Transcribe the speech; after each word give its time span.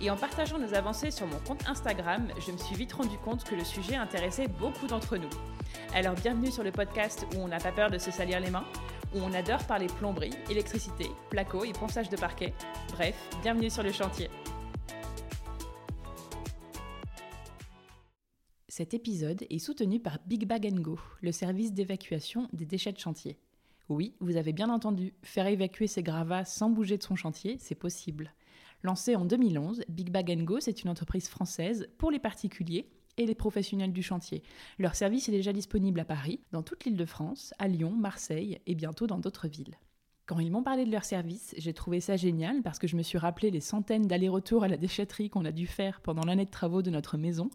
et 0.00 0.10
en 0.10 0.16
partageant 0.16 0.58
nos 0.58 0.74
avancées 0.74 1.10
sur 1.10 1.26
mon 1.26 1.38
compte 1.40 1.68
Instagram, 1.68 2.28
je 2.44 2.52
me 2.52 2.56
suis 2.56 2.74
vite 2.74 2.92
rendu 2.92 3.18
compte 3.18 3.44
que 3.44 3.54
le 3.54 3.64
sujet 3.64 3.96
intéressait 3.96 4.48
beaucoup 4.48 4.86
d'entre 4.86 5.16
nous. 5.16 5.28
Alors 5.94 6.14
bienvenue 6.14 6.50
sur 6.50 6.64
le 6.64 6.72
podcast 6.72 7.26
où 7.34 7.40
on 7.40 7.48
n'a 7.48 7.58
pas 7.58 7.72
peur 7.72 7.90
de 7.90 7.98
se 7.98 8.10
salir 8.10 8.40
les 8.40 8.50
mains, 8.50 8.64
où 9.14 9.18
on 9.18 9.32
adore 9.34 9.64
parler 9.66 9.88
plomberie, 9.88 10.32
électricité, 10.50 11.06
placo 11.28 11.64
et 11.64 11.72
ponçage 11.72 12.08
de 12.08 12.16
parquet. 12.16 12.54
Bref, 12.92 13.14
bienvenue 13.42 13.68
sur 13.70 13.82
le 13.82 13.92
chantier. 13.92 14.30
Cet 18.68 18.94
épisode 18.94 19.44
est 19.50 19.58
soutenu 19.58 20.00
par 20.00 20.18
Big 20.26 20.46
Bag 20.46 20.72
Go, 20.80 20.98
le 21.20 21.32
service 21.32 21.74
d'évacuation 21.74 22.48
des 22.54 22.64
déchets 22.64 22.92
de 22.92 22.98
chantier. 22.98 23.38
Oui, 23.90 24.14
vous 24.20 24.36
avez 24.36 24.52
bien 24.52 24.70
entendu, 24.70 25.12
faire 25.22 25.48
évacuer 25.48 25.88
ses 25.88 26.02
gravats 26.02 26.44
sans 26.44 26.70
bouger 26.70 26.96
de 26.96 27.02
son 27.02 27.16
chantier, 27.16 27.56
c'est 27.58 27.74
possible. 27.74 28.32
Lancé 28.82 29.14
en 29.14 29.26
2011, 29.26 29.82
Big 29.88 30.10
Bag 30.10 30.42
Go, 30.42 30.58
c'est 30.60 30.82
une 30.82 30.90
entreprise 30.90 31.28
française 31.28 31.88
pour 31.98 32.10
les 32.10 32.18
particuliers 32.18 32.88
et 33.18 33.26
les 33.26 33.34
professionnels 33.34 33.92
du 33.92 34.02
chantier. 34.02 34.42
Leur 34.78 34.94
service 34.94 35.28
est 35.28 35.32
déjà 35.32 35.52
disponible 35.52 36.00
à 36.00 36.06
Paris, 36.06 36.40
dans 36.52 36.62
toute 36.62 36.84
l'île 36.84 36.96
de 36.96 37.04
France, 37.04 37.52
à 37.58 37.68
Lyon, 37.68 37.90
Marseille 37.90 38.58
et 38.66 38.74
bientôt 38.74 39.06
dans 39.06 39.18
d'autres 39.18 39.48
villes. 39.48 39.76
Quand 40.24 40.38
ils 40.38 40.50
m'ont 40.50 40.62
parlé 40.62 40.86
de 40.86 40.92
leur 40.92 41.04
service, 41.04 41.54
j'ai 41.58 41.74
trouvé 41.74 42.00
ça 42.00 42.16
génial 42.16 42.62
parce 42.62 42.78
que 42.78 42.86
je 42.86 42.96
me 42.96 43.02
suis 43.02 43.18
rappelé 43.18 43.50
les 43.50 43.60
centaines 43.60 44.06
d'allers-retours 44.06 44.64
à 44.64 44.68
la 44.68 44.76
déchetterie 44.78 45.28
qu'on 45.28 45.44
a 45.44 45.52
dû 45.52 45.66
faire 45.66 46.00
pendant 46.00 46.24
l'année 46.24 46.46
de 46.46 46.50
travaux 46.50 46.80
de 46.80 46.90
notre 46.90 47.18
maison 47.18 47.50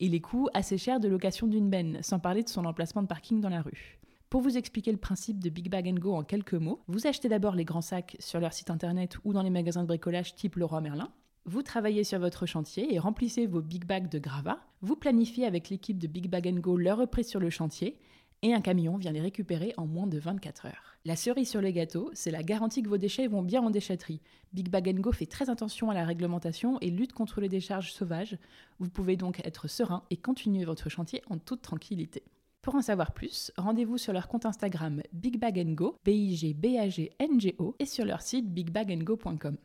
et 0.00 0.08
les 0.08 0.20
coûts 0.20 0.48
assez 0.52 0.78
chers 0.78 0.98
de 0.98 1.08
location 1.08 1.46
d'une 1.46 1.70
benne, 1.70 2.02
sans 2.02 2.18
parler 2.18 2.42
de 2.42 2.48
son 2.48 2.64
emplacement 2.64 3.02
de 3.02 3.06
parking 3.06 3.40
dans 3.40 3.50
la 3.50 3.62
rue. 3.62 3.98
Pour 4.36 4.42
vous 4.42 4.58
expliquer 4.58 4.92
le 4.92 4.98
principe 4.98 5.42
de 5.42 5.48
Big 5.48 5.70
Bag 5.70 5.90
Go 5.98 6.12
en 6.12 6.22
quelques 6.22 6.52
mots, 6.52 6.82
vous 6.88 7.06
achetez 7.06 7.26
d'abord 7.26 7.54
les 7.54 7.64
grands 7.64 7.80
sacs 7.80 8.18
sur 8.20 8.38
leur 8.38 8.52
site 8.52 8.68
internet 8.68 9.16
ou 9.24 9.32
dans 9.32 9.40
les 9.40 9.48
magasins 9.48 9.80
de 9.80 9.86
bricolage 9.86 10.34
type 10.34 10.56
Leroy 10.56 10.82
Merlin. 10.82 11.08
Vous 11.46 11.62
travaillez 11.62 12.04
sur 12.04 12.18
votre 12.18 12.44
chantier 12.44 12.92
et 12.92 12.98
remplissez 12.98 13.46
vos 13.46 13.62
big 13.62 13.86
bags 13.86 14.10
de 14.10 14.18
gravats. 14.18 14.60
Vous 14.82 14.94
planifiez 14.94 15.46
avec 15.46 15.70
l'équipe 15.70 15.96
de 15.96 16.06
Big 16.06 16.28
Bag 16.28 16.52
Go 16.60 16.76
leur 16.76 16.98
reprise 16.98 17.28
sur 17.28 17.40
le 17.40 17.48
chantier 17.48 17.98
et 18.42 18.52
un 18.52 18.60
camion 18.60 18.98
vient 18.98 19.12
les 19.12 19.22
récupérer 19.22 19.72
en 19.78 19.86
moins 19.86 20.06
de 20.06 20.18
24 20.18 20.66
heures. 20.66 20.98
La 21.06 21.16
cerise 21.16 21.48
sur 21.48 21.62
le 21.62 21.70
gâteau, 21.70 22.10
c'est 22.12 22.30
la 22.30 22.42
garantie 22.42 22.82
que 22.82 22.90
vos 22.90 22.98
déchets 22.98 23.28
vont 23.28 23.40
bien 23.40 23.62
en 23.62 23.70
déchetterie. 23.70 24.20
Big 24.52 24.68
Bag 24.68 25.00
Go 25.00 25.12
fait 25.12 25.24
très 25.24 25.48
attention 25.48 25.88
à 25.88 25.94
la 25.94 26.04
réglementation 26.04 26.76
et 26.82 26.90
lutte 26.90 27.14
contre 27.14 27.40
les 27.40 27.48
décharges 27.48 27.94
sauvages. 27.94 28.36
Vous 28.80 28.90
pouvez 28.90 29.16
donc 29.16 29.40
être 29.46 29.66
serein 29.66 30.02
et 30.10 30.18
continuer 30.18 30.66
votre 30.66 30.90
chantier 30.90 31.22
en 31.30 31.38
toute 31.38 31.62
tranquillité. 31.62 32.22
Pour 32.66 32.74
en 32.74 32.82
savoir 32.82 33.12
plus, 33.12 33.52
rendez-vous 33.56 33.96
sur 33.96 34.12
leur 34.12 34.26
compte 34.26 34.44
Instagram 34.44 35.00
BigBagNgo, 35.12 36.00
b 36.04 36.08
i 36.08 36.34
g 36.34 36.52
b 36.52 36.76
a 36.76 36.88
g 36.88 37.12
n 37.20 37.38
g 37.38 37.54
o 37.60 37.76
et 37.78 37.86
sur 37.86 38.04
leur 38.04 38.22
site 38.22 38.52
bigbagandgo.com. 38.52 39.56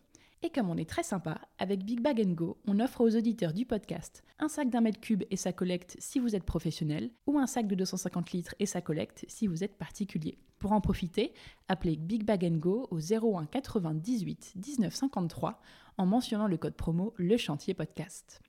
Et 0.44 0.52
comme 0.52 0.70
on 0.70 0.78
est 0.78 0.88
très 0.88 1.02
sympa, 1.02 1.42
avec 1.58 1.84
Big 1.84 2.00
Bag 2.00 2.24
Go, 2.36 2.60
on 2.68 2.80
offre 2.80 3.02
aux 3.02 3.16
auditeurs 3.16 3.54
du 3.54 3.66
podcast 3.66 4.24
un 4.38 4.48
sac 4.48 4.70
d'un 4.70 4.82
mètre 4.82 5.00
cube 5.00 5.24
et 5.32 5.36
sa 5.36 5.52
collecte 5.52 5.96
si 5.98 6.20
vous 6.20 6.36
êtes 6.36 6.44
professionnel, 6.44 7.10
ou 7.26 7.40
un 7.40 7.48
sac 7.48 7.66
de 7.66 7.74
250 7.74 8.34
litres 8.34 8.54
et 8.60 8.68
sa 8.68 8.82
collecte 8.82 9.26
si 9.28 9.48
vous 9.48 9.64
êtes 9.64 9.80
particulier. 9.80 10.38
Pour 10.60 10.72
en 10.72 10.80
profiter, 10.80 11.34
appelez 11.70 11.96
Big 11.96 12.24
Bag 12.24 12.48
au 12.64 13.00
01 13.00 13.48
98 13.48 14.54
19 14.58 14.94
53 14.94 15.60
en 15.98 16.06
mentionnant 16.06 16.46
le 16.46 16.58
code 16.58 16.76
promo 16.76 17.16
Le 17.18 17.38
Chantier 17.38 17.74
Podcast. 17.74 18.42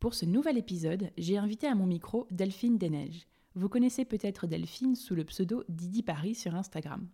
Pour 0.00 0.12
ce 0.12 0.26
nouvel 0.26 0.58
épisode, 0.58 1.10
j'ai 1.16 1.38
invité 1.38 1.66
à 1.66 1.74
mon 1.74 1.86
micro 1.86 2.26
Delphine 2.30 2.76
Desneiges. 2.76 3.26
Vous 3.58 3.68
connaissez 3.68 4.04
peut-être 4.04 4.46
Delphine 4.46 4.94
sous 4.94 5.16
le 5.16 5.24
pseudo 5.24 5.64
Didi 5.68 6.04
Paris 6.04 6.36
sur 6.36 6.54
Instagram. 6.54 7.08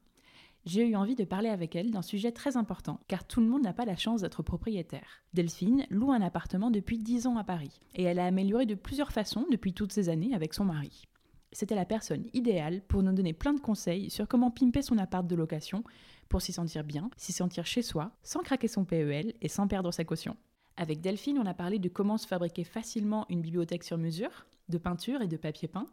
J'ai 0.66 0.87
eu 0.87 0.94
envie 0.94 1.15
de 1.15 1.25
parler 1.25 1.49
avec 1.49 1.75
elle 1.75 1.91
d'un 1.91 2.03
sujet 2.03 2.32
très 2.32 2.59
important, 2.59 3.00
car 3.09 3.27
tout 3.27 3.41
le 3.41 3.47
monde 3.47 3.62
n'a 3.62 3.72
pas 3.72 3.87
la 3.87 3.97
chance 3.97 4.21
d'être 4.21 4.43
propriétaire. 4.43 5.22
Delphine 5.33 5.87
loue 5.88 6.12
un 6.12 6.21
appartement 6.21 6.71
depuis 6.71 6.99
10 6.99 7.28
ans 7.28 7.38
à 7.38 7.44
Paris, 7.44 7.81
et 7.94 8.03
elle 8.03 8.19
a 8.19 8.27
amélioré 8.27 8.66
de 8.66 8.75
plusieurs 8.75 9.10
façons 9.10 9.47
depuis 9.50 9.72
toutes 9.72 9.94
ces 9.94 10.10
années 10.10 10.34
avec 10.34 10.53
son 10.53 10.66
mari. 10.66 11.04
C'était 11.50 11.75
la 11.75 11.87
personne 11.87 12.27
idéale 12.34 12.83
pour 12.88 13.03
nous 13.03 13.15
donner 13.15 13.33
plein 13.33 13.54
de 13.54 13.60
conseils 13.60 14.10
sur 14.10 14.28
comment 14.28 14.50
pimper 14.50 14.83
son 14.83 14.99
appart 14.99 15.27
de 15.27 15.37
location 15.37 15.83
pour 16.28 16.43
s'y 16.43 16.53
sentir 16.53 16.84
bien, 16.84 17.09
s'y 17.16 17.33
sentir 17.33 17.65
chez 17.65 17.81
soi, 17.81 18.10
sans 18.22 18.41
craquer 18.41 18.69
son 18.69 18.84
PEL 18.84 19.33
et 19.41 19.49
sans 19.49 19.66
perdre 19.66 19.93
sa 19.93 20.04
caution. 20.04 20.37
Avec 20.77 21.00
Delphine, 21.00 21.38
on 21.38 21.47
a 21.47 21.54
parlé 21.54 21.78
de 21.78 21.88
comment 21.88 22.19
se 22.19 22.27
fabriquer 22.27 22.65
facilement 22.65 23.25
une 23.31 23.41
bibliothèque 23.41 23.84
sur 23.84 23.97
mesure, 23.97 24.44
de 24.69 24.78
peinture 24.78 25.22
et 25.22 25.28
de 25.28 25.37
papier 25.37 25.69
peint, 25.69 25.87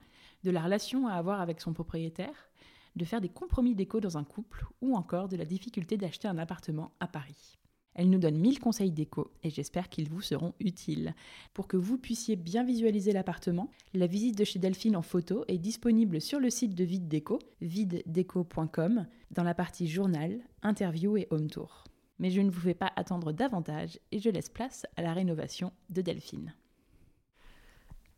de 0.44 0.52
la 0.52 0.62
relation 0.62 1.08
à 1.08 1.14
avoir 1.14 1.42
avec 1.42 1.62
son 1.62 1.74
propriétaire, 1.74 2.50
de 2.96 3.06
faire 3.06 3.22
des 3.22 3.30
compromis 3.30 3.76
d'éco 3.76 4.00
dans 4.00 4.18
un 4.18 4.24
couple 4.24 4.66
ou 4.82 4.96
encore 4.96 5.30
de 5.30 5.38
la 5.38 5.46
difficulté 5.46 5.98
d'acheter 5.98 6.28
un 6.28 6.38
appartement 6.38 6.92
à 7.00 7.08
Paris. 7.08 7.58
Elle 7.94 8.10
nous 8.10 8.20
donne 8.20 8.38
1000 8.38 8.60
conseils 8.60 8.92
d'éco 8.92 9.32
et 9.44 9.50
j'espère 9.50 9.90
qu'ils 9.90 10.10
vous 10.10 10.22
seront 10.22 10.54
utiles. 10.60 11.14
Pour 11.54 11.68
que 11.68 11.76
vous 11.76 11.98
puissiez 11.98 12.38
bien 12.38 12.64
visualiser 12.64 13.12
l'appartement, 13.12 13.70
la 13.94 14.08
visite 14.08 14.38
de 14.38 14.46
chez 14.46 14.60
Delphine 14.60 14.96
en 14.96 15.02
photo 15.02 15.44
est 15.48 15.58
disponible 15.58 16.22
sur 16.22 16.40
le 16.40 16.50
site 16.50 16.74
de 16.74 16.86
Vide 16.86 17.10
Déco, 17.10 17.40
videdeco.com, 17.60 19.08
dans 19.32 19.44
la 19.44 19.54
partie 19.54 19.88
journal, 19.88 20.40
interview 20.64 21.18
et 21.18 21.28
home 21.32 21.50
tour. 21.50 21.84
Mais 22.20 22.30
je 22.30 22.40
ne 22.40 22.50
vous 22.50 22.62
fais 22.62 22.74
pas 22.74 22.92
attendre 22.96 23.34
davantage 23.34 24.00
et 24.12 24.20
je 24.20 24.30
laisse 24.30 24.50
place 24.50 24.86
à 24.96 25.02
la 25.02 25.14
rénovation 25.14 25.74
de 25.90 26.02
Delphine. 26.02 26.54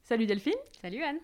Salut 0.03 0.27
Delphine 0.27 0.53
Salut 0.81 1.01
Anne 1.01 1.19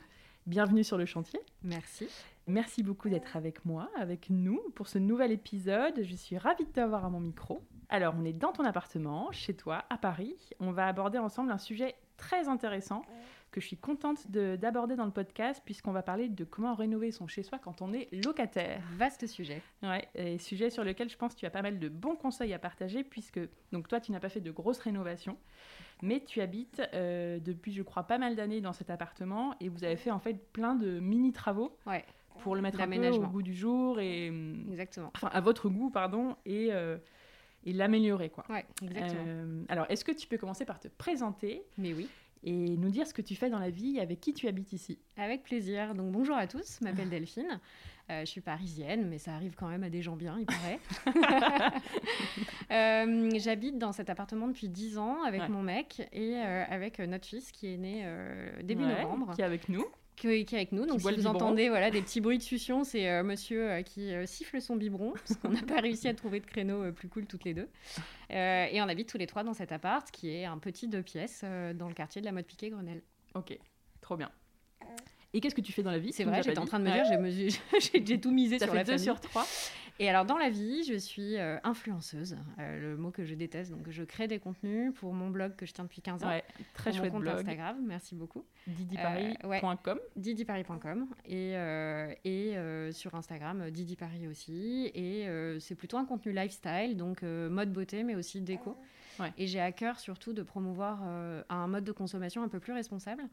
Bienvenue 0.46 0.84
sur 0.84 0.98
le 0.98 1.06
chantier. 1.06 1.40
Merci. 1.64 2.08
Merci 2.48 2.82
beaucoup 2.82 3.10
d'être 3.10 3.38
avec 3.38 3.66
moi, 3.66 3.90
avec 3.96 4.30
nous, 4.30 4.60
pour 4.74 4.88
ce 4.88 4.98
nouvel 4.98 5.32
épisode. 5.32 6.02
Je 6.02 6.16
suis 6.16 6.38
ravie 6.38 6.66
de 6.66 6.72
t'avoir 6.72 7.06
à 7.06 7.10
mon 7.10 7.20
micro. 7.20 7.62
Alors, 7.90 8.16
on 8.18 8.26
est 8.26 8.34
dans 8.34 8.52
ton 8.52 8.64
appartement, 8.66 9.32
chez 9.32 9.56
toi, 9.56 9.86
à 9.90 9.98
Paris. 9.98 10.36
On 10.60 10.72
va 10.72 10.88
aborder 10.88 11.20
ensemble 11.20 11.52
un 11.52 11.58
sujet 11.60 11.96
très 12.18 12.48
intéressant 12.48 13.04
que 13.52 13.62
je 13.62 13.68
suis 13.68 13.78
contente 13.78 14.30
d'aborder 14.30 14.96
dans 14.96 15.06
le 15.06 15.12
podcast, 15.12 15.62
puisqu'on 15.66 15.92
va 15.92 16.04
parler 16.04 16.30
de 16.30 16.44
comment 16.44 16.76
rénover 16.76 17.12
son 17.12 17.28
chez-soi 17.28 17.60
quand 17.60 17.82
on 17.82 17.94
est 17.94 18.08
locataire. 18.24 18.82
Vaste 18.94 19.28
sujet. 19.28 19.62
Ouais, 19.84 20.08
et 20.16 20.38
sujet 20.38 20.70
sur 20.70 20.84
lequel 20.84 21.10
je 21.10 21.18
pense 21.18 21.34
que 21.34 21.40
tu 21.40 21.46
as 21.46 21.52
pas 21.52 21.62
mal 21.62 21.80
de 21.80 21.90
bons 21.90 22.16
conseils 22.16 22.54
à 22.54 22.60
partager, 22.60 23.04
puisque 23.04 23.40
donc 23.72 23.88
toi, 23.88 24.00
tu 24.00 24.12
n'as 24.12 24.20
pas 24.20 24.30
fait 24.30 24.42
de 24.42 24.52
grosses 24.52 24.80
rénovations 24.80 25.38
mais 26.02 26.24
tu 26.26 26.42
habites 26.42 26.82
euh, 26.94 27.40
depuis, 27.40 27.74
je 27.74 27.84
crois, 27.84 28.04
pas 28.04 28.18
mal 28.18 28.36
d'années 28.36 28.62
dans 28.62 28.74
cet 28.74 28.90
appartement 28.90 29.56
et 29.60 29.70
vous 29.70 29.84
avez 29.84 29.96
fait 29.96 30.12
en 30.12 30.20
fait 30.20 30.34
plein 30.52 30.76
de 30.76 31.00
mini 31.00 31.32
travaux 31.32 31.78
pour 32.40 32.56
le 32.56 32.62
mettre 32.62 32.80
un 32.80 32.88
peu 32.88 33.10
au 33.10 33.28
goût 33.28 33.42
du 33.42 33.54
jour 33.54 34.00
et 34.00 34.28
exactement. 34.72 35.12
Enfin, 35.16 35.30
à 35.32 35.42
votre 35.42 35.70
goût, 35.70 35.90
pardon, 35.90 36.36
et 36.46 36.70
euh, 36.72 36.98
et 37.66 37.74
l'améliorer 37.74 38.30
quoi. 38.30 38.46
Ouais, 38.50 38.66
exactement. 38.82 39.24
Euh, 39.28 39.64
alors, 39.68 39.86
est-ce 39.90 40.06
que 40.06 40.12
tu 40.12 40.28
peux 40.28 40.38
commencer 40.38 40.66
par 40.66 40.80
te 40.80 40.88
présenter 40.88 41.64
Mais 41.78 41.94
oui 41.94 42.08
et 42.44 42.78
nous 42.78 42.90
dire 42.90 43.08
ce 43.08 43.14
que 43.14 43.22
tu 43.22 43.36
fais 43.36 43.50
dans 43.50 43.60
la 43.60 43.70
vie, 43.70 44.00
avec 44.00 44.20
qui 44.20 44.34
tu 44.34 44.48
habites 44.48 44.74
ici. 44.74 45.00
Avec 45.18 45.44
plaisir. 45.44 45.94
Donc 45.96 46.12
bonjour 46.12 46.36
à 46.36 46.48
tous, 46.48 46.80
je 46.80 46.86
m'appelle 46.86 47.10
Delphine. 47.10 47.60
Euh, 48.10 48.22
je 48.22 48.26
suis 48.26 48.42
parisienne, 48.42 49.08
mais 49.08 49.20
ça 49.20 49.36
arrive 49.36 49.54
quand 49.56 49.68
même 49.68 49.84
à 49.84 49.90
des 49.90 50.02
gens 50.02 50.16
bien, 50.16 50.40
il 50.40 50.46
paraît. 50.48 50.80
euh, 52.72 53.30
J'habite 53.38 53.78
dans 53.78 53.92
cet 53.92 54.10
appartement 54.10 54.48
depuis 54.48 54.68
10 54.68 54.98
ans 54.98 55.24
avec 55.24 55.48
mon 55.48 55.62
mec 55.62 56.08
et 56.12 56.38
euh, 56.38 56.64
avec 56.70 56.98
notre 57.00 57.28
fils 57.28 57.52
qui 57.52 57.72
est 57.72 57.78
né 57.78 58.08
début 58.64 58.84
novembre. 58.84 59.34
Qui 59.36 59.42
est 59.42 59.46
avec 59.46 59.70
nous 59.70 59.86
qui, 60.20 60.28
est 60.28 60.54
avec 60.54 60.72
nous. 60.72 60.86
Donc, 60.86 61.02
si 61.02 61.16
vous 61.16 61.28
entendez 61.28 61.70
voilà, 61.70 61.90
des 61.92 62.02
petits 62.02 62.22
bruits 62.22 62.38
de 62.38 62.44
succion, 62.44 62.84
c'est 62.84 63.10
euh, 63.10 63.24
monsieur 63.24 63.70
euh, 63.70 63.82
qui 63.82 64.14
euh, 64.14 64.26
siffle 64.26 64.62
son 64.62 64.76
biberon, 64.76 65.14
parce 65.14 65.40
qu'on 65.40 65.50
n'a 65.50 65.62
pas 65.62 65.82
réussi 65.82 66.08
à 66.08 66.14
trouver 66.14 66.40
de 66.40 66.46
créneau 66.46 66.92
plus 66.92 67.08
cool 67.08 67.26
toutes 67.26 67.46
les 67.46 67.54
deux. 67.54 67.68
et 68.30 68.82
on 68.82 68.88
habite 68.90 69.10
tous 69.10 69.18
les 69.18 69.28
trois 69.28 69.44
dans 69.44 69.54
cet 69.54 69.72
appart, 69.72 70.10
qui 70.12 70.30
est 70.30 70.46
un 70.46 70.58
petit 70.58 70.88
deux 70.88 71.02
pièces 71.02 71.44
dans 71.76 71.88
le 71.88 71.94
quartier 71.94 72.22
de 72.22 72.26
la 72.26 72.32
Mode 72.32 72.46
Piquet, 72.46 72.70
Grenelle. 72.70 73.02
Ok, 73.34 73.58
trop 74.02 74.18
bien. 74.18 74.32
Et 75.34 75.42
qu'est-ce 75.42 75.54
que 75.56 75.62
tu 75.62 75.72
fais 75.72 75.84
dans 75.84 75.92
la 75.92 76.00
vie 76.00 76.12
C'est 76.12 76.24
vrai, 76.24 76.42
j'étais 76.42 76.58
en 76.60 76.66
train 76.66 76.80
de 76.80 76.86
me 76.86 77.30
dire, 77.30 77.60
j'ai 78.06 78.20
tout 78.20 78.32
misé 78.32 78.58
sur 78.60 78.74
la 78.74 78.84
deux 78.84 78.98
sur 78.98 79.20
trois. 79.20 79.46
Et 80.02 80.08
alors, 80.10 80.26
dans 80.26 80.38
la 80.38 80.50
vie, 80.50 80.86
je 80.86 80.94
suis 80.94 81.38
euh, 81.38 81.58
influenceuse, 81.66 82.38
euh, 82.58 82.80
le 82.80 82.98
mot 82.98 83.12
que 83.12 83.26
je 83.26 83.36
déteste. 83.36 83.70
Donc, 83.72 83.90
je 83.90 84.04
crée 84.04 84.30
des 84.30 84.40
contenus 84.40 84.94
pour 84.96 85.14
mon 85.14 85.30
blog 85.30 85.58
que 85.58 85.66
je 85.66 85.74
tiens 85.74 85.84
depuis 85.84 86.02
15 86.02 86.24
ans. 86.24 86.30
Ouais, 86.30 86.44
très 86.74 86.94
chouette 86.94 87.12
mon 87.12 87.20
compte 87.20 87.28
Instagram, 87.28 87.76
merci 87.86 88.16
beaucoup. 88.16 88.46
didiparis.com. 88.68 89.98
Euh, 89.98 90.10
didiparis.com. 90.16 91.08
Et, 91.26 91.52
et 92.24 92.92
sur 92.94 93.14
Instagram, 93.14 93.70
didiparis 93.72 94.28
aussi. 94.28 94.90
Et 94.96 95.28
c'est 95.60 95.76
plutôt 95.76 95.98
un 95.98 96.06
contenu 96.06 96.32
lifestyle, 96.32 96.96
donc 96.96 97.22
mode 97.22 97.74
beauté, 97.74 98.04
mais 98.04 98.16
aussi 98.16 98.40
déco. 98.40 98.78
Et 99.38 99.48
j'ai 99.48 99.60
à 99.60 99.74
cœur 99.74 100.00
surtout 100.00 100.32
de 100.32 100.44
promouvoir 100.44 101.04
un 101.50 101.68
mode 101.68 101.84
de 101.84 101.92
consommation 101.92 102.42
un 102.42 102.48
peu 102.48 102.62
plus 102.62 102.72
responsable. 102.72 103.24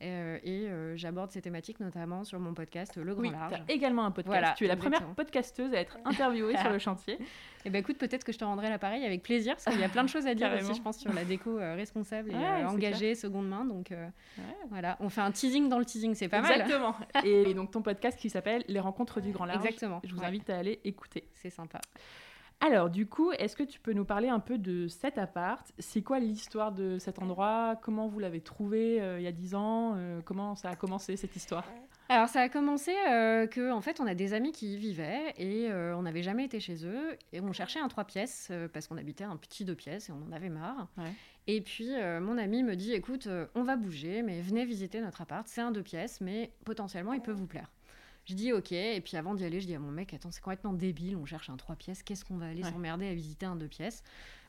Euh, 0.00 0.38
et 0.42 0.68
euh, 0.68 0.96
j'aborde 0.96 1.30
ces 1.30 1.40
thématiques 1.40 1.78
notamment 1.78 2.24
sur 2.24 2.40
mon 2.40 2.54
podcast 2.54 2.96
Le 2.96 3.14
Grand 3.14 3.22
oui, 3.22 3.30
Large. 3.30 3.54
Tu 3.66 3.72
as 3.72 3.74
également 3.74 4.04
un 4.04 4.10
podcast. 4.10 4.54
tu 4.56 4.64
es 4.64 4.68
la 4.68 4.76
première 4.76 5.06
podcasteuse 5.14 5.72
à 5.74 5.78
être 5.78 5.96
interviewée 6.04 6.56
sur 6.56 6.70
le 6.70 6.78
chantier. 6.78 7.14
Et 7.14 7.66
eh 7.66 7.70
ben 7.70 7.78
écoute, 7.78 7.98
peut-être 7.98 8.24
que 8.24 8.32
je 8.32 8.38
te 8.38 8.44
rendrai 8.44 8.68
l'appareil 8.68 9.04
avec 9.04 9.22
plaisir 9.22 9.54
parce 9.54 9.66
qu'il 9.66 9.80
y 9.80 9.84
a 9.84 9.88
plein 9.88 10.02
de 10.02 10.08
choses 10.08 10.26
à 10.26 10.34
dire 10.34 10.50
aussi, 10.58 10.74
je 10.74 10.82
pense, 10.82 10.98
sur 10.98 11.12
la 11.12 11.24
déco 11.24 11.58
euh, 11.58 11.76
responsable 11.76 12.32
et 12.32 12.64
engagée, 12.64 13.14
seconde 13.14 13.48
main. 13.48 13.64
Donc 13.64 13.92
voilà, 14.70 14.96
on 15.00 15.08
fait 15.08 15.20
un 15.20 15.30
teasing 15.30 15.68
dans 15.68 15.78
le 15.78 15.84
teasing, 15.84 16.14
c'est 16.14 16.28
pas 16.28 16.40
mal. 16.40 16.52
Exactement. 16.52 16.96
et 17.24 17.54
donc 17.54 17.70
ton 17.70 17.82
podcast 17.82 18.18
qui 18.18 18.30
s'appelle 18.30 18.64
Les 18.68 18.80
Rencontres 18.80 19.20
du 19.20 19.30
Grand 19.30 19.44
Large. 19.44 19.64
Exactement. 19.64 20.00
Je 20.04 20.14
vous 20.14 20.24
invite 20.24 20.50
à 20.50 20.58
aller 20.58 20.80
écouter. 20.84 21.28
C'est 21.34 21.50
sympa. 21.50 21.80
Alors, 22.64 22.90
du 22.90 23.06
coup, 23.06 23.32
est-ce 23.32 23.56
que 23.56 23.64
tu 23.64 23.80
peux 23.80 23.92
nous 23.92 24.04
parler 24.04 24.28
un 24.28 24.38
peu 24.38 24.56
de 24.56 24.86
cet 24.86 25.18
appart? 25.18 25.66
C'est 25.80 26.02
quoi 26.02 26.20
l'histoire 26.20 26.70
de 26.70 26.96
cet 26.98 27.18
endroit? 27.18 27.74
Comment 27.82 28.06
vous 28.06 28.20
l'avez 28.20 28.40
trouvé 28.40 29.02
euh, 29.02 29.18
il 29.18 29.24
y 29.24 29.26
a 29.26 29.32
10 29.32 29.56
ans? 29.56 29.94
Euh, 29.96 30.20
Comment 30.24 30.54
ça 30.54 30.68
a 30.68 30.76
commencé 30.76 31.16
cette 31.16 31.34
histoire? 31.34 31.64
Alors 32.08 32.28
ça 32.28 32.40
a 32.40 32.48
commencé 32.48 32.92
euh, 33.08 33.46
que 33.46 33.72
en 33.72 33.80
fait 33.80 33.98
on 33.98 34.06
a 34.06 34.14
des 34.14 34.34
amis 34.34 34.52
qui 34.52 34.74
y 34.74 34.76
vivaient 34.76 35.32
et 35.38 35.70
euh, 35.70 35.96
on 35.96 36.02
n'avait 36.02 36.22
jamais 36.22 36.44
été 36.44 36.60
chez 36.60 36.84
eux 36.84 37.16
et 37.32 37.40
on 37.40 37.52
cherchait 37.52 37.78
un 37.80 37.88
trois 37.88 38.04
pièces 38.04 38.52
parce 38.74 38.86
qu'on 38.86 38.98
habitait 38.98 39.24
un 39.24 39.36
petit 39.36 39.64
deux 39.64 39.76
pièces 39.76 40.10
et 40.10 40.12
on 40.12 40.22
en 40.28 40.32
avait 40.32 40.50
marre. 40.50 40.88
Et 41.46 41.62
puis 41.62 41.90
mon 42.20 42.36
ami 42.36 42.64
me 42.64 42.76
dit 42.76 42.92
écoute 42.92 43.28
on 43.54 43.62
va 43.62 43.76
bouger 43.76 44.20
mais 44.22 44.42
venez 44.42 44.66
visiter 44.66 45.00
notre 45.00 45.22
appart. 45.22 45.48
C'est 45.48 45.62
un 45.62 45.70
deux 45.70 45.82
pièces 45.82 46.20
mais 46.20 46.52
potentiellement 46.66 47.14
il 47.14 47.22
peut 47.22 47.32
vous 47.32 47.46
plaire. 47.46 47.70
Je 48.24 48.34
dis 48.34 48.52
ok, 48.52 48.72
et 48.72 49.00
puis 49.00 49.16
avant 49.16 49.34
d'y 49.34 49.44
aller, 49.44 49.60
je 49.60 49.66
dis 49.66 49.74
à 49.74 49.80
mon 49.80 49.90
mec, 49.90 50.14
attends, 50.14 50.30
c'est 50.30 50.40
complètement 50.40 50.72
débile, 50.72 51.16
on 51.16 51.24
cherche 51.24 51.50
un 51.50 51.56
3 51.56 51.74
pièces, 51.76 52.02
qu'est-ce 52.02 52.24
qu'on 52.24 52.36
va 52.36 52.46
aller 52.46 52.62
s'emmerder 52.62 53.08
à 53.08 53.14
visiter 53.14 53.46
un 53.46 53.56
2 53.56 53.66
pièces? 53.66 54.02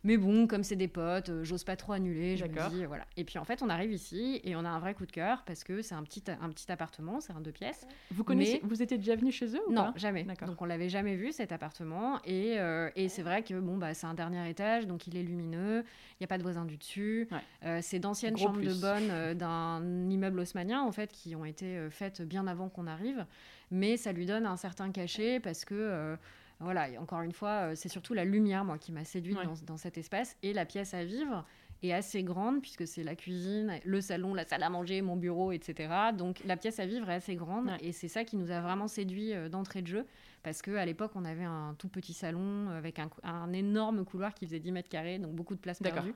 Mais 0.04 0.18
bon, 0.18 0.48
comme 0.48 0.64
c'est 0.64 0.76
des 0.76 0.90
potes, 0.90 1.30
euh, 1.30 1.44
j'ose 1.44 1.64
pas 1.64 1.78
trop 1.78 1.94
annuler. 1.94 2.36
Je 2.36 2.44
me 2.44 2.70
dis, 2.70 2.86
voilà. 2.86 3.06
Et 3.16 3.24
puis 3.24 3.40
en 3.40 3.46
fait, 3.46 3.62
on 3.62 3.70
arrive 3.70 3.94
ici 3.94 4.42
et 4.44 4.56
on 4.56 4.66
a 4.66 4.70
un 4.70 4.80
vrai 4.80 4.94
coup 4.94 5.06
de 5.06 5.12
cœur 5.12 5.44
parce 5.46 5.64
que 5.64 5.82
c'est 5.82 5.96
un 5.96 6.04
petit, 6.04 6.24
un 6.28 6.50
petit 6.50 6.70
appartement, 6.72 7.22
c'est 7.22 7.32
un 7.32 7.40
deux 7.40 7.52
pièces. 7.52 7.88
Vous 8.12 8.24
connaissez, 8.24 8.60
vous 8.64 8.82
étiez 8.82 8.98
déjà 8.98 9.16
venu 9.16 9.32
chez 9.32 9.56
eux 9.56 9.62
ou 9.68 9.72
Non, 9.72 9.94
jamais. 9.96 10.26
Donc 10.46 10.62
on 10.62 10.66
l'avait 10.66 10.90
jamais 10.90 11.16
vu 11.16 11.32
cet 11.32 11.52
appartement 11.52 12.20
et, 12.26 12.60
euh, 12.60 12.90
et 12.96 13.08
c'est 13.08 13.24
vrai 13.24 13.44
que 13.44 13.58
bon 13.60 13.78
bah 13.78 13.94
c'est 13.94 14.08
un 14.08 14.14
dernier 14.14 14.50
étage, 14.50 14.88
donc 14.88 15.08
il 15.08 15.16
est 15.16 15.24
lumineux. 15.24 15.84
Il 16.14 16.22
n'y 16.22 16.26
a 16.26 16.28
pas 16.28 16.38
de 16.38 16.44
voisins 16.44 16.66
du 16.66 16.78
dessus. 16.78 17.30
Euh, 17.64 17.80
c'est 17.82 18.00
d'anciennes 18.00 18.38
chambres 18.38 18.62
de 18.62 18.74
bonne 18.74 19.38
d'un 19.38 20.10
immeuble 20.10 20.40
haussmanien 20.40 20.82
en 20.82 20.92
fait 20.92 21.12
qui 21.12 21.36
ont 21.36 21.46
été 21.46 21.88
faites 21.90 22.22
bien 22.22 22.48
avant 22.48 22.68
qu'on 22.68 22.88
arrive, 22.88 23.26
mais 23.72 23.96
ça 23.96 24.12
lui 24.12 24.26
donne 24.26 24.46
un 24.46 24.58
certain 24.58 24.92
cachet 24.92 25.40
parce 25.40 25.64
que 25.64 26.18
voilà, 26.64 26.90
et 26.90 26.98
encore 26.98 27.22
une 27.22 27.32
fois, 27.32 27.72
euh, 27.72 27.76
c'est 27.76 27.90
surtout 27.90 28.14
la 28.14 28.26
lumière, 28.26 28.66
moi, 28.66 28.78
qui 28.78 28.92
m'a 28.92 29.06
séduite 29.06 29.38
dans, 29.66 29.78
cet 29.78 29.98
espace. 29.98 30.38
Et 30.44 30.54
la 30.54 30.66
pièce 30.66 30.94
à 30.94 31.04
vivre 31.04 31.46
est 31.82 31.92
assez 31.92 32.24
grande, 32.24 32.62
puisque 32.62 32.88
c'est 32.88 33.04
la 33.04 33.16
cuisine, 33.16 33.80
le 33.84 34.02
salon, 34.02 34.34
la 34.34 34.46
salle 34.46 34.64
à 34.64 34.70
manger, 34.70 35.02
mon 35.02 35.16
bureau, 35.16 35.52
etc. 35.52 35.94
Donc 36.18 36.42
la 36.46 36.56
pièce 36.56 36.80
à 36.80 36.86
vivre 36.86 37.10
est 37.10 37.16
assez 37.16 37.36
grande. 37.36 37.72
Et 37.82 37.92
c'est 37.92 38.08
ça 38.08 38.24
qui 38.24 38.38
nous 38.38 38.52
a 38.52 38.62
vraiment 38.62 38.88
séduit 38.88 39.34
euh, 39.34 39.50
d'entrée 39.50 39.82
de 39.82 39.88
jeu. 39.88 40.06
Parce 40.44 40.62
qu'à 40.62 40.86
l'époque, 40.86 41.12
on 41.16 41.26
avait 41.26 41.44
un 41.44 41.76
tout 41.78 41.88
petit 41.88 42.14
salon 42.14 42.70
avec 42.70 43.00
un, 43.00 43.54
énorme 43.54 44.04
couloir 44.04 44.34
qui 44.34 44.46
faisait 44.46 44.60
10 44.60 44.72
mètres 44.74 44.90
carrés, 44.90 45.18
donc 45.18 45.34
beaucoup 45.34 45.56
de 45.56 45.60
place 45.60 45.80
perdue. 45.80 46.14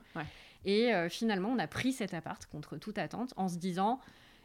Et 0.64 0.92
euh, 0.92 1.08
finalement, 1.08 1.48
on 1.48 1.58
a 1.58 1.66
pris 1.66 1.92
cet 1.92 2.12
appart 2.12 2.44
contre 2.46 2.76
toute 2.76 2.98
attente 2.98 3.32
en 3.36 3.48
se 3.48 3.56
disant 3.56 4.00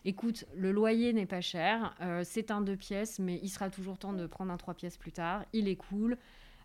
écoute, 0.06 0.46
le 0.56 0.72
loyer 0.72 1.14
n'est 1.14 1.26
pas 1.26 1.42
cher, 1.42 1.96
euh, 2.02 2.24
c'est 2.26 2.52
un 2.52 2.62
deux 2.62 2.76
pièces, 2.76 3.20
mais 3.20 3.40
il 3.42 3.50
sera 3.50 3.70
toujours 3.70 3.98
temps 3.98 4.14
de 4.14 4.26
prendre 4.26 4.52
un 4.52 4.58
trois 4.58 4.74
pièces 4.74 4.98
plus 4.98 5.12
tard, 5.12 5.46
il 5.54 5.68
est 5.68 5.76
cool, 5.76 6.18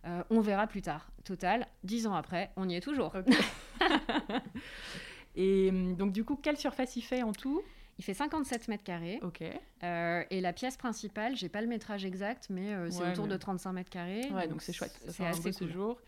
euh, 0.06 0.22
on 0.30 0.40
verra 0.40 0.66
plus 0.66 0.82
tard. 0.82 1.10
Total, 1.24 1.66
dix 1.84 2.06
ans 2.06 2.14
après, 2.14 2.50
on 2.56 2.68
y 2.68 2.74
est 2.74 2.80
toujours. 2.80 3.12
Et 5.36 5.68
hum, 5.70 5.96
donc 5.96 6.12
du 6.12 6.24
coup, 6.24 6.36
quelle 6.36 6.56
surface 6.56 6.96
il 6.96 7.02
fait 7.02 7.22
en 7.22 7.32
tout? 7.32 7.62
Il 7.98 8.04
fait 8.04 8.14
57 8.14 8.68
mètres 8.68 8.84
carrés. 8.84 9.18
Ok. 9.22 9.42
Euh, 9.82 10.22
et 10.30 10.40
la 10.40 10.52
pièce 10.52 10.76
principale, 10.76 11.36
j'ai 11.36 11.48
pas 11.48 11.60
le 11.60 11.66
métrage 11.66 12.04
exact, 12.04 12.46
mais 12.48 12.72
euh, 12.72 12.90
c'est 12.90 13.10
autour 13.10 13.26
de 13.26 13.36
35 13.36 13.72
mètres 13.72 13.90
carrés. 13.90 14.28
Ouais, 14.32 14.46
donc 14.46 14.62
c'est 14.62 14.72
chouette. 14.72 14.98
C'est 15.08 15.26
assez 15.26 15.52
cool. 15.52 15.70
jour. 15.70 16.00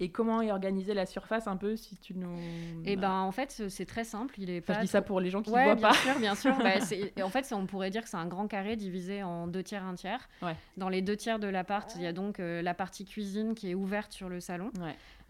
Et 0.00 0.10
comment 0.10 0.42
est 0.42 0.52
organisée 0.52 0.94
la 0.94 1.06
surface 1.06 1.46
un 1.46 1.56
peu 1.56 1.76
si 1.76 1.96
tu 1.96 2.14
nous. 2.14 2.36
Eh 2.84 2.96
ben 2.96 3.12
en 3.12 3.32
fait 3.32 3.62
c'est 3.68 3.86
très 3.86 4.04
simple. 4.04 4.34
Il 4.38 4.50
est 4.50 4.60
pas. 4.60 4.74
je 4.74 4.80
dis 4.80 4.86
ça 4.86 5.02
pour 5.02 5.20
les 5.20 5.30
gens 5.30 5.42
qui 5.42 5.50
ne 5.50 5.54
voient 5.54 5.74
bien 5.74 5.88
pas. 5.88 5.94
Sûr, 5.94 6.18
bien 6.18 6.34
sûr, 6.34 6.56
bien 6.58 6.80
sûr. 6.80 7.06
en 7.22 7.30
fait 7.30 7.50
on 7.52 7.66
pourrait 7.66 7.90
dire 7.90 8.02
que 8.02 8.08
c'est 8.08 8.16
un 8.16 8.26
grand 8.26 8.46
carré 8.46 8.76
divisé 8.76 9.22
en 9.22 9.46
deux 9.46 9.62
tiers, 9.62 9.84
un 9.84 9.94
tiers. 9.94 10.28
Dans 10.76 10.88
les 10.88 11.02
deux 11.02 11.16
tiers 11.16 11.38
de 11.38 11.48
l'appart, 11.48 11.90
il 11.96 12.02
y 12.02 12.06
a 12.06 12.12
donc 12.12 12.40
euh, 12.40 12.62
la 12.62 12.74
partie 12.74 13.04
cuisine 13.04 13.54
qui 13.54 13.70
est 13.70 13.74
ouverte 13.74 14.12
sur 14.12 14.28
le 14.28 14.40
salon. 14.40 14.70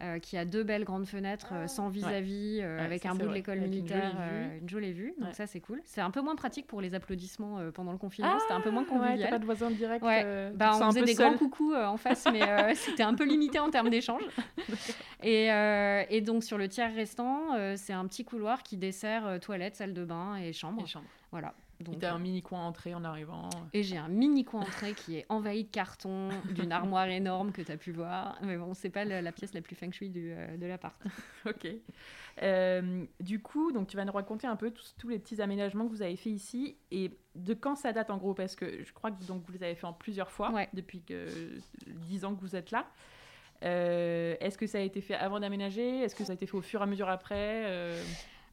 Euh, 0.00 0.20
qui 0.20 0.36
a 0.36 0.44
deux 0.44 0.62
belles 0.62 0.84
grandes 0.84 1.06
fenêtres 1.06 1.48
euh, 1.52 1.66
sans 1.66 1.88
vis-à-vis, 1.88 2.60
euh, 2.62 2.78
avec 2.78 3.04
un 3.04 3.16
bout 3.16 3.26
de 3.26 3.32
l'école 3.32 3.58
militaire, 3.58 4.14
une 4.60 4.68
jolie 4.68 4.92
vue. 4.92 5.12
Donc 5.18 5.34
ça, 5.34 5.48
c'est 5.48 5.58
cool. 5.58 5.80
C'est 5.84 6.00
un 6.00 6.12
peu 6.12 6.20
moins 6.20 6.36
pratique 6.36 6.68
pour 6.68 6.80
les 6.80 6.94
applaudissements 6.94 7.58
pendant 7.74 7.90
le 7.90 7.98
confinement. 7.98 8.38
c'était 8.38 8.54
un 8.54 8.60
peu 8.60 8.70
moins 8.70 8.84
ah, 8.86 8.92
convivial. 8.92 9.30
pas 9.30 9.40
de 9.40 9.44
voisins 9.44 9.72
directs. 9.72 10.02
bah, 10.54 10.78
on 10.80 10.90
faisait 10.92 11.02
des 11.02 11.14
grands 11.14 11.36
coucous 11.36 11.74
en 11.74 11.96
face, 11.96 12.26
mais 12.32 12.74
c'était 12.76 13.02
un 13.02 13.14
peu 13.14 13.24
limité 13.24 13.58
en 13.58 13.70
termes 13.70 13.90
d'échange. 13.90 14.22
et, 15.24 15.48
et, 16.10 16.20
donc 16.20 16.44
sur 16.44 16.58
le 16.58 16.68
tiers 16.68 16.94
restant, 16.94 17.74
c'est 17.74 17.92
un 17.92 18.06
petit 18.06 18.24
couloir 18.24 18.62
qui 18.62 18.76
dessert 18.76 19.40
toilette, 19.40 19.74
salle 19.74 19.94
de 19.94 20.04
bain 20.04 20.36
et 20.36 20.52
chambre. 20.52 20.80
Et 20.84 20.86
chambre. 20.86 21.06
Voilà. 21.32 21.54
Donc, 21.80 22.02
un 22.02 22.18
mini 22.18 22.42
coin 22.42 22.66
entrée 22.66 22.94
en 22.94 23.04
arrivant. 23.04 23.48
Et 23.72 23.84
j'ai 23.84 23.96
un 23.96 24.08
mini 24.08 24.44
coin 24.44 24.62
entrée 24.62 24.94
qui 24.94 25.16
est 25.16 25.26
envahi 25.28 25.64
de 25.64 25.70
carton, 25.70 26.30
d'une 26.50 26.72
armoire 26.72 27.08
énorme 27.08 27.52
que 27.52 27.62
tu 27.62 27.70
as 27.70 27.76
pu 27.76 27.92
voir. 27.92 28.36
Mais 28.42 28.56
bon, 28.56 28.74
c'est 28.74 28.90
pas 28.90 29.04
la, 29.04 29.32
pièce 29.32 29.54
la 29.54 29.60
plus 29.60 29.76
feng 29.76 29.92
shui 29.92 30.10
du, 30.10 30.32
euh, 30.32 30.56
de 30.56 30.66
l'appart. 30.66 31.00
ok. 31.46 31.68
Euh, 32.42 33.04
du 33.20 33.40
coup, 33.40 33.70
donc 33.70 33.86
tu 33.86 33.96
vas 33.96 34.04
nous 34.04 34.12
raconter 34.12 34.46
un 34.46 34.56
peu 34.56 34.72
tous, 34.72 35.08
les 35.08 35.18
petits 35.18 35.40
aménagements 35.40 35.86
que 35.86 35.92
vous 35.92 36.02
avez 36.02 36.16
fait 36.16 36.30
ici 36.30 36.76
et 36.90 37.12
de 37.36 37.54
quand 37.54 37.76
ça 37.76 37.92
date 37.92 38.10
en 38.10 38.16
gros? 38.16 38.34
Parce 38.34 38.56
que 38.56 38.82
je 38.82 38.92
crois 38.92 39.12
que 39.12 39.22
donc 39.24 39.44
vous 39.46 39.52
les 39.52 39.62
avez 39.62 39.74
fait 39.76 39.86
en 39.86 39.92
plusieurs 39.92 40.30
fois 40.30 40.52
depuis 40.74 41.02
que 41.02 41.26
10 41.86 42.24
ans 42.24 42.34
que 42.34 42.40
vous 42.40 42.56
êtes 42.56 42.72
là. 42.72 42.86
Euh, 43.64 44.36
est-ce 44.40 44.58
que 44.58 44.66
ça 44.66 44.78
a 44.78 44.82
été 44.82 45.00
fait 45.00 45.14
avant 45.14 45.38
d'aménager? 45.38 46.00
Est-ce 46.00 46.14
que 46.14 46.24
ça 46.24 46.32
a 46.32 46.34
été 46.34 46.46
fait 46.46 46.56
au 46.56 46.62
fur 46.62 46.80
et 46.80 46.82
à 46.82 46.86
mesure 46.86 47.08
après 47.08 47.64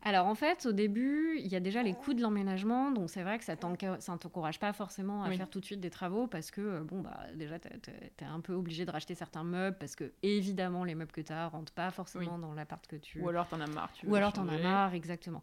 alors 0.06 0.28
en 0.28 0.36
fait, 0.36 0.68
au 0.68 0.72
début, 0.72 1.40
il 1.40 1.48
y 1.48 1.56
a 1.56 1.60
déjà 1.60 1.82
les 1.82 1.94
coûts 1.94 2.14
de 2.14 2.22
l'emménagement, 2.22 2.92
donc 2.92 3.10
c'est 3.10 3.24
vrai 3.24 3.40
que 3.40 3.44
ça 3.44 3.56
ne 3.56 4.18
t'encourage 4.18 4.60
pas 4.60 4.72
forcément 4.72 5.24
à 5.24 5.32
faire 5.32 5.50
tout 5.50 5.60
de 5.60 5.66
suite 5.66 5.80
des 5.80 5.90
travaux 5.90 6.28
parce 6.28 6.52
que, 6.52 6.62
euh, 6.62 6.80
bon, 6.82 7.02
bah, 7.02 7.22
déjà, 7.34 7.58
tu 7.58 7.68
es, 7.68 8.26
un 8.26 8.40
peu 8.40 8.54
obligé 8.54 8.86
de 8.86 8.92
racheter 8.92 9.16
certains 9.16 9.44
meubles 9.44 9.78
parce 9.80 9.96
que, 9.96 10.12
évidemment, 10.22 10.84
les 10.84 10.94
meubles 10.94 11.12
que 11.12 11.22
tu 11.22 11.34
as 11.34 11.48
rentrent 11.48 11.74
pas 11.74 11.90
forcément 11.90 12.38
dans 12.38 12.54
l'appart 12.54 12.86
que 12.86 12.98
tu... 12.98 13.20
Ou 13.20 13.30
alors 13.30 13.48
tu 13.48 13.56
en 13.56 13.62
as 13.62 13.68
marre. 13.68 13.92
Tu 13.94 14.06
Ou 14.06 14.14
alors 14.14 14.32
tu 14.32 14.42
en 14.42 14.48
as 14.48 14.60
marre, 14.60 14.94
exactement. 14.94 15.42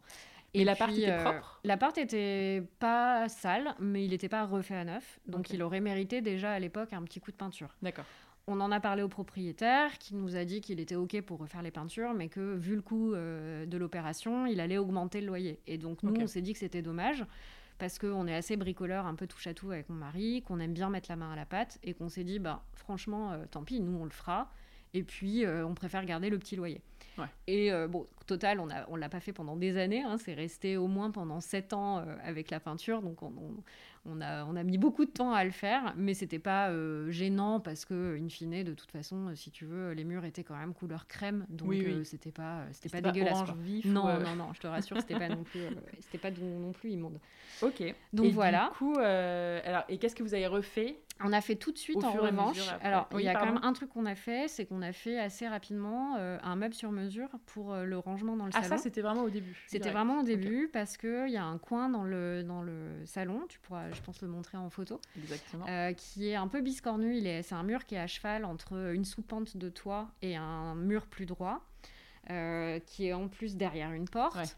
Et, 0.53 0.63
l'appart 0.63 0.93
était 0.93 1.11
euh, 1.11 1.23
propre 1.23 1.59
L'appart 1.65 1.97
était 1.97 2.63
pas 2.79 3.27
sale, 3.27 3.75
mais 3.79 4.05
il 4.05 4.11
n'était 4.11 4.29
pas 4.29 4.45
refait 4.45 4.75
à 4.75 4.85
neuf. 4.85 5.19
Donc 5.25 5.49
il 5.49 5.61
aurait 5.63 5.81
mérité 5.81 6.21
déjà 6.21 6.51
à 6.53 6.59
l'époque 6.59 6.93
un 6.93 7.01
petit 7.03 7.19
coup 7.19 7.31
de 7.31 7.35
peinture. 7.35 7.75
D'accord. 7.81 8.05
On 8.47 8.59
en 8.59 8.73
a 8.73 8.81
parlé 8.81 9.03
au 9.03 9.07
propriétaire 9.07 9.97
qui 9.99 10.15
nous 10.15 10.35
a 10.35 10.43
dit 10.43 10.59
qu'il 10.59 10.81
était 10.81 10.95
OK 10.95 11.21
pour 11.21 11.39
refaire 11.39 11.61
les 11.61 11.71
peintures, 11.71 12.13
mais 12.13 12.27
que 12.27 12.55
vu 12.55 12.75
le 12.75 12.81
coût 12.81 13.13
euh, 13.13 13.65
de 13.65 13.77
l'opération, 13.77 14.45
il 14.45 14.59
allait 14.59 14.77
augmenter 14.77 15.21
le 15.21 15.27
loyer. 15.27 15.59
Et 15.65 15.77
donc 15.77 16.03
nous, 16.03 16.13
on 16.19 16.27
s'est 16.27 16.41
dit 16.41 16.51
que 16.51 16.59
c'était 16.59 16.81
dommage 16.81 17.25
parce 17.77 17.97
qu'on 17.99 18.27
est 18.27 18.35
assez 18.35 18.57
bricoleur, 18.57 19.05
un 19.05 19.15
peu 19.15 19.27
touche 19.27 19.47
à 19.47 19.53
tout 19.53 19.71
avec 19.71 19.87
mon 19.87 19.95
mari, 19.95 20.43
qu'on 20.45 20.59
aime 20.59 20.73
bien 20.73 20.89
mettre 20.89 21.09
la 21.09 21.15
main 21.15 21.31
à 21.31 21.37
la 21.37 21.45
pâte 21.45 21.79
et 21.83 21.93
qu'on 21.93 22.09
s'est 22.09 22.25
dit, 22.25 22.39
bah, 22.39 22.63
franchement, 22.73 23.31
euh, 23.31 23.45
tant 23.49 23.63
pis, 23.63 23.79
nous 23.79 23.97
on 23.97 24.03
le 24.03 24.09
fera. 24.09 24.51
Et 24.93 25.03
puis, 25.03 25.45
euh, 25.45 25.65
on 25.65 25.73
préfère 25.73 26.05
garder 26.05 26.29
le 26.29 26.37
petit 26.37 26.57
loyer. 26.57 26.81
Et 27.47 27.71
bon, 27.89 28.07
total, 28.25 28.59
on 28.59 28.65
ne 28.65 28.73
on 28.87 28.95
l'a 28.95 29.07
pas 29.07 29.19
fait 29.19 29.33
pendant 29.33 29.55
des 29.55 29.77
années. 29.77 30.03
Hein, 30.03 30.17
c'est 30.17 30.33
resté 30.33 30.77
au 30.77 30.87
moins 30.87 31.11
pendant 31.11 31.41
sept 31.41 31.71
ans 31.73 32.03
avec 32.23 32.49
la 32.49 32.59
peinture. 32.59 33.03
Donc, 33.03 33.21
on, 33.21 33.27
on 33.27 33.63
a, 34.21 34.45
on 34.45 34.55
a 34.55 34.63
mis 34.63 34.77
beaucoup 34.77 35.05
de 35.05 35.11
temps 35.11 35.33
à 35.33 35.43
le 35.43 35.51
faire, 35.51 35.93
mais 35.95 36.13
c'était 36.13 36.39
pas 36.39 36.69
euh, 36.69 37.09
gênant 37.11 37.59
parce 37.59 37.85
que, 37.85 38.17
in 38.19 38.27
fine, 38.27 38.63
de 38.63 38.73
toute 38.73 38.91
façon, 38.91 39.33
si 39.35 39.49
tu 39.49 39.65
veux, 39.65 39.93
les 39.93 40.03
murs 40.03 40.25
étaient 40.25 40.43
quand 40.43 40.57
même 40.57 40.73
couleur 40.73 41.07
crème, 41.07 41.45
donc 41.49 41.73
euh, 41.73 42.03
c'était 42.03 42.31
pas, 42.31 42.65
c'était 42.71 43.01
pas, 43.01 43.11
dégueulasse. 43.11 43.43
non, 43.85 44.07
euh, 44.07 44.19
non, 44.19 44.35
non, 44.35 44.53
je 44.53 44.59
te 44.59 44.67
rassure, 44.67 44.97
c'était 44.99 45.17
pas 45.17 45.29
non 45.29 45.43
plus, 45.43 45.61
c'était 45.99 46.17
pas 46.17 46.31
non 46.31 46.73
plus 46.73 46.91
immonde. 46.91 47.19
Ok. 47.61 47.81
Donc 48.11 48.31
voilà. 48.33 48.69
Du 48.71 48.77
coup, 48.77 48.97
alors, 48.97 49.83
et 49.87 49.97
qu'est-ce 49.97 50.15
que 50.15 50.23
vous 50.23 50.33
avez 50.33 50.47
refait 50.47 50.97
on 51.21 51.31
a 51.31 51.41
fait 51.41 51.55
tout 51.55 51.71
de 51.71 51.77
suite 51.77 52.03
en 52.03 52.11
revanche. 52.11 52.59
Alors, 52.81 53.07
il 53.13 53.21
y 53.21 53.27
a 53.27 53.35
quand 53.35 53.45
même 53.45 53.59
un 53.63 53.73
truc 53.73 53.89
qu'on 53.89 54.05
a 54.05 54.15
fait, 54.15 54.47
c'est 54.47 54.65
qu'on 54.65 54.81
a 54.81 54.91
fait 54.91 55.19
assez 55.19 55.47
rapidement 55.47 56.15
un 56.15 56.55
meuble 56.55 56.73
sur 56.73 56.91
mesure 56.91 57.29
pour 57.45 57.75
le 57.75 57.97
rangement 57.97 58.35
dans 58.35 58.45
le 58.45 58.51
salon. 58.51 58.65
Ah, 58.65 58.69
ça, 58.69 58.77
c'était 58.77 59.01
vraiment 59.01 59.23
au 59.23 59.29
début 59.29 59.55
C'était 59.67 59.91
vraiment 59.91 60.19
au 60.19 60.23
début 60.23 60.69
parce 60.71 60.97
qu'il 60.97 61.29
y 61.29 61.37
a 61.37 61.43
un 61.43 61.57
coin 61.57 61.89
dans 61.89 62.03
le, 62.03 62.43
dans 62.43 62.61
le 62.61 63.05
salon. 63.05 63.45
Tu 63.47 63.59
pourras 63.59 63.91
je 63.91 64.01
pense 64.01 64.21
le 64.21 64.27
montrer 64.27 64.57
en 64.57 64.69
photo. 64.69 64.99
Exactement. 65.17 65.65
qui 65.95 66.29
est 66.29 66.35
un 66.35 66.47
peu 66.47 66.61
biscornu. 66.61 67.21
C'est 67.43 67.55
un 67.55 67.63
mur 67.63 67.85
qui 67.85 67.95
est 67.95 67.99
à 67.99 68.07
cheval 68.07 68.45
entre 68.45 68.93
une 68.93 69.05
sous-pente 69.05 69.57
de 69.57 69.69
toit 69.69 70.09
et 70.21 70.35
un 70.35 70.75
mur 70.75 71.07
plus 71.07 71.25
droit, 71.25 71.61
qui 72.27 73.07
est 73.07 73.13
en 73.13 73.27
plus 73.27 73.55
derrière 73.55 73.91
une 73.91 74.09
porte. 74.09 74.57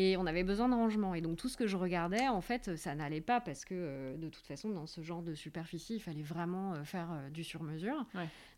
Et 0.00 0.16
on 0.16 0.26
avait 0.26 0.44
besoin 0.44 0.68
de 0.68 0.74
rangement. 0.74 1.12
Et 1.14 1.20
donc 1.20 1.36
tout 1.36 1.48
ce 1.48 1.56
que 1.56 1.66
je 1.66 1.76
regardais, 1.76 2.28
en 2.28 2.40
fait, 2.40 2.76
ça 2.76 2.94
n'allait 2.94 3.20
pas 3.20 3.40
parce 3.40 3.64
que 3.64 3.74
euh, 3.74 4.16
de 4.16 4.28
toute 4.28 4.46
façon, 4.46 4.68
dans 4.68 4.86
ce 4.86 5.00
genre 5.00 5.22
de 5.22 5.34
superficie, 5.34 5.96
il 5.96 6.00
fallait 6.00 6.22
vraiment 6.22 6.74
euh, 6.74 6.84
faire 6.84 7.08
euh, 7.10 7.30
du 7.30 7.42
sur-mesure. 7.42 8.06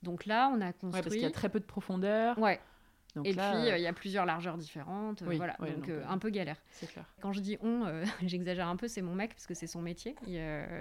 Donc 0.02 0.26
là, 0.26 0.52
on 0.54 0.60
a 0.60 0.74
construit. 0.74 0.92
Ouais, 0.92 1.02
parce 1.02 1.14
qu'il 1.14 1.22
y 1.22 1.26
a 1.26 1.30
très 1.30 1.48
peu 1.48 1.58
de 1.58 1.64
profondeur. 1.64 2.38
Ouais 2.38 2.60
et 3.24 3.32
puis, 3.32 3.40
euh, 3.40 3.78
il 3.78 3.82
y 3.82 3.86
a 3.86 3.92
plusieurs 3.92 4.26
largeurs 4.26 4.56
différentes. 4.56 5.22
Euh, 5.22 5.36
voilà, 5.36 5.56
donc, 5.58 5.88
euh, 5.88 6.02
un 6.08 6.18
peu 6.18 6.30
galère. 6.30 6.56
C'est 6.70 6.86
clair. 6.86 7.04
Quand 7.20 7.32
je 7.32 7.40
dis 7.40 7.58
on, 7.62 7.84
j'exagère 8.26 8.68
un 8.68 8.76
peu, 8.76 8.88
c'est 8.88 9.02
mon 9.02 9.14
mec, 9.14 9.30
parce 9.30 9.46
que 9.46 9.54
c'est 9.54 9.66
son 9.66 9.82
métier. 9.82 10.14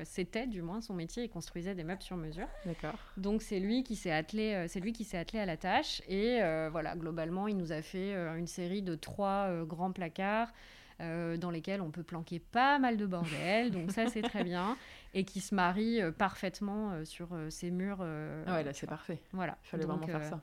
C'était, 0.03 0.47
du 0.47 0.61
moins, 0.61 0.81
son 0.81 0.93
métier. 0.93 1.23
Il 1.23 1.29
construisait 1.29 1.75
des 1.75 1.83
meubles 1.83 2.01
sur 2.01 2.17
mesure. 2.17 2.47
D'accord. 2.65 2.95
Donc, 3.17 3.41
c'est 3.41 3.59
lui 3.59 3.83
qui 3.83 3.95
s'est 3.95 4.11
attelé, 4.11 4.65
c'est 4.67 4.79
lui 4.79 4.93
qui 4.93 5.03
s'est 5.03 5.17
attelé 5.17 5.39
à 5.39 5.45
la 5.45 5.57
tâche. 5.57 6.01
Et 6.07 6.39
voilà, 6.71 6.95
globalement, 6.95 7.47
il 7.47 7.57
nous 7.57 7.71
a 7.71 7.81
fait 7.81 8.13
une 8.37 8.47
série 8.47 8.81
de 8.81 8.95
trois 8.95 9.63
grands 9.65 9.91
placards. 9.91 10.51
dans 10.99 11.51
lesquels 11.51 11.81
on 11.81 11.91
peut 11.91 12.03
planquer 12.03 12.39
pas 12.39 12.77
mal 12.77 12.97
de 12.97 13.05
bordel, 13.05 13.71
donc 13.77 13.91
ça 13.91 14.07
c'est 14.07 14.21
très 14.21 14.43
bien, 14.43 14.75
et 15.13 15.23
qui 15.23 15.39
se 15.39 15.55
marie 15.55 16.01
parfaitement 16.17 17.05
sur 17.05 17.29
ces 17.49 17.71
murs. 17.71 17.99
ouais, 17.99 18.63
là 18.63 18.73
c'est 18.73 18.87
parfait. 18.87 19.19
Voilà. 19.31 19.57
Il 19.63 19.67
fallait 19.69 19.85
vraiment 19.85 20.05
faire 20.05 20.25
ça. 20.25 20.41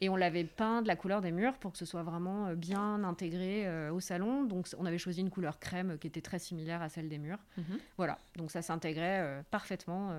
Et 0.00 0.08
on 0.08 0.16
l'avait 0.16 0.44
peint 0.44 0.82
de 0.82 0.86
la 0.86 0.96
couleur 0.96 1.20
des 1.20 1.32
murs 1.32 1.54
pour 1.54 1.72
que 1.72 1.78
ce 1.78 1.84
soit 1.84 2.02
vraiment 2.02 2.46
euh, 2.46 2.54
bien 2.54 3.02
intégré 3.02 3.66
euh, 3.66 3.92
au 3.92 4.00
salon. 4.00 4.44
Donc 4.44 4.68
on 4.78 4.86
avait 4.86 4.98
choisi 4.98 5.20
une 5.20 5.30
couleur 5.30 5.58
crème 5.58 5.98
qui 5.98 6.06
était 6.06 6.20
très 6.20 6.38
similaire 6.38 6.82
à 6.82 6.88
celle 6.88 7.08
des 7.08 7.18
murs. 7.18 7.38
Mhm. 7.56 7.78
Voilà, 7.96 8.18
donc 8.36 8.50
ça 8.50 8.62
s'intégrait 8.62 9.20
euh, 9.20 9.42
parfaitement 9.50 10.16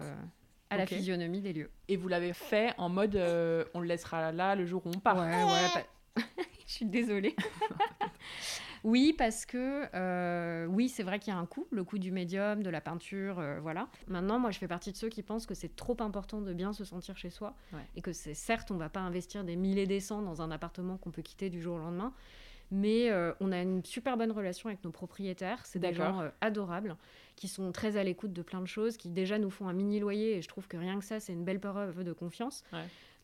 à 0.69 0.77
la 0.77 0.85
physionomie 0.85 1.41
des 1.41 1.53
lieux. 1.53 1.71
Et 1.87 1.95
vous 1.95 2.07
l'avez 2.07 2.33
fait 2.33 2.73
en 2.77 2.89
mode 2.89 3.15
on 3.73 3.79
le 3.79 3.87
laissera 3.87 4.31
là 4.31 4.55
le 4.55 4.65
jour 4.65 4.85
où 4.85 4.89
on 4.89 4.99
part. 4.99 5.17
Ouais, 5.17 5.43
ouais. 5.43 5.85
Je 6.67 6.73
suis 6.73 6.85
désolée. 6.85 7.35
Oui, 8.83 9.13
parce 9.17 9.45
que 9.45 9.85
euh, 9.93 10.65
oui, 10.67 10.89
c'est 10.89 11.03
vrai 11.03 11.19
qu'il 11.19 11.33
y 11.33 11.35
a 11.35 11.39
un 11.39 11.45
coût, 11.45 11.67
le 11.71 11.83
coût 11.83 11.97
du 11.97 12.11
médium, 12.11 12.63
de 12.63 12.69
la 12.69 12.81
peinture, 12.81 13.39
euh, 13.39 13.59
voilà. 13.61 13.87
Maintenant, 14.07 14.39
moi, 14.39 14.51
je 14.51 14.59
fais 14.59 14.67
partie 14.67 14.91
de 14.91 14.97
ceux 14.97 15.09
qui 15.09 15.23
pensent 15.23 15.45
que 15.45 15.55
c'est 15.55 15.75
trop 15.75 15.97
important 15.99 16.41
de 16.41 16.53
bien 16.53 16.73
se 16.73 16.83
sentir 16.83 17.17
chez 17.17 17.29
soi 17.29 17.55
et 17.95 18.01
que 18.01 18.13
c'est 18.13 18.33
certes, 18.33 18.71
on 18.71 18.77
va 18.77 18.89
pas 18.89 19.01
investir 19.01 19.43
des 19.43 19.55
milliers 19.55 19.87
des 19.87 19.99
cents 19.99 20.21
dans 20.21 20.41
un 20.41 20.51
appartement 20.51 20.97
qu'on 20.97 21.11
peut 21.11 21.21
quitter 21.21 21.49
du 21.49 21.61
jour 21.61 21.75
au 21.75 21.79
lendemain, 21.79 22.13
mais 22.71 23.09
euh, 23.09 23.33
on 23.39 23.51
a 23.51 23.61
une 23.61 23.83
super 23.83 24.15
bonne 24.15 24.31
relation 24.31 24.69
avec 24.69 24.83
nos 24.83 24.91
propriétaires. 24.91 25.65
C'est 25.65 25.79
des 25.79 25.93
gens 25.93 26.23
adorables 26.41 26.95
qui 27.35 27.47
sont 27.47 27.71
très 27.71 27.95
à 27.95 28.03
l'écoute 28.03 28.33
de 28.33 28.41
plein 28.41 28.59
de 28.59 28.67
choses, 28.67 28.97
qui 28.97 29.09
déjà 29.09 29.39
nous 29.39 29.49
font 29.49 29.69
un 29.69 29.73
mini 29.73 29.99
loyer 29.99 30.37
et 30.37 30.41
je 30.41 30.47
trouve 30.47 30.67
que 30.67 30.75
rien 30.75 30.99
que 30.99 31.05
ça, 31.05 31.19
c'est 31.19 31.33
une 31.33 31.45
belle 31.45 31.59
preuve 31.59 32.03
de 32.03 32.13
confiance. 32.13 32.63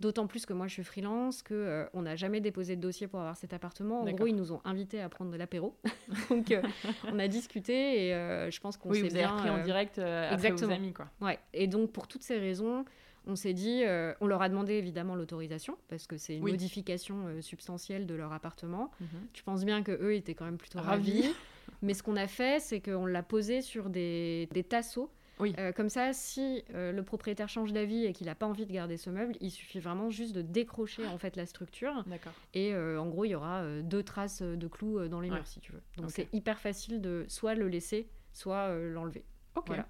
D'autant 0.01 0.27
plus 0.27 0.45
que 0.45 0.51
moi, 0.51 0.67
je 0.67 0.73
suis 0.73 0.83
freelance, 0.83 1.41
qu'on 1.41 1.53
euh, 1.53 1.85
on 1.93 2.01
n'a 2.01 2.17
jamais 2.17 2.41
déposé 2.41 2.75
de 2.75 2.81
dossier 2.81 3.07
pour 3.07 3.19
avoir 3.21 3.37
cet 3.37 3.53
appartement. 3.53 4.01
En 4.01 4.11
gros, 4.11 4.27
ils 4.27 4.35
nous 4.35 4.51
ont 4.51 4.59
invités 4.65 4.99
à 4.99 5.07
prendre 5.07 5.31
de 5.31 5.37
l'apéro. 5.37 5.77
Donc, 6.29 6.51
euh, 6.51 6.61
on 7.07 7.17
a 7.17 7.29
discuté 7.29 8.07
et 8.07 8.13
euh, 8.13 8.51
je 8.51 8.59
pense 8.59 8.75
qu'on 8.75 8.89
oui, 8.89 9.01
s'est 9.01 9.15
bien... 9.15 9.37
Oui, 9.41 9.49
en 9.49 9.63
direct 9.63 9.99
après 9.99 10.51
vos 10.51 10.69
amis, 10.69 10.91
quoi. 10.91 11.09
Ouais. 11.21 11.39
Et 11.53 11.67
donc, 11.67 11.91
pour 11.91 12.09
toutes 12.09 12.23
ces 12.23 12.37
raisons, 12.37 12.83
on 13.25 13.37
s'est 13.37 13.53
dit... 13.53 13.83
on 14.19 14.27
leur 14.27 14.41
a 14.41 14.49
demandé 14.49 14.73
évidemment 14.73 15.15
l'autorisation 15.15 15.77
parce 15.87 16.07
que 16.07 16.17
c'est 16.17 16.35
une 16.35 16.43
modification 16.43 17.41
substantielle 17.41 18.05
de 18.05 18.15
leur 18.15 18.33
appartement. 18.33 18.91
Mhm. 18.99 19.07
Tu 19.31 19.43
penses 19.43 19.63
bien 19.63 19.81
qu'eux 19.81 20.13
étaient 20.13 20.35
quand 20.35 20.45
même 20.45 20.57
plutôt 20.57 20.79
ravis. 20.79 21.33
Mais 21.81 21.93
ce 21.93 22.03
qu'on 22.03 22.15
a 22.17 22.27
fait, 22.27 22.59
c'est 22.59 22.81
qu'on 22.81 23.05
l'a 23.05 23.23
posé 23.23 23.61
sur 23.61 23.89
des, 23.89 24.49
des 24.51 24.63
tasseaux 24.63 25.09
oui. 25.39 25.53
Euh, 25.59 25.71
comme 25.71 25.89
ça, 25.89 26.13
si 26.13 26.63
euh, 26.73 26.91
le 26.91 27.03
propriétaire 27.03 27.49
change 27.49 27.73
d'avis 27.73 28.05
et 28.05 28.13
qu'il 28.13 28.27
n'a 28.27 28.35
pas 28.35 28.45
envie 28.45 28.65
de 28.65 28.71
garder 28.71 28.97
ce 28.97 29.09
meuble, 29.09 29.35
il 29.41 29.51
suffit 29.51 29.79
vraiment 29.79 30.09
juste 30.09 30.33
de 30.33 30.41
décrocher 30.41 31.05
en 31.07 31.17
fait 31.17 31.35
la 31.35 31.45
structure. 31.45 32.03
D'accord. 32.07 32.33
Et 32.53 32.73
euh, 32.73 32.99
en 32.99 33.07
gros, 33.07 33.25
il 33.25 33.29
y 33.29 33.35
aura 33.35 33.65
deux 33.81 34.03
traces 34.03 34.41
de 34.41 34.67
clous 34.67 35.07
dans 35.07 35.19
les 35.19 35.29
murs 35.29 35.47
si 35.47 35.59
tu 35.59 35.71
veux. 35.71 35.81
Donc 35.97 36.11
c'est 36.11 36.33
hyper 36.33 36.59
facile 36.59 37.01
de 37.01 37.25
soit 37.27 37.55
le 37.55 37.67
laisser, 37.67 38.09
soit 38.31 38.73
l'enlever. 38.75 39.25
Ok. 39.55 39.67
Voilà. 39.67 39.87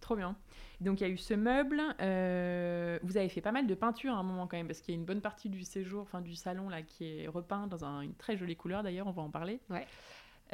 Trop 0.00 0.14
bien. 0.14 0.36
Donc 0.80 1.00
il 1.00 1.08
y 1.08 1.10
a 1.10 1.12
eu 1.12 1.16
ce 1.16 1.34
meuble. 1.34 1.80
vous 3.02 3.16
avez 3.16 3.28
fait 3.28 3.40
pas 3.40 3.52
mal 3.52 3.66
de 3.66 3.74
peinture 3.74 4.14
à 4.14 4.18
un 4.18 4.22
moment 4.22 4.46
quand 4.46 4.56
même, 4.56 4.68
parce 4.68 4.80
qu'il 4.80 4.94
y 4.94 4.96
a 4.96 5.00
une 5.00 5.06
bonne 5.06 5.20
partie 5.20 5.48
du 5.48 5.64
séjour, 5.64 6.02
enfin 6.02 6.20
du 6.20 6.34
salon 6.34 6.68
là, 6.68 6.82
qui 6.82 7.20
est 7.20 7.28
repeint 7.28 7.66
dans 7.66 7.84
une 7.84 8.14
très 8.14 8.36
jolie 8.36 8.56
couleur 8.56 8.82
d'ailleurs. 8.82 9.06
On 9.06 9.12
va 9.12 9.22
en 9.22 9.30
parler. 9.30 9.60
Ouais. 9.70 9.86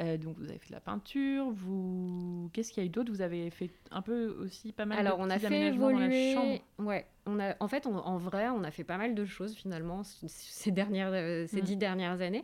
Euh, 0.01 0.17
donc 0.17 0.37
vous 0.37 0.49
avez 0.49 0.57
fait 0.57 0.69
de 0.69 0.73
la 0.73 0.81
peinture, 0.81 1.49
vous 1.51 2.49
qu'est-ce 2.51 2.73
qu'il 2.73 2.83
y 2.83 2.85
a 2.85 2.87
eu 2.87 2.89
d'autre? 2.89 3.11
Vous 3.11 3.21
avez 3.21 3.49
fait 3.49 3.69
un 3.91 4.01
peu 4.01 4.35
aussi 4.41 4.73
pas 4.73 4.85
mal 4.85 4.99
Alors 4.99 5.19
de 5.19 5.23
on 5.23 5.29
a 5.29 5.39
fait 5.39 5.67
évoluer. 5.67 6.61
Ouais, 6.79 7.05
on 7.25 7.39
a 7.39 7.55
en 7.61 7.67
fait 7.69 7.87
en 7.87 8.17
vrai 8.17 8.49
on 8.49 8.63
a 8.63 8.71
fait 8.71 8.83
pas 8.83 8.97
mal 8.97 9.15
de 9.15 9.25
choses 9.25 9.55
finalement 9.55 10.01
ces 10.03 10.71
dernières 10.71 11.13
euh, 11.13 11.47
ces 11.47 11.61
dix 11.61 11.77
dernières 11.77 12.19
années. 12.21 12.43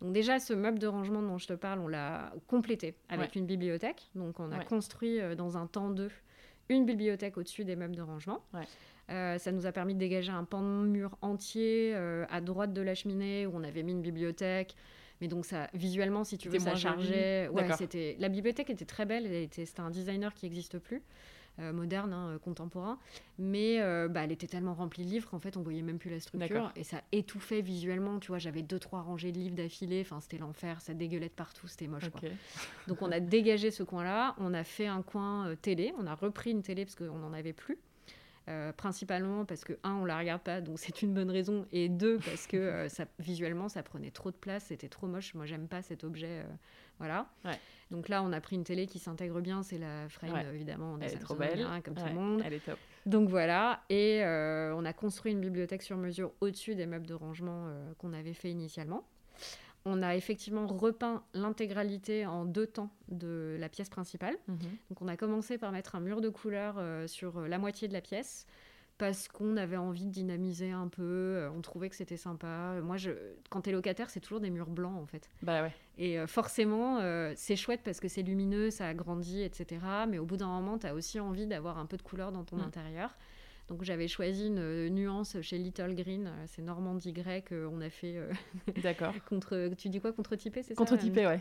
Donc 0.00 0.12
déjà 0.12 0.38
ce 0.38 0.54
meuble 0.54 0.78
de 0.78 0.86
rangement 0.86 1.20
dont 1.20 1.36
je 1.36 1.46
te 1.46 1.52
parle, 1.52 1.80
on 1.80 1.88
l'a 1.88 2.32
complété 2.46 2.94
avec 3.10 3.36
une 3.36 3.46
bibliothèque. 3.46 4.08
Donc 4.14 4.40
on 4.40 4.50
a 4.50 4.64
construit 4.64 5.20
euh, 5.20 5.34
dans 5.34 5.58
un 5.58 5.66
temps 5.66 5.90
deux 5.90 6.10
une 6.68 6.84
bibliothèque 6.84 7.36
au-dessus 7.36 7.64
des 7.64 7.76
meubles 7.76 7.94
de 7.94 8.02
rangement. 8.02 8.40
ça 9.08 9.52
nous 9.52 9.66
a 9.66 9.72
permis 9.72 9.94
de 9.94 10.00
dégager 10.00 10.32
un 10.32 10.44
pan 10.44 10.62
de 10.62 10.88
mur 10.88 11.18
entier 11.20 11.94
à 11.94 12.40
droite 12.40 12.72
de 12.72 12.80
la 12.80 12.94
cheminée 12.94 13.46
où 13.46 13.52
on 13.54 13.64
avait 13.64 13.82
mis 13.82 13.92
une 13.92 14.02
bibliothèque. 14.02 14.74
Mais 15.20 15.28
donc, 15.28 15.46
ça, 15.46 15.68
visuellement, 15.74 16.24
si 16.24 16.38
tu 16.38 16.48
veux, 16.48 16.58
ça 16.58 16.74
chargeait. 16.74 17.48
Ouais, 17.48 17.68
c'était... 17.76 18.16
La 18.18 18.28
bibliothèque 18.28 18.70
était 18.70 18.84
très 18.84 19.06
belle. 19.06 19.26
était... 19.26 19.64
C'était 19.66 19.80
un 19.80 19.90
designer 19.90 20.34
qui 20.34 20.46
n'existe 20.46 20.78
plus. 20.78 21.02
Euh, 21.58 21.72
moderne, 21.72 22.12
hein, 22.12 22.28
euh, 22.28 22.38
contemporain, 22.38 22.98
mais 23.38 23.80
euh, 23.80 24.08
bah, 24.08 24.24
elle 24.24 24.32
était 24.32 24.46
tellement 24.46 24.74
remplie 24.74 25.06
de 25.06 25.08
livres 25.08 25.30
qu'en 25.30 25.38
fait 25.38 25.56
on 25.56 25.62
voyait 25.62 25.80
même 25.80 25.98
plus 25.98 26.10
la 26.10 26.20
structure 26.20 26.70
et 26.76 26.84
ça 26.84 27.00
étouffait 27.12 27.62
visuellement. 27.62 28.18
Tu 28.18 28.28
vois, 28.28 28.36
j'avais 28.36 28.60
deux 28.60 28.78
trois 28.78 29.00
rangées 29.00 29.32
de 29.32 29.38
livres 29.38 29.56
d'affilée, 29.56 30.02
enfin 30.02 30.20
c'était 30.20 30.36
l'enfer, 30.36 30.82
ça 30.82 30.92
dégueulait 30.92 31.28
de 31.28 31.32
partout, 31.32 31.66
c'était 31.66 31.86
moche. 31.86 32.10
Quoi. 32.10 32.28
Donc 32.88 33.00
on 33.00 33.10
a 33.10 33.20
dégagé 33.20 33.70
ce 33.70 33.82
coin-là, 33.82 34.34
on 34.36 34.52
a 34.52 34.64
fait 34.64 34.86
un 34.86 35.00
coin 35.00 35.56
télé, 35.62 35.94
on 35.98 36.06
a 36.06 36.14
repris 36.14 36.50
une 36.50 36.60
télé 36.60 36.84
parce 36.84 36.94
qu'on 36.94 37.16
n'en 37.16 37.32
avait 37.32 37.54
plus. 37.54 37.78
Euh, 38.48 38.72
principalement 38.72 39.44
parce 39.44 39.64
que, 39.64 39.72
un, 39.82 39.94
on 39.94 40.04
la 40.04 40.16
regarde 40.16 40.40
pas, 40.40 40.60
donc 40.60 40.78
c'est 40.78 41.02
une 41.02 41.12
bonne 41.12 41.30
raison, 41.30 41.66
et 41.72 41.88
deux, 41.88 42.18
parce 42.18 42.46
que 42.46 42.56
euh, 42.56 42.88
ça, 42.88 43.06
visuellement, 43.18 43.68
ça 43.68 43.82
prenait 43.82 44.12
trop 44.12 44.30
de 44.30 44.36
place, 44.36 44.66
c'était 44.66 44.88
trop 44.88 45.08
moche. 45.08 45.34
Moi, 45.34 45.46
j'aime 45.46 45.66
pas 45.66 45.82
cet 45.82 46.04
objet. 46.04 46.44
Euh, 46.44 46.44
voilà. 47.00 47.28
Donc 47.90 48.08
là, 48.08 48.22
on 48.22 48.32
a 48.32 48.40
pris 48.40 48.54
une 48.54 48.62
télé 48.62 48.86
qui 48.86 49.00
s'intègre 49.00 49.40
bien, 49.40 49.64
c'est 49.64 49.78
la 49.78 50.08
frame, 50.08 50.32
évidemment. 50.54 50.96
Elle 51.00 51.12
est 51.12 51.18
trop 51.18 51.34
belle. 51.34 51.60
Hein, 51.60 51.80
comme 51.80 51.94
tout 51.94 52.06
le 52.06 52.14
monde. 52.14 52.42
Elle 52.44 52.54
est 52.54 52.64
top. 52.64 52.78
Donc 53.04 53.28
voilà, 53.28 53.82
et 53.90 54.22
on 54.24 54.84
a 54.84 54.92
construit 54.92 55.32
une 55.32 55.40
bibliothèque 55.40 55.82
sur 55.82 55.96
mesure 55.96 56.32
au-dessus 56.40 56.76
des 56.76 56.86
meubles 56.86 57.06
de 57.06 57.14
rangement 57.14 57.68
qu'on 57.98 58.12
avait 58.12 58.34
fait 58.34 58.50
initialement. 58.50 59.04
On 59.88 60.02
a 60.02 60.16
effectivement 60.16 60.66
repeint 60.66 61.22
l'intégralité 61.32 62.26
en 62.26 62.44
deux 62.44 62.66
temps 62.66 62.90
de 63.06 63.56
la 63.60 63.68
pièce 63.68 63.88
principale. 63.88 64.36
Mhm. 64.48 64.58
Donc 64.90 65.00
on 65.00 65.06
a 65.06 65.16
commencé 65.16 65.58
par 65.58 65.70
mettre 65.70 65.94
un 65.94 66.00
mur 66.00 66.20
de 66.20 66.28
couleur 66.28 66.74
euh, 66.78 67.06
sur 67.06 67.38
euh, 67.38 67.48
la 67.48 67.58
moitié 67.58 67.86
de 67.86 67.92
la 67.92 68.00
pièce 68.00 68.46
parce 68.98 69.28
qu'on 69.28 69.56
avait 69.56 69.76
envie 69.76 70.06
de 70.06 70.10
dynamiser 70.10 70.72
un 70.72 70.88
peu, 70.88 71.02
euh, 71.02 71.50
on 71.50 71.60
trouvait 71.60 71.88
que 71.88 71.94
c'était 71.94 72.16
sympa. 72.16 72.80
Moi, 72.82 72.96
je, 72.96 73.12
quand 73.48 73.60
t'es 73.60 73.70
locataire, 73.70 74.10
c'est 74.10 74.20
toujours 74.20 74.40
des 74.40 74.50
murs 74.50 74.70
blancs 74.70 75.00
en 75.00 75.06
fait. 75.06 75.30
Bah 75.42 75.62
ouais. 75.62 75.72
Et 75.98 76.26
forcément, 76.26 77.00
c'est 77.36 77.56
chouette 77.56 77.80
parce 77.84 78.00
que 78.00 78.08
c'est 78.08 78.22
lumineux, 78.22 78.70
ça 78.70 78.88
agrandit, 78.88 79.42
etc. 79.42 79.80
Mais 80.08 80.18
au 80.18 80.26
bout 80.26 80.36
d'un 80.36 80.48
moment, 80.48 80.78
t'as 80.78 80.94
aussi 80.94 81.20
envie 81.20 81.46
d'avoir 81.46 81.78
un 81.78 81.86
peu 81.86 81.96
de 81.96 82.02
couleur 82.02 82.32
dans 82.32 82.44
ton 82.44 82.56
mm. 82.56 82.62
intérieur. 82.62 83.16
Donc 83.68 83.82
j'avais 83.82 84.06
choisi 84.06 84.46
une 84.46 84.60
euh, 84.60 84.88
nuance 84.88 85.36
chez 85.42 85.58
Little 85.58 85.94
Green, 85.94 86.26
euh, 86.28 86.44
c'est 86.46 86.62
Normandie 86.62 87.12
grec, 87.12 87.50
euh, 87.50 87.68
on 87.72 87.80
a 87.80 87.90
fait. 87.90 88.16
D'accord. 88.82 89.12
contre, 89.28 89.70
tu 89.76 89.88
dis 89.88 90.00
quoi 90.00 90.12
Contre-typé, 90.12 90.62
c'est 90.62 90.74
ça 90.74 90.76
Contre-typé, 90.76 91.26
ouais. 91.26 91.40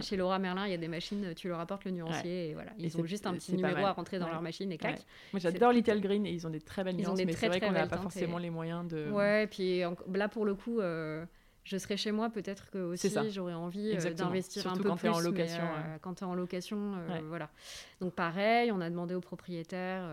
chez 0.00 0.16
Laura 0.16 0.38
Merlin, 0.38 0.66
il 0.66 0.70
y 0.70 0.74
a 0.74 0.78
des 0.78 0.88
machines, 0.88 1.34
tu 1.36 1.48
leur 1.48 1.60
apportes 1.60 1.84
le 1.84 1.90
nuancier 1.90 2.50
et 2.50 2.54
voilà. 2.54 2.72
Ils 2.78 2.96
ont 2.98 3.04
juste 3.04 3.26
un 3.26 3.34
petit 3.34 3.54
numéro 3.54 3.84
à 3.84 3.92
rentrer 3.92 4.18
dans 4.18 4.28
leur 4.28 4.42
machine 4.42 4.72
et 4.72 4.78
clac. 4.78 5.04
Moi 5.32 5.40
j'adore 5.40 5.72
Little 5.72 6.00
Green 6.00 6.26
et 6.26 6.32
ils 6.32 6.46
ont 6.46 6.50
des 6.50 6.60
très 6.60 6.84
belles 6.84 6.96
nuances, 6.96 7.18
mais 7.24 7.32
c'est 7.32 7.48
vrai 7.48 7.60
qu'on 7.60 7.72
n'a 7.72 7.86
pas 7.86 7.98
forcément 7.98 8.38
les 8.38 8.50
moyens 8.50 8.88
de. 8.88 9.10
Ouais, 9.10 9.44
et 9.44 9.46
puis 9.46 9.82
là 10.14 10.28
pour 10.28 10.44
le 10.44 10.54
coup. 10.54 10.80
Je 11.64 11.76
serai 11.76 11.96
chez 11.96 12.12
moi, 12.12 12.28
peut-être 12.30 12.70
que 12.70 12.78
aussi 12.78 13.10
j'aurais 13.30 13.54
envie 13.54 13.96
d'investir 14.14 14.66
un 14.66 14.76
peu 14.76 14.88
quand 14.88 14.96
plus. 14.96 15.08
Es 15.08 15.10
en 15.10 15.20
location, 15.20 15.64
Quand 16.00 16.14
tu 16.14 16.24
es 16.24 16.26
en 16.26 16.34
location, 16.34 16.94
voilà. 17.28 17.50
Donc 18.00 18.14
pareil, 18.14 18.72
on 18.72 18.80
a 18.80 18.90
demandé 18.90 19.14
aux 19.14 19.20
propriétaires 19.20 20.08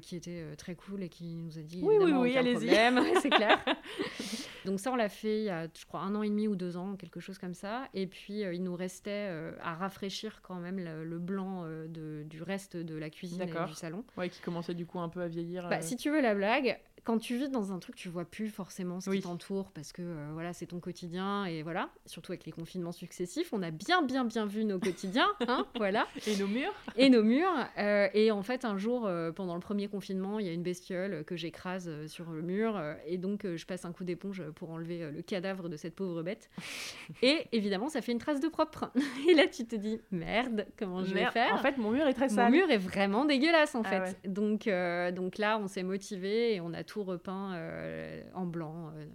qui 0.00 0.16
était 0.16 0.44
très 0.56 0.74
cool 0.74 1.02
et 1.02 1.08
qui 1.08 1.36
nous 1.36 1.58
a 1.58 1.62
dit 1.62 1.80
oui, 1.82 1.96
oui, 2.00 2.12
oui, 2.12 2.36
allez-y. 2.36 2.70
c'est 3.22 3.30
clair. 3.30 3.58
Donc 4.64 4.78
ça, 4.78 4.92
on 4.92 4.96
l'a 4.96 5.08
fait 5.08 5.38
il 5.38 5.44
y 5.44 5.50
a, 5.50 5.66
je 5.66 5.84
crois, 5.86 6.00
un 6.00 6.14
an 6.14 6.22
et 6.22 6.28
demi 6.28 6.46
ou 6.46 6.54
deux 6.54 6.76
ans, 6.76 6.94
quelque 6.94 7.18
chose 7.18 7.36
comme 7.38 7.54
ça. 7.54 7.88
Et 7.94 8.06
puis, 8.06 8.40
il 8.40 8.62
nous 8.62 8.74
restait 8.76 9.30
à 9.62 9.74
rafraîchir 9.74 10.40
quand 10.42 10.56
même 10.56 10.78
le, 10.78 11.18
blanc 11.18 11.64
de, 11.64 12.24
du 12.24 12.42
reste 12.42 12.76
de 12.76 12.96
la 12.96 13.10
cuisine 13.10 13.42
et 13.42 13.46
du 13.46 13.74
salon. 13.74 14.04
Ouais, 14.16 14.28
qui 14.28 14.40
commençait 14.40 14.74
du 14.74 14.86
coup 14.86 14.98
un 14.98 15.08
peu 15.08 15.20
à 15.20 15.28
vieillir. 15.28 15.68
Bah, 15.68 15.80
Si 15.80 15.96
tu 15.96 16.10
veux 16.10 16.20
la 16.20 16.34
blague, 16.34 16.78
quand 17.04 17.18
tu 17.18 17.36
vis 17.36 17.48
dans 17.48 17.72
un 17.72 17.80
truc, 17.80 17.96
tu 17.96 18.08
vois 18.08 18.24
plus 18.24 18.48
forcément 18.48 19.00
ce 19.00 19.10
qui 19.10 19.20
t'entoure 19.20 19.72
parce 19.72 19.92
que 19.92 20.02
euh, 20.02 20.30
voilà, 20.34 20.52
c'est 20.52 20.66
ton 20.66 20.78
quotidien 20.78 21.44
et 21.46 21.62
voilà. 21.62 21.90
Surtout 22.06 22.30
avec 22.30 22.46
les 22.46 22.52
confinements 22.52 22.92
successifs, 22.92 23.52
on 23.52 23.62
a 23.62 23.72
bien, 23.72 24.02
bien, 24.02 24.24
bien 24.24 24.46
vu 24.46 24.64
nos 24.64 24.78
quotidiens, 24.78 25.28
hein, 25.48 25.66
voilà. 25.76 26.06
Et 26.28 26.36
nos 26.36 26.46
murs. 26.46 26.72
Et 26.96 27.10
nos 27.10 27.24
murs. 27.24 27.50
Euh, 27.78 28.08
et 28.14 28.30
en 28.30 28.42
fait, 28.42 28.64
un 28.64 28.78
jour, 28.78 29.06
euh, 29.06 29.32
pendant 29.32 29.54
le 29.54 29.60
premier 29.60 29.88
confinement, 29.88 30.38
il 30.38 30.46
y 30.46 30.48
a 30.48 30.52
une 30.52 30.62
bestiole 30.62 31.24
que 31.24 31.36
j'écrase 31.36 32.06
sur 32.06 32.30
le 32.30 32.40
mur 32.40 32.80
et 33.06 33.18
donc 33.18 33.46
je 33.46 33.66
passe 33.66 33.84
un 33.84 33.92
coup 33.92 34.04
d'éponge 34.04 34.42
pour 34.54 34.70
enlever 34.70 35.10
le 35.10 35.22
cadavre 35.22 35.68
de 35.68 35.76
cette 35.76 35.96
pauvre 35.96 36.22
bête. 36.22 36.50
et 37.22 37.46
évidemment, 37.50 37.88
ça 37.88 38.00
fait 38.00 38.12
une 38.12 38.18
trace 38.18 38.40
de 38.40 38.48
propre. 38.48 38.92
et 39.28 39.34
là, 39.34 39.48
tu 39.48 39.66
te 39.66 39.74
dis 39.74 40.00
merde, 40.12 40.66
comment 40.78 41.02
je 41.02 41.12
vais 41.14 41.26
faire 41.32 41.54
En 41.54 41.58
fait, 41.58 41.78
mon 41.78 41.90
mur 41.90 42.06
est 42.06 42.14
très 42.14 42.28
sale. 42.28 42.52
Mon 42.52 42.58
mur 42.58 42.70
est 42.70 42.78
vraiment 42.78 43.24
dégueulasse 43.24 43.74
en 43.74 43.82
ah 43.84 44.04
fait. 44.04 44.30
Donc, 44.30 44.70
donc 45.16 45.38
là, 45.38 45.58
on 45.58 45.66
s'est 45.66 45.82
motivé 45.82 46.54
et 46.54 46.60
on 46.60 46.72
a 46.72 46.84
tout 46.84 46.91
repeint 47.00 47.54
euh, 47.54 48.22
en 48.34 48.46
blanc. 48.46 48.92
Euh, 48.94 49.06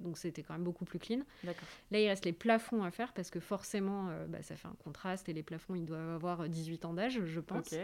donc 0.00 0.18
c'était 0.18 0.42
quand 0.42 0.54
même 0.54 0.64
beaucoup 0.64 0.84
plus 0.84 0.98
clean. 0.98 1.20
Là, 1.90 2.00
il 2.00 2.08
reste 2.08 2.24
les 2.24 2.32
plafonds 2.32 2.82
à 2.82 2.90
faire 2.90 3.12
parce 3.12 3.30
que 3.30 3.40
forcément, 3.40 4.08
euh, 4.10 4.26
bah, 4.26 4.42
ça 4.42 4.56
fait 4.56 4.68
un 4.68 4.76
contraste 4.84 5.28
et 5.28 5.32
les 5.32 5.42
plafonds, 5.42 5.74
ils 5.74 5.84
doivent 5.84 6.10
avoir 6.10 6.48
18 6.48 6.84
ans 6.84 6.94
d'âge, 6.94 7.24
je 7.24 7.40
pense. 7.40 7.74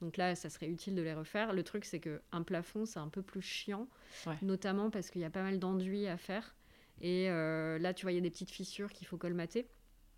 Donc 0.00 0.16
là, 0.16 0.34
ça 0.34 0.50
serait 0.50 0.68
utile 0.68 0.94
de 0.94 1.02
les 1.02 1.14
refaire. 1.14 1.52
Le 1.52 1.62
truc, 1.62 1.84
c'est 1.84 2.00
qu'un 2.00 2.42
plafond, 2.44 2.84
c'est 2.84 2.98
un 2.98 3.08
peu 3.08 3.22
plus 3.22 3.42
chiant, 3.42 3.88
notamment 4.42 4.90
parce 4.90 5.10
qu'il 5.10 5.22
y 5.22 5.24
a 5.24 5.30
pas 5.30 5.42
mal 5.42 5.58
d'enduits 5.58 6.06
à 6.06 6.16
faire. 6.16 6.54
Et 7.00 7.28
là, 7.28 7.94
tu 7.94 8.04
vois, 8.04 8.12
il 8.12 8.16
y 8.16 8.18
a 8.18 8.22
des 8.22 8.30
petites 8.30 8.50
fissures 8.50 8.92
qu'il 8.92 9.06
faut 9.06 9.16
colmater. 9.16 9.66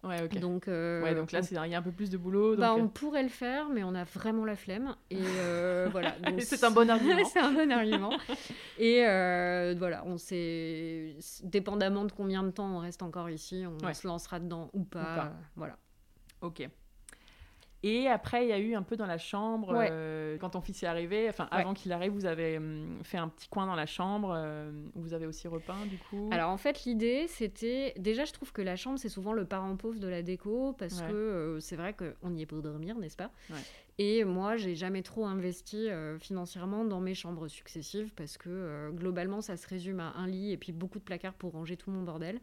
Ouais, 0.04 0.22
ok. 0.22 0.38
Donc, 0.38 0.68
euh, 0.68 1.02
ouais, 1.02 1.14
donc 1.14 1.32
là, 1.32 1.40
il 1.50 1.70
y 1.70 1.74
a 1.74 1.78
un 1.78 1.82
peu 1.82 1.90
plus 1.90 2.08
de 2.08 2.16
boulot. 2.16 2.56
Bah, 2.56 2.74
on 2.76 2.84
euh, 2.84 2.88
pourrait 2.88 3.24
le 3.24 3.28
faire, 3.28 3.68
mais 3.68 3.82
on 3.82 3.94
a 3.94 4.04
vraiment 4.04 4.44
la 4.44 4.54
flemme. 4.54 4.94
Et 5.10 5.18
euh, 5.20 5.88
voilà. 5.92 6.14
c'est 6.38 6.62
un 6.62 6.70
bon 6.70 6.88
argument. 6.88 7.24
c'est 7.32 7.40
un 7.40 7.52
bon 7.52 7.72
argument. 7.72 8.12
Et 8.78 9.02
voilà, 9.76 10.04
on 10.06 10.16
sait, 10.16 11.16
dépendamment 11.42 12.04
de 12.04 12.12
combien 12.12 12.42
de 12.42 12.50
temps 12.50 12.76
on 12.76 12.78
reste 12.78 13.02
encore 13.02 13.28
ici, 13.30 13.64
on 13.66 13.92
se 13.92 14.06
lancera 14.06 14.38
dedans 14.38 14.70
ou 14.72 14.84
pas. 14.84 15.00
Ou 15.00 15.16
pas. 15.16 15.32
voilà. 15.56 15.76
Ok. 16.42 16.68
Et 17.84 18.08
après, 18.08 18.44
il 18.44 18.48
y 18.48 18.52
a 18.52 18.58
eu 18.58 18.74
un 18.74 18.82
peu 18.82 18.96
dans 18.96 19.06
la 19.06 19.18
chambre, 19.18 19.72
euh, 19.72 20.36
quand 20.38 20.50
ton 20.50 20.60
fils 20.60 20.82
est 20.82 20.86
arrivé, 20.86 21.28
enfin 21.28 21.46
avant 21.52 21.74
qu'il 21.74 21.92
arrive, 21.92 22.12
vous 22.12 22.26
avez 22.26 22.56
hum, 22.58 22.98
fait 23.04 23.18
un 23.18 23.28
petit 23.28 23.48
coin 23.48 23.66
dans 23.66 23.76
la 23.76 23.86
chambre, 23.86 24.34
euh, 24.36 24.72
où 24.96 25.00
vous 25.00 25.14
avez 25.14 25.26
aussi 25.26 25.46
repeint 25.46 25.86
du 25.86 25.96
coup? 25.96 26.28
Alors 26.32 26.50
en 26.50 26.56
fait, 26.56 26.84
l'idée 26.84 27.26
c'était, 27.28 27.94
déjà 27.96 28.24
je 28.24 28.32
trouve 28.32 28.52
que 28.52 28.62
la 28.62 28.74
chambre 28.74 28.98
c'est 28.98 29.08
souvent 29.08 29.32
le 29.32 29.44
parent 29.44 29.76
pauvre 29.76 30.00
de 30.00 30.08
la 30.08 30.22
déco, 30.22 30.72
parce 30.72 31.02
que 31.02 31.12
euh, 31.12 31.60
c'est 31.60 31.76
vrai 31.76 31.94
qu'on 31.94 32.34
y 32.34 32.42
est 32.42 32.46
pour 32.46 32.62
dormir, 32.62 32.98
n'est-ce 32.98 33.16
pas? 33.16 33.30
Et 34.00 34.22
moi, 34.24 34.56
j'ai 34.56 34.76
jamais 34.76 35.02
trop 35.02 35.26
investi 35.26 35.88
financièrement 36.20 36.84
dans 36.84 37.00
mes 37.00 37.14
chambres 37.14 37.48
successives, 37.48 38.12
parce 38.14 38.38
que 38.38 38.90
globalement 38.92 39.40
ça 39.40 39.56
se 39.56 39.66
résume 39.68 40.00
à 40.00 40.12
un 40.16 40.26
lit 40.26 40.52
et 40.52 40.56
puis 40.56 40.72
beaucoup 40.72 40.98
de 40.98 41.04
placards 41.04 41.34
pour 41.34 41.52
ranger 41.52 41.76
tout 41.76 41.90
mon 41.90 42.02
bordel. 42.02 42.40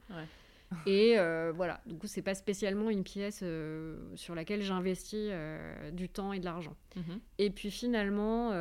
Et 0.86 1.18
euh, 1.18 1.52
voilà, 1.56 1.82
du 1.86 1.96
coup, 1.98 2.08
c'est 2.08 2.22
pas 2.22 2.36
spécialement 2.36 2.90
une 2.90 3.04
pièce 3.04 3.42
euh, 3.44 3.98
sur 4.16 4.36
laquelle 4.36 4.62
j'investis 4.62 5.30
euh, 5.32 5.92
du 5.92 6.10
temps 6.10 6.34
et 6.34 6.40
de 6.40 6.46
l'argent. 6.46 6.76
Mhm. 6.96 7.20
Et 7.38 7.50
puis 7.50 7.72
finalement, 7.72 8.52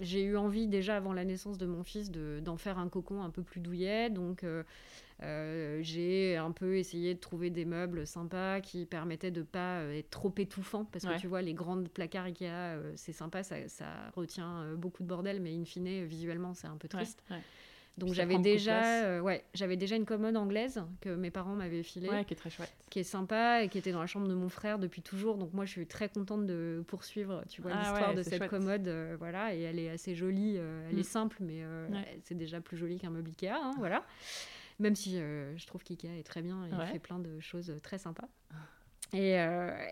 j'ai 0.00 0.22
eu 0.22 0.36
envie 0.36 0.66
déjà 0.66 0.96
avant 0.96 1.12
la 1.12 1.24
naissance 1.24 1.58
de 1.58 1.66
mon 1.66 1.84
fils 1.84 2.10
d'en 2.10 2.56
faire 2.56 2.78
un 2.78 2.88
cocon 2.88 3.22
un 3.22 3.30
peu 3.30 3.42
plus 3.42 3.60
douillet. 3.60 4.10
Donc 4.10 4.44
j'ai 5.20 6.36
un 6.36 6.50
peu 6.50 6.76
essayé 6.76 7.14
de 7.14 7.20
trouver 7.20 7.50
des 7.50 7.64
meubles 7.64 8.06
sympas 8.06 8.60
qui 8.60 8.86
permettaient 8.86 9.30
de 9.30 9.42
pas 9.42 9.82
être 9.94 10.10
trop 10.10 10.34
étouffants. 10.38 10.84
Parce 10.84 11.04
que 11.04 11.18
tu 11.18 11.26
vois, 11.26 11.42
les 11.42 11.54
grandes 11.54 11.88
placards 11.88 12.26
Ikea, 12.26 12.96
c'est 12.96 13.12
sympa, 13.12 13.42
ça, 13.42 13.56
retient 14.16 14.74
beaucoup 14.76 15.02
de 15.02 15.08
bordel, 15.08 15.40
mais 15.40 15.54
in 15.54 15.64
fine, 15.64 16.04
visuellement, 16.04 16.54
c'est 16.54 16.68
un 16.68 16.76
peu 16.76 16.88
triste. 16.88 17.22
Donc 17.98 18.14
j'avais 18.14 18.38
déjà, 18.38 19.04
euh, 19.04 19.20
ouais, 19.20 19.44
j'avais 19.54 19.76
déjà 19.76 19.96
une 19.96 20.04
commode 20.04 20.36
anglaise 20.36 20.82
que 21.00 21.10
mes 21.10 21.30
parents 21.30 21.54
m'avaient 21.54 21.82
filée, 21.82 22.08
qui 22.26 22.34
est 22.34 22.36
très 22.36 22.50
chouette, 22.50 22.72
qui 22.90 23.00
est 23.00 23.04
sympa 23.04 23.62
et 23.62 23.68
qui 23.68 23.78
était 23.78 23.92
dans 23.92 24.00
la 24.00 24.06
chambre 24.06 24.28
de 24.28 24.34
mon 24.34 24.48
frère 24.48 24.78
depuis 24.78 25.02
toujours. 25.02 25.36
Donc 25.36 25.52
moi 25.52 25.64
je 25.64 25.72
suis 25.72 25.86
très 25.86 26.08
contente 26.08 26.46
de 26.46 26.84
poursuivre, 26.86 27.42
tu 27.48 27.60
vois, 27.60 27.72
ah 27.74 27.78
l'histoire 27.78 28.14
de 28.14 28.22
cette 28.22 28.46
commode, 28.46 28.86
euh, 28.88 29.16
voilà, 29.18 29.54
et 29.54 29.60
elle 29.62 29.78
est 29.78 29.90
assez 29.90 30.14
jolie, 30.14 30.54
euh, 30.56 30.88
elle 30.90 30.98
est 30.98 31.00
mm. 31.00 31.04
simple, 31.04 31.36
mais 31.40 31.62
c'est 32.22 32.36
déjà 32.36 32.60
plus 32.60 32.76
joli 32.76 32.98
qu'un 32.98 33.10
meuble 33.10 33.30
Ikea, 33.30 33.52
hein, 33.52 33.72
voilà. 33.78 34.04
Même 34.78 34.94
si 34.94 35.18
je 35.18 35.66
trouve 35.66 35.82
qu'Ikea 35.82 36.18
est 36.18 36.26
très 36.26 36.40
bien 36.40 36.64
et 36.66 36.86
fait 36.86 37.00
plein 37.00 37.18
de 37.18 37.40
choses 37.40 37.74
très 37.82 37.98
sympas. 37.98 38.28
Et, 39.12 39.36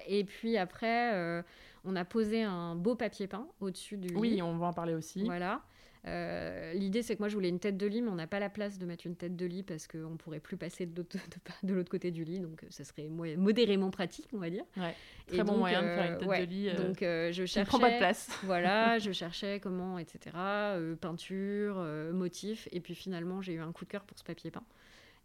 et 0.06 0.25
puis 0.25 0.56
après, 0.56 1.42
on 1.84 1.96
a 1.96 2.04
posé 2.04 2.44
un 2.44 2.76
beau 2.76 2.94
papier 2.94 3.26
peint 3.26 3.48
au-dessus 3.60 3.96
du 3.96 4.14
oui, 4.14 4.40
on 4.42 4.56
va 4.58 4.66
en 4.66 4.72
parler 4.72 4.94
aussi. 4.94 5.25
Voilà. 5.25 5.62
Euh, 6.06 6.72
l'idée, 6.75 7.02
c'est 7.02 7.16
que 7.16 7.20
moi, 7.20 7.28
je 7.28 7.34
voulais 7.34 7.48
une 7.48 7.58
tête 7.58 7.76
de 7.76 7.86
lit, 7.86 8.00
mais 8.00 8.10
on 8.10 8.14
n'a 8.14 8.26
pas 8.26 8.38
la 8.38 8.48
place 8.48 8.78
de 8.78 8.86
mettre 8.86 9.06
une 9.06 9.16
tête 9.16 9.34
de 9.34 9.46
lit 9.46 9.62
parce 9.62 9.86
qu'on 9.86 10.10
ne 10.10 10.16
pourrait 10.16 10.40
plus 10.40 10.56
passer 10.56 10.86
de 10.86 11.75
l'autre 11.75 11.90
côté 11.90 12.10
du 12.10 12.25
lit. 12.25 12.40
Donc, 12.40 12.64
ça 12.71 12.84
serait 12.84 13.08
modérément 13.08 13.90
pratique, 13.90 14.28
on 14.32 14.38
va 14.38 14.50
dire. 14.50 14.64
Très 15.26 15.42
bon 15.42 15.56
moyen 15.56 15.82
de 15.82 15.88
faire 15.88 16.12
une 16.12 16.19
tête 16.19 16.40
de 16.40 16.45
lit. 16.45 16.69
Euh, 16.69 16.86
donc, 16.86 17.02
euh, 17.02 17.32
je 17.32 17.45
cherchais. 17.45 17.66
prend 17.66 17.80
pas 17.80 17.90
de 17.90 17.99
place. 17.99 18.28
voilà, 18.45 18.99
je 18.99 19.10
cherchais 19.10 19.58
comment, 19.60 19.99
etc. 19.99 20.36
peinture, 21.00 21.76
motif. 22.12 22.69
Et 22.73 22.80
puis, 22.80 22.95
finalement, 22.95 23.42
j'ai 23.42 23.54
eu 23.54 23.60
un 23.60 23.73
coup 23.73 23.84
de 23.84 23.90
cœur 23.90 24.04
pour 24.04 24.19
ce 24.19 24.25
papier 24.25 24.50
peint. 24.50 24.64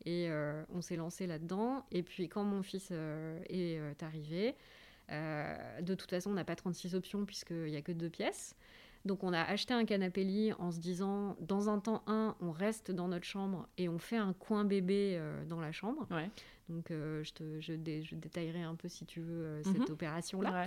Et 0.06 0.30
on 0.74 0.82
s'est 0.82 0.96
lancé 0.96 1.28
là-dedans. 1.28 1.86
Et 1.92 2.02
puis, 2.02 2.28
quand 2.28 2.44
mon 2.44 2.64
fils 2.64 2.92
est 2.92 4.02
arrivé, 4.02 4.56
de 5.10 5.94
toute 5.94 6.10
façon, 6.10 6.32
on 6.32 6.34
n'a 6.34 6.46
pas 6.46 6.56
36 6.56 6.96
options 6.96 7.24
puisqu'il 7.24 7.66
n'y 7.66 7.78
a 7.78 7.84
que 7.84 7.92
deux 7.92 8.10
pièces. 8.10 8.56
Donc 9.06 9.24
on 9.24 9.34
a 9.34 9.42
acheté 9.42 9.74
un 9.74 9.86
canapé 9.86 10.24
lit 10.24 10.54
en 10.54 10.72
se 10.72 10.80
disant, 10.80 11.36
dans 11.40 11.70
un 11.70 11.80
temps 11.80 12.04
un, 12.08 12.36
on 12.40 12.52
reste 12.52 12.92
dans 12.92 13.08
notre 13.08 13.26
chambre 13.26 13.68
et 13.78 13.90
on 13.90 13.98
fait 13.98 14.18
un 14.18 14.34
coin 14.34 14.64
bébé 14.64 15.18
euh, 15.18 15.44
dans 15.46 15.60
la 15.60 15.72
chambre. 15.72 16.08
Donc 16.70 16.92
euh, 16.92 17.22
je, 17.24 17.34
te, 17.34 17.60
je, 17.60 18.16
détaillerai 18.16 18.62
un 18.62 18.76
peu 18.76 18.88
si 18.88 19.06
tu 19.06 19.20
veux 19.20 19.44
euh, 19.44 19.64
cette 19.64 19.80
mhm. 19.80 19.92
opération-là. 19.94 20.66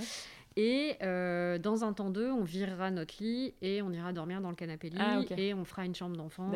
Et 0.57 0.97
dans 1.01 1.85
un 1.85 1.92
temps 1.92 2.11
2, 2.11 2.31
on 2.31 2.44
virera 2.44 2.90
notre 2.90 3.23
lit 3.23 3.55
et 3.62 3.83
on 3.83 3.92
ira 3.92 4.12
dormir 4.12 4.40
dans 4.40 4.51
le 4.51 4.57
canapé 4.57 4.90
lit 4.90 4.99
ah, 5.01 5.20
et 5.37 5.55
on 5.55 5.64
fera 5.64 5.85
une 5.85 5.94
chambre 5.94 6.16
d'enfant 6.16 6.51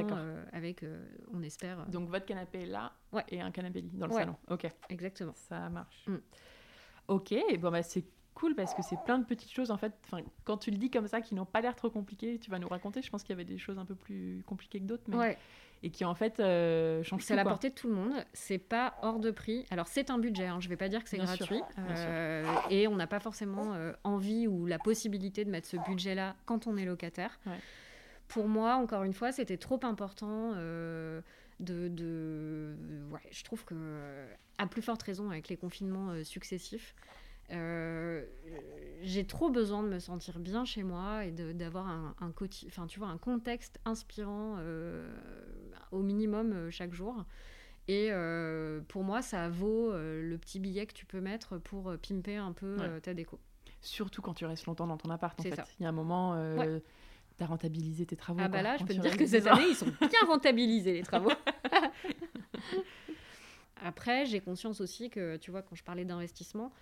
avec, 0.52 0.84
on 1.32 1.42
espère. 1.42 1.86
Donc 1.86 2.08
votre 2.08 2.26
canapé 2.26 2.62
est 2.62 2.66
là 2.66 2.92
et 3.28 3.40
un 3.40 3.50
canapé 3.50 3.82
lit 3.82 3.96
dans 3.96 4.06
le 4.06 4.12
salon. 4.12 4.36
Ok. 4.50 4.70
Exactement. 4.88 5.32
Ça 5.34 5.68
marche. 5.68 6.06
Mm. 6.06 6.16
Ok, 7.08 7.34
bon 7.58 7.70
bah 7.70 7.82
c'est 7.82 8.04
cool 8.38 8.54
parce 8.54 8.74
que 8.74 8.82
c'est 8.82 8.98
plein 9.04 9.18
de 9.18 9.24
petites 9.24 9.52
choses 9.52 9.70
en 9.70 9.76
fait. 9.76 9.92
Enfin, 10.04 10.22
quand 10.44 10.58
tu 10.58 10.70
le 10.70 10.76
dis 10.76 10.90
comme 10.90 11.08
ça, 11.08 11.20
qui 11.20 11.34
n'ont 11.34 11.44
pas 11.44 11.60
l'air 11.60 11.74
trop 11.74 11.90
compliquées, 11.90 12.38
tu 12.38 12.50
vas 12.50 12.58
nous 12.58 12.68
raconter. 12.68 13.02
Je 13.02 13.10
pense 13.10 13.22
qu'il 13.22 13.30
y 13.30 13.34
avait 13.34 13.44
des 13.44 13.58
choses 13.58 13.78
un 13.78 13.84
peu 13.84 13.94
plus 13.94 14.42
compliquées 14.46 14.80
que 14.80 14.84
d'autres, 14.84 15.04
mais 15.08 15.36
et 15.82 15.90
qui 15.90 16.04
en 16.04 16.14
fait 16.14 16.40
euh, 16.40 17.02
changent 17.02 17.22
C'est 17.22 17.34
à 17.34 17.36
la 17.36 17.44
portée 17.44 17.70
de 17.70 17.74
tout 17.74 17.88
le 17.88 17.94
monde. 17.94 18.12
C'est 18.32 18.58
pas 18.58 18.96
hors 19.02 19.20
de 19.20 19.30
prix. 19.30 19.66
Alors 19.70 19.86
c'est 19.86 20.10
un 20.10 20.18
budget. 20.18 20.46
Hein, 20.46 20.58
je 20.60 20.68
vais 20.68 20.76
pas 20.76 20.88
dire 20.88 21.02
que 21.02 21.08
c'est 21.08 21.18
gratuit. 21.18 21.62
Euh, 21.78 22.44
et 22.70 22.88
on 22.88 22.96
n'a 22.96 23.06
pas 23.06 23.20
forcément 23.20 23.74
euh, 23.74 23.92
envie 24.04 24.48
ou 24.48 24.66
la 24.66 24.78
possibilité 24.78 25.44
de 25.44 25.50
mettre 25.50 25.68
ce 25.68 25.76
budget-là 25.76 26.34
quand 26.46 26.66
on 26.66 26.76
est 26.76 26.84
locataire. 26.84 27.38
Pour 28.26 28.48
moi, 28.48 28.74
encore 28.74 29.04
une 29.04 29.14
fois, 29.14 29.32
c'était 29.32 29.56
trop 29.56 29.80
important. 29.82 30.52
de, 30.52 31.22
de... 31.60 32.76
Ouais, 33.10 33.20
je 33.30 33.42
trouve 33.44 33.64
que 33.64 34.26
à 34.58 34.66
plus 34.66 34.82
forte 34.82 35.02
raison 35.02 35.30
avec 35.30 35.48
les 35.48 35.56
confinements 35.56 36.24
successifs, 36.24 36.94
euh, 37.50 38.24
j'ai 39.02 39.26
trop 39.26 39.50
besoin 39.50 39.82
de 39.82 39.88
me 39.88 39.98
sentir 39.98 40.38
bien 40.38 40.64
chez 40.64 40.82
moi 40.82 41.24
et 41.24 41.30
d'avoir 41.30 41.88
un, 41.88 42.14
un, 42.20 42.32
enfin, 42.66 42.86
tu 42.86 42.98
vois, 42.98 43.08
un 43.08 43.18
contexte 43.18 43.80
inspirant 43.84 44.56
euh, 44.58 45.08
au 45.92 46.02
minimum 46.02 46.52
euh, 46.52 46.70
chaque 46.70 46.92
jour. 46.92 47.24
Et 47.90 48.10
pour 48.88 49.02
moi, 49.02 49.22
ça 49.22 49.48
vaut 49.48 49.92
le 49.94 50.36
petit 50.36 50.60
billet 50.60 50.84
que 50.84 50.92
tu 50.92 51.06
peux 51.06 51.22
mettre 51.22 51.56
pour 51.56 51.96
pimper 52.06 52.36
un 52.36 52.52
peu 52.52 52.76
ta 53.00 53.14
déco. 53.14 53.40
Surtout 53.80 54.20
quand 54.20 54.34
tu 54.34 54.44
restes 54.44 54.66
longtemps 54.66 54.86
dans 54.86 54.98
ton 54.98 55.08
appart, 55.08 55.40
en 55.40 55.42
fait. 55.42 55.58
Il 55.80 55.84
y 55.84 55.86
a 55.86 55.88
un 55.88 55.92
moment, 55.92 56.36
tu 57.38 57.42
as 57.42 57.46
rentabilisé 57.46 58.04
tes 58.04 58.14
travaux. 58.14 58.40
Ah 58.42 58.48
bah 58.48 58.60
là, 58.60 58.76
je 58.76 58.84
peux 58.84 58.92
te 58.92 59.00
dire 59.00 59.16
que 59.16 59.24
ces 59.24 59.48
années, 59.48 59.68
ils 59.70 59.74
sont 59.74 59.86
bien 59.86 60.10
rentabilisés, 60.26 60.92
les 60.92 61.02
travaux. 61.02 61.32
Après, 63.82 64.26
j'ai 64.26 64.40
conscience 64.40 64.82
aussi 64.82 65.08
que, 65.08 65.38
tu 65.38 65.50
vois, 65.50 65.62
quand 65.62 65.74
je 65.74 65.84
parlais 65.84 66.04
d'investissement, 66.04 66.72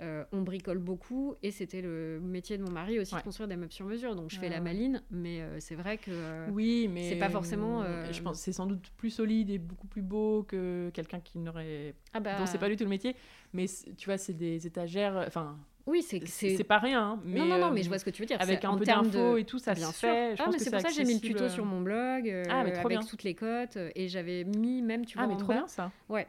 euh, 0.00 0.24
on 0.32 0.42
bricole 0.42 0.78
beaucoup 0.78 1.34
et 1.42 1.52
c'était 1.52 1.80
le 1.80 2.18
métier 2.20 2.58
de 2.58 2.64
mon 2.64 2.70
mari 2.72 2.98
aussi 2.98 3.14
de 3.14 3.20
construire 3.20 3.48
des 3.48 3.56
meubles 3.56 3.72
sur 3.72 3.86
mesure. 3.86 4.16
Donc 4.16 4.30
je 4.30 4.38
fais 4.38 4.48
la 4.48 4.60
maline, 4.60 5.02
mais 5.10 5.40
euh, 5.40 5.60
c'est 5.60 5.76
vrai 5.76 5.98
que 5.98 6.10
euh, 6.10 6.48
oui, 6.50 6.88
mais 6.92 7.08
c'est 7.08 7.16
pas 7.16 7.30
forcément. 7.30 7.84
Je 8.10 8.22
pense 8.22 8.40
c'est 8.40 8.52
sans 8.52 8.66
doute 8.66 8.90
plus 8.96 9.10
solide 9.10 9.50
et 9.50 9.58
beaucoup 9.58 9.86
plus 9.86 10.02
beau 10.02 10.42
que 10.42 10.90
quelqu'un 10.92 11.20
qui 11.20 11.38
n'aurait. 11.38 11.94
Ah 12.12 12.20
bah... 12.20 12.44
c'est 12.46 12.58
pas 12.58 12.68
du 12.68 12.76
tout 12.76 12.84
le 12.84 12.90
métier. 12.90 13.14
Mais 13.52 13.66
tu 13.96 14.06
vois, 14.06 14.18
c'est 14.18 14.32
des 14.32 14.66
étagères. 14.66 15.22
Enfin, 15.26 15.56
Oui, 15.86 16.02
c'est 16.02 16.26
c'est 16.26 16.64
pas 16.64 16.78
rien. 16.78 17.00
Hein, 17.00 17.20
mais 17.24 17.38
non, 17.38 17.46
non, 17.46 17.58
non, 17.58 17.70
mais 17.70 17.82
je 17.84 17.88
vois 17.88 17.98
ce 17.98 18.04
que 18.04 18.10
tu 18.10 18.22
veux 18.22 18.26
dire. 18.26 18.40
Avec 18.40 18.64
un 18.64 18.76
peu 18.76 18.84
d'infos 18.84 19.36
et 19.36 19.44
tout, 19.44 19.58
ça 19.58 19.74
bien 19.74 19.92
se 19.92 19.98
fait. 19.98 20.36
Je 20.36 20.42
ah, 20.42 20.48
mais 20.50 20.58
c'est 20.58 20.70
pour 20.70 20.80
ça 20.80 20.88
que 20.88 20.94
j'ai 20.94 21.04
mis 21.04 21.14
le 21.14 21.20
tuto 21.20 21.48
sur 21.48 21.64
mon 21.64 21.80
blog 21.80 22.32
ah, 22.48 22.60
avec 22.60 22.74
toutes 23.08 23.22
les 23.22 23.34
cotes 23.34 23.78
et 23.94 24.08
j'avais 24.08 24.44
mis 24.44 24.82
même, 24.82 25.06
tu 25.06 25.16
vois, 25.16 25.26
ah, 25.26 25.28
mais 25.28 25.36
trop 25.36 25.52
bien 25.52 25.68
ça. 25.68 25.92
Ouais. 26.08 26.26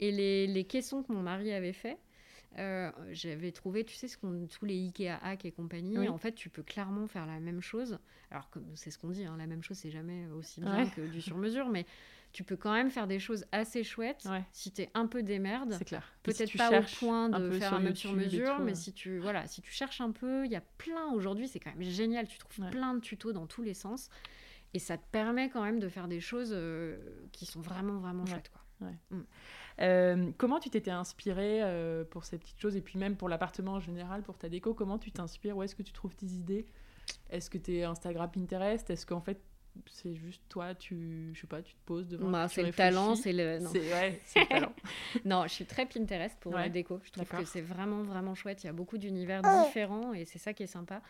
Et 0.00 0.10
les, 0.10 0.46
les 0.48 0.64
caissons 0.64 1.04
que 1.04 1.12
mon 1.12 1.22
mari 1.22 1.52
avait 1.52 1.72
fait, 1.72 1.98
euh, 2.58 2.90
j'avais 3.12 3.52
trouvé, 3.52 3.84
tu 3.84 3.94
sais, 3.94 4.08
ce 4.08 4.16
qu'on, 4.16 4.46
tous 4.46 4.64
les 4.64 4.74
Ikea 4.74 5.18
hack 5.22 5.44
et 5.44 5.52
compagnie, 5.52 6.08
en 6.08 6.18
fait, 6.18 6.32
tu 6.32 6.50
peux 6.50 6.62
clairement 6.62 7.06
faire 7.06 7.26
la 7.26 7.40
même 7.40 7.60
chose. 7.60 7.98
Alors, 8.30 8.48
c'est 8.74 8.90
ce 8.90 8.98
qu'on 8.98 9.10
dit, 9.10 9.24
hein, 9.24 9.36
la 9.36 9.46
même 9.46 9.62
chose, 9.62 9.76
c'est 9.76 9.90
jamais 9.90 10.26
aussi 10.36 10.60
bien 10.60 10.88
que 10.88 11.02
du 11.02 11.20
sur-mesure, 11.20 11.68
mais 11.68 11.86
tu 12.32 12.42
peux 12.42 12.56
quand 12.56 12.72
même 12.72 12.90
faire 12.90 13.06
des 13.06 13.20
choses 13.20 13.46
assez 13.52 13.84
chouettes 13.84 14.26
si 14.50 14.72
tu 14.72 14.82
es 14.82 14.90
un 14.94 15.06
peu 15.06 15.22
démerde. 15.22 15.76
C'est 15.78 15.84
clair. 15.84 16.12
Peut-être 16.22 16.56
pas 16.56 16.80
au 16.80 16.82
point 16.98 17.28
de 17.28 17.50
faire 17.52 17.74
un 17.74 17.80
même 17.80 17.94
sur-mesure, 17.94 18.58
mais 18.60 18.74
si 18.74 18.92
tu, 18.92 19.18
voilà, 19.18 19.46
si 19.46 19.62
tu 19.62 19.70
cherches 19.70 20.00
un 20.00 20.10
peu, 20.10 20.44
il 20.44 20.50
y 20.50 20.56
a 20.56 20.62
plein 20.78 21.12
aujourd'hui, 21.12 21.48
c'est 21.48 21.60
quand 21.60 21.74
même 21.74 21.88
génial, 21.88 22.26
tu 22.26 22.38
trouves 22.38 22.68
plein 22.70 22.94
de 22.94 23.00
tutos 23.00 23.32
dans 23.32 23.46
tous 23.46 23.62
les 23.62 23.74
sens. 23.74 24.10
Et 24.76 24.80
ça 24.80 24.98
te 24.98 25.04
permet 25.12 25.50
quand 25.50 25.62
même 25.62 25.78
de 25.78 25.88
faire 25.88 26.08
des 26.08 26.20
choses 26.20 26.50
euh, 26.52 26.98
qui 27.30 27.46
sont 27.46 27.60
vraiment, 27.60 27.98
vraiment 27.98 28.26
chouettes. 28.26 28.50
Quoi. 28.50 28.90
Mm. 29.10 29.22
Euh, 29.80 30.30
comment 30.38 30.60
tu 30.60 30.70
t'étais 30.70 30.90
inspirée 30.90 31.60
euh, 31.62 32.04
pour 32.04 32.24
ces 32.24 32.38
petites 32.38 32.60
choses 32.60 32.76
et 32.76 32.80
puis 32.80 32.98
même 32.98 33.16
pour 33.16 33.28
l'appartement 33.28 33.72
en 33.72 33.80
général, 33.80 34.22
pour 34.22 34.38
ta 34.38 34.48
déco 34.48 34.74
Comment 34.74 34.98
tu 34.98 35.10
t'inspires 35.10 35.56
Où 35.56 35.62
est-ce 35.62 35.74
que 35.74 35.82
tu 35.82 35.92
trouves 35.92 36.14
tes 36.14 36.26
idées? 36.26 36.66
Est-ce 37.30 37.50
que 37.50 37.58
tu 37.58 37.76
es 37.76 37.84
Instagram, 37.84 38.30
Pinterest? 38.30 38.88
Est-ce 38.90 39.04
qu'en 39.04 39.20
fait 39.20 39.40
c'est 39.90 40.14
juste 40.14 40.42
toi, 40.48 40.74
tu, 40.74 41.32
je 41.34 41.40
sais 41.40 41.46
pas, 41.46 41.60
tu 41.60 41.74
te 41.74 41.80
poses 41.84 42.06
devant. 42.06 42.30
Bah, 42.30 42.48
c'est 42.48 42.62
le 42.62 42.72
talent, 42.72 43.16
c'est 43.16 43.32
le. 43.32 43.58
Non. 43.58 43.70
Ouais, 43.70 44.20
le 44.36 44.46
talent. 44.46 44.72
non, 45.24 45.42
je 45.44 45.52
suis 45.52 45.64
très 45.64 45.86
Pinterest 45.86 46.36
pour 46.40 46.54
la 46.54 46.68
déco. 46.68 47.00
Je 47.04 47.10
trouve 47.10 47.28
que 47.28 47.44
c'est 47.44 47.60
vraiment 47.60 48.02
vraiment 48.02 48.34
chouette. 48.34 48.62
Il 48.62 48.66
y 48.66 48.70
a 48.70 48.72
beaucoup 48.72 48.98
d'univers 48.98 49.42
différents 49.42 50.12
et 50.12 50.24
c'est 50.24 50.38
ça 50.38 50.52
qui 50.52 50.62
est 50.62 50.68
sympa. 50.68 51.02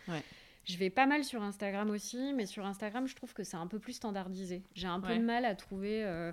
Je 0.64 0.78
vais 0.78 0.88
pas 0.88 1.04
mal 1.04 1.24
sur 1.24 1.42
Instagram 1.42 1.90
aussi, 1.90 2.32
mais 2.32 2.46
sur 2.46 2.64
Instagram, 2.64 3.06
je 3.06 3.14
trouve 3.14 3.34
que 3.34 3.44
c'est 3.44 3.58
un 3.58 3.66
peu 3.66 3.78
plus 3.78 3.92
standardisé. 3.92 4.62
J'ai 4.74 4.86
un 4.86 5.00
peu 5.00 5.14
de 5.14 5.22
mal 5.22 5.44
à 5.44 5.54
trouver. 5.54 6.02
Euh, 6.04 6.32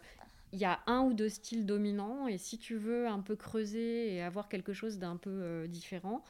il 0.54 0.60
y 0.60 0.66
a 0.66 0.80
un 0.88 1.02
ou 1.02 1.14
deux 1.14 1.30
styles 1.30 1.66
dominants 1.66 2.28
et 2.28 2.38
si 2.38 2.58
tu 2.58 2.76
veux 2.76 3.08
un 3.08 3.20
peu 3.20 3.36
creuser 3.36 4.14
et 4.14 4.22
avoir 4.22 4.50
quelque 4.50 4.74
chose 4.74 4.98
d'un 4.98 5.18
peu 5.18 5.30
euh, 5.30 5.68
différent, 5.68 6.24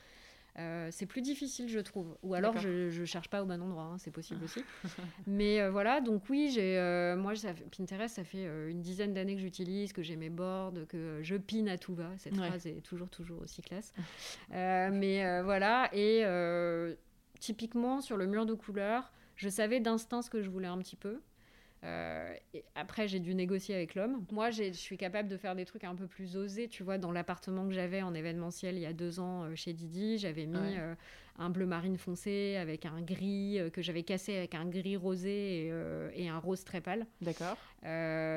euh, 0.60 0.90
c'est 0.92 1.06
plus 1.06 1.22
difficile, 1.22 1.70
je 1.70 1.80
trouve. 1.80 2.18
Ou 2.24 2.34
alors, 2.34 2.58
je, 2.58 3.00
ne 3.00 3.06
cherche 3.06 3.30
pas 3.30 3.42
au 3.42 3.46
bon 3.46 3.62
endroit, 3.62 3.84
hein, 3.84 3.98
c'est 3.98 4.12
possible 4.12 4.44
aussi. 4.44 4.64
Mais 5.28 5.62
euh, 5.62 5.72
voilà, 5.72 6.02
donc 6.02 6.24
oui, 6.30 6.52
j'ai, 6.54 7.16
moi, 7.18 7.36
ça 7.36 7.54
Pinterest, 7.76 8.16
ça 8.16 8.24
fait 8.24 8.46
une 8.70 8.82
dizaine 8.82 9.14
d'années 9.14 9.36
que 9.36 9.42
j'utilise, 9.42 9.94
que 9.94 10.04
j'ai 10.04 10.18
mes 10.18 10.30
boards, 10.30 10.74
que 10.90 11.20
je 11.24 11.36
pine 11.36 11.70
à 11.70 11.78
tout 11.78 11.96
va. 11.96 12.10
Cette 12.18 12.36
phrase 12.36 12.68
est 12.68 12.82
toujours, 12.82 13.10
toujours 13.10 13.42
aussi 13.42 13.62
classe. 13.62 13.94
mais 14.50 15.42
voilà, 15.42 15.90
et 15.94 16.26
typiquement, 17.40 18.02
sur 18.02 18.18
le 18.18 18.28
mur 18.28 18.46
de 18.46 18.54
couleur, 18.54 19.12
je 19.38 19.50
savais 19.50 19.80
d'instinct 19.80 20.22
ce 20.22 20.30
que 20.30 20.42
je 20.42 20.50
voulais 20.50 20.68
un 20.68 20.78
petit 20.78 20.98
peu. 20.98 21.22
Euh, 21.84 22.34
et 22.54 22.64
après, 22.76 23.08
j'ai 23.08 23.20
dû 23.20 23.34
négocier 23.34 23.74
avec 23.74 23.96
l'homme. 23.96 24.24
Moi, 24.32 24.52
je 24.52 24.72
suis 24.72 24.98
capable 24.98 25.28
de 25.28 25.38
faire 25.38 25.56
des 25.56 25.66
trucs 25.66 25.84
un 25.84 25.96
peu 25.96 26.08
plus 26.08 26.38
osés. 26.38 26.68
Tu 26.68 26.84
vois, 26.84 26.98
dans 26.98 27.12
l'appartement 27.12 27.68
que 27.68 27.74
j'avais 27.74 28.02
en 28.02 28.14
événementiel 28.14 28.76
il 28.76 28.82
y 28.82 28.86
a 28.86 28.94
deux 28.94 29.20
ans 29.20 29.44
euh, 29.44 29.56
chez 29.56 29.74
Didi, 29.74 30.20
j'avais 30.20 30.46
mis 30.46 30.78
euh, 30.78 30.94
un 31.40 31.50
bleu 31.50 31.66
marine 31.66 31.98
foncé 31.98 32.56
avec 32.58 32.86
un 32.86 33.02
gris 33.02 33.60
que 33.74 33.82
j'avais 33.82 34.04
cassé 34.04 34.38
avec 34.38 34.54
un 34.54 34.66
gris 34.66 34.96
rosé 34.96 35.72
et, 36.16 36.30
un 36.30 36.38
rose 36.38 36.64
très 36.64 36.82
pâle. 36.82 37.08
D'accord. 37.22 37.58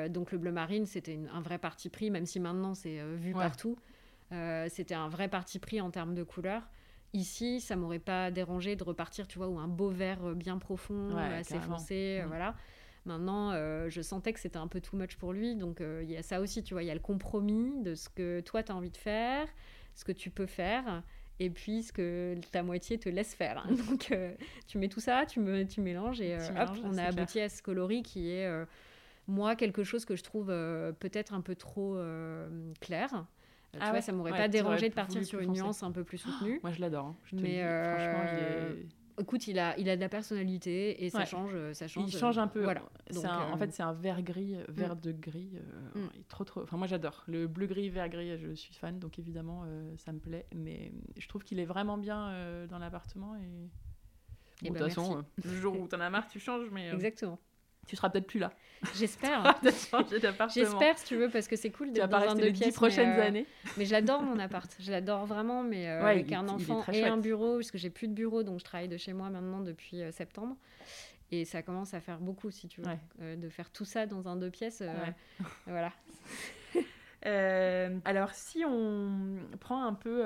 donc 0.09 0.31
le 0.31 0.37
bleu 0.37 0.51
marine, 0.51 0.85
c'était 0.85 1.19
un 1.31 1.41
vrai 1.41 1.59
parti 1.59 1.89
pris, 1.89 2.09
même 2.09 2.25
si 2.25 2.39
maintenant 2.39 2.73
c'est 2.73 2.99
vu 3.15 3.33
partout. 3.33 3.77
c'était 4.69 4.95
un 4.95 5.09
vrai 5.09 5.27
parti 5.27 5.59
pris 5.59 5.81
en 5.81 5.91
termes 5.91 6.15
de 6.15 6.23
couleur. 6.23 6.63
Ici, 7.13 7.61
ça 7.61 7.75
m'aurait 7.75 7.99
pas 7.99 8.31
dérangé 8.31 8.75
de 8.75 8.83
repartir, 8.83 9.27
tu 9.27 9.37
vois, 9.37 9.47
ou 9.47 9.59
un 9.59 9.67
beau 9.67 9.89
vert 9.89 10.33
bien 10.35 10.57
profond, 10.57 11.15
assez 11.15 11.59
foncé, 11.59 12.21
mm. 12.23 12.27
voilà. 12.27 12.55
Maintenant, 13.05 13.51
euh, 13.51 13.87
je 13.89 14.01
sentais 14.01 14.33
que 14.33 14.39
c'était 14.39 14.57
un 14.57 14.67
peu 14.67 14.81
too 14.81 14.97
much 14.97 15.15
pour 15.17 15.31
lui. 15.31 15.55
Donc, 15.55 15.79
euh, 15.79 16.01
il 16.03 16.11
y 16.11 16.17
a 16.17 16.23
ça 16.23 16.41
aussi, 16.41 16.63
tu 16.63 16.73
vois. 16.73 16.81
Il 16.81 16.87
y 16.87 16.91
a 16.91 16.95
le 16.95 16.99
compromis 16.99 17.81
de 17.83 17.93
ce 17.93 18.09
que 18.09 18.41
toi, 18.41 18.63
tu 18.63 18.71
as 18.71 18.75
envie 18.75 18.89
de 18.89 18.97
faire, 18.97 19.47
ce 19.93 20.03
que 20.03 20.11
tu 20.11 20.31
peux 20.31 20.47
faire, 20.47 21.03
et 21.39 21.51
puis 21.51 21.83
ce 21.83 21.93
que 21.93 22.35
ta 22.51 22.63
moitié 22.63 22.97
te 22.97 23.07
laisse 23.07 23.35
faire. 23.35 23.65
Donc, 23.89 24.11
euh, 24.11 24.33
tu 24.67 24.79
mets 24.79 24.87
tout 24.87 24.99
ça, 24.99 25.25
tu, 25.27 25.39
me, 25.39 25.63
tu 25.65 25.81
mélanges, 25.81 26.19
et 26.19 26.35
hop, 26.35 26.69
on 26.83 26.97
a 26.97 27.03
abouti 27.03 27.39
à 27.39 27.49
ce 27.49 27.61
coloris 27.61 28.01
qui 28.01 28.31
est, 28.31 28.49
moi, 29.27 29.55
quelque 29.55 29.83
chose 29.83 30.03
que 30.03 30.15
je 30.15 30.23
trouve 30.23 30.47
peut-être 30.47 31.33
un 31.33 31.41
peu 31.41 31.55
trop 31.55 31.99
clair. 32.81 33.25
tu 33.71 33.79
ah 33.81 33.91
vois, 33.91 34.01
ça 34.01 34.13
m'aurait 34.13 34.31
pas 34.31 34.47
dérangé 34.47 34.89
de 34.89 34.95
partir 34.95 35.23
sur 35.23 35.41
une 35.41 35.53
nuance 35.53 35.83
un 35.83 35.91
peu 35.91 36.03
plus 36.03 36.17
soutenue. 36.17 36.59
moi, 36.63 36.71
je 36.71 36.81
l'adore. 36.81 37.05
Hein. 37.05 37.15
Mais 37.33 37.61
franchement, 37.61 38.23
il 38.33 38.39
est 38.39 39.04
Écoute, 39.19 39.47
il 39.47 39.59
a, 39.59 39.77
il 39.77 39.89
a 39.89 39.95
de 39.95 40.01
la 40.01 40.09
personnalité 40.09 41.05
et 41.05 41.09
ça 41.09 41.25
change, 41.25 41.51
euh, 41.53 41.73
ça 41.73 41.87
change. 41.87 42.13
Il 42.13 42.17
change 42.17 42.37
un 42.37 42.47
peu. 42.47 42.63
Voilà. 42.63 42.81
En 43.15 43.53
euh, 43.53 43.57
fait, 43.57 43.71
c'est 43.71 43.83
un 43.83 43.93
vert 43.93 44.21
gris, 44.21 44.55
euh, 44.55 44.65
vert 44.67 44.95
mm. 44.95 44.99
de 44.99 45.11
gris. 45.13 45.51
Mm. 45.95 46.07
trop, 46.27 46.43
trop. 46.43 46.61
Enfin, 46.63 46.77
moi, 46.77 46.87
j'adore 46.87 47.23
le 47.27 47.47
bleu 47.47 47.67
gris, 47.67 47.89
vert 47.89 48.09
gris. 48.09 48.37
Je 48.37 48.53
suis 48.53 48.73
fan, 48.73 48.99
donc 48.99 49.17
évidemment, 49.19 49.65
ça 49.97 50.11
me 50.11 50.19
plaît. 50.19 50.45
Mais 50.53 50.91
je 51.17 51.27
trouve 51.27 51.43
qu'il 51.43 51.59
est 51.59 51.65
vraiment 51.65 51.97
bien 51.97 52.67
dans 52.67 52.79
l'appartement 52.79 53.35
et. 53.35 53.69
Eh 54.61 54.69
de 54.69 54.73
ben, 54.73 54.85
toute 54.85 54.93
façon, 54.93 55.25
le 55.43 55.53
jour 55.53 55.77
où 55.77 55.85
t'en 55.85 55.99
as 55.99 56.09
marre, 56.09 56.29
tu 56.29 56.39
changes. 56.39 56.69
Mais 56.71 56.89
exactement 56.89 57.39
tu 57.87 57.95
seras 57.95 58.09
peut-être 58.09 58.27
plus 58.27 58.39
là. 58.39 58.51
J'espère. 58.95 59.59
J'espère, 60.53 60.97
si 60.97 61.05
tu 61.05 61.15
veux, 61.15 61.29
parce 61.29 61.47
que 61.47 61.55
c'est 61.55 61.71
cool 61.71 61.91
d'être 61.91 62.07
dans 62.07 62.17
un 62.17 62.35
deux 62.35 62.51
pièces. 62.51 62.75
prochaines 62.75 63.11
mais, 63.11 63.19
euh, 63.19 63.27
années. 63.27 63.45
Mais 63.77 63.85
j'adore 63.85 64.21
mon 64.21 64.37
appart. 64.39 64.71
Je 64.79 64.91
l'adore 64.91 65.25
vraiment, 65.25 65.63
mais 65.63 65.87
euh, 65.87 66.03
avec 66.03 66.31
un 66.31 66.47
enfant 66.47 66.83
et 66.91 67.03
un 67.03 67.17
bureau, 67.17 67.55
parce 67.55 67.71
que 67.71 67.77
j'ai 67.77 67.89
plus 67.89 68.07
de 68.07 68.13
bureau, 68.13 68.43
donc 68.43 68.59
je 68.59 68.65
travaille 68.65 68.87
de 68.87 68.97
chez 68.97 69.13
moi 69.13 69.29
maintenant 69.29 69.61
depuis 69.61 70.01
euh, 70.01 70.11
septembre. 70.11 70.55
Et 71.31 71.43
ça 71.45 71.63
commence 71.63 71.93
à 71.93 72.01
faire 72.01 72.19
beaucoup, 72.19 72.51
si 72.51 72.67
tu 72.67 72.81
veux, 72.81 73.35
de 73.35 73.49
faire 73.49 73.71
tout 73.71 73.85
ça 73.85 74.05
dans 74.05 74.27
un 74.27 74.35
deux 74.35 74.51
pièces. 74.51 74.83
voilà. 75.65 75.91
alors, 78.05 78.31
si 78.31 78.63
on 78.63 79.37
prend 79.59 79.83
un 79.83 79.93
peu 79.93 80.23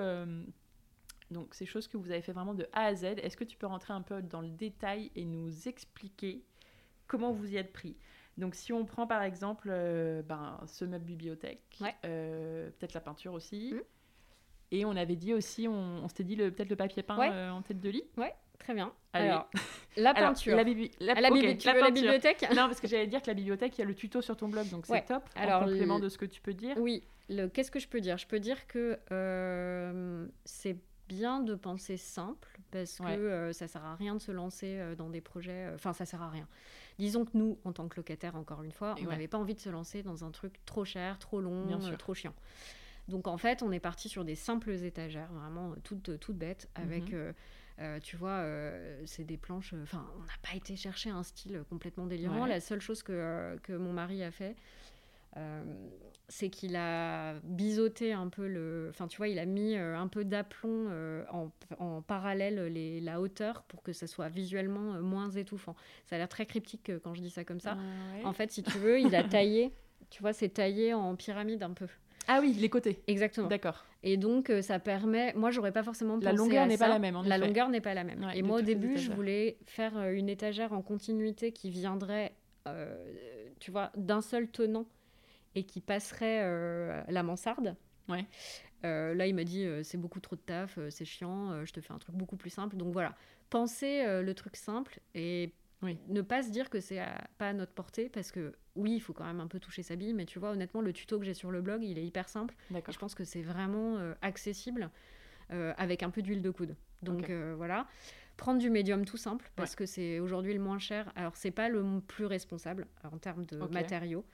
donc 1.31 1.53
ces 1.53 1.65
choses 1.65 1.87
que 1.87 1.95
vous 1.95 2.11
avez 2.11 2.21
fait 2.21 2.33
vraiment 2.33 2.53
de 2.53 2.67
A 2.73 2.85
à 2.85 2.95
Z, 2.95 3.03
est-ce 3.03 3.37
que 3.37 3.43
tu 3.43 3.55
peux 3.55 3.67
rentrer 3.67 3.93
un 3.93 4.01
peu 4.01 4.21
dans 4.21 4.41
le 4.41 4.49
détail 4.49 5.11
et 5.15 5.23
nous 5.23 5.67
expliquer 5.67 6.43
comment 7.09 7.33
vous 7.33 7.51
y 7.51 7.57
êtes 7.57 7.73
pris. 7.73 7.97
Donc, 8.37 8.55
si 8.55 8.71
on 8.71 8.85
prend 8.85 9.05
par 9.05 9.21
exemple 9.21 9.67
euh, 9.69 10.21
ben, 10.21 10.57
ce 10.65 10.85
meuble 10.85 11.03
bibliothèque, 11.03 11.61
euh, 12.05 12.69
peut-être 12.79 12.93
la 12.93 13.01
peinture 13.01 13.33
aussi. 13.33 13.73
Mmh. 13.73 13.81
Et 14.71 14.85
on 14.85 14.95
avait 14.95 15.15
dit 15.15 15.33
aussi, 15.33 15.67
on, 15.67 16.07
s'était 16.07 16.23
dit 16.23 16.37
peut-être 16.37 16.69
le 16.69 16.75
papier 16.75 17.03
peint 17.03 17.19
euh, 17.31 17.49
en 17.49 17.61
tête 17.61 17.81
de 17.81 17.89
lit. 17.89 18.03
Ouais, 18.17 18.33
très 18.59 18.73
bien. 18.73 18.93
Alors, 19.13 19.49
la 19.97 20.13
peinture. 20.13 20.55
la, 20.55 20.63
la, 21.15 21.31
bibliothèque 21.91 22.45
Non, 22.51 22.67
parce 22.67 22.79
que 22.79 22.87
j'allais 22.87 23.07
dire 23.07 23.21
que 23.21 23.27
la 23.27 23.33
bibliothèque, 23.33 23.77
il 23.77 23.81
y 23.81 23.83
a 23.83 23.87
le 23.87 23.95
tuto 23.95 24.21
sur 24.21 24.37
ton 24.37 24.47
blog, 24.47 24.69
donc 24.69 24.85
c'est 24.85 25.05
top. 25.05 25.23
Alors, 25.35 25.63
en 25.63 25.65
complément 25.65 25.99
de 25.99 26.07
ce 26.07 26.17
que 26.17 26.25
tu 26.25 26.39
peux 26.39 26.53
dire. 26.53 26.77
Oui, 26.77 27.03
qu'est-ce 27.53 27.71
que 27.71 27.79
je 27.79 27.87
peux 27.87 27.99
dire? 27.99 28.17
Je 28.17 28.27
peux 28.27 28.39
dire 28.39 28.67
que 28.67 28.99
c'est 30.45 30.77
bien 31.07 31.39
de 31.41 31.55
penser 31.55 31.97
simple, 31.97 32.59
parce 32.69 32.99
que 32.99 33.51
ça 33.51 33.67
sert 33.67 33.83
à 33.83 33.95
rien 33.95 34.13
de 34.13 34.21
se 34.21 34.31
lancer 34.31 34.79
dans 34.97 35.09
des 35.09 35.21
projets. 35.21 35.71
Enfin, 35.73 35.91
ça 35.91 36.05
sert 36.05 36.21
à 36.21 36.29
rien. 36.29 36.47
Disons 36.99 37.23
que 37.23 37.31
nous, 37.33 37.57
en 37.63 37.71
tant 37.71 37.87
que 37.87 37.95
locataire, 37.95 38.35
encore 38.35 38.61
une 38.61 38.73
fois, 38.73 38.93
on 39.01 39.05
n'avait 39.05 39.29
pas 39.29 39.37
envie 39.37 39.55
de 39.55 39.59
se 39.61 39.69
lancer 39.69 40.03
dans 40.03 40.25
un 40.25 40.31
truc 40.31 40.59
trop 40.65 40.83
cher, 40.83 41.17
trop 41.17 41.39
long, 41.39 41.65
euh, 41.71 41.95
trop 41.95 42.13
chiant. 42.13 42.35
Donc 43.07 43.27
en 43.27 43.37
fait, 43.37 43.63
on 43.63 43.71
est 43.71 43.79
parti 43.79 44.09
sur 44.09 44.25
des 44.25 44.35
simples 44.35 44.71
étagères, 44.71 45.31
vraiment 45.31 45.71
euh, 45.71 45.75
toutes, 45.83 46.19
toutes 46.19 46.37
bêtes, 46.37 46.69
avec, 46.75 47.13
mhm. 47.13 47.33
euh, 47.79 47.99
tu 48.01 48.17
vois, 48.17 48.45
c'est 49.05 49.23
des 49.23 49.37
planches. 49.37 49.73
Enfin, 49.81 50.05
on 50.17 50.23
n'a 50.23 50.37
pas 50.43 50.57
été 50.57 50.75
chercher 50.75 51.09
un 51.09 51.23
style 51.23 51.63
complètement 51.69 52.05
délirant. 52.05 52.45
La 52.45 52.59
seule 52.59 52.81
chose 52.81 53.01
que, 53.01 53.57
que 53.63 53.71
mon 53.71 53.93
mari 53.93 54.21
a 54.21 54.31
fait, 54.31 54.51
euh, 54.51 54.53
c'est 56.29 56.49
qu'il 56.49 56.75
a 56.75 57.33
biseauté 57.43 58.13
un 58.13 58.29
peu 58.29 58.47
le. 58.47 58.87
Enfin, 58.89 59.07
tu 59.07 59.17
vois, 59.17 59.27
il 59.27 59.39
a 59.39 59.45
mis 59.45 59.75
euh, 59.75 59.97
un 59.97 60.07
peu 60.07 60.23
d'aplomb 60.23 60.87
euh, 60.89 61.25
en, 61.79 62.01
parallèle 62.01 62.71
les, 62.71 63.01
la 63.01 63.19
hauteur 63.19 63.63
pour 63.63 63.81
que 63.81 63.93
ça 63.93 64.07
soit 64.07 64.29
visuellement 64.29 65.01
moins 65.01 65.29
étouffant. 65.31 65.75
Ça 66.05 66.15
a 66.15 66.19
l'air 66.19 66.29
très 66.29 66.45
cryptique 66.45 66.91
quand 67.03 67.13
je 67.15 67.21
dis 67.21 67.31
ça 67.31 67.43
comme 67.43 67.59
ça. 67.59 67.77
Ah 68.23 68.27
en 68.27 68.33
fait, 68.33 68.51
si 68.51 68.63
tu 68.63 68.77
veux, 68.77 68.99
il 68.99 69.15
a 69.15 69.23
taillé. 69.23 69.73
tu 70.11 70.21
vois, 70.21 70.33
c'est 70.33 70.49
taillé 70.49 70.93
en 70.93 71.15
pyramide 71.15 71.63
un 71.63 71.71
peu. 71.71 71.87
Ah 72.27 72.39
oui, 72.41 72.53
les 72.53 72.69
côtés. 72.69 73.01
Exactement. 73.07 73.47
D'accord. 73.47 73.85
Et 74.03 74.15
donc, 74.15 74.51
ça 74.61 74.77
permet. 74.77 75.33
Moi, 75.33 75.49
j'aurais 75.49 75.71
pas 75.71 75.83
forcément 75.83 76.13
pensé 76.19 76.25
La 76.25 76.33
longueur 76.33 76.67
n'est 76.67 76.77
pas 76.77 76.87
la 76.87 76.99
même. 76.99 77.19
la 77.25 77.37
longueur 77.39 77.69
n'est 77.69 77.81
pas 77.81 77.95
la 77.95 78.03
même. 78.03 78.25
et 78.35 78.43
moi, 78.43 78.59
au 78.59 78.61
début, 78.61 78.97
je 78.97 79.11
voulais 79.11 79.57
faire 79.65 79.97
une 80.11 80.29
étagère 80.29 80.73
en 80.73 80.83
continuité 80.83 81.51
qui 81.51 81.71
viendrait, 81.71 82.35
tu 83.59 83.71
vois, 83.71 83.91
d'un 83.95 84.21
seul 84.21 84.47
tenant 84.47 84.85
et 85.55 85.63
qui 85.63 85.81
passerait 85.81 86.41
euh, 86.43 87.03
la 87.07 87.23
mansarde. 87.23 87.75
Ouais. 88.07 88.25
Euh, 88.85 89.13
là, 89.13 89.27
il 89.27 89.35
m'a 89.35 89.43
dit 89.43 89.65
euh, 89.65 89.83
c'est 89.83 89.97
beaucoup 89.97 90.19
trop 90.19 90.35
de 90.35 90.41
taf, 90.41 90.79
c'est 90.89 91.05
chiant, 91.05 91.65
je 91.65 91.71
te 91.71 91.81
fais 91.81 91.93
un 91.93 91.99
truc 91.99 92.15
beaucoup 92.15 92.37
plus 92.37 92.49
simple. 92.49 92.75
Donc 92.75 92.93
voilà, 92.93 93.15
pensez 93.49 94.03
le 94.21 94.33
truc 94.33 94.55
simple 94.55 94.99
et 95.15 95.53
ne 95.81 96.21
pas 96.21 96.43
se 96.43 96.49
dire 96.49 96.69
que 96.69 96.79
c'est 96.79 97.01
pas 97.37 97.49
à 97.49 97.53
notre 97.53 97.71
portée 97.71 98.09
parce 98.09 98.31
que 98.31 98.53
oui, 98.75 98.95
il 98.95 98.99
faut 98.99 99.13
quand 99.13 99.25
même 99.25 99.39
un 99.39 99.47
peu 99.47 99.59
toucher 99.59 99.83
sa 99.83 99.95
bille, 99.95 100.13
mais 100.13 100.25
tu 100.25 100.39
vois, 100.39 100.51
honnêtement, 100.51 100.81
le 100.81 100.93
tuto 100.93 101.19
que 101.19 101.25
j'ai 101.25 101.33
sur 101.33 101.51
le 101.51 101.61
blog, 101.61 101.83
il 101.83 101.97
est 101.97 102.05
hyper 102.05 102.29
simple. 102.29 102.55
Je 102.71 102.97
pense 102.97 103.15
que 103.15 103.23
c'est 103.23 103.41
vraiment 103.41 103.97
accessible. 104.21 104.89
avec 105.49 106.03
un 106.03 106.09
peu 106.09 106.21
d'huile 106.21 106.41
de 106.41 106.51
coude. 106.51 106.75
Donc 107.01 107.29
voilà. 107.31 107.87
Prendre 108.39 108.59
du 108.59 108.69
médium 108.69 109.05
tout 109.05 109.17
simple, 109.17 109.51
parce 109.55 109.75
que 109.75 109.85
c'est 109.85 110.19
aujourd'hui 110.19 110.53
le 110.53 110.59
moins 110.59 110.79
cher. 110.79 111.11
Alors, 111.15 111.35
c'est 111.35 111.51
pas 111.51 111.69
le 111.69 111.83
plus 112.07 112.25
responsable 112.25 112.87
en 113.03 113.17
termes 113.17 113.45
de 113.45 113.57
matériaux. 113.57 114.25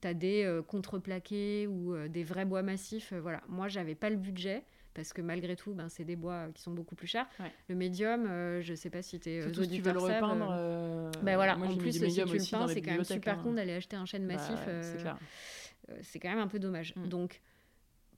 Tu 0.00 0.08
as 0.08 0.14
des 0.14 0.60
contreplaqués 0.68 1.66
ou 1.66 1.96
des 2.08 2.24
vrais 2.24 2.44
bois 2.44 2.62
massifs. 2.62 3.12
voilà. 3.12 3.42
Moi, 3.48 3.68
j'avais 3.68 3.94
pas 3.94 4.10
le 4.10 4.16
budget 4.16 4.64
parce 4.94 5.12
que 5.12 5.20
malgré 5.20 5.56
tout, 5.56 5.74
ben, 5.74 5.88
c'est 5.88 6.04
des 6.04 6.16
bois 6.16 6.46
qui 6.54 6.62
sont 6.62 6.70
beaucoup 6.70 6.94
plus 6.94 7.08
chers. 7.08 7.26
Le 7.68 7.74
médium, 7.74 8.26
euh, 8.26 8.62
je 8.62 8.74
sais 8.74 8.90
pas 8.90 9.02
si 9.02 9.18
tu 9.18 9.28
es 9.28 9.40
euh, 9.42 9.50
tu 9.50 9.80
veux 9.82 9.92
le 9.92 9.98
repeindre. 9.98 10.48
Euh, 10.52 11.10
ben 11.22 11.34
voilà, 11.34 11.58
en 11.58 11.76
plus, 11.76 11.92
si 11.92 11.98
tu 11.98 12.20
le 12.20 12.50
peins, 12.50 12.68
c'est 12.68 12.80
quand 12.80 12.92
même 12.92 13.04
super 13.04 13.38
hein. 13.38 13.42
con 13.42 13.52
d'aller 13.52 13.74
acheter 13.74 13.96
un 13.96 14.06
chêne 14.06 14.26
bah, 14.26 14.34
massif. 14.34 14.58
c'est 16.02 16.20
quand 16.20 16.30
même 16.30 16.38
un 16.38 16.48
peu 16.48 16.60
dommage. 16.60 16.94
Mm. 16.96 17.08
Donc, 17.08 17.40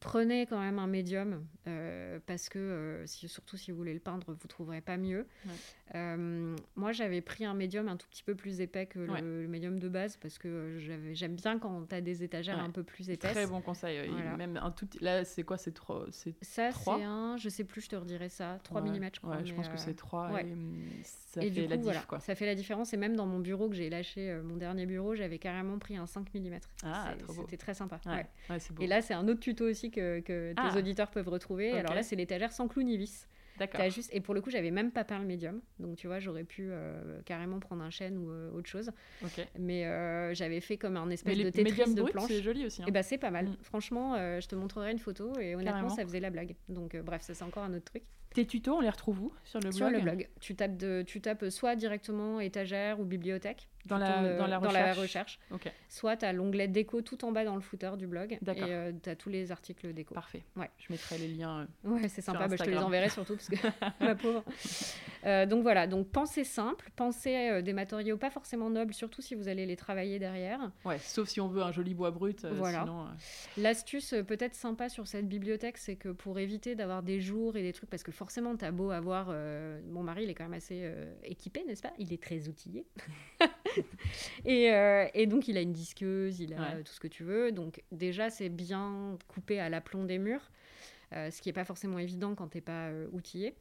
prenez 0.07 0.47
quand 0.47 0.61
même 0.61 0.79
un 0.79 0.87
médium 0.87 1.45
euh, 1.67 2.21
parce 2.27 2.49
que 2.49 2.59
euh, 2.59 3.07
surtout 3.07 3.57
si 3.57 3.71
vous 3.71 3.77
voulez 3.77 3.95
le 3.95 4.01
peindre, 4.01 4.33
vous 4.33 4.49
trouverez 4.49 4.81
pas 4.81 4.97
mieux. 4.97 5.27
Euh, 5.95 6.57
moi, 6.75 6.93
j'avais 6.93 7.21
pris 7.21 7.45
un 7.45 7.55
médium 7.55 7.89
un 7.89 7.97
tout 7.97 8.09
petit 8.09 8.25
peu 8.25 8.35
plus 8.35 8.61
épais 8.61 8.87
que 8.87 8.99
le, 8.99 9.47
médium 9.47 9.79
de 9.79 9.89
base 9.89 10.17
parce 10.17 10.39
que 10.39 10.79
j'aime 11.13 11.37
bien 11.37 11.59
quand 11.59 11.89
tu 11.89 11.95
as 11.95 12.01
des 12.01 12.25
étagères 12.25 12.59
un 12.59 12.71
peu 12.71 12.83
plus 12.83 13.11
épaisses. 13.11 13.33
Très 13.33 13.47
bon 13.47 13.61
conseil. 13.61 14.11
Même 14.37 14.59
un 14.63 14.71
tout 14.71 14.89
là, 15.01 15.25
c'est 15.25 15.45
quoi 15.45 15.59
C'est 15.59 15.73
trop 15.73 16.05
Ça, 16.43 16.73
c'est 16.73 16.91
un, 17.03 17.37
je 17.37 17.49
sais 17.49 17.65
plus, 17.65 17.83
je 17.83 17.91
te 17.91 17.97
redirai 17.97 18.29
ça, 18.29 18.59
3 18.65 18.81
mm, 18.81 19.11
je 19.15 19.21
crois. 19.21 19.45
je 19.45 19.55
pense 19.55 19.69
que 19.69 19.77
c'est 19.77 19.95
3 19.95 20.41
et, 20.43 20.47
ça 21.03 21.41
fait 21.41 21.67
la 21.67 22.03
quoi. 22.03 22.21
Ça 22.21 22.35
fait 22.35 22.47
la 22.47 22.55
différence. 22.55 22.93
Et 22.93 22.97
même 22.97 23.17
dans 23.17 23.27
mon 23.27 23.39
bureau 23.39 23.69
que 23.69 23.77
j'ai 23.77 23.91
lâché, 23.91 24.41
mon 24.43 24.57
dernier 24.57 24.87
bureau, 24.87 25.15
j'avais 25.15 25.39
carrément 25.39 25.79
pris 25.79 25.97
un 25.97 26.07
5 26.07 26.35
mm. 26.35 26.59
Ah, 26.85 27.15
C'était 27.29 27.57
très 27.57 27.75
sympa. 27.75 28.01
Et 28.81 28.87
là, 28.87 29.03
c'est 29.03 29.15
un 29.15 29.29
autre 29.29 29.41
tuto 29.41 29.65
aussi 29.69 29.91
que, 29.91 30.21
tes 30.21 30.55
ah. 30.57 30.77
auditeurs 30.77 31.11
peuvent 31.11 31.29
retrouver. 31.29 31.73
Alors 31.73 31.95
là, 31.95 32.03
c'est 32.03 32.17
l'étagère 32.17 32.53
sans 32.53 32.67
clou 32.69 32.83
ni 32.83 32.97
vis. 32.97 33.27
D'accord. 33.59 33.89
Juste... 33.91 34.11
Et 34.13 34.21
pour 34.21 34.35
le 34.35 34.41
coup, 34.41 34.51
j'avais 34.51 34.71
même 34.71 34.91
pas 34.91 35.05
peint 35.05 35.19
le 35.19 35.25
médium. 35.25 35.61
Donc, 35.79 35.97
tu 35.97 36.07
vois, 36.07 36.19
j'aurais 36.19 36.45
pu 36.45 36.69
euh, 36.71 37.21
carrément 37.25 37.59
prendre 37.61 37.83
un 37.83 37.91
chêne 37.91 38.19
ou 38.19 38.31
euh, 38.31 38.51
autre 38.53 38.69
chose. 38.69 38.91
Mais 39.59 39.87
euh, 39.87 40.35
j'avais 40.35 40.61
fait 40.61 40.77
comme 40.77 40.97
un 40.97 41.11
espèce 41.11 41.39
de 41.39 41.51
Tetris 41.51 41.95
de 41.95 42.03
planche. 42.03 42.29
C'est 42.29 42.43
joli 42.43 42.67
aussi. 42.67 42.83
Hein. 42.83 42.87
Et 42.89 42.91
bah, 42.91 43.03
c'est 43.03 43.19
pas 43.19 43.31
mal. 43.31 43.47
Mm. 43.47 43.57
Franchement, 43.63 44.17
je 44.17 44.47
te 44.47 44.55
montrerai 44.55 44.93
une 44.93 44.99
photo 44.99 45.39
et 45.39 45.55
honnêtement, 45.55 45.89
ça 45.89 46.05
faisait 46.05 46.21
la 46.21 46.31
blague. 46.31 46.55
Donc, 46.69 46.97
bref, 46.97 47.23
ça, 47.23 47.35
c'est 47.35 47.45
encore 47.45 47.65
un 47.65 47.75
autre 47.75 47.85
truc. 47.85 48.03
Tes 48.35 48.45
tutos, 48.45 48.75
on 48.75 48.81
les 48.81 48.91
retrouve 48.91 49.23
où? 49.23 49.33
Sur 49.45 49.61
le 49.61 49.71
blog? 49.71 49.75
Sur 49.75 49.91
le 49.91 50.01
blog. 50.01 50.29
Tu 50.41 50.55
tapes, 50.55 50.77
de, 50.77 51.03
tu 51.07 51.23
tapes 51.23 51.49
soit 51.49 51.75
directement 51.75 52.39
étagère 52.39 53.01
ou 53.01 53.05
bibliothèque. 53.05 53.67
Dans 53.87 53.99
la, 53.99 54.37
dans, 54.37 54.47
la 54.47 54.59
dans 54.59 54.73
la 54.73 54.95
recherche. 54.95 55.39
Soit 55.89 56.17
tu 56.17 56.25
as 56.25 56.33
l'onglet 56.33 56.69
déco 56.69 57.03
tout 57.03 57.25
en 57.25 57.33
bas 57.33 57.45
dans 57.45 57.55
le 57.55 57.61
footer 57.61 57.93
du 57.97 58.07
blog. 58.07 58.33
Et 58.33 58.39
euh, 58.47 58.93
tu 59.03 59.09
as 59.09 59.17
tous 59.17 59.29
les 59.29 59.53
articles 59.53 59.93
déco. 59.93 60.15
Parfait. 60.15 60.45
Ouais. 60.57 60.71
Je 60.79 60.93
mettrai 60.93 61.19
les 61.19 61.29
liens. 61.29 61.67
Euh, 61.85 61.91
ouais, 61.91 62.09
c'est 62.09 62.23
sympa. 62.23 62.49
Bah, 62.49 62.57
je 62.59 62.65
te 62.65 62.71
les 62.71 62.77
enverrai 62.77 63.09
surtout 63.09 63.37
parce 63.37 63.49
que 63.49 63.57
ma 64.05 64.15
pauvre. 64.15 64.45
Euh, 65.25 65.47
donc 65.47 65.63
voilà. 65.63 65.87
Donc 65.87 66.09
pensez 66.09 66.45
simple. 66.45 66.91
Pensez 66.97 67.63
des 67.63 67.73
matériaux 67.73 68.17
pas 68.17 68.31
forcément 68.31 68.71
nobles, 68.71 68.95
surtout 68.95 69.23
si 69.23 69.35
vous 69.35 69.49
allez 69.49 69.67
les 69.67 69.77
travailler 69.77 70.19
derrière. 70.19 70.71
Ouais, 70.85 70.99
sauf 70.99 71.29
si 71.29 71.41
on 71.41 71.49
veut 71.49 71.63
un 71.63 71.73
joli 71.73 71.95
bois 71.95 72.11
brut. 72.11 72.45
voilà. 72.45 72.87
L'astuce 73.57 74.15
peut-être 74.27 74.55
sympa 74.55 74.89
sur 74.89 75.07
cette 75.07 75.29
bibliothèque, 75.29 75.79
c'est 75.79 75.97
que 75.97 76.09
pour 76.09 76.39
éviter 76.39 76.75
d'avoir 76.75 77.03
des 77.03 77.21
jours 77.21 77.57
et 77.57 77.63
des 77.63 77.73
trucs, 77.73 77.91
parce 77.91 78.03
que 78.03 78.13
forcément, 78.13 78.57
tu 78.57 78.65
as 78.65 78.73
beau 78.73 78.91
avoir. 78.91 79.29
mon 79.89 80.03
mari, 80.03 80.25
il 80.25 80.31
est 80.31 80.35
quand 80.35 80.45
même 80.45 80.55
assez 80.55 80.91
équipé, 81.23 81.65
n'est-ce 81.67 81.83
pas? 81.83 81.93
Il 81.99 82.13
est 82.13 82.23
très 82.23 82.49
outillé. 82.49 82.87
et, 84.45 84.73
euh, 84.73 85.07
et, 85.15 85.27
donc, 85.27 85.49
il 85.49 85.57
a 85.57 85.61
une 85.61 85.73
disqueuse, 85.73 86.41
il 86.41 86.55
a 86.55 86.83
tout 86.83 86.93
ce 86.93 87.01
que 87.01 87.09
tu 87.09 87.25
veux. 87.25 87.53
Donc, 87.53 87.83
déjà, 87.93 88.31
c'est 88.31 88.49
bien 88.49 89.19
coupé 89.29 89.61
à 89.61 89.69
l'aplomb 89.69 90.05
des 90.05 90.19
murs. 90.19 90.51
Euh, 91.13 91.31
ce 91.31 91.41
qui 91.41 91.49
n'est 91.49 91.53
pas 91.53 91.65
forcément 91.65 92.01
évident 92.01 92.35
quand 92.35 92.49
tu 92.49 92.57
n'es 92.57 92.63
pas 92.63 92.89
euh, 92.89 93.07
outillé. 93.13 93.55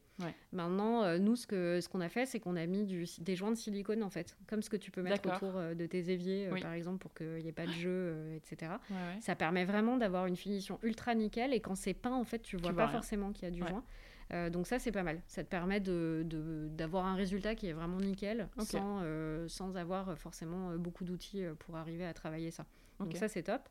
Maintenant, 0.52 1.18
nous, 1.18 1.36
ce 1.36 1.46
qu'on 1.46 1.80
ce 1.80 1.88
qu'on 1.88 2.00
a 2.00 2.08
fait, 2.08 2.26
c'est 2.26 2.40
qu'on 2.40 2.56
a 2.56 2.66
mis 2.66 2.84
du, 2.84 3.04
des 3.20 3.36
joints 3.36 3.50
de 3.50 3.56
silicone, 3.56 4.02
en 4.02 4.10
fait, 4.10 4.36
comme 4.48 4.62
ce 4.62 4.70
que 4.70 4.76
tu 4.76 4.90
peux 4.90 5.02
mettre 5.02 5.28
autour 5.30 5.52
de 5.52 5.86
tes 5.86 6.10
éviers, 6.10 6.48
par 6.60 6.72
exemple, 6.72 6.98
pour 6.98 7.14
qu'il 7.14 7.42
n'y 7.42 7.48
ait 7.48 7.52
pas 7.52 7.66
de 7.66 7.72
jeu, 7.72 8.32
etc. 8.34 8.72
Ça 9.20 9.36
permet 9.36 9.64
vraiment 9.64 9.96
d'avoir 9.96 10.26
une 10.26 10.36
finition 10.36 10.78
ultra 10.82 11.14
nickel, 11.14 11.52
et 11.52 11.60
quand 11.60 11.74
c'est 11.74 11.94
peint, 11.94 12.14
en 12.14 12.24
fait, 12.24 12.40
tu 12.40 12.56
vois 12.56 12.72
pas 12.72 12.88
forcément 12.88 13.32
qu'il 13.32 13.44
y 13.44 13.48
a 13.48 13.50
du 13.50 13.60
joint. 13.60 13.84
Euh, 14.32 14.50
donc 14.50 14.66
ça, 14.66 14.78
c'est 14.78 14.92
pas 14.92 15.02
mal. 15.02 15.20
Ça 15.26 15.44
te 15.44 15.48
permet 15.48 15.80
d'avoir 15.80 16.24
de, 16.24 16.68
d'avoir 16.72 17.06
un 17.06 17.14
résultat 17.14 17.54
qui 17.54 17.68
est 17.68 17.72
vraiment 17.72 17.98
nickel, 17.98 18.48
sans, 18.58 19.00
euh, 19.02 19.46
sans 19.48 19.76
avoir 19.76 20.18
forcément 20.18 20.70
euh, 20.70 20.76
beaucoup 20.76 21.04
d'outils 21.04 21.44
pour 21.60 21.76
arriver 21.76 22.04
à 22.04 22.14
travailler 22.14 22.50
ça. 22.50 22.66
Donc 22.98 23.14
ça, 23.16 23.28
c'est 23.28 23.44
top. 23.44 23.62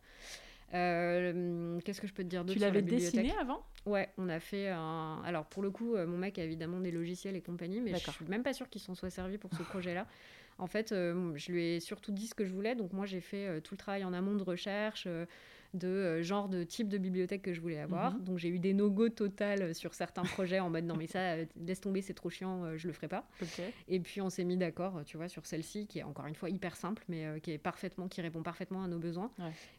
Qu'est-ce 0.72 2.02
que 2.02 2.08
je 2.08 2.14
peux 2.14 2.24
te 2.24 2.30
dire 2.30 2.44
d'autre 2.44 2.54
Tu 2.54 2.60
l'avais 2.60 2.82
dessiné 2.82 3.34
avant? 3.40 3.64
Ouais, 3.86 4.10
on 4.18 4.30
a 4.30 4.40
fait 4.40 4.70
un. 4.70 5.22
Alors 5.24 5.46
pour 5.46 5.62
le 5.62 5.72
coup, 5.72 5.96
mon 5.96 6.18
mec 6.18 6.40
a 6.40 6.44
évidemment 6.44 6.80
des 6.80 6.92
logiciels 6.92 7.36
et 7.36 7.42
compagnie, 7.42 7.82
mais 7.82 7.94
je 7.96 8.12
suis 8.12 8.26
même 8.26 8.44
pas 8.44 8.54
sûre 8.54 8.70
qu'ils 8.70 8.82
s'en 8.82 8.96
soient 8.96 9.10
servis 9.10 9.38
pour 9.38 9.52
ce 9.54 9.64
projet-là. 9.64 10.08
En 10.58 10.68
fait, 10.68 10.92
je 10.92 11.52
lui 11.52 11.64
ai 11.66 11.80
surtout 11.82 12.14
dit 12.14 12.28
ce 12.28 12.36
que 12.36 12.46
je 12.46 12.54
voulais, 12.54 12.76
donc 12.76 12.94
moi 12.94 13.06
j'ai 13.06 13.20
fait 13.20 13.62
tout 13.62 13.74
le 13.74 13.78
travail 13.78 14.06
en 14.06 14.14
amont 14.14 14.36
de 14.36 14.44
recherche 14.44 15.08
de 15.74 15.88
euh, 15.88 16.24
genre 16.24 16.50
de 16.50 16.64
type 16.64 16.90
de 16.90 16.98
bibliothèque 16.98 17.42
que 17.42 17.54
je 17.54 17.62
voulais 17.62 17.80
avoir. 17.80 18.14
Mhm. 18.14 18.24
Donc 18.24 18.38
j'ai 18.38 18.50
eu 18.50 18.60
des 18.60 18.74
no-go 18.74 19.10
total 19.10 19.62
euh, 19.62 19.74
sur 19.74 19.94
certains 19.94 20.24
projets 20.24 20.60
en 20.60 20.70
mode 20.70 20.86
non 20.86 20.96
mais 20.96 21.08
ça 21.08 21.20
euh, 21.20 21.46
laisse 21.58 21.82
tomber 21.82 22.02
c'est 22.02 22.14
trop 22.14 22.30
chiant 22.30 22.78
je 22.78 22.88
le 22.88 22.94
ferai 22.94 23.08
pas. 23.08 23.28
Et 23.88 24.00
puis 24.00 24.22
on 24.22 24.30
s'est 24.30 24.44
mis 24.44 24.58
d'accord 24.58 25.02
tu 25.06 25.18
vois 25.18 25.28
sur 25.28 25.46
celle-ci 25.46 25.88
qui 25.88 26.00
est 26.00 26.04
encore 26.04 26.26
une 26.28 26.36
fois 26.36 26.50
hyper 26.50 26.76
simple 26.76 27.04
mais 27.08 27.40
qui 27.42 27.52
est 27.52 27.58
parfaitement 27.58 28.08
qui 28.08 28.22
répond 28.22 28.44
parfaitement 28.44 28.84
à 28.84 28.88
nos 28.88 29.00
besoins 29.00 29.32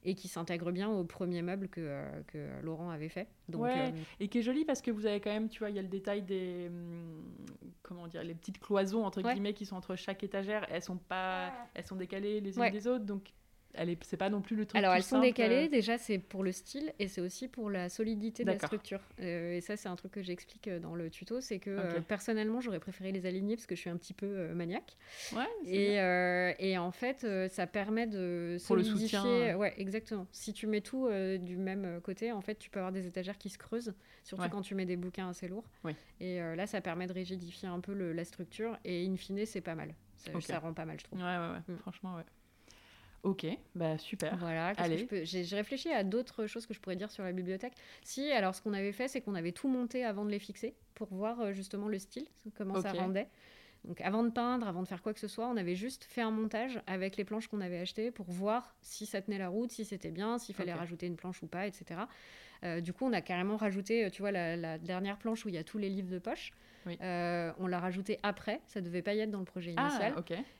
et 0.04 0.14
qui 0.14 0.28
s'intègre 0.28 0.72
bien 0.72 0.88
au 0.88 1.04
premier 1.04 1.42
meuble 1.42 1.68
que, 1.68 2.02
que 2.26 2.38
Laurent 2.62 2.90
avait 2.90 3.08
fait. 3.08 3.28
Donc, 3.48 3.62
ouais. 3.62 3.94
et 4.20 4.28
qui 4.28 4.38
est 4.38 4.42
joli 4.42 4.64
parce 4.64 4.82
que 4.82 4.90
vous 4.90 5.06
avez 5.06 5.20
quand 5.20 5.30
même 5.30 5.48
tu 5.48 5.60
vois 5.60 5.70
il 5.70 5.76
y 5.76 5.78
a 5.78 5.82
le 5.82 5.88
détail 5.88 6.22
des 6.22 6.66
hum, 6.68 7.22
comment 7.82 8.06
dire 8.08 8.22
les 8.24 8.34
petites 8.34 8.58
cloisons 8.58 9.04
entre 9.04 9.22
guillemets 9.22 9.54
qui 9.54 9.66
sont 9.66 9.76
entre 9.76 9.96
chaque 9.96 10.22
étagère 10.22 10.66
elles 10.70 10.82
sont 10.82 10.96
pas 10.96 11.52
elles 11.74 11.86
sont 11.86 11.96
décalées 11.96 12.40
les 12.40 12.56
unes 12.58 12.70
des 12.70 12.86
autres 12.86 13.04
donc 13.04 13.32
c'est 14.02 14.16
pas 14.16 14.30
non 14.30 14.40
plus 14.40 14.56
le 14.56 14.66
truc. 14.66 14.78
Alors 14.78 14.94
elles 14.94 15.02
sont 15.02 15.20
décalées. 15.20 15.66
Euh. 15.66 15.68
Déjà, 15.68 15.98
c'est 15.98 16.18
pour 16.18 16.42
le 16.42 16.52
style 16.52 16.92
et 16.98 17.08
c'est 17.08 17.20
aussi 17.20 17.48
pour 17.48 17.70
la 17.70 17.88
solidité 17.88 18.44
de 18.44 18.50
la 18.50 18.58
structure. 18.58 19.00
Euh, 19.20 19.56
et 19.56 19.60
ça, 19.60 19.76
c'est 19.76 19.88
un 19.88 19.96
truc 19.96 20.12
que 20.12 20.22
j'explique 20.22 20.68
euh, 20.68 20.78
dans 20.78 20.94
le 20.94 21.10
tuto, 21.10 21.40
c'est 21.40 21.58
que 21.58 22.00
personnellement, 22.00 22.60
j'aurais 22.60 22.80
préféré 22.80 23.12
les 23.12 23.26
aligner 23.26 23.56
parce 23.56 23.66
que 23.66 23.74
je 23.74 23.80
suis 23.80 23.90
un 23.90 23.96
petit 23.96 24.14
peu 24.14 24.52
maniaque. 24.54 24.96
Ouais. 25.34 25.46
Et, 25.66 25.96
et, 26.70 26.78
en 26.78 26.90
fait, 26.90 27.26
ça 27.50 27.66
permet 27.66 28.06
de 28.06 28.56
pour 28.58 28.76
solidifier. 28.76 29.18
Le 29.18 29.24
soutien. 29.24 29.56
Ouais, 29.56 29.74
exactement. 29.78 30.26
Si 30.32 30.52
tu 30.52 30.66
mets 30.66 30.80
tout 30.80 31.08
du 31.40 31.56
même 31.56 32.00
côté, 32.02 32.32
en 32.32 32.40
fait, 32.40 32.56
tu 32.56 32.70
peux 32.70 32.78
avoir 32.78 32.92
des 32.92 33.06
étagères 33.06 33.38
qui 33.38 33.48
se 33.48 33.58
creusent, 33.58 33.94
surtout 34.24 34.48
quand 34.50 34.62
tu 34.62 34.74
mets 34.74 34.86
des 34.86 34.96
bouquins 34.96 35.28
assez 35.28 35.48
lourds. 35.48 35.68
Et 36.20 36.38
là, 36.38 36.66
ça 36.66 36.80
permet 36.80 37.06
de 37.06 37.12
rigidifier 37.12 37.68
un 37.68 37.80
peu 37.80 37.92
la 38.12 38.24
structure 38.24 38.78
et 38.84 39.06
in 39.06 39.16
fine, 39.16 39.44
c'est 39.46 39.60
pas 39.60 39.74
mal. 39.74 39.94
Ça, 40.40 40.58
rend 40.58 40.72
pas 40.72 40.84
mal, 40.84 40.98
je 40.98 41.04
trouve. 41.04 41.18
Ouais, 41.18 41.24
ouais, 41.24 41.50
ouais. 41.52 41.74
Mm. 41.74 41.78
Franchement, 41.78 42.16
ouais. 42.16 42.24
Ok, 43.26 43.44
bah 43.74 43.98
super. 43.98 44.36
Voilà, 44.36 44.72
j'ai 45.24 45.56
réfléchi 45.56 45.90
à 45.90 46.04
d'autres 46.04 46.46
choses 46.46 46.64
que 46.64 46.72
je 46.72 46.78
pourrais 46.78 46.94
dire 46.94 47.10
sur 47.10 47.24
la 47.24 47.32
bibliothèque. 47.32 47.72
Si, 48.04 48.30
alors 48.30 48.54
ce 48.54 48.62
qu'on 48.62 48.72
avait 48.72 48.92
fait, 48.92 49.08
c'est 49.08 49.20
qu'on 49.20 49.34
avait 49.34 49.50
tout 49.50 49.66
monté 49.66 50.04
avant 50.04 50.24
de 50.24 50.30
les 50.30 50.38
fixer 50.38 50.76
pour 50.94 51.12
voir 51.12 51.40
euh, 51.40 51.52
justement 51.52 51.88
le 51.88 51.98
style, 51.98 52.28
comment 52.56 52.80
ça 52.80 52.92
rendait. 52.92 53.26
Donc 53.84 54.00
avant 54.00 54.22
de 54.22 54.30
peindre, 54.30 54.68
avant 54.68 54.80
de 54.80 54.86
faire 54.86 55.02
quoi 55.02 55.12
que 55.12 55.18
ce 55.18 55.26
soit, 55.26 55.48
on 55.48 55.56
avait 55.56 55.74
juste 55.74 56.04
fait 56.04 56.20
un 56.20 56.30
montage 56.30 56.80
avec 56.86 57.16
les 57.16 57.24
planches 57.24 57.48
qu'on 57.48 57.60
avait 57.60 57.78
achetées 57.80 58.12
pour 58.12 58.26
voir 58.30 58.76
si 58.82 59.06
ça 59.06 59.20
tenait 59.20 59.38
la 59.38 59.48
route, 59.48 59.72
si 59.72 59.84
c'était 59.84 60.12
bien, 60.12 60.38
s'il 60.38 60.54
fallait 60.54 60.72
rajouter 60.72 61.06
une 61.06 61.16
planche 61.16 61.42
ou 61.42 61.48
pas, 61.48 61.66
etc. 61.66 62.02
Euh, 62.62 62.80
du 62.80 62.92
coup, 62.92 63.06
on 63.06 63.12
a 63.12 63.22
carrément 63.22 63.56
rajouté, 63.56 64.04
euh, 64.04 64.10
tu 64.10 64.22
vois, 64.22 64.30
la, 64.30 64.54
la, 64.54 64.78
dernière 64.78 65.18
planche 65.18 65.44
où 65.44 65.48
il 65.48 65.56
y 65.56 65.58
a 65.58 65.64
tous 65.64 65.78
les 65.78 65.88
livres 65.88 66.10
de 66.10 66.20
poche. 66.20 66.52
Euh, 67.00 67.52
on 67.58 67.66
l'a 67.66 67.78
rajouté 67.78 68.18
après, 68.22 68.60
ça 68.66 68.80
devait 68.80 69.02
pas 69.02 69.14
y 69.14 69.20
être 69.20 69.30
dans 69.30 69.38
le 69.38 69.44
projet 69.44 69.74
ah, 69.76 69.88
initial. 69.88 70.14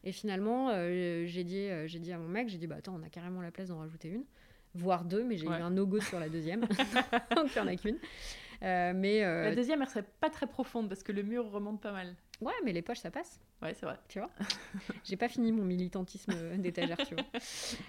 Et 0.05 0.13
finalement, 0.13 0.71
euh, 0.71 1.25
j'ai 1.27 1.45
dit, 1.45 1.69
euh, 1.69 1.87
j'ai 1.87 1.99
dit 1.99 2.13
à 2.13 2.19
mon 2.19 2.29
mec, 2.29 2.49
j'ai 2.49 2.59
dit 2.59 2.67
bah 2.67 2.77
attends, 2.79 2.97
on 2.99 3.03
a 3.03 3.09
carrément 3.09 3.43
la 3.43 3.51
place 3.51 3.69
d'en 3.69 3.79
rajouter 3.79 4.09
une, 4.09 4.25
voire 4.75 5.05
deux, 5.05 5.25
mais 5.25 5.37
j'ai 5.37 5.47
eu 5.47 5.51
un 5.51 5.71
no-go 5.71 6.01
sur 6.01 6.19
la 6.19 6.29
deuxième, 6.29 6.61
donc 7.37 7.55
il 7.55 7.55
n'y 7.55 7.59
en 7.61 7.67
a 7.67 7.77
qu'une. 7.77 7.99
mais 8.61 9.21
la 9.21 9.55
deuxième, 9.55 9.83
elle 9.83 9.89
serait 9.89 10.07
pas 10.21 10.31
très 10.31 10.47
profonde 10.47 10.89
parce 10.89 11.03
que 11.03 11.13
le 11.13 11.23
mur 11.23 11.51
remonte 11.51 11.81
pas 11.81 11.93
mal. 11.93 12.15
Ouais, 12.41 12.53
mais 12.65 12.73
les 12.73 12.83
poches, 12.83 12.99
ça 12.99 13.11
passe. 13.11 13.41
Ouais, 13.63 13.73
c'est 13.75 13.87
vrai. 13.87 13.99
Tu 14.09 14.19
vois 14.19 14.31
J'ai 15.05 15.17
pas 15.17 15.29
fini 15.29 15.53
mon 15.53 15.65
militantisme 15.65 16.57
d'étagère, 16.59 16.99
tu 16.99 17.15
vois. 17.15 17.25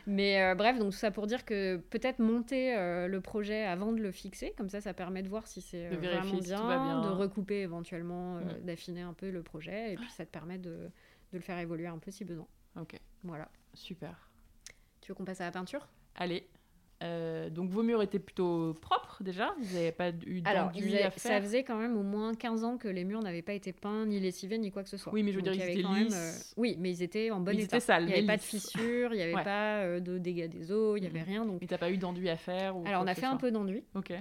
Mais 0.07 0.41
euh, 0.41 0.55
bref, 0.55 0.79
donc 0.79 0.91
tout 0.91 0.97
ça 0.97 1.11
pour 1.11 1.27
dire 1.27 1.43
que 1.43 1.77
peut-être 1.77 2.19
monter 2.19 2.75
euh, 2.77 3.07
le 3.07 3.19
projet 3.19 3.63
avant 3.63 3.91
de 3.91 4.01
le 4.01 4.11
fixer, 4.11 4.53
comme 4.57 4.69
ça, 4.69 4.79
ça 4.79 4.93
permet 4.93 5.21
de 5.21 5.29
voir 5.29 5.47
si 5.47 5.61
c'est 5.61 5.87
euh, 5.87 5.97
vraiment 5.97 6.39
bien, 6.39 7.01
de 7.01 7.09
recouper 7.09 7.61
éventuellement, 7.61 8.35
mm. 8.35 8.61
d'affiner 8.63 9.01
un 9.01 9.13
peu 9.13 9.29
le 9.29 9.43
projet, 9.43 9.93
et 9.93 9.95
puis 9.95 10.09
ça 10.11 10.25
te 10.25 10.31
permet 10.31 10.57
de, 10.57 10.69
de, 10.69 11.37
le 11.37 11.41
faire 11.41 11.59
évoluer 11.59 11.87
un 11.87 11.99
peu 11.99 12.11
si 12.11 12.23
besoin. 12.23 12.47
Ok. 12.79 12.97
Voilà. 13.23 13.49
Super. 13.73 14.29
Tu 15.01 15.11
veux 15.11 15.15
qu'on 15.15 15.25
passe 15.25 15.41
à 15.41 15.45
la 15.45 15.51
peinture? 15.51 15.87
Allez. 16.15 16.47
Euh, 17.03 17.51
donc 17.51 17.69
vos 17.69 17.83
murs 17.83 18.01
étaient 18.01 18.17
plutôt 18.17 18.73
propres 18.81 19.21
déjà 19.21 19.53
Vous 19.59 19.75
n'avez 19.75 19.91
pas 19.91 20.09
eu 20.25 20.41
d'enduit 20.41 20.97
à 20.97 21.11
faire 21.11 21.33
Ça 21.33 21.41
faisait 21.41 21.63
quand 21.63 21.77
même 21.77 21.95
au 21.95 22.01
moins 22.01 22.33
15 22.33 22.63
ans 22.63 22.77
que 22.77 22.87
les 22.87 23.03
murs 23.03 23.21
n'avaient 23.21 23.43
pas 23.43 23.53
été 23.53 23.71
peints, 23.71 24.07
ni 24.07 24.19
lessivés, 24.19 24.57
ni 24.57 24.71
quoi 24.71 24.81
que 24.81 24.89
ce 24.89 24.97
soit. 24.97 25.13
Oui, 25.13 25.21
mais 25.21 25.31
je 25.31 25.37
veux 25.37 25.43
dire, 25.43 25.53
ils 25.53 25.61
étaient 25.61 25.87
lisses. 25.87 26.15
Euh, 26.15 26.53
oui, 26.57 26.75
mais 26.79 26.89
ils 26.89 27.03
étaient 27.03 27.29
en 27.29 27.39
bon 27.39 27.51
ils 27.51 27.61
état. 27.61 27.79
Sales, 27.79 28.03
il 28.03 28.07
n'y 28.07 28.13
avait 28.13 28.25
pas 28.25 28.37
de 28.37 28.41
fissures, 28.41 29.13
il 29.13 29.17
n'y 29.17 29.21
avait 29.21 29.43
pas 29.43 29.81
euh, 29.81 29.99
de 29.99 30.17
dégâts 30.17 30.49
des 30.49 30.71
eaux, 30.71 30.97
il 30.97 31.01
n'y 31.01 31.07
avait 31.07 31.19
mhm. 31.19 31.25
rien. 31.25 31.45
Donc... 31.45 31.61
Et 31.61 31.67
tu 31.67 31.73
n'as 31.73 31.77
pas 31.77 31.91
eu 31.91 31.97
d'enduit 31.97 32.29
à 32.29 32.37
faire 32.37 32.75
ou 32.75 32.83
Alors 32.87 33.03
on 33.03 33.07
a 33.07 33.13
fait 33.13 33.25
un 33.25 33.37
peu 33.37 33.51
d'enduit. 33.51 33.83
Ok. 33.93 34.13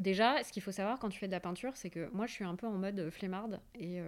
Déjà, 0.00 0.42
ce 0.42 0.52
qu'il 0.52 0.62
faut 0.62 0.72
savoir 0.72 0.98
quand 0.98 1.10
tu 1.10 1.18
fais 1.18 1.26
de 1.26 1.32
la 1.32 1.40
peinture, 1.40 1.72
c'est 1.74 1.90
que 1.90 2.08
moi, 2.14 2.26
je 2.26 2.32
suis 2.32 2.44
un 2.44 2.56
peu 2.56 2.66
en 2.66 2.78
mode 2.78 3.10
flemmarde 3.10 3.60
et 3.78 4.00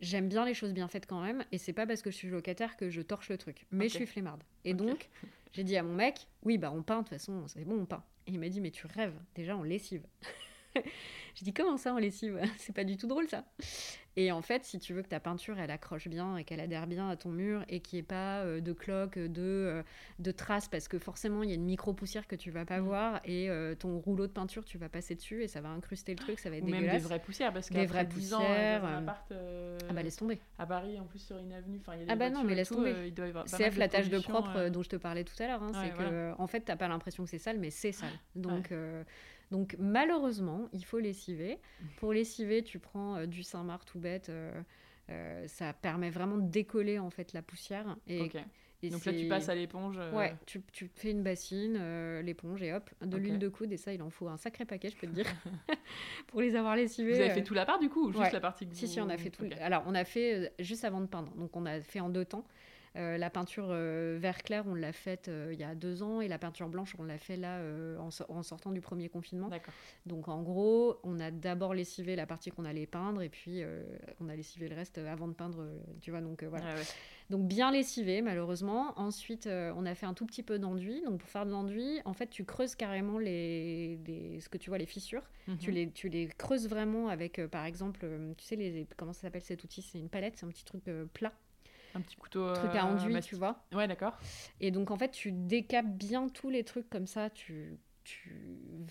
j'aime 0.00 0.28
bien 0.28 0.44
les 0.44 0.54
choses 0.54 0.72
bien 0.72 0.88
faites 0.88 1.06
quand 1.06 1.20
même. 1.20 1.44
Et 1.52 1.58
c'est 1.58 1.72
pas 1.72 1.86
parce 1.86 2.02
que 2.02 2.10
je 2.10 2.16
suis 2.16 2.28
locataire 2.28 2.76
que 2.76 2.90
je 2.90 3.00
torche 3.02 3.28
le 3.28 3.38
truc. 3.38 3.66
Mais 3.70 3.88
je 3.88 3.94
suis 3.94 4.06
flemmarde. 4.06 4.42
Et 4.64 4.74
donc, 4.74 5.08
j'ai 5.52 5.64
dit 5.64 5.76
à 5.76 5.82
mon 5.82 5.94
mec, 5.94 6.26
oui, 6.42 6.58
bah 6.58 6.72
on 6.74 6.82
peint, 6.82 6.98
de 6.98 7.00
toute 7.02 7.10
façon, 7.10 7.46
c'est 7.48 7.64
bon, 7.64 7.80
on 7.80 7.86
peint. 7.86 8.02
Et 8.26 8.32
il 8.32 8.38
m'a 8.38 8.48
dit, 8.48 8.60
mais 8.60 8.70
tu 8.70 8.86
rêves, 8.86 9.18
déjà 9.34 9.56
on 9.56 9.62
lessive. 9.62 10.06
J'ai 11.34 11.44
dit 11.44 11.52
comment 11.52 11.76
ça 11.76 11.94
en 11.94 11.98
lessive 11.98 12.40
C'est 12.58 12.74
pas 12.74 12.84
du 12.84 12.96
tout 12.96 13.06
drôle 13.06 13.28
ça. 13.28 13.44
Et 14.16 14.32
en 14.32 14.42
fait, 14.42 14.64
si 14.64 14.78
tu 14.80 14.92
veux 14.92 15.02
que 15.02 15.08
ta 15.08 15.20
peinture 15.20 15.58
elle 15.58 15.70
accroche 15.70 16.08
bien 16.08 16.36
et 16.36 16.44
qu'elle 16.44 16.60
adhère 16.60 16.86
bien 16.86 17.08
à 17.08 17.16
ton 17.16 17.28
mur 17.28 17.64
et 17.68 17.80
qu'il 17.80 17.96
n'y 17.96 18.00
ait 18.00 18.06
pas 18.06 18.40
euh, 18.40 18.60
de 18.60 18.72
cloques, 18.72 19.18
de, 19.18 19.40
euh, 19.40 19.82
de 20.18 20.30
traces, 20.32 20.68
parce 20.68 20.88
que 20.88 20.98
forcément 20.98 21.44
il 21.44 21.50
y 21.50 21.52
a 21.52 21.54
une 21.54 21.64
micro 21.64 21.92
poussière 21.92 22.26
que 22.26 22.34
tu 22.34 22.50
vas 22.50 22.64
pas 22.64 22.80
mm. 22.80 22.84
voir 22.84 23.20
et 23.24 23.48
euh, 23.48 23.76
ton 23.76 23.98
rouleau 23.98 24.26
de 24.26 24.32
peinture 24.32 24.64
tu 24.64 24.78
vas 24.78 24.88
passer 24.88 25.14
dessus 25.14 25.44
et 25.44 25.48
ça 25.48 25.60
va 25.60 25.68
incruster 25.68 26.12
le 26.12 26.18
truc, 26.18 26.40
ça 26.40 26.50
va 26.50 26.56
être 26.56 26.64
Ou 26.64 26.66
dégueulasse. 26.66 26.86
Même 26.86 27.00
des 27.00 27.04
vraies 27.06 27.20
poussières 27.20 27.52
parce 27.52 27.70
des 27.70 27.86
vraies 27.86 28.08
poussières. 28.08 28.82
Ans, 28.82 28.98
appart, 28.98 29.32
ah 29.32 29.92
bah 29.92 30.02
laisse 30.02 30.16
tomber. 30.16 30.40
À 30.58 30.66
Paris 30.66 30.98
en 30.98 31.04
plus 31.04 31.20
sur 31.20 31.38
une 31.38 31.52
avenue, 31.52 31.78
enfin 31.80 31.94
il 31.94 32.00
y 32.00 32.02
a 32.02 32.06
des 32.06 32.12
Ah 32.12 32.16
bah 32.16 32.30
non 32.30 32.42
mais 32.42 32.56
laisse 32.56 32.70
tomber. 32.70 33.12
CF 33.46 33.76
la 33.76 33.88
tâche 33.88 34.08
de 34.08 34.18
propre 34.18 34.68
dont 34.70 34.82
je 34.82 34.88
te 34.88 34.96
parlais 34.96 35.24
tout 35.24 35.40
à 35.40 35.46
l'heure, 35.46 35.62
hein, 35.62 35.72
c'est 35.72 35.96
que 35.96 36.32
en 36.36 36.46
fait 36.48 36.62
t'as 36.62 36.76
pas 36.76 36.88
l'impression 36.88 37.24
que 37.24 37.30
c'est 37.30 37.38
sale 37.38 37.58
mais 37.58 37.70
c'est 37.70 37.92
sale. 37.92 38.10
Donc 38.34 38.72
donc 39.50 39.76
malheureusement, 39.78 40.68
il 40.72 40.84
faut 40.84 40.98
lessiver. 40.98 41.58
Pour 41.96 42.12
lessiver, 42.12 42.62
tu 42.62 42.78
prends 42.78 43.16
euh, 43.16 43.26
du 43.26 43.42
Saint-Marc 43.42 43.84
tout 43.84 43.98
bête. 43.98 44.28
Euh, 44.28 44.52
euh, 45.10 45.46
ça 45.48 45.72
permet 45.72 46.10
vraiment 46.10 46.36
de 46.36 46.48
décoller 46.48 46.98
en 46.98 47.10
fait 47.10 47.32
la 47.32 47.42
poussière. 47.42 47.96
Et, 48.06 48.18
Donc 48.90 49.04
là, 49.04 49.12
tu 49.12 49.26
passes 49.26 49.48
à 49.48 49.56
l'éponge. 49.56 49.98
Ouais, 50.14 50.34
tu, 50.46 50.62
tu, 50.72 50.88
fais 50.94 51.10
une 51.10 51.22
bassine, 51.22 52.20
l'éponge 52.20 52.62
et 52.62 52.72
hop, 52.72 52.88
de 53.02 53.16
l'huile 53.16 53.40
de 53.40 53.48
coude. 53.48 53.72
Et 53.72 53.76
ça, 53.76 53.92
il 53.92 54.00
en 54.02 54.10
faut 54.10 54.28
un 54.28 54.36
sacré 54.36 54.64
paquet, 54.64 54.88
je 54.88 54.96
peux 54.96 55.08
te 55.08 55.12
dire, 55.12 55.26
pour 56.28 56.40
les 56.40 56.54
avoir 56.54 56.76
lessivés. 56.76 57.14
Vous 57.14 57.20
avez 57.20 57.30
fait 57.30 57.42
tout 57.42 57.54
la 57.54 57.66
part 57.66 57.80
du 57.80 57.88
coup 57.88 58.08
ou 58.08 58.12
juste 58.12 58.32
la 58.32 58.40
partie 58.40 58.68
que 58.68 58.74
Si, 58.74 58.86
si, 58.86 59.00
on 59.00 59.08
a 59.08 59.18
fait 59.18 59.30
tout. 59.30 59.44
Alors, 59.60 59.82
on 59.86 59.94
a 59.96 60.04
fait 60.04 60.52
juste 60.60 60.84
avant 60.84 61.00
de 61.00 61.06
peindre. 61.06 61.32
Donc, 61.32 61.56
on 61.56 61.66
a 61.66 61.80
fait 61.80 62.00
en 62.00 62.08
deux 62.08 62.24
temps. 62.24 62.44
Euh, 62.96 63.18
la 63.18 63.30
peinture 63.30 63.68
euh, 63.70 64.18
vert 64.20 64.42
clair, 64.42 64.64
on 64.66 64.74
l'a 64.74 64.92
faite 64.92 65.28
euh, 65.28 65.50
il 65.52 65.60
y 65.60 65.62
a 65.62 65.76
deux 65.76 66.02
ans 66.02 66.20
et 66.20 66.26
la 66.26 66.38
peinture 66.38 66.68
blanche, 66.68 66.96
on 66.98 67.04
l'a 67.04 67.18
fait 67.18 67.36
là 67.36 67.60
en, 68.00 68.42
sortant 68.42 68.72
du 68.72 68.80
premier 68.80 69.08
confinement. 69.08 69.48
Donc 70.06 70.28
en 70.28 70.42
gros, 70.42 70.98
on 71.04 71.20
a 71.20 71.30
d'abord 71.30 71.74
lessivé 71.74 72.16
la 72.16 72.26
partie 72.26 72.50
qu'on 72.50 72.64
allait 72.64 72.86
peindre 72.86 73.22
et 73.22 73.28
puis 73.28 73.62
on 74.20 74.28
a 74.28 74.34
lessivé 74.34 74.68
le 74.68 74.74
reste 74.74 74.98
avant 74.98 75.28
de 75.28 75.34
peindre, 75.34 75.66
tu 76.00 76.10
vois. 76.10 76.20
Donc 76.20 76.42
voilà. 76.42 76.66
Ah 76.76 76.82
donc 77.30 77.46
bien 77.46 77.70
lessivé 77.70 78.22
malheureusement. 78.22 78.98
Ensuite, 78.98 79.46
on 79.46 79.86
a 79.86 79.94
fait 79.94 80.06
un 80.06 80.14
tout 80.14 80.26
petit 80.26 80.42
peu 80.42 80.58
d'enduit. 80.58 81.02
Donc 81.04 81.20
pour 81.20 81.28
faire 81.28 81.46
de 81.46 81.52
l'enduit, 81.52 82.00
en 82.04 82.12
fait, 82.12 82.28
tu 82.28 82.44
creuses 82.44 82.74
carrément 82.74 83.18
les, 83.18 84.00
ce 84.40 84.48
que 84.48 84.58
tu 84.58 84.70
vois 84.70 84.78
les 84.78 84.86
fissures. 84.86 85.22
Mhm. 85.46 85.58
Tu 85.58 85.70
les 85.70 85.90
tu 85.90 86.08
les 86.08 86.26
creuses 86.26 86.68
vraiment 86.68 87.08
avec 87.08 87.40
par 87.46 87.66
exemple, 87.66 88.06
tu 88.36 88.44
sais 88.44 88.56
les 88.56 88.86
comment 88.96 89.12
ça 89.12 89.22
s'appelle 89.22 89.42
cet 89.42 89.62
outil? 89.62 89.82
C'est 89.82 89.98
une 89.98 90.08
palette, 90.08 90.38
c'est 90.38 90.46
un 90.46 90.50
petit 90.50 90.64
truc 90.64 90.82
plat. 91.12 91.32
Un 91.94 92.00
petit 92.00 92.16
couteau. 92.16 92.52
Truc 92.54 92.74
à 92.74 92.86
euh, 92.86 92.88
enduit, 92.88 93.20
tu 93.20 93.34
vois. 93.34 93.64
Ouais, 93.72 93.88
d'accord. 93.88 94.16
Et 94.60 94.70
donc, 94.70 94.90
en 94.90 94.96
fait, 94.96 95.10
tu 95.10 95.32
décapes 95.32 95.88
bien 95.90 96.28
tous 96.28 96.50
les 96.50 96.64
trucs 96.64 96.88
comme 96.88 97.06
ça. 97.06 97.30
Tu. 97.30 97.78
Tu 98.02 98.34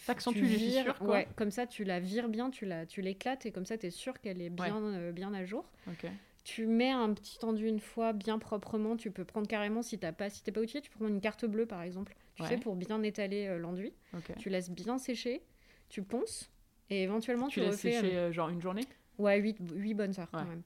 accentues 0.07 0.45
les 0.45 0.57
fissures, 0.57 0.97
quoi. 0.99 1.15
Ouais, 1.15 1.27
comme 1.35 1.51
ça, 1.51 1.65
tu 1.65 1.83
la 1.83 1.99
vires 1.99 2.29
bien, 2.29 2.51
tu 2.51 2.65
la, 2.65 2.85
tu 2.85 3.01
l'éclates 3.01 3.45
et 3.45 3.51
comme 3.51 3.65
ça, 3.65 3.77
tu 3.77 3.87
es 3.87 3.89
sûr 3.89 4.19
qu'elle 4.21 4.41
est 4.41 4.51
bien, 4.51 4.81
euh, 4.81 5.11
bien 5.11 5.33
à 5.33 5.43
jour. 5.45 5.69
Ok. 5.87 6.05
Tu 6.43 6.67
mets 6.67 6.91
un 6.91 7.13
petit 7.13 7.37
enduit 7.43 7.67
une 7.67 7.79
fois 7.79 8.13
bien 8.13 8.39
proprement. 8.39 8.95
Tu 8.95 9.11
peux 9.11 9.25
prendre 9.25 9.47
carrément, 9.47 9.81
si 9.81 9.97
t'as 9.97 10.11
pas, 10.11 10.29
si 10.29 10.43
t'es 10.43 10.51
pas 10.51 10.61
outillé, 10.61 10.81
tu 10.81 10.89
prendre 10.89 11.09
une 11.09 11.21
carte 11.21 11.45
bleue 11.45 11.65
par 11.65 11.81
exemple. 11.81 12.15
Tu 12.35 12.45
sais, 12.45 12.57
pour 12.57 12.75
bien 12.75 13.03
étaler 13.03 13.47
euh, 13.47 13.57
l'enduit. 13.57 13.93
Tu 14.37 14.49
laisses 14.49 14.69
bien 14.69 14.97
sécher, 14.97 15.41
tu 15.89 16.01
ponces 16.01 16.49
et 16.89 17.03
éventuellement 17.03 17.47
tu, 17.47 17.59
tu 17.59 17.65
laisses 17.65 17.79
sécher 17.79 18.31
genre 18.31 18.49
une 18.49 18.61
journée? 18.61 18.85
Ouais, 19.17 19.37
8, 19.37 19.57
8 19.73 19.93
bonnes 19.95 20.17
heures 20.17 20.31
quand 20.31 20.45
même. 20.45 20.63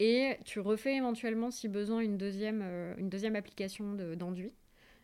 Et 0.00 0.38
tu 0.44 0.60
refais 0.60 0.96
éventuellement, 0.96 1.50
si 1.50 1.68
besoin, 1.68 2.00
une 2.00 2.18
deuxième, 2.18 2.62
euh, 2.62 2.94
une 2.98 3.08
deuxième 3.08 3.36
application 3.36 3.94
d'enduit. 4.16 4.52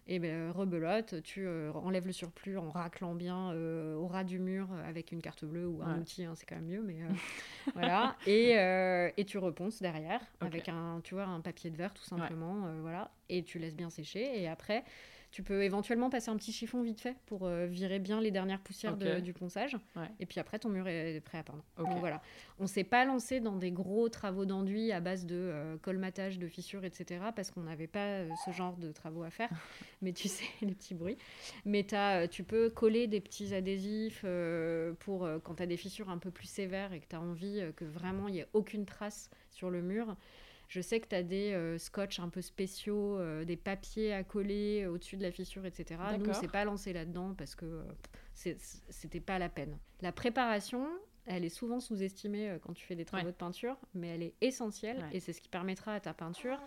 et 0.09 0.19
ben, 0.19 0.51
rebelote, 0.51 1.23
tu 1.23 1.47
euh, 1.47 1.73
enlèves 1.73 2.07
le 2.07 2.13
surplus 2.13 2.59
en 2.59 2.71
raclant 2.71 3.15
bien 3.15 3.53
euh, 3.53 3.95
au 3.95 4.09
ras 4.09 4.25
du 4.25 4.41
mur 4.41 4.69
avec 4.85 5.13
une 5.13 5.23
carte 5.23 5.45
bleue 5.45 5.69
ou 5.69 5.83
un 5.83 6.01
outil, 6.01 6.25
hein, 6.25 6.33
c'est 6.35 6.47
quand 6.47 6.57
même 6.57 6.67
mieux, 6.67 6.83
mais 6.83 6.99
voilà. 7.75 8.17
Et, 8.27 8.53
et, 9.17 9.25
tu 9.25 9.39
reponces 9.39 9.81
derrière 9.81 10.21
avec 10.41 10.69
un, 10.69 11.01
tu 11.05 11.15
vois, 11.15 11.25
un 11.27 11.41
papier 11.41 11.71
de 11.71 11.77
verre 11.77 11.95
tout 11.95 12.05
simplement, 12.05 12.75
voilà. 12.81 13.13
Et 13.29 13.45
tu 13.45 13.61
laisses 13.61 13.77
bien 13.77 13.91
sécher. 13.91 14.43
Et 14.43 14.49
après, 14.49 14.83
tu 15.31 15.45
peux 15.45 15.63
éventuellement 15.63 16.11
passer 16.11 16.31
un 16.31 16.37
petit 16.37 16.53
chiffon 16.53 16.83
vite 16.83 17.01
fait 17.01 17.17
pour 17.27 17.47
euh, 17.47 17.67
virer 17.67 18.01
bien 18.01 18.21
les 18.21 18.33
dernières 18.33 18.61
poussières 18.61 18.97
du 18.97 19.33
ponçage. 19.33 19.77
Et 20.19 20.27
puis 20.27 20.41
après, 20.41 20.59
ton 20.59 20.69
mur 20.69 20.89
est 20.89 21.21
prêt 21.21 21.39
à 21.39 21.43
peindre. 21.43 21.65
Donc 21.79 21.99
voilà. 21.99 22.21
On 22.59 22.67
s'est 22.67 22.85
pas 22.85 23.05
lancé 23.05 23.41
dans 23.41 23.57
des 23.57 23.71
gros 23.71 24.09
travaux 24.09 24.45
d'enduit 24.45 24.93
à 24.93 25.01
base 25.01 25.27
de 25.27 25.37
euh, 25.37 25.77
colmatage, 25.79 26.39
de 26.39 26.49
fissures, 26.49 26.85
etc. 26.85 27.21
parce 27.35 27.51
qu'on 27.51 27.63
n'avait 27.63 27.87
pas 27.87 28.07
euh, 28.07 28.29
ce 28.45 28.51
genre 28.51 28.77
de 28.77 28.91
travaux 28.93 29.23
à 29.23 29.31
faire. 29.31 29.49
Mais 30.03 30.13
tu 30.13 30.29
sais, 30.29 30.45
les 30.63 30.75
petits 30.75 30.95
bruits. 30.95 31.17
Mais 31.65 31.95
as, 31.95 32.27
tu 32.27 32.43
peux 32.43 32.69
coller 32.69 33.07
des 33.07 33.21
petits 33.21 33.55
adhésifs 33.55 34.25
pour 35.01 35.29
quand 35.45 35.55
tu 35.57 35.63
as 35.63 35.67
des 35.67 35.77
fissures 35.77 36.11
un 36.11 36.19
peu 36.19 36.31
plus 36.31 36.49
sévères 36.49 36.93
et 36.93 37.01
que 37.01 37.07
tu 37.09 37.17
as 37.17 37.21
envie 37.21 37.63
que 37.77 37.85
vraiment 37.85 38.29
il 38.29 38.35
n'y 38.35 38.41
ait 38.41 38.49
aucune 38.53 38.85
trace 38.85 39.31
sur 39.51 39.71
le 39.71 39.81
mur. 39.81 40.17
Je 40.71 40.81
sais 40.81 41.01
que 41.01 41.09
tu 41.09 41.17
as 41.17 41.25
des 41.25 41.53
euh, 41.53 41.79
scotch 41.79 42.21
un 42.21 42.29
peu 42.29 42.41
spéciaux, 42.41 43.19
euh, 43.19 43.45
des 43.45 43.57
papiers 43.57 44.15
à 44.15 44.23
coller 44.23 44.87
au-dessus 44.87 45.17
de 45.17 45.23
la 45.23 45.33
fissure, 45.33 45.67
etc. 45.67 46.01
Nous, 46.17 46.25
on 46.25 46.29
ne 46.29 46.33
s'est 46.33 46.47
pas 46.47 46.65
lancé 46.65 46.93
là-dedans 46.93 47.35
parce 47.37 47.57
que 47.57 47.67
euh, 47.67 48.55
c'était 48.89 49.19
pas 49.19 49.41
la 49.41 49.49
peine. 49.49 49.77
La 50.01 50.13
préparation, 50.13 50.87
elle 51.27 51.45
est 51.45 51.49
souvent 51.49 51.81
sous-estimée 51.81 52.57
quand 52.63 52.73
tu 52.73 52.87
fais 52.87 52.95
des 52.95 53.05
travaux 53.05 53.27
de 53.27 53.33
peinture, 53.33 53.77
mais 53.95 54.15
elle 54.15 54.23
est 54.23 54.35
essentielle 54.41 55.05
et 55.13 55.19
c'est 55.19 55.33
ce 55.33 55.41
qui 55.41 55.49
permettra 55.49 55.95
à 55.95 56.01
ta 56.01 56.15
peinture 56.15 56.61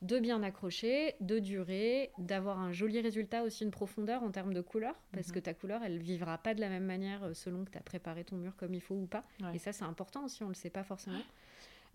de 0.00 0.18
bien 0.18 0.42
accrocher, 0.42 1.14
de 1.20 1.38
durer, 1.38 2.10
d'avoir 2.18 2.58
un 2.58 2.72
joli 2.72 3.00
résultat, 3.00 3.44
aussi 3.44 3.64
une 3.64 3.70
profondeur 3.70 4.22
en 4.22 4.32
termes 4.32 4.54
de 4.54 4.62
couleur, 4.62 4.96
parce 5.12 5.28
mhm. 5.28 5.34
que 5.34 5.38
ta 5.40 5.54
couleur, 5.54 5.82
elle 5.84 5.98
vivra 5.98 6.38
pas 6.38 6.54
de 6.54 6.60
la 6.60 6.70
même 6.70 6.86
manière 6.86 7.36
selon 7.36 7.64
que 7.64 7.70
tu 7.70 7.78
as 7.78 7.82
préparé 7.82 8.24
ton 8.24 8.36
mur 8.36 8.56
comme 8.56 8.74
il 8.74 8.80
faut 8.80 8.96
ou 8.96 9.06
pas. 9.06 9.24
Et 9.52 9.58
ça, 9.58 9.72
c'est 9.72 9.84
important 9.84 10.24
aussi, 10.24 10.42
on 10.42 10.48
le 10.48 10.54
sait 10.54 10.70
pas 10.70 10.84
forcément. 10.84 11.20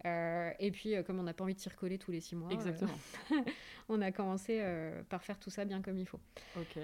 Euh, 0.05 0.51
et 0.60 0.71
puis, 0.71 0.95
euh, 0.95 1.03
comme 1.03 1.19
on 1.19 1.23
n'a 1.23 1.33
pas 1.33 1.43
envie 1.43 1.55
de 1.55 1.60
s'y 1.60 1.69
recoller 1.69 1.97
tous 1.97 2.12
les 2.12 2.19
six 2.19 2.36
mois, 2.36 2.51
Exactement. 2.51 2.93
on 3.89 4.01
a 4.01 4.12
commencé 4.12 4.60
euh, 4.62 5.01
par 5.10 5.23
faire 5.23 5.39
tout 5.39 5.49
ça 5.49 5.65
bien 5.65 5.81
comme 5.81 5.97
il 5.97 6.05
faut. 6.05 6.19
Tu 6.71 6.79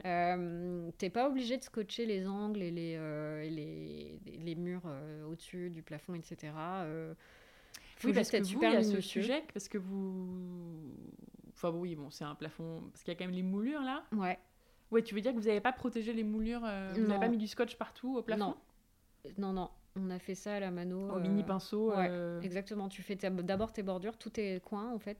T'es 0.97 1.09
pas 1.09 1.27
obligé 1.27 1.57
de 1.57 1.63
scotcher 1.63 2.05
les 2.05 2.27
angles 2.27 2.61
et 2.61 2.71
les, 2.71 2.97
les, 3.49 4.19
les, 4.25 4.55
murs 4.55 4.89
au-dessus 5.27 5.69
du 5.69 5.83
plafond, 5.83 6.15
etc. 6.15 6.53
Faut 7.97 8.07
oui, 8.07 8.13
parce 8.13 8.31
que 8.31 8.37
vous, 8.37 8.63
il 8.63 8.73
y 8.73 8.75
a 8.75 8.83
ce 8.83 8.99
sujet, 8.99 9.43
parce 9.53 9.67
que 9.67 9.77
vous... 9.77 10.27
Enfin 11.51 11.69
oui, 11.69 11.95
bon, 11.95 12.09
c'est 12.09 12.25
un 12.25 12.35
plafond... 12.35 12.81
Parce 12.91 13.03
qu'il 13.03 13.13
y 13.13 13.15
a 13.15 13.17
quand 13.17 13.25
même 13.25 13.35
les 13.35 13.43
moulures, 13.43 13.81
là. 13.81 14.03
Ouais. 14.11 14.39
Ouais, 14.91 15.03
tu 15.03 15.15
veux 15.15 15.21
dire 15.21 15.31
que 15.31 15.37
vous 15.37 15.45
n'avez 15.47 15.61
pas 15.61 15.71
protégé 15.71 16.13
les 16.13 16.23
moulures 16.23 16.67
Vous 16.95 17.01
n'avez 17.01 17.19
pas 17.19 17.29
mis 17.29 17.37
du 17.37 17.47
scotch 17.47 17.75
partout 17.75 18.17
au 18.17 18.23
plafond? 18.23 18.55
Non, 19.37 19.53
non, 19.53 19.53
non. 19.53 19.69
On 19.95 20.09
a 20.09 20.19
fait 20.19 20.35
ça 20.35 20.55
à 20.55 20.59
la 20.59 20.71
mano. 20.71 21.11
Au 21.11 21.19
mini 21.19 21.43
pinceau. 21.43 21.91
Euh. 21.93 22.41
exactement. 22.41 22.89
Tu 22.89 23.01
fais 23.01 23.15
d'abord 23.15 23.71
tes 23.71 23.83
bordures, 23.83 24.17
tous 24.17 24.31
tes 24.31 24.59
coins 24.59 24.91
en 24.91 24.99
fait, 24.99 25.17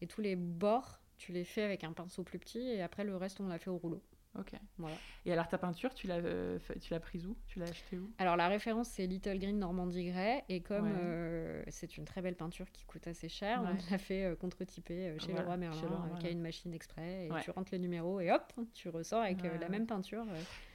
et 0.00 0.06
tous 0.06 0.20
les 0.20 0.36
bords, 0.36 0.98
tu 1.18 1.32
les 1.32 1.44
fais 1.44 1.62
avec 1.62 1.84
un 1.84 1.92
pinceau 1.92 2.24
plus 2.24 2.38
petit, 2.38 2.60
et 2.60 2.82
après 2.82 3.04
le 3.04 3.16
reste 3.16 3.40
on 3.40 3.48
l'a 3.48 3.58
fait 3.58 3.70
au 3.70 3.76
rouleau. 3.76 4.02
Ok. 4.38 4.52
Voilà. 4.78 4.96
Et 5.26 5.32
alors 5.32 5.46
ta 5.48 5.58
peinture, 5.58 5.92
tu 5.94 6.06
l'as, 6.06 6.16
euh, 6.16 6.58
tu 6.80 6.92
l'as 6.92 7.00
prise 7.00 7.26
où? 7.26 7.36
Tu 7.46 7.58
l'as 7.58 7.68
achetée 7.68 7.98
où? 7.98 8.10
Alors 8.18 8.36
la 8.36 8.48
référence 8.48 8.88
c'est 8.88 9.06
Little 9.06 9.38
Green 9.38 9.58
Normandie 9.58 10.10
Grey. 10.10 10.44
Et 10.48 10.60
comme 10.60 10.90
euh, 10.90 11.62
c'est 11.68 11.98
une 11.98 12.04
très 12.04 12.22
belle 12.22 12.36
peinture 12.36 12.70
qui 12.72 12.84
coûte 12.84 13.06
assez 13.06 13.28
cher, 13.28 13.62
on 13.62 13.90
l'a 13.90 13.98
fait 13.98 14.24
euh, 14.24 14.34
contre-typé 14.34 15.16
chez 15.18 15.32
le 15.32 15.40
roi 15.40 15.56
Merlin, 15.56 16.16
qui 16.20 16.26
a 16.26 16.30
une 16.30 16.40
machine 16.40 16.72
exprès 16.72 17.26
et 17.26 17.30
tu 17.42 17.50
rentres 17.50 17.72
le 17.72 17.78
numéro 17.78 18.20
et 18.20 18.30
hop, 18.30 18.52
tu 18.72 18.88
ressors 18.88 19.22
avec 19.22 19.42
la 19.42 19.68
même 19.68 19.86
peinture. 19.86 20.24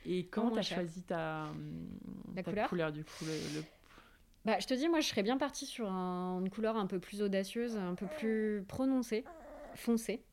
et 0.05 0.27
quand 0.27 0.51
tu 0.51 0.59
as 0.59 0.63
choisi 0.63 1.03
ta, 1.03 1.47
la 2.35 2.43
couleur, 2.43 2.69
couleur, 2.69 2.91
du 2.91 3.03
coup 3.03 3.25
le, 3.25 3.63
Bah, 4.45 4.59
je 4.59 4.67
te 4.67 4.73
dis, 4.73 4.87
moi, 4.87 5.01
je 5.01 5.07
serais 5.07 5.23
bien 5.23 5.37
partie 5.37 5.65
sur 5.65 5.87
une 5.87 6.49
couleur 6.49 6.77
un 6.77 6.87
peu 6.87 6.99
plus 6.99 7.21
audacieuse, 7.21 7.75
un 7.75 7.95
peu 7.95 8.05
plus 8.17 8.63
prononcée, 8.67 9.25
foncée 9.75 10.23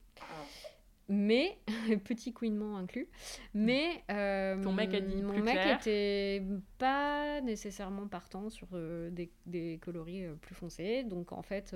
mais 1.09 1.59
petit 2.05 2.33
couinement 2.33 2.77
inclus. 2.77 3.09
Mais 3.53 4.03
euh, 4.11 4.61
ton 4.63 4.73
mec 4.73 4.95
a 4.95 5.01
dit 5.01 5.23
mon 5.23 5.39
mec 5.39 5.59
était 5.81 6.43
pas 6.79 7.41
nécessairement 7.41 8.07
partant 8.07 8.51
sur 8.51 8.69
euh, 8.73 9.11
des, 9.11 9.31
des, 9.47 9.79
coloris 9.83 10.25
euh, 10.25 10.35
plus 10.35 10.55
foncés. 10.55 11.05
Donc 11.05 11.33
en 11.33 11.43
fait, 11.43 11.75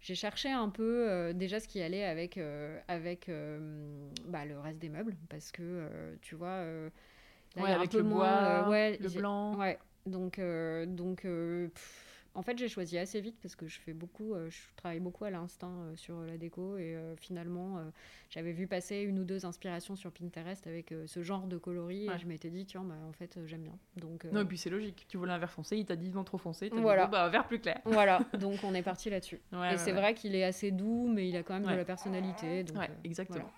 j'ai 0.00 0.14
cherché 0.14 0.50
un 0.50 0.68
peu 0.68 1.32
déjà 1.34 1.60
ce 1.60 1.68
qui 1.68 1.82
allait 1.82 2.04
avec 2.04 2.38
avec 2.88 3.30
bah, 4.26 4.44
le 4.44 4.58
reste 4.58 4.78
des 4.78 4.88
meubles 4.88 5.16
parce 5.28 5.50
que 5.50 5.88
tu 6.20 6.34
vois, 6.34 6.64
là, 7.56 7.76
avec 7.76 7.76
un 7.76 7.86
peu 7.86 7.98
le 7.98 8.04
moins, 8.04 8.62
bois, 8.62 8.70
ouais, 8.70 8.98
le 8.98 9.08
blanc. 9.08 9.58
Ouais. 9.58 9.78
Donc 10.06 10.38
donc 10.86 11.26
en 12.34 12.42
fait, 12.42 12.58
j'ai 12.58 12.68
choisi 12.68 12.98
assez 12.98 13.20
vite 13.20 13.36
parce 13.40 13.56
que 13.56 13.66
je 13.66 13.78
fais 13.80 13.92
beaucoup, 13.92 14.34
je 14.48 14.58
travaille 14.76 15.00
beaucoup 15.00 15.24
à 15.24 15.30
l'instinct 15.30 15.72
sur 15.96 16.20
la 16.20 16.36
déco 16.36 16.76
et 16.76 16.96
finalement, 17.16 17.78
j'avais 18.30 18.52
vu 18.52 18.66
passer 18.66 19.02
une 19.02 19.18
ou 19.20 19.24
deux 19.24 19.46
inspirations 19.46 19.96
sur 19.96 20.10
Pinterest 20.10 20.66
avec 20.66 20.92
ce 21.06 21.22
genre 21.22 21.46
de 21.46 21.56
coloris 21.56 22.06
et 22.06 22.18
je 22.18 22.26
m'étais 22.26 22.50
dit 22.50 22.66
tiens, 22.66 22.82
bah, 22.82 22.96
en 23.08 23.12
fait, 23.12 23.38
j'aime 23.46 23.62
bien. 23.62 23.78
Donc 23.96 24.24
non, 24.24 24.42
et 24.42 24.44
puis 24.44 24.58
c'est 24.58 24.70
logique. 24.70 25.06
Tu 25.08 25.16
voulais 25.16 25.32
un 25.32 25.38
vert 25.38 25.52
foncé, 25.52 25.76
il 25.76 25.84
t'a 25.84 25.96
dit 25.96 26.10
non 26.10 26.24
trop 26.24 26.38
foncé, 26.38 26.70
t'as 26.70 26.80
voilà. 26.80 27.06
dit 27.06 27.12
bah 27.12 27.28
vert 27.28 27.46
plus 27.46 27.60
clair. 27.60 27.80
Voilà, 27.84 28.20
donc 28.40 28.58
on 28.64 28.74
est 28.74 28.82
parti 28.82 29.10
là-dessus. 29.10 29.40
et 29.72 29.78
c'est 29.78 29.92
vrai 29.92 30.14
qu'il 30.14 30.34
est 30.34 30.44
assez 30.44 30.70
doux, 30.70 31.08
mais 31.08 31.28
il 31.28 31.36
a 31.36 31.42
quand 31.42 31.54
même 31.54 31.70
de 31.70 31.76
la 31.76 31.84
personnalité. 31.84 32.64
Donc, 32.64 32.78
exactement. 33.04 33.50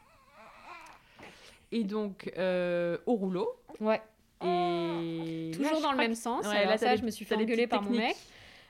Et 1.73 1.85
donc, 1.85 2.33
euh, 2.39 2.99
au 3.07 3.15
rouleau. 3.15 3.49
Ouais. 3.81 4.01
Et 4.45 5.51
toujours 5.55 5.81
dans 5.81 5.93
le 5.93 5.99
même 5.99 6.15
sens. 6.15 6.45
là, 6.45 6.77
ça, 6.79 6.97
je 6.97 7.03
me 7.03 7.11
suis 7.11 7.25
fait 7.25 7.37
engueuler 7.37 7.67
par 7.67 7.83
mon 7.83 7.91
mec. 7.91 8.17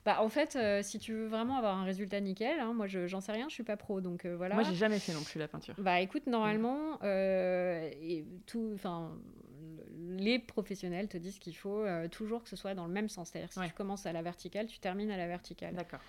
Bah, 0.06 0.22
en 0.22 0.28
fait, 0.28 0.54
euh, 0.54 0.82
si 0.84 1.00
tu 1.00 1.12
veux 1.12 1.26
vraiment 1.26 1.56
avoir 1.56 1.76
un 1.76 1.84
résultat 1.84 2.20
nickel, 2.20 2.60
hein, 2.60 2.72
moi, 2.72 2.86
j'en 2.86 3.20
sais 3.20 3.32
rien, 3.32 3.48
je 3.48 3.54
suis 3.54 3.64
pas 3.64 3.76
pro, 3.76 4.00
donc 4.00 4.24
euh, 4.24 4.36
voilà. 4.36 4.54
Moi, 4.54 4.62
j'ai 4.62 4.76
jamais 4.76 5.00
fait 5.00 5.12
non 5.12 5.24
plus 5.24 5.40
la 5.40 5.48
peinture. 5.48 5.74
Bah, 5.78 6.00
écoute, 6.00 6.28
normalement, 6.28 7.02
et 7.02 8.24
tout, 8.46 8.70
enfin, 8.74 9.18
les 10.08 10.38
professionnels 10.38 11.08
te 11.08 11.16
disent 11.16 11.40
qu'il 11.40 11.56
faut 11.56 11.84
toujours 12.12 12.44
que 12.44 12.48
ce 12.48 12.54
soit 12.54 12.74
dans 12.74 12.86
le 12.86 12.92
même 12.92 13.08
sens. 13.08 13.30
C'est-à-dire, 13.30 13.52
si 13.52 13.60
tu 13.68 13.74
commences 13.74 14.06
à 14.06 14.12
la 14.12 14.22
verticale, 14.22 14.66
tu 14.66 14.78
termines 14.78 15.10
à 15.10 15.16
la 15.16 15.26
verticale. 15.26 15.74
D'accord. 15.74 16.00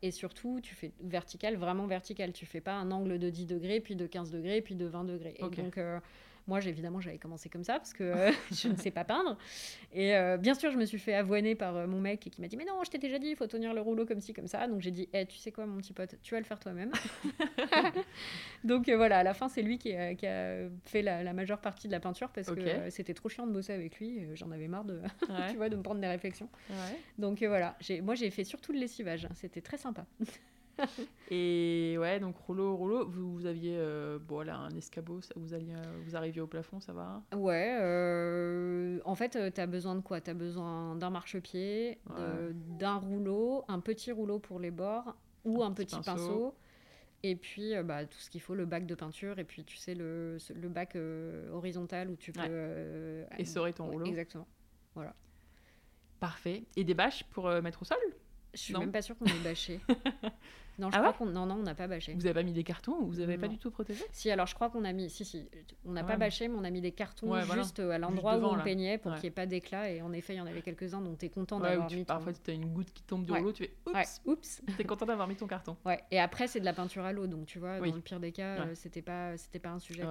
et 0.00 0.12
surtout, 0.12 0.60
tu 0.62 0.76
fais 0.76 0.92
vertical, 1.00 1.56
vraiment 1.56 1.86
vertical. 1.86 2.32
Tu 2.32 2.46
fais 2.46 2.60
pas 2.60 2.74
un 2.74 2.92
angle 2.92 3.18
de 3.18 3.30
10 3.30 3.46
degrés, 3.46 3.80
puis 3.80 3.96
de 3.96 4.06
15 4.06 4.30
degrés, 4.30 4.60
puis 4.60 4.76
de 4.76 4.86
20 4.86 5.04
degrés. 5.04 5.34
Et 5.38 5.42
donc 5.42 5.76
moi, 6.50 6.58
évidemment, 6.66 7.00
j'avais 7.00 7.18
commencé 7.18 7.48
comme 7.48 7.62
ça 7.62 7.74
parce 7.74 7.92
que 7.92 8.02
euh, 8.02 8.32
je 8.52 8.66
ne 8.66 8.76
sais 8.76 8.90
pas 8.90 9.04
peindre. 9.04 9.38
Et 9.92 10.16
euh, 10.16 10.36
bien 10.36 10.54
sûr, 10.54 10.72
je 10.72 10.76
me 10.76 10.84
suis 10.84 10.98
fait 10.98 11.14
avoiner 11.14 11.54
par 11.54 11.76
euh, 11.76 11.86
mon 11.86 12.00
mec 12.00 12.18
qui 12.20 12.40
m'a 12.40 12.48
dit 12.48 12.56
Mais 12.56 12.64
non, 12.64 12.82
je 12.84 12.90
t'ai 12.90 12.98
déjà 12.98 13.20
dit, 13.20 13.28
il 13.28 13.36
faut 13.36 13.46
tenir 13.46 13.72
le 13.72 13.80
rouleau 13.80 14.04
comme 14.04 14.20
ci, 14.20 14.32
comme 14.32 14.48
ça. 14.48 14.66
Donc 14.66 14.80
j'ai 14.80 14.90
dit 14.90 15.08
Eh, 15.12 15.26
tu 15.26 15.38
sais 15.38 15.52
quoi, 15.52 15.64
mon 15.64 15.78
petit 15.78 15.92
pote, 15.92 16.16
tu 16.22 16.34
vas 16.34 16.40
le 16.40 16.44
faire 16.44 16.58
toi-même. 16.58 16.90
Donc 18.64 18.90
voilà, 18.90 19.18
à 19.18 19.22
la 19.22 19.32
fin, 19.32 19.48
c'est 19.48 19.62
lui 19.62 19.78
qui 19.78 19.94
a, 19.94 20.68
fait 20.86 21.02
la, 21.02 21.32
majeure 21.32 21.60
partie 21.60 21.86
de 21.86 21.92
la 21.92 22.00
peinture 22.00 22.30
parce 22.30 22.50
que 22.50 22.90
c'était 22.90 23.14
trop 23.14 23.28
chiant 23.28 23.46
de 23.46 23.52
bosser 23.52 23.72
avec 23.72 24.00
lui. 24.00 24.26
J'en 24.34 24.50
avais 24.50 24.66
marre 24.66 24.84
de, 24.84 25.00
tu 25.50 25.56
vois, 25.56 25.68
de 25.68 25.76
me 25.76 25.82
prendre 25.82 26.00
des 26.00 26.08
réflexions. 26.08 26.48
Donc 27.16 27.44
voilà, 27.44 27.76
moi, 28.02 28.16
j'ai 28.16 28.30
fait 28.30 28.44
surtout 28.44 28.72
le 28.72 28.80
lessivage. 28.80 29.28
C'était 29.34 29.60
très 29.60 29.78
sympa. 29.78 30.04
et 31.30 31.96
ouais, 31.98 32.20
donc 32.20 32.36
rouleau, 32.38 32.76
rouleau, 32.76 33.08
vous, 33.08 33.32
vous 33.32 33.46
aviez 33.46 33.76
euh, 33.78 34.18
bon, 34.18 34.40
là, 34.40 34.56
un 34.56 34.74
escabeau, 34.76 35.20
vous, 35.36 35.54
alliez, 35.54 35.74
euh, 35.74 36.00
vous 36.04 36.16
arriviez 36.16 36.40
au 36.40 36.46
plafond, 36.46 36.80
ça 36.80 36.92
va 36.92 37.22
Ouais, 37.34 37.78
euh, 37.80 39.00
en 39.04 39.14
fait, 39.14 39.38
tu 39.54 39.60
as 39.60 39.66
besoin 39.66 39.94
de 39.94 40.00
quoi? 40.00 40.20
Tu 40.20 40.30
as 40.30 40.34
besoin 40.34 40.96
d'un 40.96 41.10
marchepied, 41.10 41.98
d'un 42.78 42.96
rouleau, 42.96 43.64
un 43.68 43.80
petit 43.80 44.12
rouleau 44.12 44.38
pour 44.38 44.60
les 44.60 44.70
bords 44.70 45.16
ou 45.44 45.62
un, 45.62 45.72
petit, 45.72 45.98
pinceau. 46.00 46.54
Et 47.22 47.36
puis, 47.36 47.74
bah, 47.84 48.06
tout 48.06 48.18
ce 48.18 48.30
qu'il 48.30 48.40
faut, 48.40 48.54
le 48.54 48.64
bac 48.64 48.86
de 48.86 48.94
peinture, 48.94 49.38
et 49.38 49.44
puis, 49.44 49.64
tu 49.64 49.76
sais, 49.76 49.94
le, 49.94 50.38
le 50.54 50.68
bac 50.68 50.96
horizontal 51.52 52.10
où 52.10 52.16
tu 52.16 52.32
peux... 52.32 53.24
Essorer 53.38 53.72
ton 53.72 53.86
rouleau. 53.86 54.06
Exactement, 54.06 54.48
voilà. 54.94 55.14
Parfait. 56.18 56.64
Et 56.76 56.84
des 56.84 56.94
bâches 56.94 57.24
pour 57.24 57.48
mettre 57.62 57.82
au 57.82 57.84
sol? 57.84 57.98
Je 58.54 58.58
suis 58.60 58.74
même 58.74 58.92
pas 58.92 59.02
sûre 59.02 59.16
qu'on 59.16 59.26
ait 59.26 59.44
bâché. 59.44 59.80
Non, 60.80 60.90
je 60.90 60.96
ah 60.96 61.00
crois 61.00 61.12
qu'on 61.12 61.26
non, 61.26 61.44
non, 61.44 61.56
on 61.56 61.62
n'a 61.62 61.74
pas 61.74 61.86
bâché. 61.86 62.14
Vous 62.14 62.24
avez 62.24 62.32
pas 62.32 62.42
mis 62.42 62.54
des 62.54 62.64
cartons 62.64 62.96
ou 63.00 63.06
vous 63.06 63.18
n'avez 63.18 63.36
pas 63.36 63.48
du 63.48 63.58
tout 63.58 63.70
protégé? 63.70 64.02
Si, 64.12 64.30
alors 64.30 64.46
je 64.46 64.54
crois 64.54 64.70
qu'on 64.70 64.84
a 64.84 64.92
mis. 64.92 65.10
Si, 65.10 65.26
si. 65.26 65.46
On 65.84 65.92
n'a 65.92 66.04
pas 66.04 66.16
bâché, 66.16 66.48
mais 66.48 66.56
on 66.58 66.64
a 66.64 66.70
mis 66.70 66.80
des 66.80 66.92
cartons 66.92 67.38
juste 67.52 67.80
à 67.80 67.98
l'endroit 67.98 68.38
où 68.38 68.44
on 68.44 68.62
peignait 68.62 68.98
pour 68.98 69.12
qu'il 69.12 69.22
n'y 69.22 69.28
ait 69.28 69.30
pas 69.30 69.46
d'éclat. 69.46 69.90
Et 69.90 70.02
en 70.02 70.12
effet, 70.12 70.34
il 70.34 70.38
y 70.38 70.40
en 70.40 70.46
avait 70.46 70.62
quelques-uns 70.62 71.00
dont 71.00 71.14
tu 71.14 71.26
es 71.26 71.28
content 71.28 71.60
d'avoir 71.60 71.90
mis. 71.90 72.04
Parfois, 72.04 72.32
tu 72.32 72.50
as 72.50 72.54
une 72.54 72.66
goutte 72.66 72.92
qui 72.92 73.02
tombe 73.02 73.24
du 73.24 73.32
rouleau, 73.32 73.52
tu 73.52 73.64
fais 73.64 73.74
oups. 73.86 74.20
oups. 74.24 74.62
tu 74.76 74.80
es 74.80 74.84
content 74.84 75.06
d'avoir 75.06 75.28
mis 75.28 75.36
ton 75.36 75.46
carton. 75.46 75.76
Ouais. 75.84 76.02
Et 76.10 76.18
après, 76.18 76.46
c'est 76.46 76.60
de 76.60 76.64
la 76.64 76.72
peinture 76.72 77.04
à 77.04 77.12
l'eau. 77.12 77.26
Donc, 77.26 77.46
tu 77.46 77.58
vois, 77.58 77.78
dans 77.78 77.94
le 77.94 78.00
pire 78.00 78.20
des 78.20 78.32
cas, 78.32 78.60
euh, 78.60 78.74
c'était 78.74 79.02
pas, 79.02 79.34
pas 79.62 79.70
un 79.70 79.78
sujet. 79.78 80.02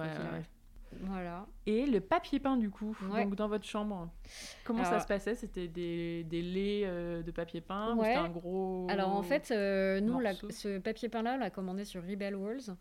Voilà. 1.02 1.46
Et 1.66 1.86
le 1.86 2.00
papier 2.00 2.40
peint, 2.40 2.56
du 2.56 2.70
coup, 2.70 2.96
donc 3.12 3.34
dans 3.36 3.48
votre 3.48 3.64
chambre, 3.64 4.10
comment 4.64 4.84
ça 4.84 5.00
se 5.00 5.06
passait? 5.06 5.34
C'était 5.34 5.68
des, 5.68 6.24
des 6.24 6.42
laits 6.42 6.84
euh, 6.84 7.22
de 7.22 7.30
papier 7.30 7.60
peint 7.60 7.94
ou 7.96 8.02
c'était 8.02 8.16
un 8.16 8.28
gros. 8.28 8.86
Alors 8.90 9.14
en 9.14 9.22
fait, 9.22 9.50
euh, 9.50 10.00
nous, 10.00 10.20
ce 10.50 10.78
papier 10.78 11.08
peint-là, 11.08 11.34
on 11.34 11.38
l'a 11.38 11.50
commandé 11.50 11.84
sur 11.84 12.02
Rebel 12.02 12.34
Walls. 12.34 12.76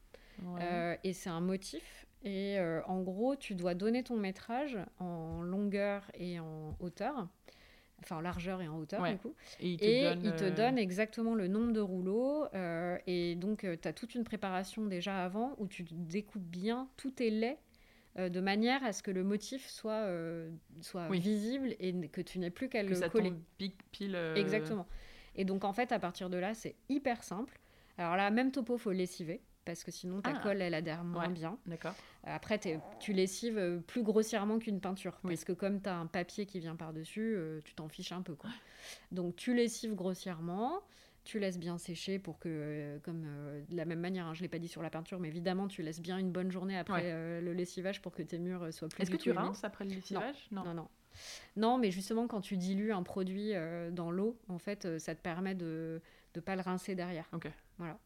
Euh, 0.61 0.95
et 1.03 1.13
c'est 1.13 1.29
un 1.29 1.41
motif. 1.41 2.07
Et 2.23 2.57
en 2.85 3.01
gros, 3.01 3.35
tu 3.35 3.55
dois 3.55 3.75
donner 3.75 4.03
ton 4.03 4.17
métrage 4.17 4.77
en 4.99 5.41
longueur 5.41 6.09
et 6.15 6.39
en 6.39 6.75
hauteur. 6.79 7.27
Enfin, 8.01 8.15
en 8.15 8.21
largeur 8.21 8.61
et 8.61 8.67
en 8.69 8.77
hauteur, 8.77 9.03
du 9.03 9.17
coup. 9.17 9.35
Et, 9.59 9.71
il 9.71 9.77
te, 9.77 10.25
il 10.25 10.33
te, 10.33 10.49
donne, 10.49 10.77
exactement 10.77 11.35
le 11.35 11.49
nombre 11.49 11.73
de 11.73 11.81
rouleaux. 11.81 12.45
et 13.05 13.35
donc, 13.35 13.67
tu 13.81 13.87
as 13.87 13.93
toute 13.93 14.15
une 14.15 14.23
préparation 14.23 14.85
déjà 14.85 15.23
avant 15.23 15.53
où 15.59 15.67
tu 15.67 15.83
découpes 15.91 16.41
bien 16.41 16.87
tous 16.97 17.11
tes 17.11 17.29
laits 17.29 17.59
euh, 18.17 18.29
de 18.29 18.41
manière 18.41 18.83
à 18.83 18.91
ce 18.91 19.03
que 19.03 19.11
le 19.11 19.23
motif 19.23 19.67
soit, 19.69 19.91
euh, 19.91 20.49
soit 20.81 21.07
visible 21.09 21.75
et 21.79 21.93
que 22.09 22.21
tu 22.21 22.39
n'aies 22.39 22.49
plus 22.49 22.69
qu'à 22.69 22.83
le 22.83 22.95
ça 22.95 23.09
coller. 23.09 23.29
Tombe 23.29 23.69
pile. 23.91 24.15
Euh, 24.15 24.35
Exactement. 24.35 24.87
Et 25.35 25.45
donc 25.45 25.63
en 25.63 25.73
fait, 25.73 25.91
à 25.91 25.99
partir 25.99 26.29
de 26.29 26.37
là, 26.37 26.53
c'est 26.53 26.75
hyper 26.89 27.23
simple. 27.23 27.59
Alors 27.97 28.15
là, 28.15 28.31
même 28.31 28.51
topo, 28.51 28.77
faut 28.77 28.91
lessiver 28.91 29.41
parce 29.65 29.83
que 29.83 29.91
sinon 29.91 30.21
ta 30.21 30.31
ah. 30.35 30.39
colle 30.41 30.61
elle 30.61 30.73
adhère 30.73 31.03
moins 31.03 31.29
bien. 31.29 31.59
D'accord. 31.67 31.93
Après, 32.23 32.59
tu 32.99 33.13
lessives 33.13 33.81
plus 33.85 34.01
grossièrement 34.01 34.57
qu'une 34.57 34.79
peinture 34.79 35.19
parce 35.21 35.43
que 35.43 35.51
comme 35.51 35.81
tu 35.81 35.89
as 35.89 35.97
un 35.97 36.07
papier 36.07 36.45
qui 36.45 36.59
vient 36.59 36.75
par-dessus, 36.75 37.37
tu 37.63 37.75
t'en 37.75 37.87
fiches 37.87 38.11
un 38.11 38.21
peu. 38.21 38.33
Quoi. 38.35 38.49
Donc 39.11 39.35
tu 39.35 39.53
lessives 39.53 39.93
grossièrement 39.93 40.81
tu 41.29 41.39
laisses 41.39 41.59
bien 41.59 41.77
sécher 41.77 42.17
pour 42.17 42.39
que, 42.39 42.49
euh, 42.49 42.99
comme 43.03 43.23
euh, 43.25 43.61
de 43.69 43.77
la 43.77 43.85
même 43.85 43.99
manière, 43.99 44.25
hein, 44.25 44.33
je 44.33 44.39
ne 44.39 44.43
l'ai 44.43 44.49
pas 44.49 44.57
dit 44.57 44.67
sur 44.67 44.81
la 44.81 44.89
peinture, 44.89 45.19
mais 45.19 45.27
évidemment, 45.27 45.67
tu 45.67 45.83
laisses 45.83 46.01
bien 46.01 46.17
une 46.17 46.31
bonne 46.31 46.51
journée 46.51 46.77
après 46.77 47.03
euh, 47.05 47.39
le 47.39 47.53
lessivage 47.53 48.01
pour 48.01 48.13
que 48.13 48.23
tes 48.23 48.39
murs 48.39 48.73
soient 48.73 48.89
plus 48.89 49.03
Est-ce 49.03 49.11
que 49.11 49.17
tu 49.17 49.31
rinces 49.31 49.63
après 49.63 49.85
le 49.85 49.91
lessivage? 49.91 50.47
Non. 50.51 50.63
non. 50.73 50.87
non. 51.55 51.77
mais 51.77 51.91
justement, 51.91 52.27
quand 52.27 52.41
tu 52.41 52.57
dilues 52.57 52.91
un 52.91 53.03
produit 53.03 53.53
dans 53.91 54.09
l'eau, 54.09 54.39
en 54.47 54.57
fait, 54.57 54.99
ça 54.99 55.13
te 55.13 55.21
permet 55.21 55.53
de 55.53 56.01
ne 56.35 56.41
pas 56.41 56.55
le 56.55 56.61
rincer 56.61 56.95
derrière. 56.95 57.29
Ok. 57.31 57.47
Voilà. 57.77 57.99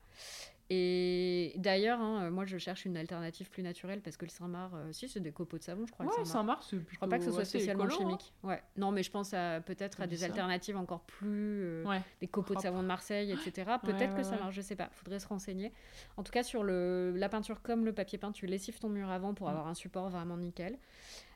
Et 0.69 1.53
d'ailleurs, 1.57 1.99
hein, 1.99 2.23
euh, 2.23 2.31
moi, 2.31 2.45
je 2.45 2.57
cherche 2.57 2.85
une 2.85 2.95
alternative 2.95 3.49
plus 3.49 3.63
naturelle 3.63 4.01
parce 4.01 4.15
que 4.15 4.25
le 4.25 4.29
Saint-Marc, 4.29 4.73
euh, 4.73 4.91
si, 4.93 5.09
c'est 5.09 5.19
des 5.19 5.31
copeaux 5.31 5.57
de 5.57 5.63
savon, 5.63 5.85
je 5.85 5.91
crois. 5.91 6.05
Ouais, 6.05 6.25
Saint-Marc, 6.25 6.63
c'est 6.63 6.77
Je 6.89 6.95
crois 6.95 7.09
pas 7.09 7.19
que 7.19 7.25
ce 7.25 7.31
soit 7.31 7.45
spécialement 7.45 7.83
hein. 7.83 7.89
chimique. 7.89 8.33
Ouais. 8.43 8.61
Non, 8.77 8.91
mais 8.91 9.03
je 9.03 9.11
pense 9.11 9.31
peut-être 9.65 10.01
à 10.01 10.07
des 10.07 10.23
alternatives 10.23 10.77
encore 10.77 11.01
plus. 11.01 11.63
Euh, 11.63 11.99
des 12.21 12.27
copeaux 12.27 12.55
de 12.55 12.61
savon 12.61 12.81
de 12.81 12.87
Marseille, 12.87 13.31
etc. 13.31 13.73
Peut-être 13.83 14.15
que 14.15 14.23
ça 14.23 14.37
marche, 14.37 14.55
je 14.55 14.61
sais 14.61 14.75
pas. 14.75 14.89
Faudrait 14.93 15.19
se 15.19 15.27
renseigner. 15.27 15.73
En 16.17 16.23
tout 16.23 16.31
cas, 16.31 16.43
sur 16.43 16.63
le, 16.63 17.13
la 17.15 17.29
peinture 17.29 17.61
comme 17.61 17.83
le 17.83 17.93
papier 17.93 18.17
peint, 18.17 18.31
tu 18.31 18.45
lessives 18.45 18.79
ton 18.79 18.89
mur 18.89 19.09
avant 19.09 19.33
pour 19.33 19.47
mm. 19.47 19.51
avoir 19.51 19.67
un 19.67 19.73
support 19.73 20.09
vraiment 20.09 20.37
nickel. 20.37 20.77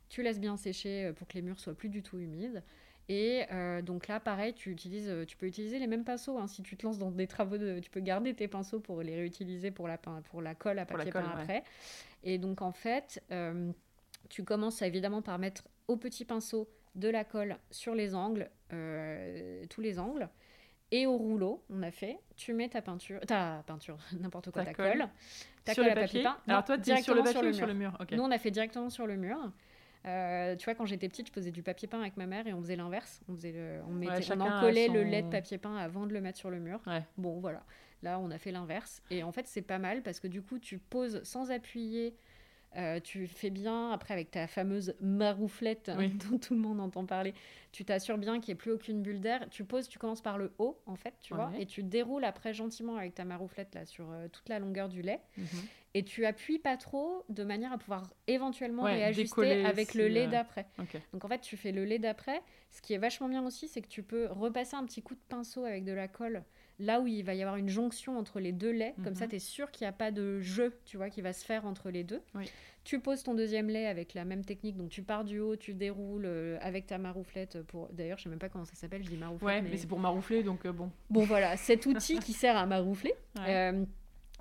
Tu 0.10 0.24
laisses 0.24 0.40
bien 0.40 0.56
sécher 0.56 1.12
pour 1.18 1.28
que 1.28 1.34
les 1.34 1.42
murs 1.42 1.60
soient 1.60 1.74
plus 1.74 1.90
du 1.90 2.02
tout 2.02 2.18
humides. 2.18 2.64
Et 3.10 3.46
euh, 3.52 3.82
donc 3.82 4.08
là, 4.08 4.20
pareil, 4.20 4.54
tu, 4.54 4.70
utilises, 4.70 5.10
euh, 5.10 5.26
tu 5.26 5.38
peux 5.38 5.46
utiliser 5.46 5.80
les 5.80 5.88
mêmes 5.88 6.04
pinceaux. 6.04 6.38
Hein. 6.38 6.48
Si 6.48 6.62
tu 6.62 6.76
te 6.76 6.86
lances 6.86 6.98
dans 6.98 7.12
des 7.12 7.28
travaux, 7.28 7.58
de, 7.58 7.80
tu 7.80 7.90
peux 7.90 8.02
garder 8.02 8.34
tes 8.34 8.48
pinceaux 8.48 8.80
pour 8.80 9.02
les 9.02 9.16
réutiliser 9.16 9.72
pour 9.72 9.88
la, 9.88 9.98
pour 9.98 10.42
la 10.42 10.56
colle 10.56 10.80
à 10.80 10.86
papier 10.86 11.12
peint 11.12 11.32
après. 11.34 11.64
Et 12.24 12.38
donc 12.38 12.62
en 12.62 12.74
fait, 12.74 13.24
euh, 13.32 13.72
tu 14.30 14.44
commences 14.44 14.82
évidemment 14.82 15.22
par 15.22 15.40
mettre 15.40 15.64
au 15.88 15.96
petit 15.96 16.26
pinceau 16.26 16.70
de 16.96 17.08
la 17.08 17.24
colle 17.24 17.58
sur 17.72 17.96
les 17.96 18.14
angles, 18.14 18.50
tous 19.70 19.82
les 19.82 20.00
angles. 20.00 20.28
Et 20.92 21.06
au 21.06 21.18
rouleau, 21.18 21.64
on 21.70 21.84
a 21.84 21.92
fait, 21.92 22.18
tu 22.38 22.54
mets 22.54 22.70
ta 22.70 22.82
peinture, 22.82 23.20
ta 23.22 23.64
peinture, 23.68 23.98
n'importe 24.20 24.52
quoi, 24.52 24.64
ta, 24.64 24.74
colle, 24.74 25.08
ta 25.66 25.74
sur 25.74 25.84
colle 25.84 25.94
le 25.94 25.98
à 25.98 26.02
papier 26.02 26.24
peint. 26.24 26.38
Alors 26.48 26.64
toi, 26.64 26.78
tu 26.78 26.96
sur 27.04 27.14
le 27.14 27.24
papier 27.24 27.34
sur 27.34 27.42
le 27.42 27.50
mur, 27.50 27.58
sur 27.58 27.68
le 27.68 27.74
mur 27.74 27.98
Nous, 28.12 28.24
on 28.24 28.32
a 28.32 28.38
fait 28.38 28.52
directement 28.52 28.90
sur 28.90 29.06
le 29.06 29.18
mur. 29.18 29.38
Euh, 30.08 30.56
tu 30.56 30.66
vois, 30.66 30.76
quand 30.76 30.86
j'étais 30.86 31.10
petite, 31.10 31.28
je 31.28 31.34
faisais 31.34 31.52
du 31.52 31.64
papier 31.64 31.88
peint 31.88 32.00
avec 32.00 32.18
ma 32.18 32.26
mère 32.26 32.48
et 32.48 32.54
on 32.54 32.62
faisait 32.62 32.76
l'inverse. 32.76 33.22
On, 33.28 33.36
faisait 33.36 33.82
on, 33.88 33.92
mettait, 33.92 34.32
on 34.34 34.40
encollait 34.40 34.88
le 34.88 35.04
lait 35.04 35.22
de 35.22 35.30
papier 35.30 35.58
peint 35.58 35.76
avant 35.76 36.06
de 36.08 36.14
le 36.14 36.22
mettre 36.22 36.38
sur 36.38 36.50
le 36.50 36.60
mur. 36.60 36.82
Bon, 37.18 37.40
voilà. 37.40 37.64
Là, 38.04 38.20
on 38.20 38.30
a 38.32 38.38
fait 38.38 38.52
l'inverse. 38.52 39.02
Et 39.10 39.24
en 39.24 39.32
fait, 39.32 39.48
c'est 39.48 39.62
pas 39.62 39.80
mal 39.80 40.04
parce 40.04 40.20
que 40.20 40.28
du 40.28 40.42
coup, 40.42 40.60
tu 40.60 40.78
poses 40.78 41.22
sans 41.24 41.52
appuyer. 41.52 42.16
Euh, 42.76 43.00
tu 43.00 43.28
fais 43.28 43.50
bien, 43.50 43.92
après 43.92 44.14
avec 44.14 44.30
ta 44.30 44.46
fameuse 44.46 44.94
marouflette 45.00 45.90
dont 46.30 46.38
tout 46.38 46.54
le 46.54 46.60
monde 46.60 46.80
entend 46.80 47.06
parler, 47.06 47.34
tu 47.72 47.86
t'assures 47.86 48.18
bien 48.18 48.40
qu'il 48.40 48.54
n'y 48.54 48.58
ait 48.58 48.62
plus 48.62 48.72
aucune 48.72 49.02
bulle 49.02 49.22
d'air. 49.22 49.48
Tu 49.50 49.64
poses, 49.64 49.88
tu 49.88 49.98
commences 50.00 50.22
par 50.22 50.38
le 50.38 50.54
haut 50.60 50.80
en 50.86 50.96
fait, 50.96 51.16
tu 51.22 51.34
vois, 51.34 51.52
et 51.58 51.66
tu 51.66 51.82
déroules 51.84 52.26
après 52.26 52.54
gentiment 52.54 52.96
avec 52.96 53.16
ta 53.16 53.26
marouflette 53.26 53.74
là 53.74 53.86
sur 53.86 54.12
euh, 54.12 54.28
toute 54.28 54.50
la 54.50 54.60
longueur 54.60 54.90
du 54.90 55.02
lait. 55.02 55.22
Mhm 55.38 55.46
et 55.98 56.04
tu 56.04 56.28
appuies 56.28 56.60
pas 56.60 56.78
trop 56.78 57.26
de 57.28 57.44
manière 57.44 57.74
à 57.74 57.78
pouvoir 57.80 58.14
éventuellement 58.28 58.84
réajuster 58.84 59.66
avec 59.66 59.96
le 59.96 60.08
lait 60.08 60.28
euh, 60.28 60.30
d'après. 60.30 60.68
Donc 61.12 61.26
en 61.26 61.28
fait, 61.28 61.40
tu 61.40 61.58
fais 61.58 61.72
le 61.72 61.86
lait 61.86 61.98
d'après. 61.98 62.42
Ce 62.70 62.84
qui 62.84 62.94
est 62.94 63.00
vachement 63.00 63.28
bien 63.28 63.44
aussi, 63.44 63.68
c'est 63.68 63.82
que 63.82 63.88
tu 63.88 64.04
peux 64.04 64.28
repasser 64.28 64.76
un 64.76 64.86
petit 64.86 65.02
coup 65.02 65.16
de 65.16 65.24
pinceau 65.28 65.64
avec 65.64 65.86
de 65.86 65.94
la 65.94 66.08
colle 66.08 66.44
là 66.80 67.00
où 67.00 67.08
il 67.08 67.24
va 67.24 67.34
y 67.34 67.42
avoir 67.42 67.58
une 67.58 67.70
jonction 67.70 68.18
entre 68.18 68.40
les 68.40 68.52
deux 68.52 68.72
laits. 68.72 68.96
Comme 69.04 69.16
ça, 69.16 69.26
mhm. 69.26 69.32
tu 69.32 69.36
es 69.38 69.40
sûr 69.40 69.72
qu'il 69.72 69.86
n'y 69.86 69.90
a 69.90 69.94
pas 69.94 70.12
de 70.12 70.40
jeu, 70.42 70.74
tu 70.86 70.98
vois, 70.98 71.10
qui 71.10 71.22
va 71.22 71.34
se 71.34 71.46
faire 71.46 71.66
entre 71.66 71.90
les 71.90 72.04
deux. 72.04 72.22
Tu 72.84 73.00
poses 73.00 73.22
ton 73.22 73.34
deuxième 73.34 73.68
lait 73.68 73.86
avec 73.86 74.14
la 74.14 74.24
même 74.24 74.46
technique, 74.46 74.78
donc 74.78 74.90
tu 74.90 75.04
pars 75.04 75.26
du 75.26 75.40
haut, 75.40 75.58
tu 75.58 75.74
déroules 75.74 76.26
euh, 76.26 76.58
avec 76.62 76.88
ta 76.88 76.98
marouflette 76.98 77.62
pour. 77.64 77.90
D'ailleurs, 77.92 78.18
je 78.18 78.24
sais 78.24 78.30
même 78.30 78.40
pas 78.40 78.48
comment 78.48 78.64
ça 78.64 78.76
s'appelle, 78.76 79.04
je 79.04 79.10
dis 79.10 79.18
marouflette. 79.18 79.46
Ouais, 79.46 79.62
mais, 79.62 79.76
c'est 79.76 79.88
pour 79.88 80.00
maroufler, 80.00 80.42
donc 80.42 80.66
euh, 80.66 80.72
bon. 80.72 80.90
Bon, 81.10 81.26
voilà, 81.26 81.58
cet 81.58 81.86
outil 81.86 82.18
qui 82.20 82.32
sert 82.32 82.56
à 82.56 82.66
maroufler. 82.66 83.14
Euh, 83.40 83.84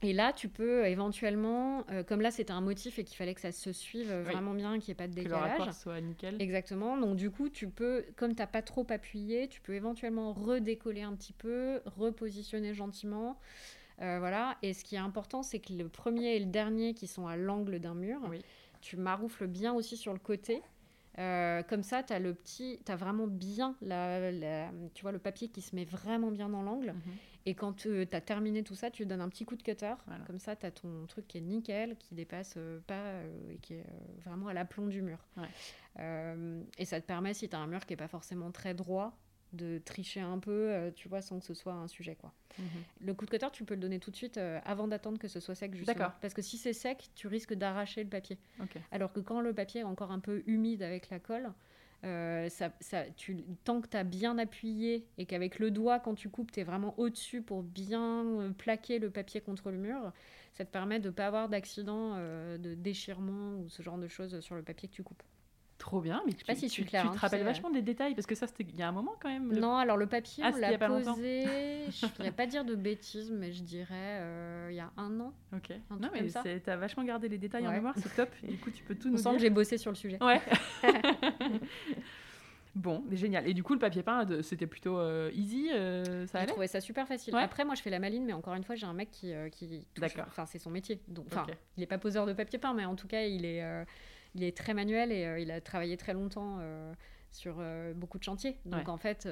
et 0.03 0.13
là, 0.13 0.33
tu 0.33 0.49
peux 0.49 0.87
éventuellement, 0.87 1.85
comme 2.07 2.21
là 2.21 2.31
c'était 2.31 2.53
un 2.53 2.61
motif 2.61 2.99
et 2.99 3.05
qu'il 3.05 3.17
fallait 3.17 3.35
que 3.35 3.41
ça 3.41 3.53
se 3.53 3.73
suive 3.73 4.13
vraiment 4.13 4.53
bien, 4.55 4.79
qu'il 4.79 4.89
n'y 4.89 4.93
ait 4.93 4.95
pas 4.95 5.09
de 5.09 5.15
décalage. 5.15 5.59
Que 5.59 5.67
le 5.67 5.73
soit 5.73 6.01
nickel. 6.01 6.37
Exactement. 6.41 6.99
Donc 6.99 7.17
du 7.17 7.31
coup, 7.31 7.49
tu 7.49 7.69
peux, 7.69 8.05
comme 8.17 8.35
tu 8.35 8.43
n'as 8.43 8.47
pas 8.47 8.63
trop 8.63 8.87
appuyé, 8.91 9.49
tu 9.49 9.61
peux 9.61 9.75
éventuellement 9.75 10.33
redécoller 10.33 11.03
un 11.03 11.15
petit 11.15 11.33
peu, 11.33 11.81
repositionner 11.87 12.75
gentiment. 12.75 13.39
Euh, 14.03 14.19
voilà. 14.19 14.57
Et 14.63 14.75
ce 14.75 14.85
qui 14.85 14.97
est 14.97 14.99
important, 14.99 15.43
c'est 15.43 15.59
que 15.59 15.73
le 15.73 15.89
premier 15.89 16.37
et 16.37 16.41
le 16.41 16.47
dernier 16.47 16.95
qui 16.95 17.07
sont 17.07 17.27
à 17.27 17.37
l'angle 17.37 17.79
d'un 17.79 17.95
mur, 17.95 18.21
tu 18.81 18.97
maroufles 18.97 19.47
bien 19.47 19.73
aussi 19.73 19.97
sur 19.97 20.13
le 20.13 20.19
côté. 20.19 20.63
Euh, 21.19 21.63
comme 21.63 21.83
ça, 21.83 22.03
tu 22.03 22.13
as 22.13 22.19
le 22.19 22.35
petit, 22.35 22.79
as 22.89 22.97
vraiment 22.97 23.27
bien 23.27 23.75
la, 23.81 24.71
tu 24.93 25.03
vois, 25.03 25.13
le 25.13 25.19
papier 25.19 25.49
qui 25.49 25.63
se 25.63 25.75
met 25.75 25.87
vraiment 25.87 26.31
bien 26.31 26.51
dans 26.51 26.63
l'angle. 26.63 26.89
Mhm. 26.93 27.13
Et 27.47 27.55
quand 27.55 27.73
tu 27.73 28.07
as 28.13 28.21
terminé 28.21 28.63
tout 28.63 28.75
ça, 28.75 28.91
tu 28.91 29.07
donnes 29.07 29.21
un 29.21 29.29
petit 29.29 29.45
coup 29.45 29.57
de 29.57 29.63
cutter. 29.63 29.95
Comme 30.27 30.39
ça, 30.39 30.57
tu 30.57 30.67
as 30.67 30.71
ton 30.71 31.07
truc 31.07 31.27
qui 31.29 31.39
est 31.39 31.43
nickel, 31.43 31.97
qui 31.97 32.15
dépasse 32.15 32.55
euh, 32.57 32.81
pas 32.87 33.23
et 33.51 33.59
qui 33.59 33.75
est 33.75 33.87
vraiment 34.25 34.49
à 34.49 34.55
l'aplomb 34.55 34.87
du 34.87 35.01
mur. 35.01 35.19
et 35.99 36.85
ça 36.85 37.01
te 37.01 37.07
permet, 37.07 37.35
si 37.35 37.49
tu 37.49 37.57
as 37.57 37.59
un 37.59 37.67
mur 37.67 37.87
qui 37.87 37.93
n'est 37.93 37.99
pas 37.99 38.09
forcément 38.09 38.51
très 38.51 38.75
droit, 38.75 39.17
de 39.53 39.79
tricher 39.85 40.21
un 40.21 40.39
peu, 40.39 40.51
euh, 40.51 40.91
tu 40.95 41.09
vois, 41.09 41.23
sans 41.23 41.39
que 41.39 41.45
ce 41.45 41.55
soit 41.55 41.73
un 41.73 41.89
sujet, 41.89 42.15
quoi. 42.15 42.33
Mhm. 42.59 42.67
Le 43.01 43.15
coup 43.15 43.25
de 43.25 43.31
cutter, 43.31 43.49
tu 43.53 43.65
peux 43.65 43.75
le 43.75 43.81
donner 43.81 43.99
tout 43.99 44.11
de 44.11 44.17
suite 44.17 44.39
euh, 44.39 44.61
avant 44.65 44.89
d'attendre 44.89 45.19
que 45.19 45.29
ce 45.29 45.41
soit 45.41 45.55
sec, 45.55 45.75
justement. 45.75 45.99
D'accord. 45.99 46.15
Parce 46.21 46.35
que 46.35 46.43
si 46.43 46.59
c'est 46.59 46.73
sec, 46.73 47.11
tu 47.15 47.27
risques 47.27 47.55
d'arracher 47.55 48.03
le 48.03 48.11
papier. 48.11 48.39
Alors 48.93 49.13
que 49.13 49.21
quand 49.21 49.41
le 49.41 49.53
papier 49.53 49.81
est 49.81 49.85
encore 49.85 50.11
un 50.11 50.21
peu 50.21 50.43
humide 50.47 50.83
avec 50.83 51.11
la 51.11 51.19
colle, 51.19 51.51
euh, 52.05 52.49
ça, 52.49 52.71
tu, 53.17 53.45
tant 53.65 53.81
que 53.81 53.89
tu 53.89 53.97
as 53.97 54.05
bien 54.05 54.39
appuyé 54.39 55.07
et 55.19 55.27
qu'avec 55.27 55.59
le 55.59 55.71
doigt, 55.71 55.99
quand 55.99 56.15
tu 56.15 56.29
coupes, 56.29 56.53
tu 56.53 56.61
es 56.61 56.65
vraiment 56.65 56.95
au-dessus 56.99 57.43
pour 57.43 57.63
bien 57.63 58.53
plaquer 58.59 58.99
le 58.99 59.11
papier 59.11 59.41
contre 59.41 59.71
le 59.71 59.79
mur, 59.79 60.13
ça 60.55 60.65
te 60.65 60.71
permet 60.71 61.01
de 61.01 61.09
ne 61.09 61.13
pas 61.15 61.27
avoir 61.27 61.49
d'accident, 61.49 62.17
de 62.17 62.75
déchirement 62.75 63.57
ou 63.59 63.69
ce 63.69 63.83
genre 63.83 63.99
de 63.99 64.09
choses 64.09 64.41
sur 64.41 64.55
le 64.55 64.63
papier 64.63 64.89
que 64.89 64.95
tu 64.95 65.03
coupes. 65.03 65.23
Trop 65.79 66.01
bien, 66.01 66.23
mais 66.27 66.33
tu, 66.33 66.45
pas 66.45 66.55
si 66.55 66.69
tu, 66.69 66.85
tu, 66.85 66.91
te 66.91 66.97
hein, 66.97 67.13
rappelles 67.17 67.45
vachement 67.45 67.71
des 67.71 67.83
détails 67.83 68.15
parce 68.15 68.27
que 68.27 68.35
ça, 68.35 68.47
c'était 68.47 68.65
il 68.65 68.77
y 68.77 68.83
a 68.83 68.89
un 68.89 68.93
moment 68.93 69.15
quand 69.21 69.29
même. 69.29 69.53
Non, 69.53 69.77
alors 69.77 69.99
le 69.99 70.07
papier, 70.07 70.43
ah, 70.45 70.51
on 70.55 70.57
l'a 70.57 70.79
posé. 70.79 71.45
je 71.91 72.07
ne 72.07 72.11
voudrais 72.11 72.33
pas 72.33 72.47
dire 72.47 72.65
de 72.65 72.75
bêtises, 72.75 73.31
mais 73.31 73.53
je 73.53 73.63
dirais 73.63 73.95
euh, 73.95 74.69
il 74.71 74.77
y 74.77 74.81
a 74.81 74.91
un 74.97 75.21
an. 75.21 75.35
Ok. 75.55 75.73
non, 75.91 76.09
mais 76.13 76.27
tu 76.27 76.71
as 76.71 76.77
vachement 76.77 77.05
gardé 77.05 77.29
les 77.29 77.37
détails 77.37 77.67
en 77.67 77.73
mémoire, 77.73 77.95
c'est 77.99 78.15
top. 78.15 78.31
du 78.43 78.57
coup, 78.57 78.71
tu 78.71 78.83
peux 78.85 78.95
tout 78.95 79.09
on 79.09 79.13
nous 79.13 79.19
sent 79.19 79.33
que 79.35 79.39
j'ai 79.39 79.51
bossé 79.51 79.77
sur 79.77 79.91
le 79.91 79.97
sujet. 79.97 80.19
Ouais. 80.23 80.41
Bon, 82.75 83.03
génial. 83.11 83.49
Et 83.49 83.55
du 83.55 83.63
coup, 83.63 83.73
le 83.73 83.79
papier 83.79 84.03
peint, 84.03 84.27
c'était 84.43 84.67
plutôt 84.67 84.99
euh, 84.99 85.31
easy, 85.33 85.71
euh, 85.73 86.27
ça 86.27 86.37
allait 86.37 86.47
J'ai 86.47 86.53
trouvé 86.53 86.67
ça 86.67 86.83
super 86.83 87.09
facile. 87.09 87.35
Après, 87.35 87.65
moi, 87.65 87.75
je 87.75 87.81
fais 87.81 87.89
la 87.89 87.99
maline, 87.99 88.27
mais 88.27 88.35
encore 88.35 88.53
une 88.53 88.65
fois, 88.65 88.75
j'ai 88.75 88.85
un 88.85 88.93
mec 88.93 89.11
qui, 89.11 89.33
qui 89.51 89.87
D'accord. 89.97 90.27
Enfin, 90.29 90.45
c'est 90.45 90.59
son 90.59 90.69
métier. 90.69 91.01
Donc, 91.09 91.25
enfin, 91.33 91.47
il 91.79 91.81
n'est 91.81 91.87
pas 91.87 91.97
poseur 91.97 92.27
de 92.27 92.35
papier 92.35 92.59
peint, 92.59 92.75
mais 92.75 92.85
en 92.85 92.95
tout 92.95 93.09
cas, 93.09 93.23
il 93.23 93.47
est 93.47 93.63
il 94.37 94.45
est 94.45 94.57
très 94.57 94.75
manuel 94.75 95.13
et 95.13 95.25
euh, 95.25 95.39
il 95.39 95.51
a 95.51 95.61
travaillé 95.61 95.97
très 95.97 96.13
longtemps 96.13 96.59
euh, 96.61 96.93
sur 97.33 97.57
euh, 97.59 97.95
beaucoup 97.95 98.19
de 98.19 98.23
chantiers. 98.23 98.59
Donc 98.65 98.89
en 98.89 98.97
fait, 98.97 99.29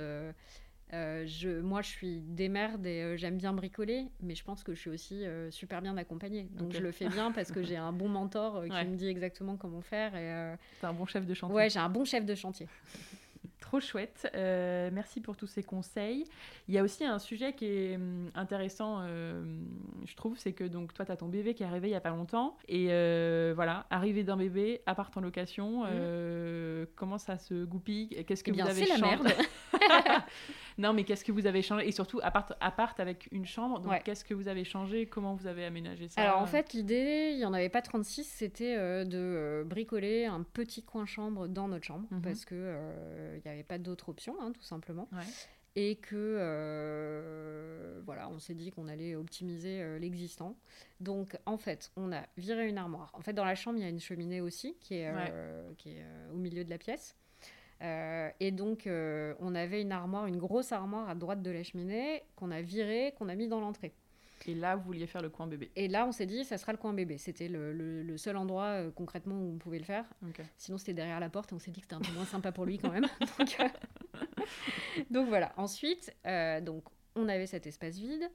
je, 0.93 1.61
moi 1.61 1.83
je 1.83 1.89
suis 1.89 2.21
démerde 2.21 2.87
et 2.87 3.17
j'aime 3.19 3.37
bien 3.37 3.53
bricoler, 3.53 4.07
mais 4.21 4.35
je 4.35 4.45
pense 4.45 4.63
que 4.63 4.75
je 4.75 4.81
suis 4.81 4.91
aussi 4.91 5.25
super 5.51 5.83
bien 5.83 5.97
accompagnée. 5.97 6.49
Donc 6.53 6.73
je 6.73 6.81
le 6.81 6.93
fais 6.93 7.09
bien 7.09 7.33
parce 7.33 7.53
que 7.53 7.63
j'ai 7.63 7.77
un 7.77 7.93
bon 7.93 8.09
mentor 8.09 8.65
qui 8.65 8.87
me 8.87 8.97
dit 8.97 9.09
exactement 9.09 9.57
comment 9.57 9.83
faire. 9.83 10.17
Et, 10.17 10.57
un 10.83 10.93
bon 10.93 11.07
chef 11.07 11.27
de 11.27 11.35
chantier. 11.35 11.55
Ouais, 11.55 11.71
j'ai 11.71 11.81
un 11.81 11.89
bon 11.89 12.05
chef 12.05 12.25
de 12.25 12.35
chantier. 12.35 12.69
Trop 13.65 13.81
chouette. 13.81 14.31
Euh, 14.35 14.91
merci 14.93 15.23
pour 15.23 15.39
tous 15.39 15.47
ces 15.47 15.63
conseils. 15.63 16.27
Il 16.69 16.75
y 16.75 16.79
a 16.79 16.83
aussi 16.83 17.03
un 17.03 17.19
sujet 17.19 17.55
qui 17.55 17.65
est 17.65 17.97
hum, 17.97 18.31
intéressant, 18.35 18.99
euh, 19.01 19.43
je 20.05 20.15
trouve, 20.17 20.37
c'est 20.37 20.53
que 20.53 20.65
donc 20.65 20.93
toi, 20.93 21.07
tu 21.07 21.13
as 21.13 21.17
ton 21.17 21.29
bébé 21.29 21.55
qui 21.55 21.63
est 21.63 21.67
arrivé 21.67 21.89
il 21.89 21.93
y 21.93 21.97
a 21.97 22.01
pas 22.01 22.11
longtemps. 22.11 22.59
Et 22.69 22.89
euh, 22.91 23.55
voilà, 23.57 23.87
arrivé 23.89 24.23
d'un 24.23 24.37
bébé, 24.37 24.83
appart 24.85 25.17
en 25.17 25.23
location, 25.23 25.85
mmh. 25.85 26.89
comment 26.95 27.17
ça 27.17 27.39
se 27.39 27.65
goupille? 27.65 28.09
Qu'est-ce 28.27 28.45
que 28.45 28.51
eh 28.51 28.61
vous 28.61 28.69
avez 28.69 28.85
changé 28.85 29.01
la 29.01 29.07
merde. 29.07 29.33
non, 30.79 30.93
mais 30.93 31.05
qu'est-ce 31.05 31.25
que 31.25 31.33
vous 31.33 31.47
avez 31.47 31.63
changé? 31.63 31.89
Et 31.89 31.93
surtout, 31.93 32.21
appart, 32.23 32.53
appart 32.61 33.01
avec 33.01 33.29
une 33.33 33.47
chambre. 33.47 33.81
Donc, 33.81 34.03
qu'est-ce 34.03 34.27
que 34.27 34.35
vous 34.35 34.49
avez 34.49 34.65
changé? 34.65 35.07
Comment 35.07 35.35
vous 35.35 35.47
avez 35.47 35.65
aménagé 35.65 36.11
ça? 36.11 36.21
Alors, 36.21 36.43
en 36.43 36.47
fait, 36.47 36.75
l'idée, 36.75 37.31
il 37.33 37.39
n'y 37.39 37.47
en 37.47 37.55
avait 37.55 37.71
pas 37.71 37.81
36, 37.81 38.25
c'était 38.25 38.77
de 39.07 39.65
bricoler 39.65 40.27
un 40.27 40.43
petit 40.43 40.83
coin 40.83 41.07
chambre 41.07 41.49
dans 41.49 41.67
notre 41.67 41.87
chambre. 41.87 42.07
Mmh 42.11 42.21
parce 42.21 42.45
que 42.45 42.77
il 43.37 43.47
y 43.47 43.54
avait 43.55 43.65
pas 43.65 43.79
d'autre 43.79 44.09
option, 44.09 44.37
hein, 44.41 44.53
tout 44.53 44.63
simplement. 44.63 45.09
Et 45.77 45.97
que, 45.97 46.15
euh, 46.15 48.01
voilà, 48.05 48.29
on 48.29 48.39
s'est 48.39 48.55
dit 48.55 48.71
qu'on 48.71 48.87
allait 48.87 49.17
optimiser 49.17 49.83
euh, 49.83 49.99
l'existant. 49.99 50.57
Donc, 51.01 51.37
en 51.47 51.57
fait, 51.57 51.91
on 51.97 52.13
a 52.13 52.23
viré 52.37 52.69
une 52.69 52.79
armoire. 52.79 53.11
En 53.13 53.23
fait, 53.23 53.33
dans 53.33 53.45
la 53.45 53.57
chambre, 53.57 53.79
il 53.79 53.83
y 53.83 53.87
a 53.87 53.89
une 53.89 54.01
cheminée 54.01 54.41
aussi 54.41 54.77
qui 54.81 54.95
est, 54.95 55.11
euh, 55.13 55.73
qui 55.77 55.91
est 55.91 56.05
au 56.33 56.37
milieu 56.37 56.65
de 56.65 56.71
la 56.71 56.79
pièce. 56.79 57.17
et 57.81 58.51
donc, 58.53 58.89
on 58.89 59.55
avait 59.55 59.83
une 59.83 59.93
armoire, 59.93 60.27
une 60.27 60.39
grosse 60.39 60.71
armoire 60.71 61.09
à 61.09 61.15
droite 61.15 61.43
de 61.43 61.51
la 61.51 61.63
cheminée 61.65 62.23
qu'on 62.37 62.51
a 62.53 62.63
virée, 62.63 63.13
qu'on 63.19 63.29
a 63.29 63.35
mis 63.35 63.49
dans 63.49 63.61
l'entrée. 63.61 63.95
Et 64.47 64.55
là, 64.55 64.77
vous 64.77 64.85
vouliez 64.85 65.07
faire 65.07 65.23
le 65.23 65.31
coin 65.31 65.47
bébé. 65.47 65.71
Et 65.75 65.89
là, 65.89 66.07
on 66.07 66.13
s'est 66.13 66.27
dit, 66.27 66.45
ça 66.45 66.59
sera 66.59 66.73
le 66.73 66.79
coin 66.79 66.93
bébé. 66.93 67.19
C'était 67.19 67.49
le, 67.49 67.73
le, 67.73 68.17
seul 68.19 68.37
endroit 68.37 68.65
euh, 68.65 68.91
concrètement 68.91 69.37
où 69.37 69.55
on 69.55 69.59
pouvait 69.59 69.79
le 69.79 69.85
faire. 69.85 70.05
Sinon, 70.57 70.79
c'était 70.79 70.95
derrière 70.95 71.21
la 71.21 71.31
porte 71.31 71.53
et 71.53 71.55
on 71.55 71.59
s'est 71.59 71.71
dit 71.71 71.81
que 71.81 71.87
c'était 71.87 71.97
un 71.97 72.01
peu 72.01 72.13
moins 72.13 72.27
sympa 72.27 72.53
pour 72.53 72.67
lui 72.67 72.79
quand 72.79 72.91
même. 72.91 73.07
donc, 73.39 73.57
euh, 73.61 73.69
donc, 75.11 75.29
voilà. 75.29 75.53
Ensuite, 75.57 76.15
euh, 76.27 76.61
donc, 76.61 76.85
on 77.17 77.29
avait 77.29 77.47
cet 77.47 77.67
espace 77.67 77.97
vide. 77.97 78.29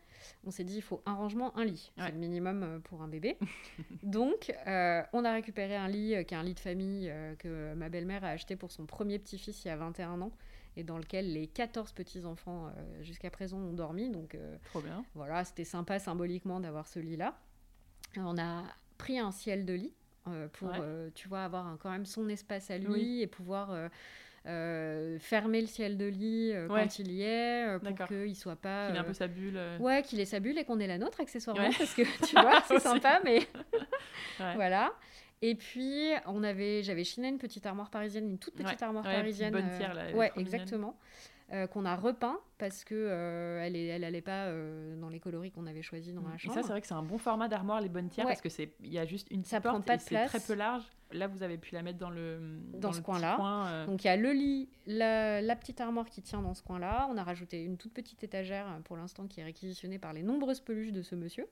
On 0.45 0.51
s'est 0.51 0.63
dit, 0.63 0.77
il 0.77 0.81
faut 0.81 1.01
un 1.05 1.13
rangement, 1.13 1.55
un 1.57 1.65
lit. 1.65 1.91
C'est 1.97 2.11
le 2.11 2.17
minimum 2.17 2.81
pour 2.85 3.01
un 3.01 3.09
bébé. 3.09 3.37
Donc, 4.03 4.53
on 4.65 5.25
a 5.25 5.33
récupéré 5.33 5.75
un 5.75 5.89
lit 5.89 6.15
qui 6.25 6.33
est 6.33 6.37
un 6.37 6.43
lit 6.43 6.53
de 6.53 6.59
famille 6.61 7.13
que 7.39 7.73
ma 7.73 7.89
belle-mère 7.89 8.23
a 8.23 8.29
acheté 8.29 8.55
pour 8.55 8.71
son 8.71 8.85
premier 8.85 9.19
petit-fils 9.19 9.65
il 9.65 9.67
y 9.67 9.71
a 9.71 9.75
21 9.75 10.21
ans 10.21 10.31
et 10.77 10.83
dans 10.83 10.97
lequel 10.97 11.33
les 11.33 11.47
14 11.47 11.91
petits-enfants 11.91 12.67
euh, 12.67 13.03
jusqu'à 13.03 13.29
présent 13.29 13.57
ont 13.57 13.73
dormi. 13.73 14.09
Donc, 14.09 14.35
euh, 14.35 14.55
Trop 14.65 14.81
bien. 14.81 15.03
Voilà, 15.15 15.43
c'était 15.43 15.63
sympa 15.63 15.99
symboliquement 15.99 16.59
d'avoir 16.59 16.87
ce 16.87 16.99
lit-là. 16.99 17.37
On 18.17 18.37
a 18.37 18.63
pris 18.97 19.19
un 19.19 19.31
ciel 19.31 19.65
de 19.65 19.73
lit 19.73 19.93
euh, 20.27 20.47
pour, 20.53 20.71
tu 21.15 21.27
vois, 21.27 21.43
avoir 21.43 21.77
quand 21.79 21.91
même 21.91 22.05
son 22.05 22.29
espace 22.29 22.71
à 22.71 22.77
lui 22.77 23.21
et 23.21 23.27
pouvoir... 23.27 23.89
fermer 24.45 25.61
le 25.61 25.67
ciel 25.67 25.97
de 25.97 26.05
lit 26.05 26.53
quand 26.67 26.99
il 26.99 27.11
y 27.11 27.21
est 27.23 27.77
pour 27.79 28.07
qu'il 28.07 28.35
soit 28.35 28.55
pas 28.55 28.87
qu'il 28.87 28.95
ait 28.95 28.99
un 28.99 29.03
peu 29.03 29.13
sa 29.13 29.27
bulle 29.27 29.59
ouais 29.79 30.01
qu'il 30.01 30.19
ait 30.19 30.25
sa 30.25 30.39
bulle 30.39 30.57
et 30.57 30.63
qu'on 30.63 30.79
ait 30.79 30.87
la 30.87 30.97
nôtre 30.97 31.19
accessoirement 31.19 31.69
parce 31.77 31.93
que 31.93 32.01
tu 32.25 32.33
vois 32.33 32.63
c'est 32.67 32.79
sympa 32.91 33.21
mais 33.23 33.47
voilà 34.55 34.91
et 35.41 35.55
puis, 35.55 36.11
on 36.25 36.43
avait, 36.43 36.83
j'avais 36.83 37.03
chiné 37.03 37.29
une 37.29 37.37
petite 37.37 37.65
armoire 37.65 37.89
parisienne, 37.89 38.29
une 38.29 38.37
toute 38.37 38.55
petite 38.55 38.81
armoire 38.81 39.03
parisienne. 39.03 39.55
Une 39.55 39.61
bonne 39.61 39.77
tiers, 39.77 39.93
là. 39.93 40.03
Euh, 40.03 40.13
ouais, 40.13 40.31
exactement. 40.35 40.97
Euh, 41.51 41.65
qu'on 41.65 41.83
a 41.83 41.95
repeint 41.95 42.39
parce 42.59 42.83
que 42.83 42.93
euh, 42.93 43.63
elle, 43.63 43.75
est, 43.75 43.87
elle 43.87 44.03
allait 44.03 44.21
pas 44.21 44.51
dans 44.97 45.09
les 45.09 45.19
coloris 45.19 45.49
qu'on 45.49 45.65
avait 45.65 45.81
choisis 45.81 46.13
dans 46.13 46.21
la 46.21 46.37
chambre. 46.37 46.55
Et 46.55 46.61
ça, 46.61 46.61
c'est 46.61 46.71
vrai 46.71 46.81
que 46.81 46.87
c'est 46.87 46.93
un 46.93 47.01
bon 47.01 47.17
format 47.17 47.47
d'armoire, 47.47 47.81
les 47.81 47.89
bonnes 47.89 48.09
tiers, 48.09 48.27
parce 48.27 48.41
que 48.41 48.49
c'est, 48.49 48.73
il 48.83 48.93
y 48.93 48.99
a 48.99 49.05
juste 49.05 49.27
une 49.31 49.43
ça 49.43 49.61
prend 49.61 49.81
pas 49.81 49.97
de. 49.97 50.01
C'est 50.01 50.25
très 50.25 50.39
peu 50.39 50.53
large. 50.53 50.83
Là, 51.11 51.25
vous 51.25 51.41
avez 51.41 51.57
pu 51.57 51.73
la 51.73 51.81
mettre 51.81 51.97
dans 51.97 52.11
le 52.11 52.59
dans, 52.75 52.91
ce 52.91 53.01
coin-là. 53.01 53.85
Donc 53.87 54.03
il 54.03 54.07
y 54.07 54.09
a 54.11 54.15
le 54.15 54.31
lit, 54.31 54.69
la, 54.85 55.41
la, 55.41 55.55
petite 55.55 55.81
armoire 55.81 56.07
qui 56.07 56.21
tient 56.21 56.41
dans 56.41 56.53
ce 56.53 56.61
coin-là. 56.61 57.07
On 57.09 57.17
a 57.17 57.23
rajouté 57.23 57.63
une 57.63 57.77
toute 57.77 57.93
petite 57.93 58.23
étagère 58.23 58.67
pour 58.83 58.97
l'instant 58.97 59.25
qui 59.25 59.39
est 59.39 59.45
réquisitionnée 59.45 59.97
par 59.97 60.13
les 60.13 60.21
nombreuses 60.21 60.59
peluches 60.59 60.91
de 60.91 61.01
ce 61.01 61.15
monsieur. 61.15 61.47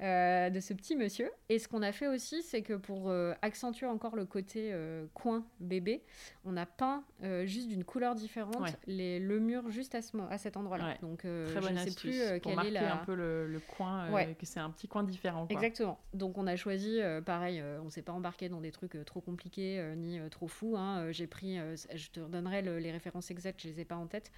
Euh, 0.00 0.50
de 0.50 0.60
ce 0.60 0.72
petit 0.72 0.96
monsieur. 0.96 1.30
Et 1.48 1.58
ce 1.58 1.68
qu'on 1.68 1.82
a 1.82 1.92
fait 1.92 2.08
aussi, 2.08 2.42
c'est 2.42 2.62
que 2.62 2.74
pour 2.74 3.08
euh, 3.08 3.34
accentuer 3.42 3.86
encore 3.86 4.16
le 4.16 4.24
côté 4.24 4.70
euh, 4.72 5.06
coin 5.14 5.44
bébé, 5.60 6.02
on 6.44 6.56
a 6.56 6.66
peint 6.66 7.04
juste 7.44 7.68
d'une 7.68 7.84
couleur 7.84 8.14
différente 8.14 8.76
les, 8.86 9.20
le 9.20 9.38
mur 9.38 9.70
juste 9.70 9.94
à, 9.94 10.02
ce, 10.02 10.16
à 10.30 10.38
cet 10.38 10.56
endroit-là. 10.56 10.96
Donc 11.00 11.20
Très 11.20 11.62
je 11.62 11.68
ne 11.68 11.78
sais 11.78 11.94
plus 11.94 12.40
quel 12.40 12.58
est 12.66 12.70
la... 12.70 12.94
un 12.94 13.04
peu 13.04 13.14
le, 13.14 13.60
coin, 13.76 14.08
que 14.34 14.46
c'est 14.46 14.60
un 14.60 14.70
petit 14.70 14.88
coin 14.88 15.04
différent. 15.04 15.46
Exactement. 15.48 15.98
Donc 16.14 16.38
on 16.38 16.46
a 16.46 16.56
choisi, 16.56 17.00
pareil, 17.24 17.62
on 17.84 17.90
s'est 17.90 18.02
pas 18.02 18.12
embarqué 18.12 18.48
dans 18.48 18.60
des 18.60 18.72
trucs 18.72 18.96
trop 19.04 19.20
compliqués 19.20 19.82
ni 19.96 20.18
trop 20.30 20.48
fous. 20.48 20.76
Hein. 20.76 21.12
J'ai 21.12 21.26
pris, 21.26 21.58
je 21.94 22.10
te 22.10 22.20
redonnerai 22.20 22.62
les 22.62 22.90
références 22.90 23.30
exactes, 23.30 23.62
je 23.62 23.68
les 23.68 23.80
ai 23.80 23.84
pas 23.84 23.96
en 23.96 24.06
tête 24.06 24.32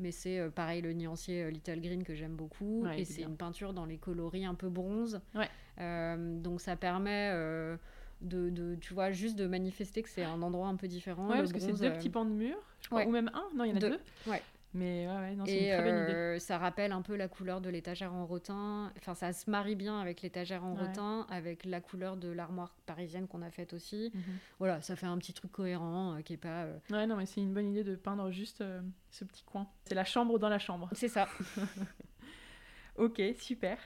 mais 0.00 0.10
c'est 0.10 0.38
euh, 0.38 0.50
pareil 0.50 0.82
le 0.82 0.92
nuancier 0.92 1.44
euh, 1.44 1.50
Little 1.50 1.80
Green 1.80 2.02
que 2.02 2.14
j'aime 2.14 2.34
beaucoup. 2.34 2.84
et 2.96 3.04
c'est 3.04 3.22
une 3.22 3.36
peinture 3.36 3.72
dans 3.72 3.86
les 3.86 3.98
coloris 3.98 4.44
un 4.44 4.54
peu 4.54 4.68
bronze. 4.68 5.20
Euh, 5.78 6.40
donc 6.40 6.60
ça 6.60 6.76
permet 6.76 7.30
de, 8.20 8.50
de, 8.50 8.74
tu 8.76 8.92
vois, 8.92 9.12
juste 9.12 9.36
de 9.36 9.46
manifester 9.46 10.02
que 10.02 10.08
c'est 10.08 10.24
un 10.24 10.42
endroit 10.42 10.68
un 10.68 10.76
peu 10.76 10.88
différent. 10.88 11.28
Ouais, 11.28 11.38
parce 11.38 11.52
que 11.52 11.60
c'est 11.60 11.72
deux 11.72 11.92
petits 11.92 12.10
pans 12.10 12.24
de 12.24 12.30
mur, 12.30 12.56
crois, 12.88 13.04
ou 13.04 13.10
même 13.10 13.30
un, 13.34 13.48
non, 13.54 13.64
il 13.64 13.70
y 13.70 13.72
en 13.72 13.76
a 13.76 13.80
deux. 13.80 14.00
Ouais. 14.26 14.42
Mais 14.72 15.08
ouais, 15.08 15.34
non, 15.34 15.44
c'est 15.46 15.64
une 15.64 15.68
très 15.72 15.82
bonne 15.82 16.02
idée. 16.04 16.12
euh, 16.14 16.38
ça 16.38 16.56
rappelle 16.56 16.92
un 16.92 17.02
peu 17.02 17.16
la 17.16 17.26
couleur 17.26 17.60
de 17.60 17.68
l'étagère 17.68 18.12
en 18.14 18.24
rotin. 18.24 18.92
Enfin, 18.98 19.14
ça 19.14 19.32
se 19.32 19.50
marie 19.50 19.74
bien 19.74 20.00
avec 20.00 20.22
l'étagère 20.22 20.64
en 20.64 20.74
Ouais. 20.76 20.86
rotin, 20.86 21.26
avec 21.28 21.64
la 21.64 21.80
couleur 21.80 22.16
de 22.16 22.28
l'armoire 22.28 22.72
parisienne 22.86 23.26
qu'on 23.26 23.42
a 23.42 23.50
faite 23.50 23.72
aussi. 23.72 24.12
Mhm. 24.14 24.22
Voilà, 24.60 24.80
ça 24.80 24.94
fait 24.94 25.06
un 25.06 25.18
petit 25.18 25.32
truc 25.32 25.50
cohérent 25.50 26.14
euh, 26.16 26.20
qui 26.22 26.34
est 26.34 26.36
pas. 26.36 26.64
euh, 26.66 26.78
Ouais, 26.90 27.04
non, 27.06 27.16
mais 27.16 27.26
c'est 27.26 27.40
une 27.40 27.52
bonne 27.52 27.68
idée 27.68 27.82
de 27.82 27.96
peindre 27.96 28.30
juste 28.30 28.62
ce 29.10 29.24
petit 29.24 29.42
coin. 29.42 29.66
C'est 29.86 29.94
la 29.96 30.04
chambre 30.04 30.38
dans 30.38 30.48
la 30.48 30.60
chambre. 30.60 30.88
C'est 30.92 31.08
ça. 31.08 31.28
Ok, 32.96 33.20
super. 33.38 33.78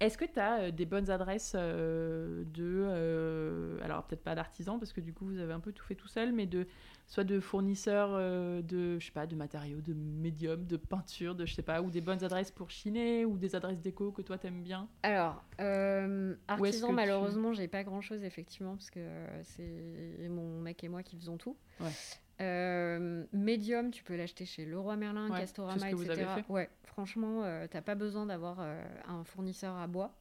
Est-ce 0.00 0.16
que 0.16 0.24
tu 0.24 0.38
as 0.38 0.70
des 0.70 0.86
bonnes 0.86 1.10
adresses 1.10 1.54
euh, 1.56 2.44
de. 2.46 2.84
euh, 2.86 3.78
alors, 3.82 4.04
peut-être 4.06 4.22
pas 4.22 4.36
d'artisans, 4.36 4.78
parce 4.78 4.92
que 4.92 5.00
du 5.00 5.12
coup, 5.12 5.26
vous 5.26 5.38
avez 5.38 5.52
un 5.52 5.60
peu 5.60 5.72
tout 5.72 5.84
fait 5.84 5.96
tout 5.96 6.06
seul, 6.06 6.32
mais 6.32 6.46
de 6.46 6.66
soit 7.06 7.24
de 7.24 7.40
fournisseurs 7.40 8.10
euh, 8.12 8.62
de, 8.62 8.98
je 9.00 9.06
sais 9.06 9.12
pas, 9.12 9.26
de 9.26 9.34
matériaux, 9.34 9.80
de 9.80 9.94
médiums, 9.94 10.66
de 10.66 10.76
peinture, 10.76 11.34
de 11.34 11.46
je 11.46 11.54
sais 11.54 11.62
pas, 11.62 11.82
ou 11.82 11.90
des 11.90 12.00
bonnes 12.00 12.22
adresses 12.22 12.52
pour 12.52 12.70
chiner, 12.70 13.24
ou 13.24 13.36
des 13.38 13.56
adresses 13.56 13.80
déco 13.80 14.12
que 14.12 14.22
toi 14.22 14.38
t'aimes 14.38 14.62
bien? 14.62 14.88
Alors, 15.02 15.42
euh, 15.60 16.34
artisan, 16.48 16.88
tu- 16.88 16.94
malheureusement, 16.94 17.52
j'ai 17.52 17.68
pas 17.68 17.82
grand 17.82 18.00
chose, 18.00 18.22
effectivement, 18.22 18.76
parce 18.76 18.90
que 18.90 19.00
euh, 19.00 19.42
c'est 19.42 20.28
mon 20.28 20.60
mec 20.60 20.82
et 20.84 20.88
moi 20.88 21.02
qui 21.02 21.16
faisons 21.16 21.38
tout. 21.38 21.56
Ouais. 21.80 21.92
Euh, 22.40 23.24
Medium, 23.32 23.90
tu 23.90 24.04
peux 24.04 24.16
l'acheter 24.16 24.44
chez 24.46 24.64
Leroy 24.64 24.96
Merlin, 24.96 25.28
Ouais, 25.30 25.40
Castorama, 25.40 25.78
c'est 25.78 25.86
ce 25.86 25.90
que 25.90 25.96
vous 25.96 26.04
etc. 26.10 26.22
avez 26.28 26.42
fait. 26.42 26.52
Ouais, 26.52 26.70
franchement, 26.84 27.42
euh, 27.44 27.66
t'as 27.68 27.82
pas 27.82 27.94
besoin 27.96 28.26
d'avoir 28.26 28.58
euh, 28.60 28.80
un 29.08 29.24
fournisseur 29.24 29.74
à 29.76 29.86
bois. 29.86 30.14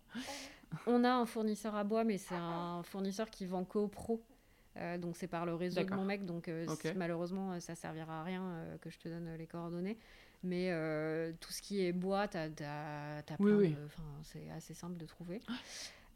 On 0.88 1.04
a 1.04 1.12
un 1.12 1.26
fournisseur 1.26 1.76
à 1.76 1.84
bois, 1.84 2.04
mais 2.04 2.18
c'est 2.18 2.36
un 2.36 2.82
fournisseur 2.84 3.30
qui 3.30 3.46
vend 3.46 3.64
pros. 3.64 4.22
Euh, 4.78 4.98
donc 4.98 5.16
c'est 5.18 5.28
par 5.28 5.46
le 5.46 5.56
réseau 5.56 5.84
de 5.84 5.94
mon 5.94 6.06
mec, 6.06 6.26
donc 6.26 6.50
malheureusement 6.96 7.60
ça 7.60 7.76
servira 7.76 8.22
à 8.22 8.24
rien 8.24 8.66
que 8.82 8.90
je 8.90 8.98
te 9.00 9.08
donne 9.08 9.36
les 9.38 9.48
coordonnées. 9.48 9.98
Mais 10.44 10.72
tout 11.40 11.52
ce 11.52 11.62
qui 11.62 11.84
est 11.86 11.94
bois, 11.94 12.28
t'as, 12.28 12.50
t'as, 12.50 13.22
t'as 13.24 13.36
Oui, 13.40 13.52
plein 13.52 13.58
oui. 13.58 13.76
c'est 14.24 14.50
assez 14.52 14.74
simple 14.74 14.98
de 14.98 15.06
trouver. 15.06 15.42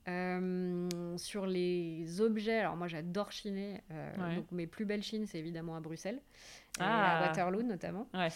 Euh, 0.08 0.88
sur 1.18 1.46
les 1.46 2.22
objets, 2.22 2.60
alors 2.60 2.76
moi 2.76 2.88
j'adore 2.88 3.32
chiner. 3.32 3.82
euh, 3.92 4.12
Ouais. 4.30 4.36
Donc 4.36 4.52
mes 4.52 4.66
plus 4.68 4.86
belles 4.86 5.04
chines, 5.04 5.28
c'est 5.28 5.38
évidemment 5.38 5.76
à 5.76 5.80
Bruxelles, 5.80 6.20
et 6.80 6.82
Ah. 6.84 7.20
à 7.20 7.22
Waterloo 7.28 7.62
notamment. 7.62 8.08
Ouais. 8.14 8.30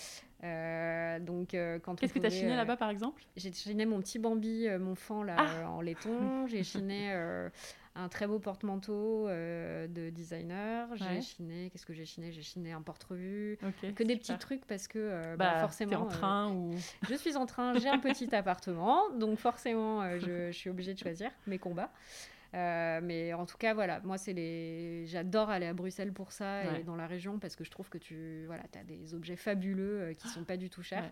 Euh, 0.44 1.20
donc 1.20 1.56
quand 1.84 1.96
Qu'est-ce 1.96 2.14
que 2.14 2.20
tu 2.20 2.26
as 2.26 2.30
chiné 2.30 2.56
là-bas 2.56 2.78
par 2.78 2.90
exemple? 2.92 3.24
j'ai 3.36 3.52
chiné 3.52 3.86
mon 3.86 4.00
petit 4.00 4.20
Bambi, 4.20 4.68
mon 4.80 4.94
fan 4.96 5.26
là, 5.26 5.36
Ah 5.40 5.70
en 5.72 5.82
laiton. 5.82 6.46
J'ai 6.48 6.64
chiné 6.64 7.12
un 7.96 8.10
très 8.10 8.28
beau 8.28 8.40
porte-manteau 8.40 9.28
euh, 9.28 9.88
de 9.88 10.10
designer. 10.10 10.88
J'ai 10.96 11.06
Ouais. 11.06 11.22
chiné, 11.22 11.70
qu'est-ce 11.72 11.86
que 11.86 11.94
j'ai 11.94 12.06
chiné? 12.06 12.32
J'ai 12.32 12.42
chiné 12.42 12.74
un 12.74 12.82
porte-revue. 12.82 13.58
Que 13.96 14.04
des 14.04 14.18
petits 14.18 14.38
trucs 14.38 14.66
parce 14.66 14.88
que 14.88 15.00
euh, 15.00 15.36
bah, 15.38 15.54
Bah, 15.54 15.60
forcément. 15.62 16.02
en 16.02 16.06
euh, 16.06 16.10
train 16.10 16.52
ou. 16.52 16.72
je 17.10 17.16
suis 17.16 17.38
en 17.38 17.46
train, 17.46 17.78
j'ai 17.80 17.88
un 17.90 18.00
petit 18.00 18.34
appartement, 18.36 19.10
donc 19.12 19.40
forcément 19.40 20.02
euh, 20.02 20.20
je, 20.20 20.48
je 20.52 20.58
suis 20.58 20.70
obligée 20.70 20.94
de 20.94 21.00
choisir 21.00 21.32
mes 21.48 21.58
combats. 21.58 21.92
Euh, 22.56 23.02
mais 23.04 23.34
en 23.34 23.46
tout 23.46 23.58
cas, 23.58 23.74
voilà, 23.74 24.00
moi, 24.06 24.18
c'est 24.18 24.32
les. 24.32 25.06
J'adore 25.08 25.50
aller 25.50 25.66
à 25.66 25.74
Bruxelles 25.74 26.14
pour 26.14 26.32
ça 26.32 26.62
Ouais. 26.72 26.80
et 26.80 26.84
dans 26.84 26.96
la 26.96 27.06
région 27.06 27.38
parce 27.38 27.56
que 27.56 27.64
je 27.66 27.70
trouve 27.72 27.90
que 27.90 27.98
tu 27.98 28.46
voilà, 28.46 28.64
as 28.80 28.84
des 28.86 29.14
objets 29.14 29.36
fabuleux 29.36 30.00
euh, 30.02 30.14
qui 30.14 30.28
sont 30.30 30.46
pas 30.46 30.56
du 30.56 30.70
tout 30.70 30.82
chers. 30.82 31.04
Ouais. 31.04 31.12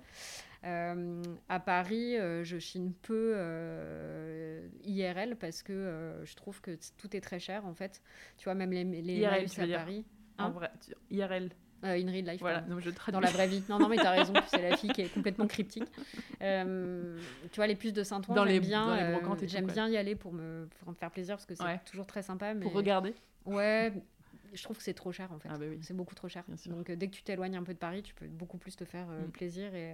Euh, 0.69 1.21
à 1.49 1.59
Paris, 1.59 2.15
je 2.43 2.57
chine 2.59 2.93
peu 3.01 3.35
IRL 4.83 5.35
parce 5.35 5.63
que 5.63 6.21
je 6.23 6.35
trouve 6.35 6.61
que 6.61 6.77
tout 6.97 7.15
est 7.15 7.21
très 7.21 7.39
cher 7.39 7.65
en 7.65 7.73
fait. 7.73 8.01
Tu 8.37 8.45
vois, 8.45 8.55
même 8.55 8.71
les, 8.71 8.83
les 8.85 9.13
IRL, 9.15 9.49
tu 9.49 9.61
à 9.61 9.67
Paris. 9.79 10.05
En 10.37 10.45
Hein 10.45 10.49
vrai, 10.51 10.71
tu- 10.85 10.93
IRL. 11.15 11.49
Euh, 11.83 11.95
in 12.01 12.09
real 12.11 12.25
life, 12.25 12.39
Voilà, 12.39 12.59
pardon 12.59 12.75
non, 12.75 12.79
je 12.79 12.89
traduis. 12.89 13.13
dans 13.13 13.19
la 13.19 13.29
vraie 13.31 13.47
vie. 13.47 13.63
Non, 13.69 13.77
non, 13.79 13.89
mais 13.89 13.97
t'as 13.97 14.11
raison, 14.11 14.33
c'est 14.47 14.61
la 14.61 14.77
fille 14.77 14.91
qui 14.91 15.01
est 15.01 15.13
complètement 15.13 15.47
cryptique. 15.47 15.83
Euh, 16.41 17.17
tu 17.51 17.55
vois, 17.57 17.67
les 17.67 17.75
puces 17.75 17.93
de 17.93 18.03
Saint-Ouen, 18.03 18.35
Dans 18.35 18.43
les- 18.43 18.55
j'aime 18.55 18.63
bien, 18.63 18.97
euh, 18.97 19.35
j'aime 19.47 19.67
bien 19.67 19.87
y 19.87 19.95
aller 19.95 20.13
pour 20.15 20.33
me, 20.33 20.67
pour 20.79 20.89
me 20.89 20.93
faire 20.95 21.09
plaisir 21.11 21.35
parce 21.35 21.45
que 21.45 21.55
c'est 21.55 21.63
Ouais. 21.63 21.79
toujours 21.85 22.05
très 22.05 22.21
sympa. 22.21 22.53
Mais... 22.53 22.61
Pour 22.63 22.73
regarder. 22.73 23.13
Ouais, 23.45 23.93
je 24.53 24.61
trouve 24.63 24.77
que 24.77 24.83
c'est 24.83 24.93
trop 24.93 25.11
cher 25.13 25.31
en 25.31 25.39
fait. 25.39 25.47
Ah 25.51 25.57
bah 25.57 25.65
oui. 25.69 25.79
C'est 25.81 25.95
beaucoup 25.95 26.15
trop 26.15 26.27
cher. 26.27 26.43
Donc 26.67 26.89
euh, 26.89 26.95
dès 26.97 27.07
que 27.07 27.13
tu 27.15 27.23
t'éloignes 27.23 27.55
un 27.55 27.63
peu 27.63 27.73
de 27.73 27.79
Paris, 27.79 28.03
tu 28.03 28.13
peux 28.13 28.27
beaucoup 28.27 28.57
plus 28.57 28.75
te 28.75 28.83
faire 28.85 29.07
euh, 29.09 29.25
Mm. 29.27 29.31
plaisir 29.31 29.73
et 29.75 29.93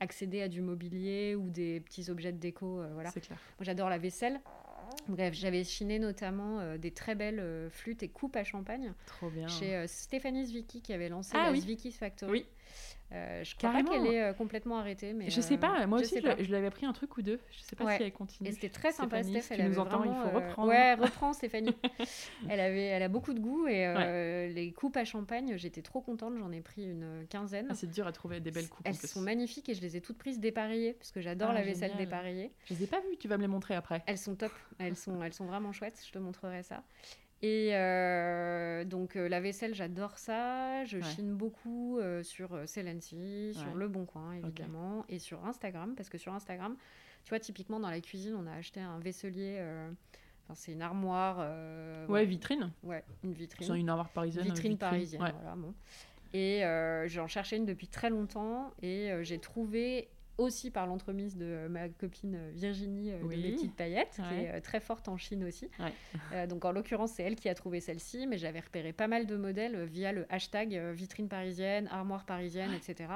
accéder 0.00 0.42
à 0.42 0.48
du 0.48 0.60
mobilier 0.60 1.36
ou 1.36 1.48
des 1.48 1.78
petits 1.80 2.10
objets 2.10 2.32
de 2.32 2.38
déco. 2.38 2.82
voilà. 2.92 3.10
C'est 3.10 3.20
clair. 3.20 3.38
Moi, 3.58 3.64
j'adore 3.64 3.88
la 3.88 3.98
vaisselle. 3.98 4.40
Bref, 5.08 5.34
j'avais 5.34 5.64
chiné 5.64 5.98
notamment 5.98 6.60
euh, 6.60 6.78
des 6.78 6.90
très 6.90 7.14
belles 7.14 7.40
euh, 7.40 7.70
flûtes 7.70 8.02
et 8.02 8.08
coupes 8.08 8.36
à 8.36 8.44
champagne 8.44 8.92
Trop 9.06 9.30
bien. 9.30 9.48
chez 9.48 9.74
euh, 9.76 9.86
Stéphanie 9.86 10.46
Zwicky 10.46 10.82
qui 10.82 10.92
avait 10.92 11.08
lancé 11.08 11.32
Ah 11.34 11.46
la 11.46 11.52
oui. 11.52 11.90
Factory. 11.92 12.30
Oui. 12.32 12.46
Euh, 13.12 13.44
je 13.44 13.54
crois 13.54 13.70
Carrément. 13.70 13.90
pas 13.90 13.96
qu'elle 13.98 14.06
est 14.12 14.22
euh, 14.22 14.32
complètement 14.32 14.78
arrêtée, 14.78 15.12
mais 15.12 15.30
je 15.30 15.40
sais 15.40 15.54
euh, 15.54 15.58
pas, 15.58 15.86
moi 15.86 15.98
je 15.98 16.04
aussi 16.04 16.20
je, 16.20 16.50
l'avais 16.50 16.70
pris 16.70 16.84
un 16.84 16.92
truc 16.92 17.16
ou 17.16 17.22
deux. 17.22 17.38
Je 17.52 17.60
sais 17.60 17.76
pas 17.76 17.84
Ouais. 17.84 17.96
si 17.98 18.02
elle 18.02 18.12
continue. 18.12 18.48
Et 18.48 18.52
c'était 18.52 18.70
très 18.70 18.90
sympa, 18.90 19.22
Stéphanie, 19.22 19.40
Steph. 19.42 19.42
si 19.42 19.52
Elle 19.52 19.58
tu 19.60 19.64
nous 19.66 19.80
avait 19.80 19.88
entends, 19.94 20.04
il 20.04 20.10
vraiment, 20.10 20.22
faut 20.30 20.36
euh, 20.36 20.48
reprendre. 20.48 20.68
Ouais, 20.70 20.94
reprends 20.94 21.32
Stéphanie. 21.32 21.76
elle 22.48 22.58
avait, 22.60 22.86
elle 22.86 23.02
a 23.04 23.08
beaucoup 23.08 23.32
de 23.34 23.38
goût 23.40 23.68
et 23.68 23.86
euh, 23.86 24.48
les 24.48 24.72
coupes 24.72 24.96
à 24.96 25.04
champagne, 25.04 25.56
j'étais 25.56 25.82
trop 25.82 26.00
contente. 26.00 26.34
J'en 26.38 26.50
ai 26.50 26.60
pris 26.60 26.84
une 26.90 27.24
quinzaine. 27.28 27.66
Ah, 27.70 27.74
c'est 27.74 27.90
dur 27.90 28.06
à 28.06 28.12
trouver 28.12 28.40
des 28.40 28.50
belles 28.50 28.68
coupes. 28.68 28.84
Elles 28.86 28.96
sont 28.96 29.20
magnifiques 29.20 29.68
et 29.68 29.74
je 29.74 29.80
les 29.82 29.96
ai 29.96 30.00
toutes 30.00 30.18
prises 30.18 30.40
dépareillées 30.40 30.94
parce 30.94 31.12
que 31.12 31.20
j'adore 31.20 31.50
Ah, 31.50 31.54
la 31.54 31.62
vaisselle 31.62 31.90
génial. 31.92 32.06
dépareillée. 32.06 32.52
Je 32.64 32.74
les 32.74 32.82
ai 32.84 32.86
pas 32.88 32.98
vues, 33.00 33.16
tu 33.18 33.28
vas 33.28 33.36
me 33.36 33.42
les 33.42 33.48
montrer 33.48 33.74
après. 33.76 34.02
Elles 34.06 34.18
sont 34.18 34.34
top, 34.34 34.52
elles 34.78 34.96
sont, 34.96 35.22
elles 35.22 35.34
sont 35.34 35.46
vraiment 35.46 35.72
chouettes, 35.72 36.02
je 36.04 36.10
te 36.10 36.18
montrerai 36.18 36.62
ça. 36.64 36.82
Et 37.46 37.72
euh, 37.74 38.84
donc 38.86 39.16
euh, 39.16 39.28
la 39.28 39.38
vaisselle, 39.38 39.74
j'adore 39.74 40.16
ça. 40.16 40.82
Je 40.86 40.96
Ouais. 40.96 41.02
chine 41.04 41.34
beaucoup 41.34 41.98
euh, 41.98 42.22
sur 42.22 42.58
Celency, 42.66 43.52
sur 43.52 43.66
Ouais. 43.68 43.74
Le 43.74 43.88
Bon 43.88 44.06
Coin 44.06 44.32
évidemment, 44.32 45.04
et 45.10 45.18
sur 45.18 45.44
Instagram, 45.44 45.94
parce 45.94 46.08
que 46.08 46.16
sur 46.16 46.32
Instagram, 46.32 46.74
tu 47.22 47.28
vois, 47.28 47.40
typiquement 47.40 47.80
dans 47.80 47.90
la 47.90 48.00
cuisine, 48.00 48.34
on 48.34 48.46
a 48.46 48.52
acheté 48.54 48.80
un 48.80 48.98
vaisselier, 48.98 49.60
enfin 50.44 50.54
c'est 50.54 50.72
une 50.72 50.80
armoire, 50.80 51.38
Ouais, 52.08 52.24
vitrine. 52.24 52.70
ouais, 52.82 53.04
une 53.22 53.34
vitrine, 53.34 53.66
C'est 53.66 53.78
une 53.78 53.90
armoire 53.90 54.08
parisienne. 54.08 54.44
vitrine, 54.44 54.78
parisienne, 54.78 55.20
Ouais. 55.22 55.32
voilà, 55.32 55.54
bon. 55.54 55.74
Et 56.32 56.62
j'en 57.08 57.26
cherchais 57.26 57.58
une 57.58 57.66
depuis 57.66 57.88
très 57.88 58.08
longtemps, 58.08 58.72
et 58.80 59.10
j'ai 59.22 59.38
trouvé 59.38 60.08
aussi 60.38 60.70
par 60.70 60.86
l'entremise 60.86 61.36
de 61.36 61.44
euh, 61.44 61.68
ma 61.68 61.88
copine 61.88 62.34
euh, 62.36 62.50
Virginie 62.54 63.12
euh, 63.12 63.18
Oui. 63.22 63.36
de 63.36 63.42
mes 63.42 63.52
petites 63.52 63.74
paillettes, 63.76 64.20
qui 64.28 64.34
est 64.34 64.60
très 64.60 64.80
forte 64.80 65.08
en 65.08 65.16
Chine 65.16 65.44
aussi. 65.44 65.70
Ouais. 65.78 65.92
Euh, 66.32 66.46
donc 66.46 66.64
en 66.64 66.72
l'occurrence, 66.72 67.12
c'est 67.12 67.22
elle 67.22 67.36
qui 67.36 67.48
a 67.48 67.54
trouvé 67.54 67.80
celle-ci, 67.80 68.26
mais 68.26 68.38
j'avais 68.38 68.60
repéré 68.60 68.92
pas 68.92 69.06
mal 69.08 69.26
de 69.26 69.36
modèles 69.36 69.84
via 69.84 70.12
le 70.12 70.26
hashtag 70.30 70.74
vitrine 70.92 71.28
parisienne, 71.28 71.88
armoire 71.90 72.24
parisienne, 72.24 72.72
etc. 72.72 73.10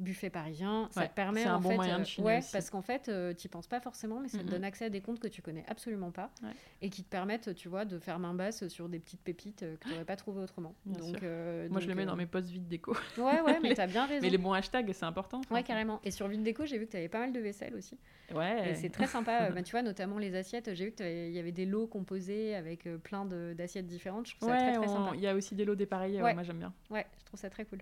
Buffet 0.00 0.30
parisien, 0.30 0.88
ça 0.92 1.00
Ouais, 1.00 1.08
te 1.08 1.14
permet 1.14 1.44
un 1.44 1.56
en 1.56 1.60
bon 1.60 1.70
fait, 1.70 1.74
moyen 1.76 1.96
de 1.96 2.02
euh, 2.02 2.04
chiner 2.04 2.26
ouais, 2.26 2.38
aussi. 2.38 2.52
parce 2.52 2.70
qu'en 2.70 2.82
fait, 2.82 3.08
euh, 3.08 3.34
tu 3.34 3.48
penses 3.48 3.66
pas 3.66 3.80
forcément, 3.80 4.20
mais 4.20 4.28
ça 4.28 4.38
te 4.38 4.44
donne 4.44 4.62
accès 4.62 4.84
à 4.84 4.90
des 4.90 5.00
comptes 5.00 5.18
que 5.18 5.26
tu 5.26 5.42
connais 5.42 5.64
absolument 5.66 6.12
pas 6.12 6.30
Ouais. 6.42 6.50
et 6.82 6.88
qui 6.88 7.02
te 7.02 7.08
permettent, 7.10 7.52
tu 7.56 7.68
vois, 7.68 7.84
de 7.84 7.98
faire 7.98 8.20
main 8.20 8.32
basse 8.32 8.68
sur 8.68 8.88
des 8.88 9.00
petites 9.00 9.20
pépites 9.22 9.64
euh, 9.64 9.76
que 9.76 9.84
tu 9.86 9.90
n'aurais 9.90 10.04
pas 10.04 10.14
trouvées 10.14 10.40
autrement. 10.42 10.74
Bien 10.86 11.00
donc, 11.00 11.22
euh, 11.24 11.68
Moi, 11.68 11.80
je 11.80 11.88
le 11.88 11.96
mets 11.96 12.06
dans 12.06 12.14
mes 12.14 12.26
posts 12.26 12.48
vide 12.48 12.68
déco. 12.68 12.96
Ouais, 13.16 13.40
ouais, 13.40 13.58
mais 13.62 13.70
Les- 13.70 13.74
t'as 13.74 13.88
bien 13.88 14.06
raison. 14.06 14.20
Mais 14.22 14.30
les 14.30 14.38
bons 14.38 14.52
hashtags, 14.52 14.92
c'est 14.92 15.04
important. 15.04 15.40
Ouais, 15.50 15.64
carrément. 15.64 16.00
Et 16.04 16.12
sur 16.12 16.28
Vide 16.28 16.44
j'ai 16.64 16.78
vu 16.78 16.86
que 16.86 16.90
tu 16.92 16.96
avais 16.96 17.08
pas 17.08 17.18
mal 17.18 17.32
de 17.32 17.40
vaisselle 17.40 17.74
aussi. 17.74 17.98
Ouais. 18.34 18.70
Et 18.70 18.74
c'est 18.76 18.90
très 18.90 19.08
sympa. 19.08 19.50
Bah, 19.50 19.62
tu 19.64 19.72
vois, 19.72 19.82
notamment 19.82 20.18
les 20.18 20.36
assiettes. 20.36 20.74
J'ai 20.74 20.84
vu 20.86 20.92
qu'il 20.92 21.30
y 21.32 21.38
avait 21.40 21.50
des 21.50 21.66
lots 21.66 21.88
composés 21.88 22.54
avec 22.54 22.84
plein 23.02 23.24
d'assiettes 23.24 23.86
différentes. 23.86 24.28
Je 24.28 24.36
trouve 24.36 24.48
ça 24.48 24.54
Ouais, 24.54 24.72
très, 24.78 24.86
sympa. 24.86 25.10
il 25.14 25.20
y 25.20 25.26
a 25.26 25.34
aussi 25.34 25.56
des 25.56 25.64
lots 25.64 25.74
dépareillés, 25.74 26.20
moi 26.20 26.42
j'aime 26.44 26.58
bien. 26.58 26.72
Ouais, 26.90 27.04
je 27.18 27.24
trouve 27.24 27.40
ça 27.40 27.50
très 27.50 27.64
cool. 27.64 27.80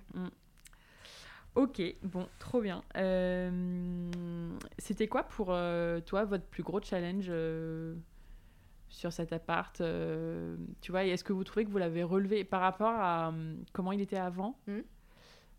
Ok, 1.56 1.80
bon, 2.02 2.28
trop 2.38 2.60
bien. 2.60 2.82
Euh, 2.96 4.50
C'était 4.78 5.08
quoi 5.08 5.24
pour 5.24 5.48
euh, 5.50 6.00
toi 6.00 6.24
votre 6.24 6.44
plus 6.44 6.62
gros 6.62 6.80
challenge 6.82 7.26
euh, 7.30 7.94
sur 8.88 9.12
cet 9.12 9.32
appart 9.32 9.82
Tu 10.80 10.90
vois, 10.92 11.04
est-ce 11.04 11.24
que 11.24 11.32
vous 11.32 11.44
trouvez 11.44 11.64
que 11.64 11.70
vous 11.70 11.78
l'avez 11.78 12.02
relevé 12.02 12.44
par 12.44 12.60
rapport 12.60 12.92
à 12.94 13.32
comment 13.72 13.92
il 13.92 14.00
était 14.00 14.16
avant 14.18 14.58
Mhm. 14.66 14.84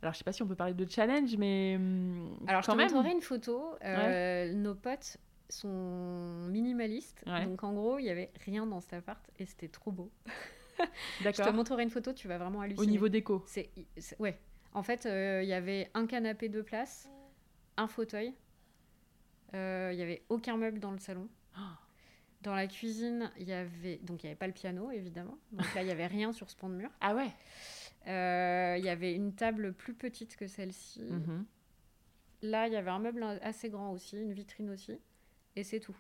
Alors, 0.04 0.14
je 0.14 0.20
sais 0.20 0.24
pas 0.24 0.32
si 0.32 0.44
on 0.44 0.48
peut 0.48 0.54
parler 0.56 0.76
de 0.76 0.88
challenge, 0.88 1.36
mais 1.38 1.74
hum, 1.76 2.38
Alors, 2.46 2.62
je 2.62 2.68
te 2.68 2.76
même. 2.76 2.86
montrerai 2.92 3.12
une 3.14 3.22
photo. 3.22 3.74
Nos 3.84 4.76
potes 4.76 5.18
sont 5.50 6.46
minimalistes. 6.50 7.24
Ouais. 7.26 7.46
Donc, 7.46 7.64
en 7.64 7.74
gros, 7.74 7.98
il 7.98 8.06
y 8.06 8.12
avait 8.12 8.32
rien 8.46 8.68
dans 8.68 8.80
cet 8.80 8.94
appart 8.94 9.28
et 9.40 9.48
c'était 9.48 9.70
trop 9.70 9.92
beau. 9.92 10.12
Je 10.80 10.84
te 10.84 11.24
D'accord. 11.24 11.54
montrerai 11.56 11.82
une 11.82 11.90
photo, 11.90 12.14
tu 12.14 12.28
vas 12.28 12.38
vraiment 12.38 12.62
halluciner. 12.62 12.88
Au 12.88 12.90
niveau 12.92 13.10
déco. 13.10 13.44
C'est- 13.48 13.72
ouais. 14.20 14.40
En 14.78 14.84
fait, 14.84 15.08
euh, 15.08 15.42
il 15.42 15.50
y 15.50 15.54
avait 15.54 15.90
un 15.96 16.06
canapé 16.06 16.50
de 16.50 16.62
place, 16.62 17.10
un 17.78 17.88
fauteuil. 17.88 18.36
Euh, 19.56 19.90
Il 19.92 19.98
y 19.98 20.04
avait 20.04 20.22
aucun 20.30 20.56
meuble 20.56 20.80
dans 20.80 20.92
le 20.92 21.00
salon. 21.00 21.28
Dans 22.44 22.54
la 22.54 22.68
cuisine, 22.68 23.32
il 23.40 23.48
y 23.48 23.54
avait 23.54 23.98
donc 24.04 24.22
il 24.22 24.28
y 24.28 24.30
avait 24.30 24.36
pas 24.36 24.46
le 24.46 24.54
piano 24.54 24.92
évidemment. 24.92 25.40
Donc 25.52 25.74
là, 25.74 25.82
il 25.82 25.88
y 25.88 25.92
avait 25.92 26.06
rien 26.06 26.32
sur 26.32 26.48
ce 26.52 26.56
pan 26.56 26.70
de 26.70 26.76
mur. 26.76 26.92
Ah 27.02 27.16
ouais. 27.16 27.32
Euh, 28.06 28.76
Il 28.78 28.86
y 28.86 28.90
avait 28.90 29.16
une 29.16 29.34
table 29.34 29.74
plus 29.74 29.96
petite 29.96 30.38
que 30.38 30.46
celle-ci. 30.46 31.02
Mhm. 31.02 31.46
Là, 32.44 32.68
il 32.68 32.74
y 32.74 32.76
avait 32.76 32.92
un 32.92 33.00
meuble 33.00 33.24
assez 33.42 33.70
grand 33.72 33.92
aussi, 33.92 34.22
une 34.22 34.34
vitrine 34.34 34.70
aussi, 34.70 35.00
et 35.56 35.64
c'est 35.64 35.80
tout. 35.80 35.98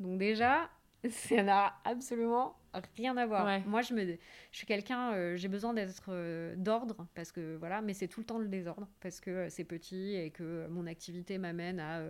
Donc 0.00 0.18
déjà, 0.18 0.70
Ça 1.10 1.42
n'a 1.42 1.74
absolument 1.84 2.56
rien 2.96 3.16
à 3.16 3.26
voir. 3.26 3.60
Moi, 3.66 3.82
je, 3.82 3.94
me, 3.94 4.04
je 4.04 4.56
suis 4.56 4.66
quelqu'un, 4.66 5.12
euh, 5.12 5.36
j'ai 5.36 5.48
besoin 5.48 5.74
d'être 5.74 6.06
euh, 6.08 6.54
d'ordre, 6.56 7.06
parce 7.14 7.32
que 7.32 7.56
voilà, 7.56 7.80
mais 7.82 7.94
c'est 7.94 8.08
tout 8.08 8.20
le 8.20 8.26
temps 8.26 8.38
le 8.38 8.48
désordre, 8.48 8.88
parce 9.00 9.20
que 9.20 9.48
c'est 9.48 9.64
petit 9.64 10.14
et 10.14 10.30
que 10.30 10.66
mon 10.68 10.86
activité 10.86 11.38
m'amène 11.38 11.80
à 11.80 12.00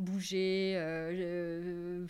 bouger. 0.00 0.74
Euh, 0.76 2.06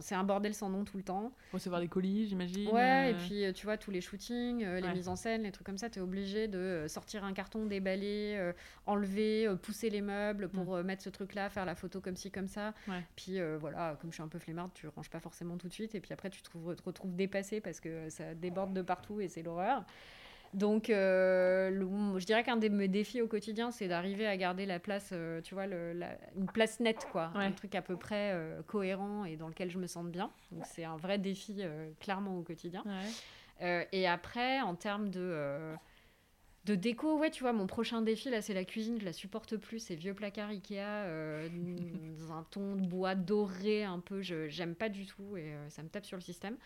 c'est 0.00 0.14
un 0.14 0.24
bordel 0.24 0.54
sans 0.54 0.68
nom 0.68 0.84
tout 0.84 0.96
le 0.96 1.02
temps. 1.02 1.32
Recevoir 1.52 1.80
des 1.80 1.88
colis, 1.88 2.28
j'imagine. 2.28 2.68
Ouais, 2.68 3.12
et 3.12 3.14
puis 3.14 3.44
euh, 3.44 3.52
tu 3.52 3.66
vois, 3.66 3.76
tous 3.76 3.90
les 3.90 4.00
shootings, 4.00 4.64
euh, 4.64 4.80
les 4.80 4.92
mises 4.92 5.08
en 5.08 5.16
scène, 5.16 5.42
les 5.42 5.52
trucs 5.52 5.66
comme 5.66 5.78
ça, 5.78 5.88
tu 5.88 5.98
es 5.98 6.02
obligé 6.02 6.48
de 6.48 6.86
sortir 6.88 7.24
un 7.24 7.32
carton, 7.32 7.66
déballer, 7.66 8.52
enlever, 8.86 9.48
pousser 9.62 9.90
les 9.90 10.00
meubles 10.00 10.48
pour 10.48 10.76
mm. 10.76 10.82
mettre 10.82 11.02
ce 11.02 11.10
truc-là, 11.10 11.48
faire 11.48 11.64
la 11.64 11.74
photo 11.74 12.00
comme 12.00 12.16
ci, 12.16 12.30
comme 12.30 12.48
ça. 12.48 12.74
Puis 13.16 13.38
voilà, 13.60 13.96
comme 14.00 14.10
je 14.10 14.16
suis 14.16 14.22
un 14.22 14.28
peu 14.28 14.38
flemmarde, 14.38 14.70
tu 14.74 14.86
ranges 14.88 15.10
pas 15.10 15.20
forcément 15.20 15.56
tout 15.56 15.68
de 15.68 15.72
suite. 15.72 15.94
Et 15.94 16.00
puis 16.00 16.12
après, 16.12 16.30
tu 16.30 16.42
te, 16.42 16.50
te 16.50 16.82
retrouves 16.82 17.14
dépassé 17.14 17.60
parce 17.60 17.80
que 17.80 18.08
ça 18.08 18.34
déborde 18.34 18.74
de 18.74 18.82
partout 18.82 19.20
et 19.20 19.28
c'est 19.28 19.42
l'horreur. 19.42 19.84
Donc, 20.54 20.90
euh, 20.90 21.70
je 22.18 22.26
dirais 22.26 22.42
qu'un 22.44 22.58
de 22.58 22.68
mes 22.68 22.88
défis 22.88 23.22
au 23.22 23.26
quotidien, 23.26 23.70
c'est 23.70 23.88
d'arriver 23.88 24.26
à 24.26 24.36
garder 24.36 24.66
la 24.66 24.78
place, 24.78 25.10
euh, 25.12 25.40
tu 25.40 25.54
vois, 25.54 25.66
le, 25.66 25.94
une 26.36 26.46
place 26.46 26.78
nette, 26.80 27.06
quoi. 27.10 27.30
Un 27.34 27.52
truc 27.52 27.74
à 27.74 27.80
peu 27.80 27.96
près 27.96 28.32
euh, 28.32 28.60
cohérent 28.66 29.24
et 29.24 29.36
dans 29.36 29.48
lequel 29.48 29.70
je 29.70 29.78
me 29.78 29.86
sente 29.86 30.10
bien. 30.10 30.30
Donc, 30.50 30.64
c'est 30.66 30.84
un 30.84 30.96
vrai 30.96 31.18
défi, 31.18 31.62
clairement, 32.00 32.36
au 32.36 32.42
quotidien. 32.42 32.84
et 33.60 34.06
après, 34.06 34.60
en 34.60 34.74
termes 34.74 35.08
de, 35.08 35.74
de 36.64 36.74
déco, 36.74 37.18
ouais, 37.18 37.30
tu 37.30 37.42
vois, 37.42 37.52
mon 37.52 37.66
prochain 37.66 38.02
défi, 38.02 38.30
là, 38.30 38.40
c'est 38.40 38.54
la 38.54 38.64
cuisine. 38.64 38.98
Je 39.00 39.04
la 39.04 39.12
supporte 39.12 39.56
plus. 39.56 39.80
Ces 39.80 39.96
vieux 39.96 40.14
placards 40.14 40.50
Ikea, 40.50 41.08
dans 42.18 42.32
un 42.32 42.44
ton 42.50 42.76
de 42.76 42.86
bois 42.86 43.14
doré, 43.14 43.84
un 43.84 43.98
peu. 43.98 44.22
Je 44.22 44.48
J'aime 44.48 44.74
pas 44.74 44.88
du 44.88 45.06
tout 45.06 45.36
et 45.36 45.54
ça 45.68 45.82
me 45.82 45.88
tape 45.88 46.06
sur 46.06 46.16
le 46.16 46.22
système. 46.22 46.56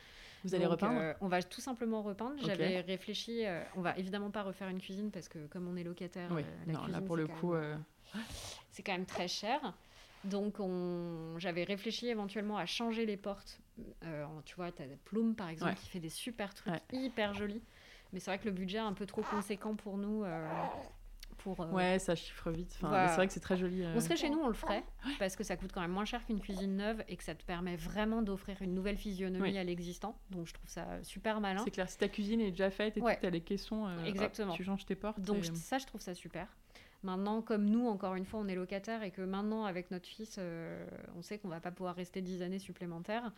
Vous 0.47 0.55
allez 0.55 0.66
repeindre 0.66 1.01
euh, 1.01 1.12
On 1.20 1.28
va 1.28 1.42
tout 1.42 1.61
simplement 1.61 2.03
repeindre. 2.03 2.36
J'avais 2.44 2.80
réfléchi. 2.80 3.44
Euh, 3.44 3.62
on 3.76 3.80
va 3.80 3.97
évidemment 3.97 4.30
pas 4.30 4.42
refaire 4.42 4.68
une 4.68 4.80
cuisine 4.80 5.11
parce 5.11 5.28
que 5.28 5.47
comme 5.47 5.68
on 5.68 5.76
est 5.76 5.84
locataire, 5.84 6.30
oui. 6.32 6.42
Euh, 6.42 6.72
non, 6.72 6.86
là 6.86 7.01
pour 7.01 7.16
le 7.16 7.26
coup, 7.26 7.55
c'est 8.70 8.82
quand 8.82 8.92
même 8.92 9.07
très 9.07 9.28
cher. 9.28 9.74
Donc, 10.24 10.59
on... 10.59 11.38
j'avais 11.38 11.62
réfléchi 11.62 12.09
éventuellement 12.09 12.59
à 12.59 12.66
changer 12.66 13.07
les 13.07 13.16
portes. 13.16 13.61
tu 14.44 14.55
vois, 14.57 14.72
tu 14.72 14.82
as 14.82 14.86
Plume, 15.05 15.34
par 15.34 15.49
exemple, 15.49 15.74
qui 15.74 15.88
fait 15.88 16.01
des 16.01 16.09
super 16.09 16.55
trucs 16.55 16.74
hyper 16.92 17.34
jolis. 17.34 17.62
Mais 18.12 18.20
c'est 18.20 18.30
vrai 18.30 18.38
que 18.38 18.46
le 18.46 18.52
budget 18.52 18.78
est 18.78 18.80
un 18.80 18.92
peu 18.92 19.07
trop 19.07 19.22
conséquent 19.22 19.74
pour 19.74 19.98
nous. 19.98 20.24
Euh, 20.24 20.46
ouais, 21.72 21.98
ça 21.98 22.14
chiffre 22.14 22.50
vite. 22.50 22.76
C'est 22.80 22.86
vrai 22.86 23.26
que 23.26 23.32
c'est 23.32 23.40
très 23.40 23.57
joli. 23.57 23.82
Euh. 23.82 23.94
On 23.94 24.00
serait 24.00 24.16
chez 24.16 24.30
nous, 24.30 24.38
on 24.38 24.48
le 24.48 24.54
ferait, 24.54 24.84
parce 25.18 25.36
que 25.36 25.44
ça 25.44 25.57
coûte 25.57 25.72
quand 25.72 25.80
même 25.80 25.90
moins 25.90 26.04
cher 26.04 26.24
qu'une 26.24 26.40
cuisine 26.40 26.76
neuve 26.76 27.02
et 27.09 27.16
que 27.16 27.24
ça 27.24 27.34
te 27.34 27.44
permet 27.44 27.76
vraiment 27.76 28.22
d'offrir 28.22 28.61
une 28.62 28.74
nouvelle 28.74 28.96
physionomie 28.96 29.59
à 29.59 29.64
l'existant. 29.64 30.18
Donc 30.30 30.46
je 30.46 30.54
trouve 30.54 30.68
ça 30.68 30.86
super 31.02 31.40
malin. 31.40 31.62
C'est 31.64 31.70
clair, 31.70 31.88
si 31.88 31.98
ta 31.98 32.09
cuisine 32.09 32.40
est 32.40 32.50
déjà 32.50 32.70
faite 32.70 32.96
et 32.96 33.00
que 33.00 33.20
tu 33.20 33.26
as 33.26 33.30
les 33.30 33.40
caissons, 33.40 33.86
euh, 33.86 34.04
Exactement. 34.04 34.54
tu 34.54 34.64
changes 34.64 34.86
tes 34.86 34.96
portes. 34.96 35.20
Donc 35.20 35.44
ça, 35.54 35.78
je 35.78 35.86
trouve 35.86 36.00
ça 36.00 36.14
super. 36.14 36.46
Maintenant, 37.02 37.42
comme 37.42 37.66
nous, 37.66 37.86
encore 37.86 38.14
une 38.14 38.24
fois, 38.24 38.40
on 38.40 38.48
est 38.48 38.54
locataire 38.54 39.02
et 39.02 39.11
que 39.11 39.22
maintenant, 39.22 39.64
avec 39.64 39.90
notre 39.90 40.09
fils, 40.09 40.40
on 41.16 41.22
sait 41.22 41.38
qu'on 41.38 41.48
va 41.48 41.61
pas 41.61 41.70
pouvoir 41.70 41.94
rester 41.94 42.22
10 42.22 42.42
années 42.42 42.59
supplémentaires. 42.59 43.32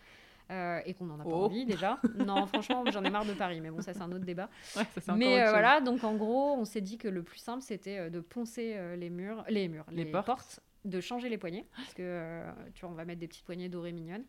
Euh, 0.51 0.81
et 0.87 0.95
qu'on 0.95 1.05
n'en 1.05 1.21
a 1.21 1.25
pas 1.25 1.31
oh. 1.31 1.45
envie 1.45 1.67
déjà. 1.67 2.01
non, 2.27 2.47
franchement, 2.47 2.83
j'en 2.91 3.05
ai 3.05 3.11
marre 3.11 3.27
de 3.27 3.35
Paris, 3.35 3.61
mais 3.61 3.71
bon, 3.71 3.83
ça 3.83 3.93
c'est 3.93 4.01
un 4.01 4.13
autre 4.13 4.25
débat. 4.25 4.49
mais 5.17 5.43
euh, 5.43 5.51
voilà, 5.51 5.81
donc 5.81 6.05
en 6.05 6.15
gros, 6.15 6.55
on 6.55 6.65
s'est 6.65 6.81
dit 6.81 6.97
que 6.97 7.09
le 7.09 7.23
plus 7.23 7.39
simple 7.39 7.63
c'était 7.63 7.99
euh, 7.99 8.11
de 8.11 8.21
poncer 8.21 8.79
les 8.97 9.11
murs, 9.11 9.45
les 9.49 9.69
murs, 9.69 9.85
les, 9.91 10.07
portes. 10.07 10.61
de 10.87 11.01
changer 11.03 11.29
les 11.29 11.37
poignées, 11.37 11.67
parce 11.77 11.93
que 11.93 12.43
tu 12.73 12.81
vois, 12.81 12.91
on 12.91 12.95
va 12.95 13.05
mettre 13.05 13.21
des 13.21 13.29
petites 13.29 13.45
poignées 13.45 13.69
dorées 13.69 13.93
mignonnes, 13.93 14.25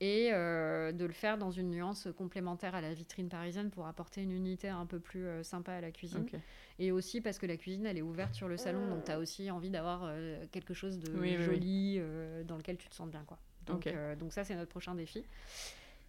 et 0.00 0.30
de 0.30 1.04
le 1.04 1.12
faire 1.12 1.38
dans 1.38 1.50
une 1.50 1.70
nuance 1.70 2.08
complémentaire 2.18 2.74
à 2.74 2.82
la 2.82 2.92
vitrine 2.92 3.30
parisienne 3.30 3.70
pour 3.70 3.86
apporter 3.86 4.22
une 4.22 4.32
unité 4.32 4.68
un 4.68 4.84
peu 4.86 5.00
plus 5.00 5.26
sympa 5.42 5.72
à 5.72 5.80
la 5.80 5.92
cuisine. 5.92 6.26
Et 6.78 6.92
aussi 6.92 7.20
parce 7.22 7.38
que 7.38 7.46
la 7.46 7.56
cuisine, 7.56 7.86
elle 7.86 7.98
est 7.98 8.02
ouverte 8.02 8.34
sur 8.34 8.48
le 8.48 8.58
salon, 8.58 8.86
donc 8.86 9.04
tu 9.04 9.12
as 9.12 9.18
aussi 9.18 9.50
envie 9.50 9.70
d'avoir 9.70 10.12
quelque 10.52 10.74
chose 10.74 10.98
de 10.98 11.38
joli 11.38 12.00
dans 12.44 12.58
lequel 12.58 12.76
tu 12.76 12.88
te 12.90 12.94
sens 12.94 13.08
bien, 13.08 13.24
quoi. 13.26 13.38
Donc, 13.68 13.86
euh, 13.86 14.16
donc 14.16 14.32
ça, 14.32 14.44
c'est 14.44 14.54
notre 14.54 14.70
prochain 14.70 14.94
défi. 14.94 15.24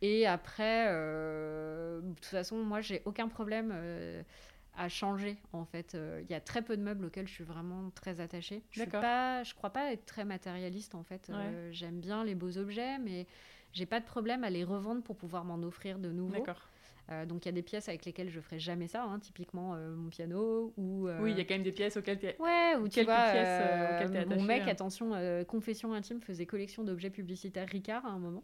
Et 0.02 0.26
après, 0.26 0.86
euh, 0.90 2.00
de 2.02 2.14
toute 2.14 2.26
façon, 2.26 2.58
moi, 2.58 2.82
j'ai 2.82 3.02
aucun 3.06 3.28
problème 3.28 3.72
euh, 3.74 4.24
à 4.78 4.88
changer 4.88 5.38
en 5.52 5.66
fait. 5.66 5.98
Il 6.22 6.32
y 6.32 6.34
a 6.34 6.40
très 6.40 6.62
peu 6.62 6.78
de 6.78 6.82
meubles 6.82 7.06
auxquels 7.06 7.28
je 7.28 7.34
suis 7.34 7.44
vraiment 7.44 7.90
très 7.92 8.22
attachée. 8.22 8.64
Je 8.72 8.84
ne 8.84 9.54
crois 9.56 9.72
pas 9.72 9.92
être 9.92 10.06
très 10.06 10.26
matérialiste 10.26 10.96
en 10.96 11.04
fait. 11.04 11.32
J'aime 11.72 12.00
bien 12.00 12.24
les 12.24 12.36
beaux 12.36 12.58
objets, 12.58 12.98
mais 13.00 13.28
j'ai 13.74 13.86
pas 13.86 14.00
de 14.00 14.06
problème 14.06 14.44
à 14.44 14.50
les 14.50 14.64
revendre 14.64 15.04
pour 15.04 15.18
pouvoir 15.18 15.44
m'en 15.44 15.62
offrir 15.64 16.00
de 16.00 16.12
nouveaux. 16.12 16.34
D'accord. 16.34 16.69
Euh, 17.12 17.26
donc 17.26 17.46
il 17.46 17.48
y 17.48 17.50
a 17.50 17.54
des 17.54 17.64
pièces 17.64 17.90
avec 17.90 18.06
lesquelles 18.06 18.30
je 18.30 18.40
ferais 18.40 18.60
jamais 18.60 18.88
ça, 18.88 19.04
hein, 19.04 19.20
typiquement 19.20 19.74
euh, 19.74 19.96
mon 19.96 20.10
piano 20.10 20.74
ou. 20.78 21.08
Euh, 21.08 21.20
oui, 21.22 21.32
il 21.32 21.38
y 21.38 21.42
a 21.42 21.44
quand 21.44 21.56
même 21.56 21.64
des 21.64 21.72
pièces 21.72 21.98
auxquelles 21.98 22.20
tu 22.20 22.28
es. 22.28 22.38
Ouais, 22.40 22.76
ou 22.80 22.88
tu 22.88 23.04
vois, 23.04 23.32
pièces 23.32 24.28
mon 24.28 24.44
mec, 24.44 24.64
hein. 24.64 24.68
attention, 24.68 25.12
confession 25.48 25.94
intime, 25.94 26.22
faisait 26.22 26.46
collection 26.46 26.84
d'objets 26.84 27.10
publicitaires 27.10 27.68
Ricard 27.68 28.06
à 28.06 28.10
un 28.10 28.20
moment. 28.20 28.44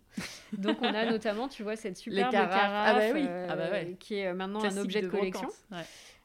donc 0.57 0.77
on 0.81 0.85
a 0.85 1.05
notamment, 1.11 1.47
tu 1.47 1.63
vois, 1.63 1.75
cette 1.75 1.97
superbe 1.97 2.31
carafe 2.31 2.63
ah 2.63 2.93
bah 2.93 3.13
oui. 3.13 3.27
ah 3.27 3.55
bah 3.55 3.71
ouais. 3.71 3.95
qui 3.99 4.15
est 4.15 4.33
maintenant 4.33 4.63
un 4.63 4.77
objet 4.77 5.01
de, 5.01 5.07
collection. 5.07 5.49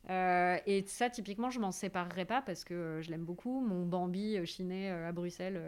et 0.08 0.84
ça, 0.86 1.10
typiquement, 1.10 1.50
je 1.50 1.60
m'en 1.60 1.72
séparerai 1.72 2.24
pas 2.24 2.40
parce 2.40 2.64
que 2.64 3.00
je 3.02 3.10
l'aime 3.10 3.24
beaucoup. 3.24 3.60
Mon 3.60 3.84
Bambi 3.84 4.38
chiné 4.46 4.90
à 4.90 5.12
Bruxelles, 5.12 5.60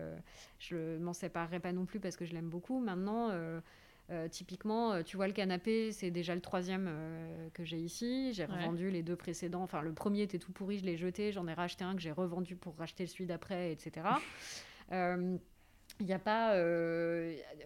je 0.59 0.97
m'en 0.99 1.13
séparerai 1.13 1.61
pas 1.61 1.73
non 1.73 1.85
plus 1.85 2.01
parce 2.01 2.17
que 2.17 2.25
je 2.25 2.33
l'aime 2.33 2.49
beaucoup. 2.49 2.81
Maintenant, 2.81 3.31
euh, 4.13 4.29
typiquement, 4.29 4.93
euh, 4.93 5.03
tu 5.03 5.17
vois 5.17 5.27
le 5.27 5.33
canapé, 5.33 5.91
c'est 5.91 6.11
déjà 6.11 6.35
le 6.35 6.43
troisième 6.43 6.87
euh, 6.87 7.49
que 7.55 7.65
j'ai 7.65 7.79
ici. 7.79 8.35
J'ai 8.35 8.45
revendu 8.45 8.91
les 8.91 9.03
deux 9.03 9.17
précédents. 9.17 9.63
Enfin, 9.63 9.81
le 9.81 9.95
premier 9.95 10.21
était 10.21 10.39
tout 10.39 10.53
pourri, 10.53 10.79
je 10.79 10.85
l'ai 10.85 10.99
jeté. 10.99 11.33
J'en 11.33 11.49
ai 11.49 11.55
racheté 11.55 11.83
un 11.85 11.95
que 11.95 12.03
j'ai 12.03 12.13
revendu 12.13 12.55
pour 12.55 12.77
racheter 12.77 13.07
celui 13.07 13.27
d'après, 13.27 13.73
etc. 13.73 14.07
Il 16.01 16.07
n'y 16.07 16.13
a 16.13 16.19
pas. 16.19 16.57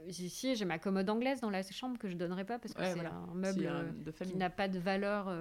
ici, 0.09 0.55
j'ai 0.55 0.65
ma 0.65 0.79
commode 0.79 1.11
anglaise 1.11 1.41
dans 1.41 1.51
la 1.51 1.63
chambre 1.63 1.99
que 1.99 2.09
je 2.09 2.15
ne 2.15 2.19
donnerai 2.19 2.45
pas 2.45 2.59
parce 2.59 2.75
que 2.75 2.85
c'est 2.85 3.05
un 3.05 3.35
meuble 3.35 3.69
qui 4.23 4.37
n'a 4.37 4.51
pas 4.51 4.69
de 4.69 4.79
valeur 4.79 5.33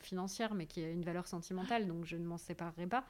financière 0.00 0.54
mais 0.54 0.66
qui 0.66 0.84
a 0.84 0.90
une 0.90 1.04
valeur 1.04 1.26
sentimentale, 1.26 1.88
donc 1.88 2.04
je 2.04 2.16
ne 2.16 2.24
m'en 2.24 2.38
séparerai 2.38 2.86
pas. 2.86 3.04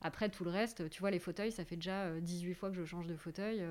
Après, 0.00 0.28
tout 0.28 0.44
le 0.44 0.50
reste, 0.50 0.88
tu 0.90 1.00
vois, 1.00 1.10
les 1.10 1.18
fauteuils, 1.18 1.50
ça 1.50 1.64
fait 1.64 1.74
déjà 1.74 2.20
18 2.20 2.54
fois 2.54 2.70
que 2.70 2.76
je 2.76 2.84
change 2.84 3.08
de 3.08 3.16
fauteuil 3.16 3.64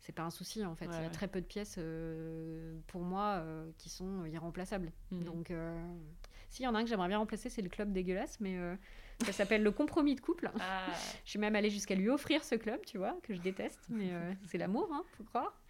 c'est 0.00 0.12
pas 0.12 0.22
un 0.22 0.30
souci 0.30 0.64
en 0.64 0.74
fait. 0.74 0.86
Il 0.86 1.02
y 1.02 1.06
a 1.06 1.10
très 1.10 1.28
peu 1.28 1.40
de 1.40 1.46
pièces 1.46 1.76
euh, 1.78 2.78
pour 2.86 3.02
moi 3.02 3.40
euh, 3.40 3.70
qui 3.78 3.88
sont 3.88 4.24
irremplaçables. 4.24 4.92
Mhm. 5.10 5.24
Donc, 5.24 5.50
euh, 5.50 5.76
s'il 6.48 6.64
y 6.64 6.68
en 6.68 6.74
a 6.74 6.78
un 6.78 6.84
que 6.84 6.88
j'aimerais 6.88 7.08
bien 7.08 7.18
remplacer, 7.18 7.48
c'est 7.48 7.62
le 7.62 7.68
club 7.68 7.92
dégueulasse, 7.92 8.38
mais 8.40 8.56
ça 9.24 9.32
s'appelle 9.32 9.62
le 9.62 9.72
compromis 9.72 10.14
de 10.14 10.20
couple. 10.20 10.50
Ah. 10.60 10.86
je 11.24 11.30
suis 11.30 11.38
même 11.38 11.56
allée 11.56 11.70
jusqu'à 11.70 11.94
lui 11.94 12.08
offrir 12.08 12.44
ce 12.44 12.54
club, 12.54 12.80
tu 12.86 12.98
vois, 12.98 13.18
que 13.22 13.34
je 13.34 13.40
déteste, 13.40 13.86
mais 13.88 14.10
c'est 14.46 14.58
l'amour, 14.58 14.88
hein, 14.92 15.04
faut 15.16 15.24
croire. 15.24 15.60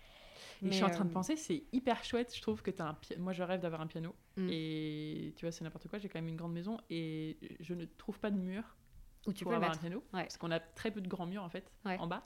Mais, 0.62 0.70
je 0.70 0.76
suis 0.76 0.84
en 0.84 0.90
train 0.90 1.04
de 1.04 1.12
penser, 1.12 1.36
c'est 1.36 1.64
hyper 1.72 2.02
chouette. 2.02 2.34
Je 2.34 2.40
trouve 2.40 2.62
que 2.62 2.70
tu 2.70 2.80
as 2.80 2.86
un 2.86 2.94
piano. 2.94 3.22
Moi, 3.22 3.34
je 3.34 3.42
rêve 3.42 3.60
d'avoir 3.60 3.82
un 3.82 3.86
piano. 3.86 4.14
Mm. 4.36 4.48
Et 4.50 5.34
tu 5.36 5.44
vois, 5.44 5.52
c'est 5.52 5.64
n'importe 5.64 5.86
quoi. 5.88 5.98
J'ai 5.98 6.08
quand 6.08 6.18
même 6.18 6.28
une 6.28 6.36
grande 6.36 6.54
maison 6.54 6.78
et 6.88 7.36
je 7.60 7.74
ne 7.74 7.84
trouve 7.84 8.18
pas 8.18 8.30
de 8.30 8.38
mur 8.38 8.62
où 9.26 9.32
tu 9.32 9.44
peux 9.44 9.54
avoir 9.54 9.72
un 9.72 9.76
piano. 9.76 10.02
Parce 10.12 10.36
qu'on 10.36 10.50
a 10.50 10.60
très 10.60 10.90
peu 10.90 11.00
de 11.00 11.08
grands 11.08 11.26
murs 11.26 11.42
en 11.42 11.48
fait 11.48 11.70
en 11.84 12.06
bas. 12.06 12.22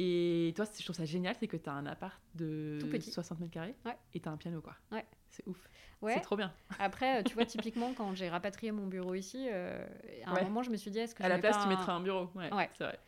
Et 0.00 0.52
toi, 0.54 0.64
je 0.64 0.84
trouve 0.84 0.94
ça 0.94 1.04
génial, 1.04 1.34
c'est 1.40 1.48
que 1.48 1.56
tu 1.56 1.68
as 1.68 1.72
un 1.72 1.84
appart 1.84 2.22
de 2.36 2.78
60 3.00 3.40
mètres 3.40 3.52
carrés 3.52 3.74
et 4.14 4.20
tu 4.20 4.28
as 4.28 4.32
un 4.32 4.36
piano, 4.36 4.60
quoi. 4.60 4.76
Ouais. 4.92 5.04
C'est 5.28 5.44
ouf. 5.48 5.68
Ouais. 6.00 6.14
C'est 6.14 6.20
trop 6.20 6.36
bien. 6.36 6.52
Après, 6.78 7.24
tu 7.24 7.34
vois, 7.34 7.44
typiquement, 7.46 7.92
quand 7.94 8.14
j'ai 8.14 8.28
rapatrié 8.28 8.70
mon 8.70 8.86
bureau 8.86 9.14
ici, 9.14 9.48
euh, 9.50 9.84
à 10.24 10.38
un 10.38 10.44
moment, 10.44 10.62
je 10.62 10.70
me 10.70 10.76
suis 10.76 10.92
dit, 10.92 11.00
est-ce 11.00 11.16
que. 11.16 11.24
À 11.24 11.28
la 11.28 11.38
place, 11.38 11.58
tu 11.60 11.68
mettrais 11.68 11.90
un 11.90 11.98
bureau. 11.98 12.30
Ouais, 12.36 12.70
c'est 12.78 12.84
vrai. 12.84 12.98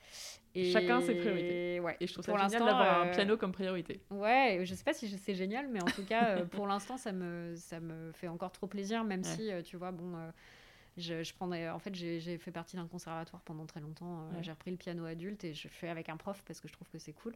Et... 0.57 0.73
Chacun 0.73 1.01
ses 1.01 1.15
priorités. 1.15 1.79
Ouais. 1.79 1.97
Et 2.01 2.09
je 2.09 2.13
trouve 2.13 2.25
ça 2.25 2.33
génial 2.33 2.65
d'avoir 2.65 3.03
un 3.03 3.07
euh, 3.07 3.13
piano 3.13 3.37
comme 3.37 3.53
priorité. 3.53 4.03
Ouais, 4.11 4.63
je 4.65 4.75
sais 4.75 4.83
pas 4.83 4.93
si 4.93 5.09
c'est 5.17 5.35
génial, 5.37 5.69
mais 5.69 5.81
en 5.81 5.87
tout 5.87 6.05
cas, 6.05 6.31
euh, 6.31 6.45
pour 6.45 6.67
l'instant, 6.67 6.97
ça 6.97 7.13
me, 7.13 7.55
ça 7.55 7.79
me 7.79 8.11
fait 8.11 8.27
encore 8.27 8.51
trop 8.51 8.67
plaisir, 8.67 9.05
même 9.05 9.23
si, 9.23 9.49
tu 9.65 9.77
vois, 9.77 9.93
bon 9.93 10.17
je, 10.97 11.23
je 11.23 11.35
prendrais, 11.35 11.69
en 11.71 11.79
fait, 11.79 11.95
j'ai 11.95 12.39
fait 12.39 12.51
partie 12.51 12.77
d'un 12.77 12.87
conservatoire 12.87 13.43
pendant 13.43 13.67
très 13.67 13.81
longtemps. 13.81 14.23
Euh, 14.23 14.43
j'ai 14.43 14.51
repris 14.51 14.71
le 14.71 14.77
piano 14.77 15.05
adulte 15.05 15.45
et 15.45 15.55
je 15.55 15.69
fais 15.69 15.89
avec 15.89 16.09
un 16.09 16.17
prof 16.17 16.43
parce 16.47 16.61
que 16.61 16.69
je 16.69 16.73
trouve 16.73 16.89
que 16.89 16.99
c'est 16.99 17.13
cool. 17.13 17.35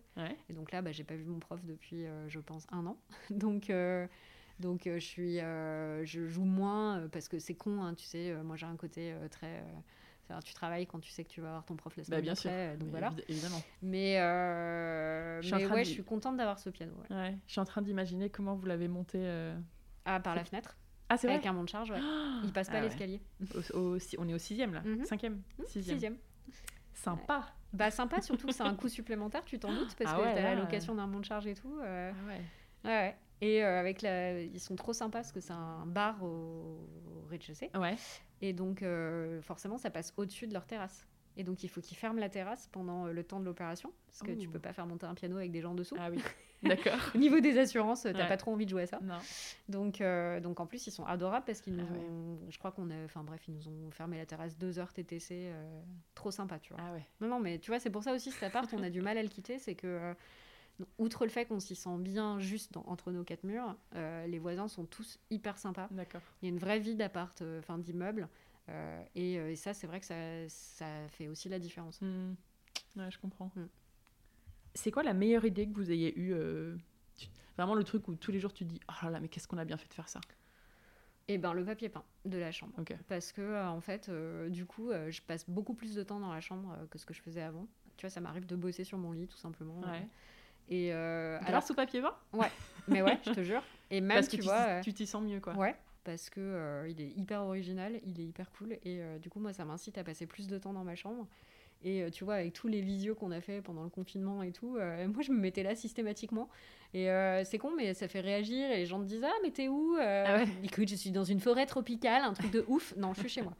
Et 0.48 0.52
donc 0.52 0.72
là, 0.72 0.82
bah, 0.82 0.92
j'ai 0.92 1.04
pas 1.04 1.14
vu 1.14 1.24
mon 1.24 1.38
prof 1.38 1.64
depuis, 1.64 2.06
euh, 2.06 2.28
je 2.28 2.40
pense, 2.40 2.66
un 2.70 2.86
an. 2.86 2.96
donc, 3.30 3.70
euh, 3.70 4.06
donc 4.60 4.82
je 4.84 4.98
suis, 4.98 5.38
je 5.38 6.26
joue 6.26 6.44
moins 6.44 7.08
parce 7.12 7.28
que 7.28 7.38
c'est 7.38 7.54
con, 7.54 7.82
hein, 7.82 7.94
tu 7.94 8.04
sais. 8.04 8.34
moi, 8.42 8.56
j'ai 8.56 8.66
un 8.66 8.76
côté 8.76 9.14
très 9.30 9.64
tu 10.42 10.54
travailles 10.54 10.86
quand 10.86 11.00
tu 11.00 11.10
sais 11.10 11.22
que 11.22 11.28
tu 11.28 11.42
vas 11.42 11.48
avoir 11.48 11.64
ton 11.66 11.76
prof 11.76 11.94
la 11.96 12.00
bah, 12.00 12.06
semaine 12.06 12.22
bien 12.22 12.34
sûr. 12.34 12.50
donc 12.78 12.88
voilà. 12.88 13.12
Évidemment. 13.28 13.62
Mais, 13.82 14.14
mais 15.42 15.66
ouais, 15.66 15.84
je 15.84 15.90
suis 15.90 16.04
contente 16.04 16.36
d'avoir 16.36 16.58
ce 16.58 16.70
piano. 16.70 16.94
Ouais. 17.10 17.36
Je 17.46 17.52
suis 17.52 17.60
en 17.60 17.66
train 17.66 17.82
d'imaginer 17.82 18.30
comment 18.30 18.54
vous 18.54 18.66
l'avez 18.66 18.88
monté. 18.88 19.18
Ah, 20.06 20.20
par 20.20 20.34
la 20.34 20.44
fenêtre. 20.44 20.76
Ah, 21.08 21.16
c'est 21.16 21.26
vrai 21.26 21.34
Avec 21.34 21.46
un 21.46 21.52
monte 21.52 21.68
charge, 21.68 21.90
ouais. 21.90 22.00
Il 22.44 22.52
passe 22.52 22.68
pas 22.68 22.78
ah 22.78 22.82
l'escalier. 22.82 23.20
on 23.74 24.28
est 24.28 24.34
au 24.34 24.38
sixième, 24.38 24.74
là. 24.74 24.80
Mhm. 24.80 25.04
Cinquième 25.04 25.42
mhm, 25.58 25.66
Sixième. 25.66 26.16
Sympa. 26.94 27.52
Bah, 27.72 27.90
sympa, 27.90 28.20
surtout 28.20 28.46
que 28.46 28.52
c'est 28.52 28.62
un 28.62 28.74
coût 28.74 28.88
supplémentaire, 28.88 29.44
tu 29.44 29.58
t'en 29.58 29.72
doutes, 29.74 29.94
parce 29.96 30.12
ah 30.14 30.16
que 30.16 30.22
t'as 30.22 30.42
la 30.42 30.54
location 30.54 30.94
d'un 30.94 31.06
monte 31.06 31.24
charge 31.24 31.46
et 31.46 31.54
tout. 31.54 31.78
Euh. 31.82 32.12
Ah 32.14 32.28
ouais. 32.28 32.40
Ouais, 32.84 33.16
Et 33.40 33.62
avec 33.62 34.02
la... 34.02 34.40
ils 34.42 34.60
sont 34.60 34.76
trop 34.76 34.92
sympas 34.92 35.20
parce 35.20 35.32
que 35.32 35.40
c'est 35.40 35.52
un 35.52 35.86
bar 35.86 36.22
au, 36.22 36.86
rez-de-chaussée. 37.30 37.70
Ouais. 37.74 37.96
Et 38.42 38.52
donc, 38.52 38.84
forcément, 39.42 39.78
ça 39.78 39.90
passe 39.90 40.12
au-dessus 40.16 40.46
de 40.46 40.52
leur 40.52 40.66
terrasse. 40.66 41.06
Et 41.36 41.42
donc, 41.42 41.64
il 41.64 41.68
faut 41.68 41.80
qu'ils 41.80 41.96
ferment 41.96 42.20
la 42.20 42.28
terrasse 42.28 42.68
pendant 42.70 43.06
le 43.06 43.24
temps 43.24 43.40
de 43.40 43.44
l'opération, 43.44 43.92
parce 44.06 44.22
que 44.22 44.32
tu 44.32 44.48
peux 44.48 44.60
pas 44.60 44.72
faire 44.72 44.86
monter 44.86 45.06
un 45.06 45.14
piano 45.14 45.36
avec 45.36 45.50
des 45.50 45.60
gens 45.60 45.74
dessous. 45.74 45.96
Ah 45.98 46.10
oui, 46.10 46.18
d'accord. 46.64 46.98
Au 47.14 47.18
niveau 47.18 47.40
des 47.40 47.58
assurances, 47.58 48.02
t'as 48.02 48.26
pas 48.26 48.36
trop 48.36 48.52
envie 48.52 48.64
de 48.64 48.70
jouer 48.70 48.82
à 48.82 48.86
ça. 48.86 49.00
Non. 49.02 49.18
Donc, 49.68 50.02
donc 50.42 50.60
en 50.60 50.66
plus, 50.66 50.86
ils 50.86 50.90
sont 50.90 51.04
adorables 51.04 51.44
parce 51.44 51.60
qu'ils 51.60 51.76
nous 51.76 51.86
ah 51.88 51.96
ont, 51.96 52.38
je 52.50 52.58
crois 52.58 52.72
qu'on 52.72 52.90
a, 52.90 53.04
enfin 53.04 53.22
bref, 53.22 53.42
ils 53.48 53.54
nous 53.54 53.68
ont 53.68 53.90
fermé 53.90 54.18
la 54.18 54.26
terrasse 54.26 54.56
deux 54.56 54.78
heures 54.78 54.92
TTC, 54.92 55.52
trop 56.14 56.30
sympa, 56.30 56.58
tu 56.58 56.72
vois. 56.72 56.82
Ah 56.86 56.92
ouais. 56.92 57.06
Non, 57.20 57.28
non, 57.28 57.40
mais 57.40 57.58
tu 57.58 57.70
vois, 57.70 57.80
c'est 57.80 57.90
pour 57.90 58.02
ça 58.02 58.12
aussi 58.12 58.30
cet 58.30 58.42
appart, 58.42 58.72
on 58.74 58.82
a 58.82 58.90
du 58.90 59.00
mal 59.00 59.18
à 59.18 59.22
le 59.22 59.28
quitter, 59.28 59.58
c'est 59.58 59.74
que 59.74 60.14
outre 60.98 61.24
le 61.24 61.30
fait 61.30 61.46
qu'on 61.46 61.60
s'y 61.60 61.76
sent 61.76 61.98
bien 61.98 62.40
juste 62.40 62.76
entre 62.76 63.12
nos 63.12 63.24
quatre 63.24 63.44
murs, 63.44 63.76
les 63.94 64.38
voisins 64.38 64.68
sont 64.68 64.84
tous 64.84 65.18
hyper 65.30 65.58
sympas. 65.58 65.88
D'accord. 65.90 66.22
Il 66.42 66.46
y 66.46 66.48
a 66.48 66.52
une 66.52 66.60
vraie 66.60 66.80
vie 66.80 66.94
d'appart, 66.94 67.42
enfin 67.60 67.78
d'immeuble. 67.78 68.28
Euh, 68.68 69.02
euh, 69.16 69.50
et, 69.50 69.56
ça, 69.56 69.74
c'est 69.74 69.86
vrai 69.86 70.00
que 70.00 70.06
ça, 70.06 70.48
ça, 70.48 70.86
fait 71.08 71.28
aussi 71.28 71.48
la 71.48 71.58
différence. 71.58 72.00
Mmh. 72.00 72.34
Ouais, 72.96 73.10
je 73.10 73.18
comprends. 73.18 73.50
Mmh. 73.56 73.64
C'est 74.74 74.90
quoi 74.90 75.02
la 75.02 75.14
meilleure 75.14 75.44
idée 75.44 75.66
que 75.66 75.74
vous 75.74 75.90
ayez 75.90 76.16
eue 76.18 76.32
euh, 76.34 76.76
Vraiment 77.56 77.74
le 77.74 77.84
truc 77.84 78.08
où 78.08 78.14
tous 78.16 78.32
les 78.32 78.40
jours 78.40 78.52
tu 78.52 78.64
dis 78.64 78.80
Oh 78.88 79.04
là 79.04 79.10
là, 79.10 79.20
mais 79.20 79.28
qu'est-ce 79.28 79.46
qu'on 79.46 79.58
a 79.58 79.64
bien 79.64 79.76
fait 79.76 79.88
de 79.88 79.94
faire 79.94 80.08
ça? 80.08 80.20
Eh 81.28 81.38
ben 81.38 81.54
le 81.54 81.64
papier 81.64 81.88
peint 81.88 82.04
de 82.24 82.36
la 82.36 82.52
chambre. 82.52 82.74
Parce 83.08 83.32
que 83.32 83.64
en 83.64 83.80
fait, 83.80 84.10
du 84.50 84.66
coup, 84.66 84.90
je 85.08 85.22
passe 85.22 85.48
beaucoup 85.48 85.72
plus 85.72 85.94
de 85.94 86.02
temps 86.02 86.20
dans 86.20 86.32
la 86.32 86.40
chambre 86.40 86.76
que 86.90 86.98
ce 86.98 87.06
que 87.06 87.14
je 87.14 87.22
faisais 87.22 87.40
avant. 87.40 87.66
Tu 87.96 88.04
vois, 88.04 88.10
ça 88.10 88.20
m'arrive 88.20 88.44
de 88.44 88.56
bosser 88.56 88.84
sur 88.84 88.98
mon 88.98 89.12
lit 89.12 89.26
tout 89.26 89.38
simplement. 89.38 89.80
Ouais. 89.80 90.06
Et 90.68 90.88
grâce 91.46 91.70
au 91.70 91.74
papier 91.74 92.02
peint? 92.02 92.16
Ouais, 92.32 92.50
mais 92.88 93.00
ouais, 93.00 93.18
je 93.24 93.30
te 93.30 93.42
jure. 93.42 93.62
Et 93.90 94.00
même 94.00 94.16
Parce 94.16 94.28
que 94.28 94.36
tu 94.36 94.42
vois, 94.42 94.80
tu 94.80 94.92
t'y 94.92 95.06
sens 95.06 95.22
mieux 95.22 95.40
quoi. 95.40 95.54
Ouais, 95.54 95.76
parce 96.04 96.28
que 96.30 96.40
euh, 96.40 96.88
il 96.88 97.00
est 97.00 97.10
hyper 97.16 97.42
original, 97.42 97.98
il 98.04 98.20
est 98.20 98.24
hyper 98.24 98.50
cool 98.52 98.72
et 98.72 99.00
euh, 99.00 99.18
du 99.18 99.30
coup 99.30 99.40
moi 99.40 99.52
ça 99.52 99.64
m'incite 99.64 99.98
à 99.98 100.04
passer 100.04 100.26
plus 100.26 100.46
de 100.46 100.58
temps 100.58 100.72
dans 100.72 100.84
ma 100.84 100.94
chambre 100.94 101.26
et 101.84 102.02
euh, 102.02 102.10
tu 102.10 102.24
vois, 102.24 102.36
avec 102.36 102.54
tous 102.54 102.66
les 102.66 102.80
visios 102.80 103.14
qu'on 103.14 103.30
a 103.30 103.40
fait 103.40 103.60
pendant 103.60 103.82
le 103.82 103.90
confinement 103.90 104.42
et 104.42 104.52
tout, 104.52 104.76
euh, 104.76 105.06
moi 105.12 105.22
je 105.22 105.30
me 105.30 105.38
mettais 105.38 105.62
là 105.62 105.74
systématiquement. 105.74 106.48
Et 106.94 107.10
euh, 107.10 107.42
c'est 107.42 107.58
con, 107.58 107.72
mais 107.76 107.92
ça 107.92 108.06
fait 108.06 108.20
réagir. 108.20 108.70
Et 108.70 108.76
les 108.76 108.86
gens 108.86 109.00
te 109.00 109.04
disent 109.04 109.24
Ah, 109.24 109.34
mais 109.42 109.50
t'es 109.50 109.66
où 109.66 109.96
ah 110.00 110.44
Écoute, 110.62 110.88
je 110.88 110.94
suis 110.94 111.10
dans 111.10 111.24
une 111.24 111.40
forêt 111.40 111.66
tropicale, 111.66 112.22
un 112.22 112.32
truc 112.32 112.52
de 112.52 112.64
ouf. 112.68 112.94
Non, 112.96 113.12
je 113.14 113.20
suis 113.20 113.28
chez 113.28 113.42
moi. 113.42 113.52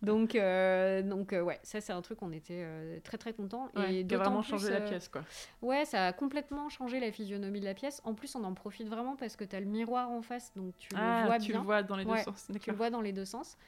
Donc, 0.00 0.32
donc 0.32 1.32
ouais, 1.32 1.60
ça 1.62 1.82
c'est 1.82 1.92
un 1.92 2.00
truc, 2.00 2.22
on 2.22 2.32
était 2.32 2.64
très 3.04 3.18
très 3.18 3.34
contents. 3.34 3.68
et 3.86 4.06
qui 4.06 4.14
a 4.14 4.18
vraiment 4.18 4.42
changé 4.42 4.70
la 4.70 4.80
pièce, 4.80 5.08
quoi. 5.08 5.22
Ouais, 5.60 5.84
ça 5.84 6.06
a 6.06 6.12
complètement 6.14 6.70
changé 6.70 7.00
la 7.00 7.12
physionomie 7.12 7.60
de 7.60 7.66
la 7.66 7.74
pièce. 7.74 8.00
En 8.04 8.14
plus, 8.14 8.34
on 8.34 8.44
en 8.44 8.54
profite 8.54 8.88
vraiment 8.88 9.14
parce 9.14 9.36
que 9.36 9.44
t'as 9.44 9.60
le 9.60 9.66
miroir 9.66 10.10
en 10.10 10.22
face, 10.22 10.50
donc 10.56 10.72
tu 10.78 10.88
le 10.94 11.00
ah, 11.00 11.24
vois 11.26 11.38
tu 11.38 11.52
bien. 11.52 11.60
le 11.60 11.66
vois 11.66 11.82
dans 11.82 11.96
les 11.96 12.06
deux 12.06 12.16
sens. 12.16 12.48
Tu 12.62 12.70
le 12.70 12.76
vois 12.76 12.88
dans 12.88 13.02
les 13.02 13.12
deux 13.12 13.26
sens. 13.26 13.58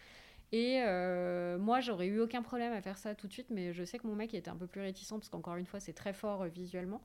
Et 0.52 0.82
euh, 0.82 1.58
moi, 1.58 1.80
j'aurais 1.80 2.06
eu 2.06 2.20
aucun 2.20 2.42
problème 2.42 2.74
à 2.74 2.82
faire 2.82 2.98
ça 2.98 3.14
tout 3.14 3.26
de 3.26 3.32
suite, 3.32 3.48
mais 3.50 3.72
je 3.72 3.84
sais 3.84 3.98
que 3.98 4.06
mon 4.06 4.14
mec 4.14 4.34
était 4.34 4.50
un 4.50 4.56
peu 4.56 4.66
plus 4.66 4.82
réticent 4.82 5.12
parce 5.12 5.30
qu'encore 5.30 5.56
une 5.56 5.64
fois, 5.64 5.80
c'est 5.80 5.94
très 5.94 6.12
fort 6.12 6.42
euh, 6.42 6.48
visuellement. 6.48 7.00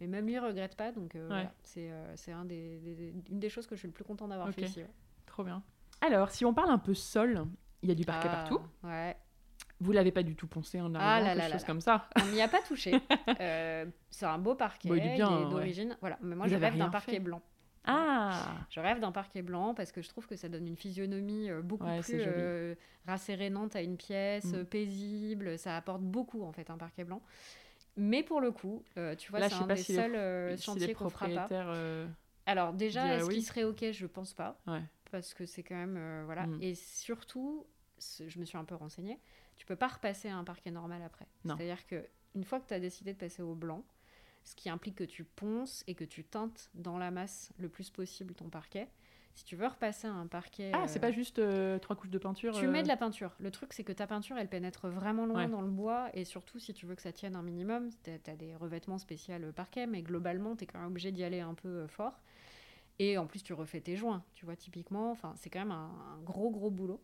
Mais 0.00 0.06
même 0.06 0.26
lui 0.26 0.38
regrette 0.38 0.76
pas, 0.76 0.92
donc 0.92 1.14
euh, 1.14 1.26
voilà, 1.26 1.52
c'est 1.62 2.32
un 2.32 2.44
des, 2.44 3.12
une 3.30 3.38
des 3.38 3.50
choses 3.50 3.66
que 3.66 3.74
je 3.74 3.80
suis 3.80 3.88
le 3.88 3.92
plus 3.92 4.04
content 4.04 4.28
d'avoir 4.28 4.50
fait 4.50 4.62
ici. 4.62 4.82
Trop 5.26 5.44
bien. 5.44 5.62
Alors, 6.00 6.30
si 6.30 6.44
on 6.44 6.54
parle 6.54 6.70
un 6.70 6.78
peu 6.78 6.94
sol, 6.94 7.46
il 7.82 7.88
y 7.88 7.92
a 7.92 7.94
du 7.94 8.04
parquet 8.04 8.28
ah, 8.30 8.36
partout. 8.36 8.60
Ouais. 8.82 9.16
Vous 9.78 9.92
l'avez 9.92 10.12
pas 10.12 10.22
du 10.22 10.36
tout 10.36 10.46
poncé 10.46 10.80
en 10.80 10.94
arrivant, 10.94 11.30
ah 11.30 11.34
quelque 11.34 11.52
chose 11.52 11.64
comme 11.64 11.80
ça 11.80 12.08
On 12.22 12.32
n'y 12.32 12.40
a 12.40 12.48
pas 12.48 12.60
touché. 12.62 12.92
c'est 14.10 14.26
un 14.26 14.38
beau 14.38 14.54
parquet, 14.54 14.88
il 14.90 14.98
est 14.98 15.18
d'origine. 15.18 15.96
Voilà, 16.00 16.18
mais 16.22 16.36
moi 16.36 16.46
je 16.46 16.56
rêve 16.56 16.76
d'un 16.76 16.90
parquet 16.90 17.18
blanc. 17.18 17.42
Ah 17.84 18.54
Je 18.68 18.80
rêve 18.80 19.00
d'un 19.00 19.12
parquet 19.12 19.42
blanc 19.42 19.74
parce 19.74 19.92
que 19.92 20.02
je 20.02 20.08
trouve 20.08 20.26
que 20.26 20.36
ça 20.36 20.48
donne 20.48 20.66
une 20.66 20.76
physionomie 20.76 21.50
euh, 21.50 21.62
beaucoup 21.62 21.86
plus 22.02 22.20
euh, 22.26 22.74
rassérénante 23.06 23.74
à 23.74 23.82
une 23.82 23.96
pièce, 23.96 24.52
mm. 24.52 24.64
paisible. 24.64 25.58
Ça 25.58 25.76
apporte 25.76 26.02
beaucoup 26.02 26.42
en 26.42 26.52
fait 26.52 26.70
un 26.70 26.76
parquet 26.76 27.04
blanc. 27.04 27.22
Mais 27.96 28.22
pour 28.22 28.40
le 28.40 28.52
coup, 28.52 28.84
euh, 28.98 29.16
tu 29.16 29.30
vois, 29.30 29.48
c'est 29.48 29.54
un 29.54 29.66
des 29.66 29.76
seuls 29.76 30.58
chantiers 30.58 30.94
qu'on 30.94 31.10
fera 31.10 31.28
pas. 31.28 32.06
Alors 32.46 32.72
déjà, 32.72 33.16
est-ce 33.16 33.30
qu'il 33.30 33.44
serait 33.44 33.64
ok? 33.64 33.92
Je 33.92 34.06
pense 34.06 34.34
pas. 34.34 34.60
Parce 35.10 35.34
que 35.34 35.44
c'est 35.44 35.64
quand 35.64 35.74
même... 35.76 36.24
voilà. 36.24 36.46
Mm. 36.46 36.62
Et 36.62 36.74
surtout, 36.74 37.66
je 37.98 38.38
me 38.38 38.44
suis 38.44 38.58
un 38.58 38.64
peu 38.64 38.74
renseignée, 38.74 39.18
tu 39.56 39.66
peux 39.66 39.76
pas 39.76 39.88
repasser 39.88 40.28
à 40.28 40.36
un 40.36 40.44
parquet 40.44 40.70
normal 40.70 41.02
après. 41.02 41.26
C'est-à-dire 41.44 41.86
que 41.86 42.04
une 42.34 42.44
fois 42.44 42.60
que 42.60 42.68
tu 42.68 42.74
as 42.74 42.80
décidé 42.80 43.12
de 43.12 43.18
passer 43.18 43.42
au 43.42 43.54
blanc, 43.54 43.84
ce 44.44 44.54
qui 44.54 44.70
implique 44.70 44.96
que 44.96 45.04
tu 45.04 45.24
ponces 45.24 45.84
et 45.86 45.94
que 45.94 46.04
tu 46.04 46.24
teintes 46.24 46.70
dans 46.74 46.98
la 46.98 47.10
masse 47.10 47.52
le 47.58 47.68
plus 47.68 47.90
possible 47.90 48.34
ton 48.34 48.48
parquet. 48.48 48.88
Si 49.34 49.44
tu 49.44 49.56
veux 49.56 49.66
repasser 49.66 50.06
un 50.06 50.26
parquet. 50.26 50.72
Ah, 50.74 50.88
c'est 50.88 50.98
pas 50.98 51.12
juste 51.12 51.38
euh, 51.38 51.78
trois 51.78 51.96
couches 51.96 52.10
de 52.10 52.18
peinture 52.18 52.52
Tu 52.52 52.66
mets 52.66 52.80
euh 52.80 52.82
de 52.82 52.88
la 52.88 52.96
peinture. 52.96 53.36
Le 53.38 53.50
truc, 53.50 53.72
c'est 53.72 53.84
que 53.84 53.92
ta 53.92 54.06
peinture, 54.06 54.36
elle 54.36 54.48
pénètre 54.48 54.88
vraiment 54.88 55.24
loin 55.24 55.48
dans 55.48 55.62
le 55.62 55.70
bois. 55.70 56.10
Et 56.14 56.24
surtout, 56.24 56.58
si 56.58 56.74
tu 56.74 56.84
veux 56.84 56.94
que 56.94 57.02
ça 57.02 57.12
tienne 57.12 57.36
un 57.36 57.42
minimum, 57.42 57.90
tu 58.02 58.10
as, 58.10 58.36
des 58.36 58.54
revêtements 58.56 58.98
spéciaux 58.98 59.34
parquet, 59.54 59.86
mais 59.86 60.02
globalement, 60.02 60.56
tu 60.56 60.64
es 60.64 60.66
quand 60.66 60.78
même 60.78 60.88
obligé 60.88 61.12
d'y 61.12 61.22
aller 61.22 61.40
un 61.40 61.54
peu 61.54 61.68
euh, 61.68 61.88
fort. 61.88 62.20
Et 63.02 63.16
en 63.16 63.26
plus, 63.26 63.42
tu 63.42 63.54
refais 63.54 63.80
tes 63.80 63.96
joints, 63.96 64.22
tu 64.34 64.44
vois, 64.44 64.56
typiquement. 64.56 65.10
Enfin, 65.10 65.32
c'est 65.38 65.48
quand 65.48 65.60
même 65.60 65.70
un, 65.70 66.20
gros, 66.22 66.50
gros 66.50 66.70
boulot. 66.70 67.00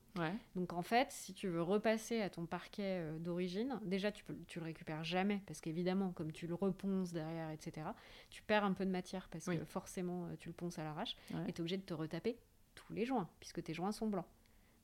Donc, 0.54 0.74
en 0.74 0.82
fait, 0.82 1.10
si 1.10 1.32
tu 1.32 1.48
veux 1.48 1.62
repasser 1.62 2.20
à 2.20 2.28
ton 2.28 2.44
parquet 2.44 2.98
euh, 3.00 3.18
d'origine, 3.18 3.80
déjà, 3.82 4.12
tu, 4.12 4.22
peux, 4.22 4.36
tu 4.46 4.58
le 4.58 4.66
récupères 4.66 5.04
jamais, 5.04 5.40
parce 5.46 5.62
qu'évidemment, 5.62 6.12
comme 6.12 6.32
tu 6.32 6.46
le 6.46 6.54
reponces 6.54 7.14
derrière, 7.14 7.50
etc., 7.50 7.86
tu 8.28 8.42
perds 8.42 8.64
un 8.64 8.74
peu 8.74 8.84
de 8.84 8.90
matière, 8.90 9.26
parce 9.30 9.46
que 9.46 9.64
forcément, 9.64 10.26
euh, 10.26 10.34
tu 10.38 10.50
le 10.50 10.54
ponces 10.54 10.78
à 10.78 10.84
l'arrache, 10.84 11.16
et 11.48 11.52
tu 11.52 11.56
es 11.56 11.60
obligé 11.60 11.78
de 11.78 11.82
te 11.82 11.94
retaper 11.94 12.36
tous 12.74 12.92
les 12.92 13.06
joints, 13.06 13.30
puisque 13.40 13.62
tes 13.62 13.72
joints 13.72 13.92
sont 13.92 14.08
blancs. 14.08 14.26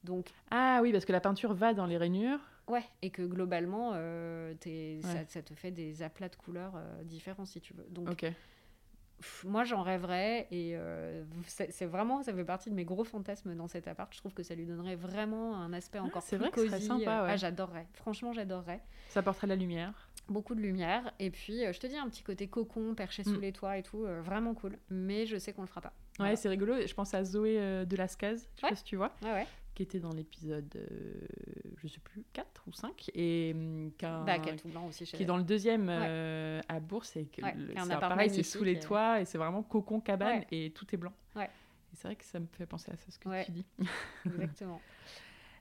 Donc, 0.04 0.30
ah 0.50 0.80
oui, 0.80 0.92
parce 0.92 1.04
que 1.04 1.12
la 1.12 1.20
peinture 1.20 1.52
va 1.52 1.74
dans 1.74 1.86
les 1.86 1.98
rainures. 1.98 2.40
Ouais, 2.68 2.84
et 3.02 3.10
que 3.10 3.20
globalement, 3.20 3.90
euh, 3.96 4.54
ça, 5.28 5.42
te 5.42 5.52
fait 5.52 5.72
des 5.72 6.02
aplats 6.02 6.30
de 6.30 6.36
couleurs 6.36 6.72
différents, 7.04 7.44
si 7.44 7.60
tu 7.60 7.74
veux. 7.74 7.86
Donc, 7.90 8.08
ok 8.08 8.32
moi 9.44 9.64
j'en 9.64 9.82
rêverais 9.82 10.48
et 10.50 10.72
euh, 10.74 11.22
c'est 11.46 11.86
vraiment 11.86 12.22
ça 12.22 12.32
fait 12.32 12.44
partie 12.44 12.70
de 12.70 12.74
mes 12.74 12.84
gros 12.84 13.04
fantasmes 13.04 13.54
dans 13.54 13.68
cet 13.68 13.88
appart. 13.88 14.12
Je 14.12 14.18
trouve 14.18 14.34
que 14.34 14.42
ça 14.42 14.54
lui 14.54 14.66
donnerait 14.66 14.96
vraiment 14.96 15.56
un 15.56 15.72
aspect 15.72 15.98
ah, 16.00 16.04
encore 16.04 16.24
plus 16.24 16.36
vrai 16.36 16.50
cosy. 16.50 16.86
sympa, 16.86 17.26
ah, 17.28 17.36
j'adorerais. 17.36 17.86
Franchement 17.94 18.32
j'adorerais. 18.32 18.82
Ça 19.08 19.20
apporterait 19.20 19.46
de 19.46 19.52
la 19.52 19.56
lumière. 19.56 20.08
Beaucoup 20.28 20.54
de 20.54 20.60
lumière. 20.60 21.12
Et 21.18 21.30
puis 21.30 21.64
euh, 21.64 21.72
je 21.72 21.80
te 21.80 21.86
dis 21.86 21.96
un 21.96 22.08
petit 22.08 22.22
côté 22.22 22.48
cocon 22.48 22.94
perché 22.94 23.24
sous 23.24 23.38
mm. 23.38 23.40
les 23.40 23.52
toits 23.52 23.76
et 23.76 23.82
tout 23.82 24.04
euh, 24.04 24.20
vraiment 24.22 24.54
cool. 24.54 24.78
Mais 24.90 25.26
je 25.26 25.36
sais 25.36 25.52
qu'on 25.52 25.62
le 25.62 25.68
fera 25.68 25.80
pas. 25.80 25.92
Ouais 26.18 26.36
c'est 26.36 26.48
rigolo. 26.48 26.74
Je 26.86 26.94
pense 26.94 27.14
à 27.14 27.24
Zoé 27.24 27.86
de 27.86 27.96
Lascaz 27.96 28.48
je 28.56 28.60
sais 28.60 28.68
pas 28.68 28.76
si 28.76 28.84
tu 28.84 28.96
vois. 28.96 29.12
Ouais, 29.22 29.32
ouais 29.32 29.46
qui 29.74 29.82
était 29.82 30.00
dans 30.00 30.12
l'épisode, 30.12 30.70
euh, 30.76 31.26
je 31.76 31.88
sais 31.88 32.00
plus, 32.00 32.24
4 32.32 32.64
ou 32.66 32.72
5, 32.72 33.10
et 33.14 33.52
hum, 33.54 33.90
bah, 34.00 34.36
aussi 34.88 35.04
qui 35.04 35.22
est 35.22 35.26
dans 35.26 35.36
le 35.36 35.44
deuxième 35.44 35.88
euh, 35.88 36.60
à 36.68 36.80
Bourse, 36.80 37.16
et 37.16 37.26
que 37.26 37.42
c'est 37.42 38.00
pareil, 38.00 38.30
c'est 38.30 38.42
sous 38.42 38.64
les 38.64 38.78
toits, 38.78 39.20
et 39.20 39.24
c'est 39.24 39.38
vraiment 39.38 39.62
cocon 39.62 40.00
cabane, 40.00 40.44
et 40.50 40.70
tout 40.70 40.86
est 40.94 40.98
blanc. 40.98 41.12
Et 41.36 41.96
c'est 41.96 42.08
vrai 42.08 42.16
que 42.16 42.24
ça 42.24 42.40
me 42.40 42.46
fait 42.46 42.64
penser 42.64 42.90
à 42.90 42.96
ça, 42.96 43.10
ce 43.10 43.18
que 43.18 43.44
tu 43.44 43.52
dis. 43.52 43.66
Exactement. 44.26 44.80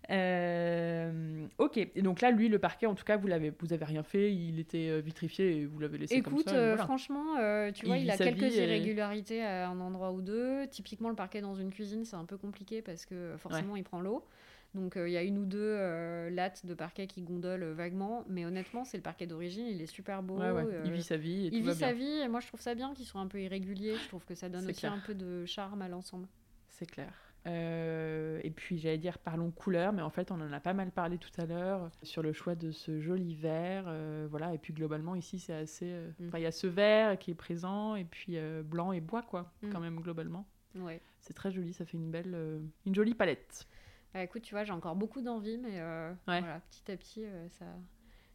Euh, 0.09 1.45
ok, 1.57 1.77
et 1.77 2.01
donc 2.01 2.21
là, 2.21 2.31
lui, 2.31 2.49
le 2.49 2.59
parquet, 2.59 2.85
en 2.85 2.95
tout 2.95 3.03
cas, 3.03 3.17
vous 3.17 3.27
l'avez, 3.27 3.53
vous 3.59 3.73
avez 3.73 3.85
rien 3.85 4.03
fait, 4.03 4.33
il 4.33 4.59
était 4.59 4.89
euh, 4.89 4.99
vitrifié 4.99 5.57
et 5.57 5.65
vous 5.65 5.79
l'avez 5.79 5.97
laissé 5.97 6.21
comme 6.21 6.39
ça. 6.39 6.51
Écoute, 6.51 6.83
franchement, 6.83 7.35
tu 7.73 7.85
vois, 7.85 7.97
il, 7.97 8.09
a 8.09 8.17
quelques 8.17 8.55
irrégularités 8.55 9.43
à 9.43 9.69
un 9.69 9.79
endroit 9.79 10.11
ou 10.11 10.21
deux. 10.21 10.67
Typiquement, 10.67 11.09
le 11.09 11.15
parquet 11.15 11.41
dans 11.41 11.55
une 11.55 11.71
cuisine, 11.71 12.05
c'est 12.05 12.15
un 12.15 12.25
peu 12.25 12.37
compliqué 12.37 12.81
parce 12.81 13.05
que 13.05 13.35
forcément, 13.37 13.75
il 13.75 13.83
prend 13.83 14.01
l'eau. 14.01 14.25
Donc 14.73 14.93
il 14.95 15.11
y 15.11 15.17
a 15.17 15.21
une 15.21 15.37
ou 15.37 15.45
deux 15.45 16.29
lattes 16.29 16.65
de 16.65 16.73
parquet 16.73 17.05
qui 17.05 17.21
gondolent 17.21 17.73
vaguement, 17.73 18.23
mais 18.27 18.45
honnêtement, 18.45 18.85
c'est 18.85 18.97
le 18.97 19.03
parquet 19.03 19.27
d'origine, 19.27 19.67
il 19.67 19.81
est 19.81 19.85
super 19.87 20.23
beau. 20.23 20.39
il 20.85 20.91
vit 20.91 21.03
sa 21.03 21.17
vie. 21.17 21.47
Et 21.47 21.55
il 21.55 21.63
vit 21.63 21.75
sa 21.75 21.93
vie, 21.93 22.21
et 22.23 22.27
moi 22.27 22.39
je 22.39 22.47
trouve 22.47 22.61
ça 22.61 22.73
bien 22.73 22.93
qu'ils 22.93 23.05
soient 23.05 23.21
un 23.21 23.27
peu 23.27 23.41
irréguliers. 23.41 23.95
Je 23.95 24.07
trouve 24.07 24.25
que 24.25 24.35
ça 24.35 24.49
donne 24.49 24.67
aussi 24.67 24.87
un 24.87 24.99
peu 25.05 25.13
de 25.13 25.45
charme 25.45 25.81
à 25.81 25.87
l'ensemble. 25.87 26.27
C'est 26.69 26.89
clair. 26.89 27.30
Euh, 27.47 28.39
et 28.43 28.51
puis 28.51 28.77
j'allais 28.77 28.99
dire 28.99 29.17
parlons 29.17 29.49
couleur, 29.49 29.93
mais 29.93 30.03
en 30.03 30.11
fait 30.11 30.31
on 30.31 30.39
en 30.39 30.53
a 30.53 30.59
pas 30.59 30.73
mal 30.73 30.91
parlé 30.91 31.17
tout 31.17 31.31
à 31.41 31.45
l'heure 31.45 31.89
sur 32.03 32.21
le 32.21 32.33
choix 32.33 32.53
de 32.53 32.71
ce 32.71 32.99
joli 32.99 33.33
vert. 33.33 33.85
Euh, 33.87 34.27
voilà, 34.29 34.53
et 34.53 34.57
puis 34.59 34.73
globalement 34.73 35.15
ici 35.15 35.39
c'est 35.39 35.53
assez. 35.53 35.87
Euh, 35.87 36.11
mm. 36.19 36.27
Enfin 36.27 36.37
il 36.37 36.43
y 36.43 36.47
a 36.47 36.51
ce 36.51 36.67
vert 36.67 37.17
qui 37.17 37.31
est 37.31 37.35
présent 37.35 37.95
et 37.95 38.05
puis 38.05 38.37
blanc 38.63 38.91
et 38.91 39.01
bois 39.01 39.23
quoi, 39.23 39.51
mm. 39.63 39.69
quand 39.69 39.79
même 39.79 39.99
globalement. 39.99 40.45
Ouais. 40.75 41.01
C'est 41.19 41.33
très 41.33 41.51
joli, 41.51 41.73
ça 41.73 41.85
fait 41.85 41.97
une 41.97 42.11
belle, 42.11 42.61
une 42.85 42.95
jolie 42.95 43.13
palette. 43.13 43.67
Bah, 44.13 44.23
écoute, 44.23 44.41
tu 44.41 44.53
vois, 44.53 44.63
j'ai 44.63 44.73
encore 44.73 44.95
beaucoup 44.95 45.21
d'envie, 45.21 45.57
mais 45.57 45.81
voilà, 46.25 46.61
petit 46.69 46.91
à 46.91 46.97
petit 46.97 47.25
ça 47.49 47.65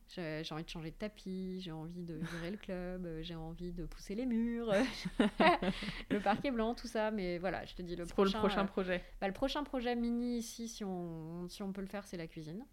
j'ai 0.09 0.47
envie 0.53 0.65
de 0.65 0.69
changer 0.69 0.91
de 0.91 0.97
tapis, 0.97 1.61
j'ai 1.61 1.73
envie 1.73 2.03
de 2.05 2.15
virer 2.15 2.51
le 2.51 2.57
club, 2.57 3.07
euh, 3.07 3.23
j'ai 3.23 3.35
envie 3.35 3.73
de 3.73 3.87
pousser 3.87 4.15
les 4.15 4.27
murs, 4.27 4.73
le 6.11 6.21
parquet 6.21 6.51
blanc, 6.51 6.75
tout 6.75 6.87
ça. 6.87 7.11
Mais 7.11 7.39
voilà, 7.39 7.65
je 7.65 7.75
te 7.75 7.83
dis 7.83 7.97
le 7.97 8.07
prochain. 8.07 8.15
Pour 8.15 8.25
le 8.25 8.49
prochain 8.49 8.65
euh, 8.65 8.69
projet. 8.69 9.05
Bah, 9.21 9.27
le 9.27 9.33
prochain 9.33 9.65
projet 9.65 9.97
mini 9.97 10.39
ici, 10.39 10.69
si 10.69 10.85
on, 10.85 11.49
si 11.49 11.63
on 11.63 11.73
peut 11.73 11.81
le 11.81 11.89
faire, 11.89 12.05
c'est 12.05 12.17
la 12.17 12.27
cuisine. 12.27 12.65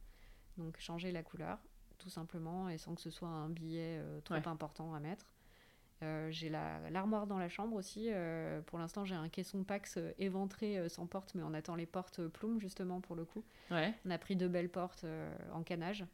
Donc 0.58 0.80
changer 0.80 1.12
la 1.12 1.24
couleur, 1.24 1.58
tout 1.98 2.10
simplement, 2.10 2.70
et 2.70 2.78
sans 2.78 2.94
que 2.94 3.02
ce 3.02 3.10
soit 3.10 3.28
un 3.28 3.50
billet 3.50 3.98
euh, 4.00 4.22
trop 4.22 4.36
important 4.48 4.94
à 4.94 5.00
mettre. 5.00 5.26
j'ai 6.30 6.50
l'armoire 6.50 7.26
dans 7.26 7.40
la 7.40 7.50
chambre 7.50 7.76
aussi. 7.76 8.10
pour 8.68 8.78
l'instant, 8.78 9.06
j'ai 9.06 9.16
un 9.16 9.30
caisson 9.30 9.64
Pax 9.64 9.98
éventré 10.20 10.88
sans 10.90 11.08
porte, 11.08 11.34
mais 11.34 11.42
on 11.42 11.54
attend 11.56 11.76
les 11.76 11.88
portes 11.88 12.28
plumes 12.28 12.60
justement 12.60 13.02
pour 13.02 13.16
le 13.16 13.26
coup. 13.26 13.44
Ouais. 13.72 13.94
On 14.06 14.12
a 14.12 14.20
pris 14.20 14.36
deux 14.36 14.50
belles 14.50 14.70
portes 14.70 15.06
en 15.52 15.64
canage. 15.64 16.06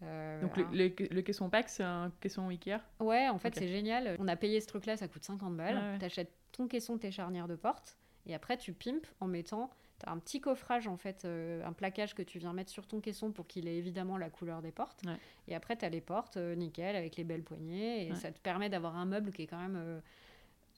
Donc 0.00 0.56
le, 0.56 0.64
le, 0.72 1.22
caisson 1.22 1.50
Pax, 1.50 1.74
c'est 1.74 1.82
un 1.82 2.12
caisson 2.20 2.48
Ikea 2.48 2.78
Ouais, 3.00 3.28
en 3.28 3.38
fait, 3.38 3.54
c'est 3.54 3.68
génial. 3.68 4.16
On 4.20 4.28
a 4.28 4.36
payé 4.36 4.60
ce 4.60 4.66
truc-là, 4.68 4.96
ça 4.96 5.08
coûte 5.08 5.24
50 5.24 5.56
balles. 5.56 5.98
T'achètes 5.98 6.32
ton 6.52 6.68
caisson, 6.68 6.98
tes 6.98 7.10
charnières 7.10 7.48
de 7.48 7.56
porte, 7.56 7.98
et 8.26 8.34
après 8.34 8.56
tu 8.56 8.72
pimpes 8.72 9.06
en 9.20 9.26
mettant 9.26 9.70
tu 9.98 10.08
as 10.08 10.12
un 10.12 10.18
petit 10.18 10.40
coffrage, 10.40 10.86
en 10.86 10.96
fait, 10.96 11.24
euh, 11.24 11.64
un 11.64 11.72
plaquage 11.72 12.14
que 12.14 12.22
tu 12.22 12.38
viens 12.38 12.52
mettre 12.52 12.70
sur 12.70 12.86
ton 12.86 13.00
caisson 13.00 13.32
pour 13.32 13.46
qu'il 13.46 13.66
ait 13.66 13.76
évidemment 13.76 14.16
la 14.16 14.30
couleur 14.30 14.62
des 14.62 14.70
portes. 14.70 15.02
Et 15.48 15.54
après, 15.54 15.76
tu 15.76 15.84
as 15.84 15.88
les 15.88 16.00
portes, 16.00 16.36
euh, 16.36 16.54
nickel, 16.54 16.94
avec 16.94 17.16
les 17.16 17.24
belles 17.24 17.42
poignées. 17.42 18.06
Et 18.06 18.14
ça 18.14 18.30
te 18.30 18.38
permet 18.38 18.68
d'avoir 18.68 18.96
un 18.96 19.06
meuble 19.06 19.32
qui 19.32 19.42
est 19.42 19.46
quand 19.46 19.60
même 19.60 19.76
euh, 19.76 20.00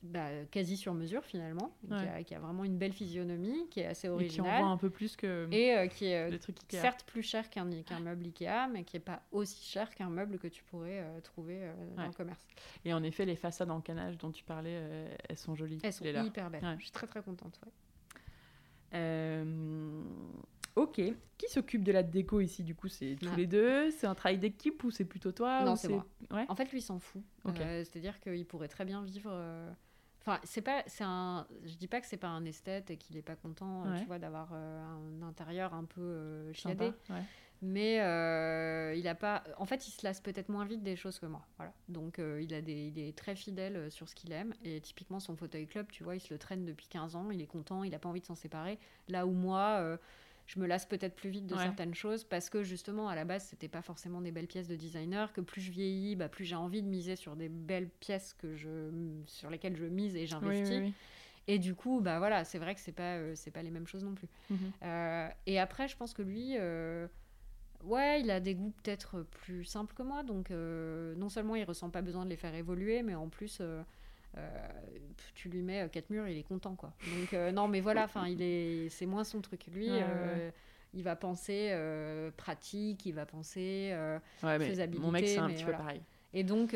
bah, 0.02 0.28
quasi 0.50 0.76
sur 0.76 0.94
mesure, 0.94 1.24
finalement. 1.24 1.76
Qui 2.26 2.34
a, 2.34 2.38
vraiment 2.38 2.64
une 2.64 2.78
belle 2.78 2.92
physionomie, 2.92 3.68
qui 3.70 3.80
est 3.80 3.86
assez 3.86 4.08
originale. 4.08 4.46
Et 4.46 4.50
qui 4.50 4.56
en 4.58 4.62
voit 4.62 4.72
un 4.72 4.76
peu 4.76 4.90
plus 4.90 5.16
que 5.16 5.48
et, 5.50 5.88
qui 5.88 6.06
est 6.06 6.30
certes 6.70 7.04
plus 7.04 7.22
cher 7.22 7.50
qu'un 7.50 7.64
meuble 7.64 8.24
Ikea, 8.26 8.68
mais 8.72 8.84
qui 8.84 8.96
n'est 8.96 9.00
pas 9.00 9.22
aussi 9.32 9.62
cher 9.64 9.94
qu'un 9.94 10.08
meuble 10.08 10.38
que 10.38 10.48
tu 10.48 10.62
pourrais 10.64 11.04
trouver 11.22 11.70
dans 11.96 12.06
le 12.06 12.12
commerce. 12.12 12.46
Et 12.84 12.92
en 12.94 13.02
effet, 13.02 13.24
les 13.24 13.36
façades 13.36 13.70
en 13.70 13.80
canage 13.80 14.18
dont 14.18 14.30
tu 14.30 14.44
parlais, 14.44 14.80
elles 15.28 15.38
sont 15.38 15.54
jolies. 15.54 15.78
Elles 15.82 15.92
sont 15.92 16.04
hyper 16.04 16.50
belles. 16.50 16.76
Je 16.78 16.84
suis 16.84 16.92
très 16.92 17.06
très 17.06 17.22
contente. 17.22 17.60
Euh, 18.94 20.02
ok. 20.76 21.00
Qui 21.38 21.48
s'occupe 21.48 21.84
de 21.84 21.92
la 21.92 22.02
déco 22.02 22.40
ici 22.40 22.62
Du 22.62 22.74
coup, 22.74 22.88
c'est 22.88 23.16
tous 23.20 23.28
ah. 23.32 23.36
les 23.36 23.46
deux? 23.46 23.90
C'est 23.90 24.06
un 24.06 24.14
travail 24.14 24.38
d'équipe 24.38 24.82
ou 24.84 24.90
c'est 24.90 25.04
plutôt 25.04 25.32
toi? 25.32 25.64
Non, 25.64 25.76
c'est 25.76 25.88
moi. 25.88 26.06
En 26.48 26.54
fait, 26.54 26.70
lui, 26.70 26.78
il 26.78 26.82
s'en 26.82 26.98
fout. 26.98 27.22
Euh, 27.46 27.84
c'est-à-dire 27.84 28.18
qu'il 28.20 28.46
pourrait 28.46 28.68
très 28.68 28.84
bien 28.84 29.02
vivre. 29.02 29.30
Euh, 30.28 30.32
enfin, 30.32 30.40
c'est 30.44 30.62
pas, 30.62 30.82
c'est 30.86 31.04
un. 31.04 31.46
Je 31.64 31.74
dis 31.74 31.88
pas 31.88 32.00
que 32.00 32.06
c'est 32.06 32.16
pas 32.16 32.28
un 32.28 32.44
esthète 32.44 32.90
et 32.90 32.96
qu'il 32.96 33.16
est 33.16 33.22
pas 33.22 33.36
content, 33.36 33.84
tu 33.98 34.04
vois, 34.04 34.18
d'avoir 34.18 34.52
un 34.52 35.22
intérieur 35.22 35.74
un 35.74 35.84
peu 35.84 36.52
chiadé. 36.52 36.92
Mais 37.62 38.00
euh, 38.00 38.94
il 38.96 39.06
a 39.06 39.14
pas. 39.14 39.44
En 39.58 39.66
fait, 39.66 39.86
il 39.86 39.90
se 39.90 40.04
lasse 40.04 40.20
peut-être 40.20 40.48
moins 40.48 40.64
vite 40.64 40.82
des 40.82 40.96
choses 40.96 41.18
que 41.18 41.26
moi. 41.26 41.42
Voilà. 41.58 41.72
Donc, 41.88 42.18
euh, 42.18 42.40
il, 42.42 42.54
a 42.54 42.62
des... 42.62 42.88
il 42.88 42.98
est 42.98 43.16
très 43.16 43.34
fidèle 43.34 43.76
euh, 43.76 43.90
sur 43.90 44.08
ce 44.08 44.14
qu'il 44.14 44.32
aime. 44.32 44.54
Et 44.64 44.80
typiquement, 44.80 45.20
son 45.20 45.36
fauteuil 45.36 45.66
club, 45.66 45.86
tu 45.90 46.02
vois, 46.02 46.16
il 46.16 46.20
se 46.20 46.32
le 46.32 46.38
traîne 46.38 46.64
depuis 46.64 46.88
15 46.88 47.16
ans. 47.16 47.30
Il 47.30 47.42
est 47.42 47.46
content. 47.46 47.84
Il 47.84 47.90
n'a 47.90 47.98
pas 47.98 48.08
envie 48.08 48.22
de 48.22 48.26
s'en 48.26 48.34
séparer. 48.34 48.78
Là 49.08 49.26
où 49.26 49.32
moi, 49.32 49.98
je 50.50 50.58
me 50.58 50.66
lasse 50.66 50.84
peut-être 50.84 51.14
plus 51.14 51.30
vite 51.30 51.46
de 51.46 51.56
certaines 51.56 51.94
choses 51.94 52.24
parce 52.24 52.50
que 52.50 52.62
justement, 52.64 53.08
à 53.08 53.14
la 53.14 53.24
base, 53.24 53.44
c'était 53.44 53.68
pas 53.68 53.82
forcément 53.82 54.20
des 54.20 54.32
belles 54.32 54.48
pièces 54.48 54.66
de 54.66 54.74
designer. 54.74 55.32
Que 55.32 55.40
plus 55.40 55.60
je 55.60 55.70
vieillis, 55.70 56.16
bah, 56.16 56.28
plus 56.28 56.44
j'ai 56.44 56.56
envie 56.56 56.82
de 56.82 56.88
miser 56.88 57.14
sur 57.14 57.36
des 57.36 57.48
belles 57.48 57.88
pièces 57.88 58.34
que 58.34 58.56
je... 58.56 58.90
sur 59.26 59.48
lesquelles 59.48 59.76
je 59.76 59.84
mise 59.84 60.16
et 60.16 60.26
j'investis. 60.26 60.92
Et 61.46 61.58
du 61.58 61.74
coup, 61.74 62.00
bah 62.00 62.18
voilà, 62.18 62.44
c'est 62.44 62.58
vrai 62.58 62.74
que 62.74 62.80
c'est 62.80 62.92
pas, 62.92 63.34
c'est 63.34 63.50
pas 63.50 63.62
les 63.62 63.70
mêmes 63.70 63.86
choses 63.86 64.04
non 64.04 64.14
plus. 64.14 64.28
Mhm. 64.50 65.30
et 65.46 65.58
après, 65.58 65.88
je 65.88 65.96
pense 65.96 66.14
que 66.14 66.22
lui 66.22 66.56
Ouais, 67.84 68.20
il 68.20 68.30
a 68.30 68.40
des 68.40 68.54
goûts 68.54 68.72
peut-être 68.82 69.22
plus 69.22 69.64
simples 69.64 69.94
que 69.94 70.02
moi, 70.02 70.22
donc 70.22 70.50
euh, 70.50 71.14
non 71.16 71.28
seulement 71.28 71.56
il 71.56 71.64
ressent 71.64 71.88
pas 71.88 72.02
besoin 72.02 72.24
de 72.24 72.30
les 72.30 72.36
faire 72.36 72.54
évoluer, 72.54 73.02
mais 73.02 73.14
en 73.14 73.28
plus 73.28 73.58
euh, 73.60 73.64
euh, 73.64 73.82
tu 75.34 75.48
lui 75.48 75.62
mets 75.62 75.88
quatre 75.90 76.10
murs, 76.10 76.28
il 76.28 76.38
est 76.38 76.42
content 76.42 76.74
quoi. 76.74 76.92
Donc 77.18 77.32
non, 77.54 77.68
mais 77.68 77.80
voilà, 77.80 78.04
enfin 78.04 78.26
il 78.28 78.42
est, 78.42 78.88
c'est 78.88 79.06
moins 79.06 79.24
son 79.24 79.40
truc. 79.40 79.66
Lui, 79.72 79.88
il 80.94 81.02
va 81.02 81.16
penser 81.16 81.74
pratique, 82.36 83.06
il 83.06 83.12
va 83.12 83.26
penser 83.26 83.94
faisabilité. 84.40 85.04
Mon 85.04 85.10
mec 85.10 85.26
c'est 85.26 85.38
un 85.38 85.48
petit 85.48 85.64
peu 85.64 85.72
pareil. 85.72 86.02
Et 86.32 86.44
donc 86.44 86.74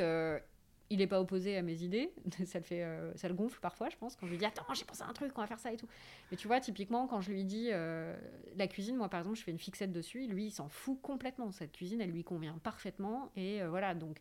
il 0.91 0.99
n'est 0.99 1.07
pas 1.07 1.21
opposé 1.21 1.57
à 1.57 1.63
mes 1.63 1.83
idées. 1.83 2.13
ça 2.47 2.59
le 2.59 2.65
fait, 2.65 2.83
euh, 2.83 3.13
ça 3.17 3.29
le 3.29 3.35
gonfle 3.35 3.59
parfois, 3.61 3.89
je 3.89 3.97
pense, 3.97 4.17
quand 4.17 4.27
je 4.27 4.33
lui 4.33 4.39
dis 4.39 4.45
attends, 4.45 4.65
j'ai 4.75 4.85
pensé 4.85 5.03
à 5.03 5.09
un 5.09 5.13
truc, 5.13 5.33
on 5.37 5.41
va 5.41 5.47
faire 5.47 5.59
ça 5.59 5.73
et 5.73 5.77
tout. 5.77 5.89
Mais 6.31 6.37
tu 6.37 6.47
vois, 6.47 6.61
typiquement, 6.61 7.07
quand 7.07 7.21
je 7.21 7.31
lui 7.31 7.45
dis 7.45 7.69
euh, 7.73 8.17
la 8.57 8.67
cuisine, 8.67 8.97
moi 8.97 9.09
par 9.09 9.21
exemple, 9.21 9.37
je 9.39 9.43
fais 9.43 9.51
une 9.51 9.59
fixette 9.59 9.93
dessus, 9.93 10.27
lui 10.27 10.47
il 10.47 10.51
s'en 10.51 10.69
fout 10.69 11.01
complètement. 11.03 11.51
Cette 11.53 11.73
cuisine, 11.73 12.01
elle 12.01 12.11
lui 12.11 12.25
convient 12.25 12.59
parfaitement 12.63 13.31
et 13.37 13.63
euh, 13.63 13.69
voilà. 13.69 13.95
Donc 13.95 14.19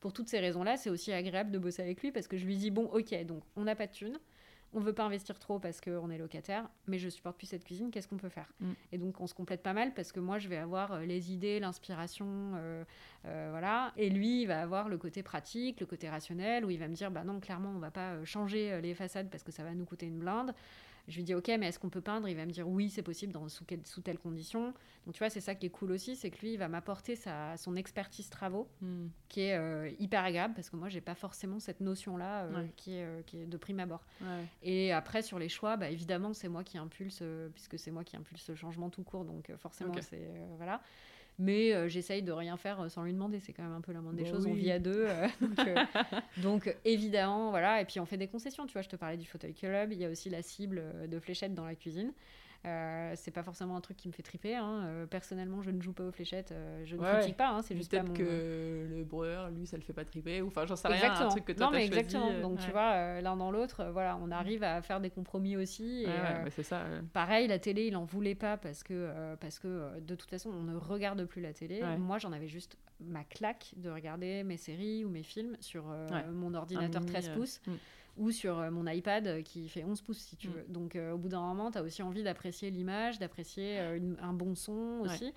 pour 0.00 0.12
toutes 0.12 0.28
ces 0.28 0.38
raisons-là, 0.38 0.76
c'est 0.76 0.90
aussi 0.90 1.12
agréable 1.12 1.50
de 1.50 1.58
bosser 1.58 1.82
avec 1.82 2.02
lui 2.02 2.12
parce 2.12 2.28
que 2.28 2.36
je 2.36 2.46
lui 2.46 2.56
dis 2.56 2.70
bon, 2.70 2.84
ok, 2.86 3.24
donc 3.24 3.42
on 3.56 3.64
n'a 3.64 3.74
pas 3.74 3.86
de 3.86 3.92
thunes 3.92 4.18
on 4.72 4.80
veut 4.80 4.92
pas 4.92 5.04
investir 5.04 5.38
trop 5.38 5.58
parce 5.58 5.80
qu'on 5.80 6.10
est 6.10 6.18
locataire, 6.18 6.68
mais 6.86 6.98
je 6.98 7.08
supporte 7.08 7.38
plus 7.38 7.46
cette 7.46 7.64
cuisine, 7.64 7.90
qu'est-ce 7.90 8.06
qu'on 8.06 8.18
peut 8.18 8.28
faire? 8.28 8.52
Mm. 8.60 8.72
Et 8.92 8.98
donc 8.98 9.20
on 9.20 9.26
se 9.26 9.34
complète 9.34 9.62
pas 9.62 9.72
mal 9.72 9.94
parce 9.94 10.12
que 10.12 10.20
moi 10.20 10.38
je 10.38 10.48
vais 10.48 10.56
avoir 10.56 10.92
euh, 10.92 11.04
les 11.04 11.32
idées, 11.32 11.58
l'inspiration, 11.58 12.26
euh, 12.56 12.84
euh, 13.26 13.48
voilà, 13.50 13.92
et 13.96 14.10
lui 14.10 14.42
il 14.42 14.46
va 14.46 14.60
avoir 14.60 14.88
le 14.88 14.98
côté 14.98 15.22
pratique, 15.22 15.80
le 15.80 15.86
côté 15.86 16.08
rationnel, 16.08 16.64
où 16.64 16.70
il 16.70 16.78
va 16.78 16.88
me 16.88 16.94
dire 16.94 17.10
bah 17.10 17.24
non 17.24 17.40
clairement 17.40 17.70
on 17.74 17.78
va 17.78 17.90
pas 17.90 18.22
changer 18.24 18.80
les 18.82 18.94
façades 18.94 19.30
parce 19.30 19.42
que 19.42 19.52
ça 19.52 19.64
va 19.64 19.74
nous 19.74 19.84
coûter 19.84 20.06
une 20.06 20.18
blinde. 20.18 20.54
Je 21.08 21.16
lui 21.16 21.24
dis 21.24 21.34
ok, 21.34 21.48
mais 21.58 21.68
est-ce 21.68 21.78
qu'on 21.78 21.88
peut 21.88 22.02
peindre? 22.02 22.28
Il 22.28 22.36
va 22.36 22.44
me 22.44 22.50
dire 22.50 22.68
oui, 22.68 22.90
c'est 22.90 23.02
possible 23.02 23.32
dans, 23.32 23.48
sous, 23.48 23.64
sous 23.84 24.00
telles 24.02 24.18
conditions. 24.18 24.74
Donc 25.06 25.14
tu 25.14 25.18
vois, 25.18 25.30
c'est 25.30 25.40
ça 25.40 25.54
qui 25.54 25.66
est 25.66 25.70
cool 25.70 25.92
aussi, 25.92 26.16
c'est 26.16 26.30
que 26.30 26.38
lui, 26.40 26.52
il 26.52 26.58
va 26.58 26.68
m'apporter 26.68 27.16
sa, 27.16 27.56
son 27.56 27.76
expertise 27.76 28.28
travaux, 28.28 28.68
hmm. 28.82 29.06
qui 29.28 29.40
est 29.40 29.56
euh, 29.56 29.90
hyper 29.98 30.22
agréable 30.22 30.52
parce 30.54 30.68
que 30.68 30.76
moi, 30.76 30.90
j'ai 30.90 31.00
pas 31.00 31.14
forcément 31.14 31.60
cette 31.60 31.80
notion-là 31.80 32.44
euh, 32.44 32.66
qui, 32.76 32.92
est, 32.92 33.04
euh, 33.04 33.22
qui 33.22 33.38
est 33.38 33.46
de 33.46 33.56
prime 33.56 33.80
abord. 33.80 34.04
Et 34.62 34.92
après, 34.92 35.22
sur 35.22 35.38
les 35.38 35.48
choix, 35.48 35.78
bah, 35.78 35.88
évidemment, 35.88 36.34
c'est 36.34 36.48
moi 36.48 36.62
qui 36.62 36.76
impulse, 36.76 37.22
puisque 37.54 37.78
c'est 37.78 37.90
moi 37.90 38.04
qui 38.04 38.16
impulse 38.16 38.48
le 38.48 38.54
changement 38.54 38.90
tout 38.90 39.02
court, 39.02 39.24
donc 39.24 39.50
forcément, 39.56 39.94
c'est 40.02 40.30
voilà 40.58 40.82
mais 41.38 41.72
euh, 41.72 41.88
j'essaye 41.88 42.22
de 42.22 42.32
rien 42.32 42.56
faire 42.56 42.80
euh, 42.80 42.88
sans 42.88 43.04
lui 43.04 43.12
demander. 43.12 43.38
C'est 43.38 43.52
quand 43.52 43.62
même 43.62 43.72
un 43.72 43.80
peu 43.80 43.92
la 43.92 44.00
moindre 44.00 44.18
des 44.18 44.24
bah 44.24 44.30
choses. 44.30 44.46
On 44.46 44.54
vit 44.54 44.70
à 44.70 44.78
deux. 44.78 45.06
Euh, 45.58 45.84
donc, 46.38 46.74
évidemment, 46.84 47.50
voilà. 47.50 47.80
Et 47.80 47.84
puis, 47.84 48.00
on 48.00 48.06
fait 48.06 48.16
des 48.16 48.28
concessions. 48.28 48.66
Tu 48.66 48.72
vois, 48.72 48.82
je 48.82 48.88
te 48.88 48.96
parlais 48.96 49.16
du 49.16 49.26
fauteuil 49.26 49.54
club. 49.54 49.92
Il 49.92 49.98
y 49.98 50.04
a 50.04 50.08
aussi 50.08 50.30
la 50.30 50.42
cible 50.42 50.82
de 51.08 51.18
fléchettes 51.18 51.54
dans 51.54 51.64
la 51.64 51.74
cuisine. 51.74 52.12
Euh, 52.66 53.12
c'est 53.14 53.30
pas 53.30 53.42
forcément 53.42 53.76
un 53.76 53.80
truc 53.80 53.96
qui 53.96 54.08
me 54.08 54.12
fait 54.12 54.22
triper. 54.22 54.56
Hein. 54.56 54.82
Euh, 54.84 55.06
personnellement, 55.06 55.62
je 55.62 55.70
ne 55.70 55.80
joue 55.80 55.92
pas 55.92 56.04
aux 56.04 56.10
fléchettes. 56.10 56.52
Euh, 56.52 56.82
je 56.84 56.96
ne 56.96 57.02
critique 57.02 57.36
pas. 57.36 57.50
Hein, 57.50 57.62
c'est 57.62 57.76
juste 57.76 57.90
peut-être 57.90 58.12
que 58.12 58.86
le 58.90 59.04
breur, 59.04 59.50
lui, 59.50 59.66
ça 59.66 59.76
le 59.76 59.82
fait 59.82 59.92
pas 59.92 60.04
triper. 60.04 60.42
Ou 60.42 60.48
enfin, 60.48 60.66
j'en 60.66 60.76
sais 60.76 60.88
rien. 60.88 61.12
Un 61.12 61.28
truc 61.28 61.44
que 61.44 61.52
toi, 61.52 61.66
non, 61.66 61.72
mais 61.72 61.86
exactement. 61.86 62.32
Donc 62.40 62.58
tu 62.60 62.70
vois, 62.70 63.20
l'un 63.20 63.36
dans 63.36 63.50
l'autre, 63.50 63.88
voilà, 63.92 64.18
on 64.22 64.30
arrive 64.30 64.62
à 64.62 64.82
faire 64.82 65.00
des 65.00 65.10
compromis 65.10 65.56
aussi. 65.56 66.04
Et, 66.04 66.50
c'est 66.50 66.62
ça. 66.62 66.84
Pareil, 67.12 67.48
la 67.48 67.58
télé, 67.58 67.86
il 67.86 67.96
en 67.96 68.04
voulait 68.04 68.34
pas 68.34 68.56
parce 68.56 68.82
que 68.82 69.36
parce 69.40 69.58
que 69.58 69.98
de 70.00 70.14
toute 70.14 70.30
façon, 70.30 70.50
on 70.50 70.62
ne 70.62 70.76
regarde 70.76 71.24
plus 71.24 71.40
la 71.40 71.52
télé. 71.52 71.82
Moi, 71.98 72.18
j'en 72.18 72.32
avais 72.32 72.48
juste 72.48 72.76
ma 73.00 73.22
claque 73.22 73.72
de 73.76 73.90
regarder 73.90 74.42
mes 74.42 74.56
séries 74.56 75.04
ou 75.04 75.08
mes 75.08 75.22
films 75.22 75.56
sur 75.60 75.84
mon 76.32 76.54
ordinateur 76.54 77.04
13 77.06 77.30
pouces. 77.30 77.60
Mm 77.66 77.72
ou 78.18 78.30
sur 78.30 78.58
euh, 78.58 78.70
mon 78.70 78.86
iPad 78.86 79.26
euh, 79.26 79.42
qui 79.42 79.68
fait 79.68 79.84
11 79.84 80.02
pouces 80.02 80.18
si 80.18 80.36
tu 80.36 80.48
mm. 80.48 80.52
veux. 80.52 80.64
Donc 80.68 80.96
euh, 80.96 81.12
au 81.12 81.18
bout 81.18 81.28
d'un 81.28 81.40
moment, 81.40 81.70
tu 81.70 81.78
as 81.78 81.82
aussi 81.82 82.02
envie 82.02 82.22
d'apprécier 82.22 82.70
l'image, 82.70 83.18
d'apprécier 83.18 83.78
un 83.78 84.32
bon 84.32 84.54
son 84.54 85.00
aussi. 85.02 85.32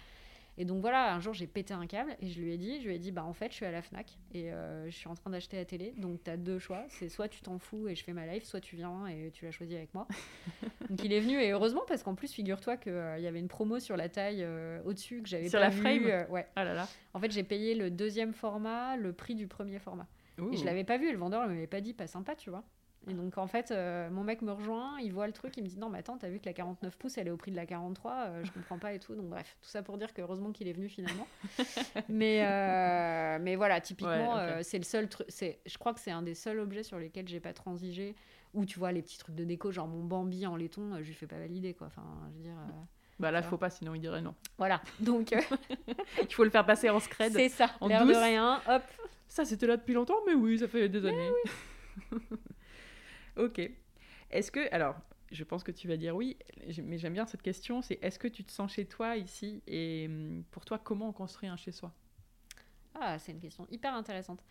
Et 0.58 0.66
donc 0.66 0.82
voilà, 0.82 1.16
un 1.16 1.20
jour 1.22 1.34
j'ai 1.34 1.48
pété 1.48 1.74
un 1.74 1.88
câble 1.88 2.16
et 2.20 2.28
je 2.28 2.42
lui 2.42 2.52
ai 2.52 2.58
dit, 2.58 2.82
je 2.82 2.88
lui 2.88 2.96
ai 2.96 3.00
dit 3.00 3.12
bah 3.12 3.24
en 3.24 3.32
fait 3.32 3.52
je 3.52 3.56
suis 3.56 3.66
à 3.66 3.72
la 3.72 3.82
Fnac 3.82 4.18
et 4.34 4.52
je 4.86 4.92
suis 4.92 5.08
en 5.08 5.16
train 5.16 5.30
d'acheter 5.30 5.56
la 5.56 5.64
télé, 5.64 5.94
donc 5.98 6.22
tu 6.24 6.30
as 6.30 6.36
deux 6.36 6.60
choix, 6.60 6.84
c'est 6.90 7.08
soit 7.08 7.30
tu 7.30 7.42
t'en 7.42 7.58
fous 7.58 7.88
et 7.88 7.96
je 7.96 8.04
fais 8.04 8.12
ma 8.12 8.28
live, 8.28 8.44
soit 8.44 8.60
tu 8.60 8.76
viens 8.76 9.08
et 9.08 9.32
tu 9.34 9.46
l'as 9.46 9.52
choisi 9.52 9.76
avec 9.76 9.94
moi. 9.94 10.08
donc 10.90 11.04
il 11.06 11.14
est 11.14 11.22
venu 11.22 11.42
et 11.42 11.52
heureusement 11.52 11.84
parce 11.88 12.04
qu'en 12.04 12.16
plus 12.16 12.34
figure-toi 12.34 12.76
qu'il 12.76 12.92
y 12.92 13.28
avait 13.28 13.40
une 13.40 13.48
promo 13.48 13.80
sur 13.80 13.96
la 13.96 14.10
taille 14.10 14.46
au-dessus 14.84 15.22
que 15.22 15.30
j'avais 15.30 15.50
pas 15.50 15.60
la 15.62 15.70
vu. 15.70 15.82
frame. 15.82 16.26
ouais. 16.30 16.46
Ah 16.58 16.66
là 16.66 16.74
là. 16.74 16.88
En 17.14 17.20
fait 17.22 17.32
j'ai 17.32 17.44
payé 17.44 17.74
le 17.74 17.90
deuxième 17.90 18.34
format, 18.34 18.98
le 18.98 19.14
prix 19.14 19.36
du 19.36 19.48
premier 19.48 19.80
format. 19.80 20.08
Et 20.52 20.58
je 20.58 20.66
l'avais 20.66 20.84
pas 20.84 20.98
vu, 20.98 21.12
le 21.12 21.18
vendeur 21.18 21.44
ne 21.44 21.48
m'avait 21.48 21.68
pas 21.68 21.82
dit 21.82 21.94
pas 21.94 22.08
sympa, 22.08 22.36
tu 22.36 22.50
vois. 22.50 22.64
Et 23.08 23.14
donc 23.14 23.38
en 23.40 23.48
fait, 23.48 23.72
euh, 23.72 24.12
mon 24.12 24.24
mec 24.24 24.44
me 24.44 24.52
rejoint, 24.52 25.00
il 25.00 25.12
voit 25.12 25.26
le 25.26 25.34
truc, 25.34 25.58
il 25.58 25.64
me 25.64 25.68
dit 25.68 25.80
non 25.80 25.90
mais 25.90 25.98
attends, 25.98 26.18
t'as 26.20 26.30
vu 26.30 26.40
que 26.40 26.46
la 26.46 26.54
49 26.54 26.96
pouces 26.98 27.18
elle 27.18 27.28
est 27.28 27.32
au 27.32 27.38
prix 27.38 27.50
de 27.50 27.56
la 27.56 27.66
43, 27.66 28.14
euh, 28.14 28.44
je 28.44 28.52
comprends 28.52 28.78
pas 28.78 28.94
et 28.94 29.00
tout. 29.00 29.16
Donc 29.16 29.26
bref, 29.26 29.58
tout 29.62 29.70
ça 29.70 29.82
pour 29.82 29.98
dire 29.98 30.14
que 30.14 30.22
heureusement 30.22 30.52
qu'il 30.52 30.68
est 30.68 30.74
venu 30.74 30.88
finalement. 30.88 31.26
mais 32.10 32.46
euh, 32.46 33.40
mais 33.42 33.56
voilà, 33.56 33.82
typiquement 33.82 34.38
c'est 34.62 34.78
le 34.78 34.84
seul 34.84 35.10
truc, 35.10 35.26
c'est, 35.30 35.60
je 35.66 35.78
crois 35.80 35.94
que 35.96 36.00
c'est 36.00 36.12
un 36.12 36.22
des 36.22 36.36
seuls 36.36 36.60
objets 36.60 36.84
sur 36.84 37.00
lesquels 37.00 37.28
j'ai 37.28 37.40
pas 37.40 37.54
transigé. 37.54 38.16
Ou 38.54 38.66
tu 38.66 38.80
vois 38.80 38.92
les 38.92 39.02
petits 39.02 39.18
trucs 39.18 39.36
de 39.36 39.46
déco, 39.46 39.72
genre 39.72 39.88
mon 39.88 40.04
Bambi 40.04 40.46
en 40.46 40.58
laiton, 40.58 40.98
je 41.00 41.08
lui 41.08 41.14
fais 41.14 41.26
pas 41.26 41.40
valider 41.40 41.74
quoi. 41.74 41.88
Enfin, 41.88 42.04
je 42.32 42.38
veux 42.38 42.44
dire. 42.44 42.58
Bah 43.18 43.32
là, 43.32 43.40
il 43.40 43.46
faut 43.46 43.58
pas, 43.58 43.70
sinon 43.70 43.94
il 43.96 44.02
dirait 44.02 44.22
non. 44.22 44.36
Voilà, 44.58 44.82
donc 45.00 45.32
il 46.22 46.34
faut 46.34 46.44
le 46.44 46.50
faire 46.50 46.66
passer 46.66 46.90
en 46.90 47.00
scred. 47.00 47.32
C'est 47.34 47.50
ça, 47.50 47.70
en 47.80 47.88
l'air 47.88 48.06
de 48.06 48.14
rien, 48.14 48.62
hop. 48.68 48.84
Ça, 49.32 49.46
c'était 49.46 49.66
là 49.66 49.78
depuis 49.78 49.94
longtemps, 49.94 50.18
mais 50.28 50.34
oui, 50.34 50.60
ça 50.60 50.68
fait 50.68 50.90
des 50.90 51.06
années. 51.06 51.32
Oui. 52.12 52.20
ok. 53.38 53.62
Est-ce 54.30 54.52
que, 54.52 54.70
alors, 54.74 54.98
je 55.32 55.46
pense 55.46 55.64
que 55.64 55.72
tu 55.72 55.88
vas 55.88 55.96
dire 55.96 56.14
oui, 56.14 56.38
mais 56.84 56.98
j'aime 56.98 57.14
bien 57.14 57.26
cette 57.26 57.42
question, 57.42 57.82
c'est 57.82 57.98
est-ce 58.02 58.20
que 58.20 58.28
tu 58.28 58.44
te 58.44 58.52
sens 58.52 58.74
chez 58.74 58.86
toi 58.86 59.16
ici 59.16 59.64
et 59.68 60.08
hum, 60.10 60.44
pour 60.52 60.66
toi, 60.66 60.80
comment 60.84 61.08
on 61.08 61.14
construit 61.14 61.48
un 61.48 61.56
chez 61.56 61.72
soi? 61.72 61.94
Ah, 62.94 63.18
c'est 63.20 63.32
une 63.32 63.40
question 63.40 63.66
hyper 63.72 63.94
intéressante. 63.94 64.44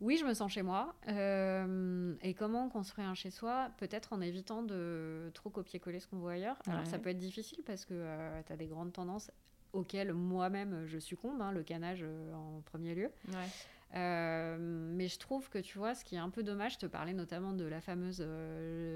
oui, 0.00 0.16
je 0.16 0.24
me 0.24 0.32
sens 0.32 0.50
chez 0.50 0.62
moi. 0.62 0.94
Euh, 1.08 2.14
et 2.22 2.32
comment 2.32 2.70
construire 2.70 3.06
un 3.06 3.14
chez 3.14 3.30
soi? 3.30 3.70
Peut-être 3.76 4.14
en 4.14 4.22
évitant 4.22 4.62
de 4.62 5.30
trop 5.34 5.50
copier-coller 5.50 6.00
ce 6.00 6.06
qu'on 6.06 6.20
voit 6.20 6.32
ailleurs. 6.32 6.56
Alors, 6.66 6.86
ça 6.86 6.98
peut 6.98 7.10
être 7.10 7.18
difficile 7.18 7.62
parce 7.66 7.84
que 7.84 7.92
euh, 7.92 8.40
tu 8.46 8.50
as 8.54 8.56
des 8.56 8.66
grandes 8.66 8.94
tendances 8.94 9.30
auxquelles 9.74 10.14
moi-même 10.14 10.86
je 10.86 10.98
succombe, 10.98 11.40
hein, 11.42 11.52
le 11.52 11.62
canage 11.62 12.00
euh, 12.02 12.32
en 12.32 12.62
premier 12.62 12.94
lieu. 12.94 13.10
Ouais. 13.28 13.48
Mais 13.92 15.08
je 15.08 15.18
trouve 15.18 15.48
que 15.48 15.58
tu 15.58 15.78
vois, 15.78 15.94
ce 15.94 16.04
qui 16.04 16.14
est 16.14 16.18
un 16.18 16.30
peu 16.30 16.42
dommage, 16.42 16.74
je 16.74 16.78
te 16.78 16.86
parlais 16.86 17.14
notamment 17.14 17.52
de 17.52 17.64
la 17.64 17.80
fameuse 17.80 18.26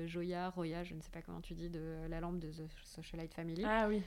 Joya, 0.06 0.50
Roya, 0.50 0.84
je 0.84 0.94
ne 0.94 1.00
sais 1.00 1.10
pas 1.10 1.22
comment 1.22 1.40
tu 1.40 1.54
dis, 1.54 1.70
de 1.70 2.06
la 2.08 2.20
lampe 2.20 2.38
de 2.38 2.50
The 2.50 2.68
Socialite 2.84 3.34
Family. 3.34 3.64
Ah 3.66 3.86
oui 3.88 4.02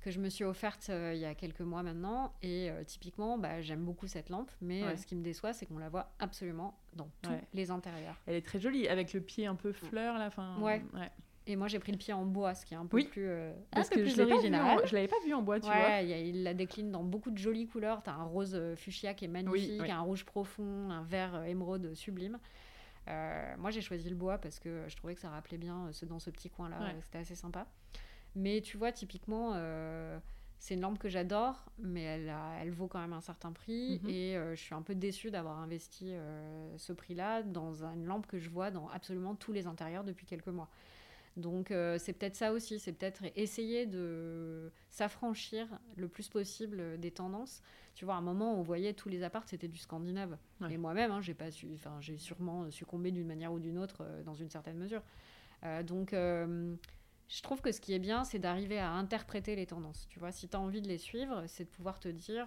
que 0.00 0.10
je 0.10 0.20
me 0.20 0.28
suis 0.28 0.44
offerte 0.44 0.90
il 0.90 1.16
y 1.16 1.24
a 1.24 1.34
quelques 1.34 1.62
mois 1.62 1.82
maintenant. 1.82 2.34
Et 2.42 2.70
typiquement, 2.86 3.38
bah, 3.38 3.62
j'aime 3.62 3.84
beaucoup 3.84 4.06
cette 4.06 4.28
lampe, 4.28 4.50
mais 4.60 4.96
ce 4.96 5.06
qui 5.06 5.16
me 5.16 5.22
déçoit, 5.22 5.54
c'est 5.54 5.64
qu'on 5.64 5.78
la 5.78 5.88
voit 5.88 6.12
absolument 6.18 6.78
dans 6.92 7.08
tous 7.22 7.30
les 7.54 7.70
intérieurs. 7.70 8.20
Elle 8.26 8.36
est 8.36 8.44
très 8.44 8.60
jolie, 8.60 8.86
avec 8.86 9.14
le 9.14 9.20
pied 9.20 9.46
un 9.46 9.54
peu 9.54 9.72
fleur, 9.72 10.18
là. 10.18 10.30
Fin... 10.30 10.60
Ouais. 10.60 10.84
ouais. 10.94 11.10
Et 11.46 11.56
moi, 11.56 11.68
j'ai 11.68 11.78
pris 11.78 11.92
le 11.92 11.98
pied 11.98 12.14
en 12.14 12.24
bois, 12.24 12.54
ce 12.54 12.64
qui 12.64 12.72
est 12.72 12.76
un 12.76 12.86
peu 12.86 13.02
plus, 13.04 13.26
euh, 13.26 13.52
Parce 13.70 13.90
que 13.90 14.04
je 14.04 14.22
original. 14.22 14.80
je 14.86 14.94
l'avais 14.94 15.08
pas 15.08 15.20
vu 15.24 15.34
en 15.34 15.42
bois, 15.42 15.60
tu 15.60 15.66
vois. 15.66 16.00
il 16.00 16.42
la 16.42 16.54
décline 16.54 16.90
dans 16.90 17.02
beaucoup 17.02 17.30
de 17.30 17.38
jolies 17.38 17.66
couleurs. 17.66 18.02
Tu 18.02 18.10
as 18.10 18.14
un 18.14 18.24
rose 18.24 18.54
euh, 18.54 18.74
fuchsia 18.76 19.12
qui 19.14 19.26
est 19.26 19.28
magnifique, 19.28 19.88
un 19.88 20.00
rouge 20.00 20.24
profond, 20.24 20.90
un 20.90 21.02
vert 21.02 21.34
euh, 21.34 21.44
émeraude 21.44 21.94
sublime. 21.94 22.38
moi, 23.06 23.70
j'ai 23.70 23.82
choisi 23.82 24.08
le 24.08 24.16
bois 24.16 24.38
parce 24.38 24.58
que 24.58 24.84
je 24.88 24.96
trouvais 24.96 25.14
que 25.14 25.20
ça 25.20 25.28
rappelait 25.28 25.58
bien 25.58 25.90
ce, 25.92 26.06
dans 26.06 26.18
ce 26.18 26.30
petit 26.30 26.48
coin-là. 26.48 26.78
C'était 27.02 27.18
assez 27.18 27.34
sympa. 27.34 27.66
Mais 28.34 28.62
tu 28.62 28.78
vois, 28.78 28.90
typiquement, 28.90 29.52
c'est 30.58 30.74
une 30.74 30.80
lampe 30.80 30.98
que 30.98 31.10
j'adore, 31.10 31.66
mais 31.78 32.02
elle, 32.04 32.34
elle 32.62 32.70
vaut 32.70 32.88
quand 32.88 33.00
même 33.00 33.12
un 33.12 33.20
certain 33.20 33.52
prix. 33.52 34.00
Mhm. 34.02 34.08
Et 34.08 34.34
je 34.54 34.60
suis 34.60 34.74
un 34.74 34.80
peu 34.80 34.94
déçue 34.94 35.30
d'avoir 35.30 35.58
investi 35.58 36.14
ce 36.78 36.94
prix-là 36.94 37.42
dans 37.42 37.84
une 37.84 38.06
lampe 38.06 38.26
que 38.26 38.38
je 38.38 38.48
vois 38.48 38.70
dans 38.70 38.88
absolument 38.88 39.34
tous 39.34 39.52
les 39.52 39.66
intérieurs 39.66 40.04
depuis 40.04 40.24
quelques 40.24 40.48
mois. 40.48 40.70
Donc 41.36 41.70
euh, 41.70 41.98
c'est 41.98 42.12
peut-être 42.12 42.36
ça 42.36 42.52
aussi, 42.52 42.78
c'est 42.78 42.92
peut-être 42.92 43.22
essayer 43.34 43.86
de 43.86 44.70
s'affranchir 44.90 45.66
le 45.96 46.08
plus 46.08 46.28
possible 46.28 46.98
des 47.00 47.10
tendances. 47.10 47.60
Tu 47.94 48.04
vois, 48.04 48.14
à 48.14 48.18
un 48.18 48.22
moment, 48.22 48.54
on 48.58 48.62
voyait 48.62 48.92
tous 48.92 49.08
les 49.08 49.22
apparts, 49.22 49.44
c'était 49.46 49.68
du 49.68 49.78
scandinave. 49.78 50.36
Et 50.70 50.76
moi-même, 50.76 51.10
hein, 51.10 51.20
j'ai 51.20 51.34
pas 51.34 51.50
su, 51.50 51.68
enfin, 51.74 51.96
j'ai 52.00 52.18
sûrement 52.18 52.70
succombé 52.70 53.10
d'une 53.10 53.26
manière 53.26 53.52
ou 53.52 53.58
d'une 53.58 53.78
autre 53.78 54.02
euh, 54.02 54.22
dans 54.22 54.34
une 54.34 54.50
certaine 54.50 54.78
mesure. 54.78 55.02
Euh, 55.64 55.82
donc 55.82 56.12
je 56.12 57.42
trouve 57.42 57.60
que 57.62 57.72
ce 57.72 57.80
qui 57.80 57.94
est 57.94 57.98
bien, 57.98 58.22
c'est 58.24 58.38
d'arriver 58.38 58.78
à 58.78 58.90
interpréter 58.90 59.56
les 59.56 59.66
tendances. 59.66 60.06
Tu 60.10 60.18
vois, 60.18 60.30
si 60.30 60.48
tu 60.48 60.56
as 60.56 60.60
envie 60.60 60.82
de 60.82 60.88
les 60.88 60.98
suivre, 60.98 61.44
c'est 61.46 61.64
de 61.64 61.70
pouvoir 61.70 61.98
te 61.98 62.08
dire, 62.08 62.46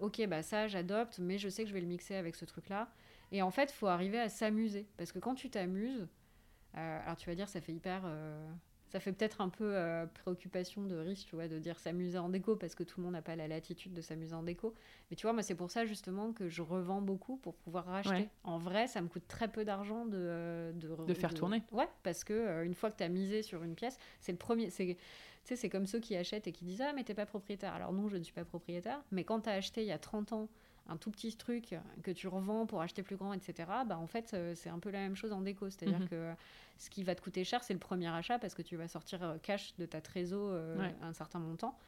ok, 0.00 0.26
bah 0.26 0.42
ça, 0.42 0.66
j'adopte, 0.66 1.18
mais 1.18 1.38
je 1.38 1.48
sais 1.48 1.62
que 1.62 1.68
je 1.68 1.74
vais 1.74 1.80
le 1.80 1.86
mixer 1.86 2.14
avec 2.16 2.34
ce 2.34 2.44
truc-là. 2.44 2.88
Et 3.30 3.42
en 3.42 3.50
fait, 3.50 3.70
il 3.70 3.74
faut 3.74 3.86
arriver 3.86 4.18
à 4.18 4.28
s'amuser. 4.28 4.86
Parce 4.96 5.12
que 5.12 5.18
quand 5.18 5.34
tu 5.34 5.50
t'amuses, 5.50 6.08
alors 6.74 7.16
tu 7.16 7.28
vas 7.28 7.34
dire, 7.34 7.48
ça 7.48 7.60
fait 7.60 7.72
hyper. 7.72 8.02
Euh, 8.04 8.50
ça 8.90 9.00
fait 9.00 9.12
peut-être 9.12 9.42
un 9.42 9.50
peu 9.50 9.76
euh, 9.76 10.06
préoccupation 10.06 10.86
de 10.86 10.96
riche, 10.96 11.26
tu 11.26 11.34
vois, 11.34 11.46
de 11.46 11.58
dire 11.58 11.78
s'amuser 11.78 12.16
en 12.16 12.30
déco 12.30 12.56
parce 12.56 12.74
que 12.74 12.82
tout 12.82 13.00
le 13.00 13.04
monde 13.04 13.12
n'a 13.12 13.22
pas 13.22 13.36
la 13.36 13.46
latitude 13.46 13.92
de 13.92 14.00
s'amuser 14.00 14.34
en 14.34 14.42
déco. 14.42 14.74
Mais 15.10 15.16
tu 15.16 15.26
vois, 15.26 15.34
moi, 15.34 15.42
c'est 15.42 15.54
pour 15.54 15.70
ça 15.70 15.84
justement 15.84 16.32
que 16.32 16.48
je 16.48 16.62
revends 16.62 17.02
beaucoup 17.02 17.36
pour 17.36 17.54
pouvoir 17.54 17.84
racheter. 17.84 18.28
En 18.44 18.58
vrai, 18.58 18.86
ça 18.86 19.02
me 19.02 19.08
coûte 19.08 19.28
très 19.28 19.48
peu 19.48 19.64
d'argent 19.64 20.06
de, 20.06 20.72
de, 20.74 21.14
faire 21.14 21.34
tourner. 21.34 21.62
Ouais, 21.70 21.88
parce 22.02 22.24
que 22.24 22.64
une 22.64 22.74
fois 22.74 22.90
que 22.90 22.96
tu 22.96 23.04
as 23.04 23.08
misé 23.08 23.42
sur 23.42 23.62
une 23.62 23.74
pièce, 23.74 23.98
c'est 24.20 24.32
le 24.32 24.38
premier. 24.38 24.70
C'est 24.70 24.96
c'est 25.56 25.70
comme 25.70 25.86
ceux 25.86 26.00
qui 26.00 26.14
achètent 26.16 26.46
et 26.46 26.52
qui 26.52 26.64
disent 26.64 26.82
Ah, 26.82 26.92
mais 26.94 27.04
t'es 27.04 27.14
pas 27.14 27.26
propriétaire. 27.26 27.72
Alors 27.74 27.92
non, 27.92 28.08
je 28.08 28.16
ne 28.16 28.22
suis 28.22 28.34
pas 28.34 28.44
propriétaire. 28.44 29.02
Mais 29.12 29.24
quand 29.24 29.40
tu 29.40 29.48
as 29.48 29.52
acheté 29.52 29.82
il 29.82 29.86
y 29.86 29.92
a 29.92 29.98
30 29.98 30.32
ans 30.32 30.48
un 30.88 30.96
tout 30.96 31.10
petit 31.10 31.34
truc 31.36 31.74
que 32.02 32.10
tu 32.10 32.28
revends 32.28 32.66
pour 32.66 32.80
acheter 32.80 33.02
plus 33.02 33.16
grand, 33.16 33.32
etc., 33.32 33.68
bah, 33.86 33.98
en 33.98 34.06
fait, 34.06 34.32
euh, 34.32 34.54
c'est 34.54 34.70
un 34.70 34.78
peu 34.78 34.90
la 34.90 35.00
même 35.00 35.16
chose 35.16 35.32
en 35.32 35.42
déco. 35.42 35.68
C'est-à-dire 35.70 36.00
mhm. 36.00 36.08
que 36.08 36.32
ce 36.78 36.90
qui 36.90 37.02
va 37.04 37.14
te 37.14 37.20
coûter 37.20 37.44
cher, 37.44 37.62
c'est 37.62 37.74
le 37.74 37.78
premier 37.78 38.08
achat 38.08 38.38
parce 38.38 38.54
que 38.54 38.62
tu 38.62 38.76
vas 38.76 38.88
sortir 38.88 39.22
euh, 39.22 39.36
cash 39.42 39.74
de 39.76 39.86
ta 39.86 40.00
trésor 40.00 40.48
euh, 40.50 40.90
un 41.02 41.12
certain 41.12 41.38
montant. 41.38 41.78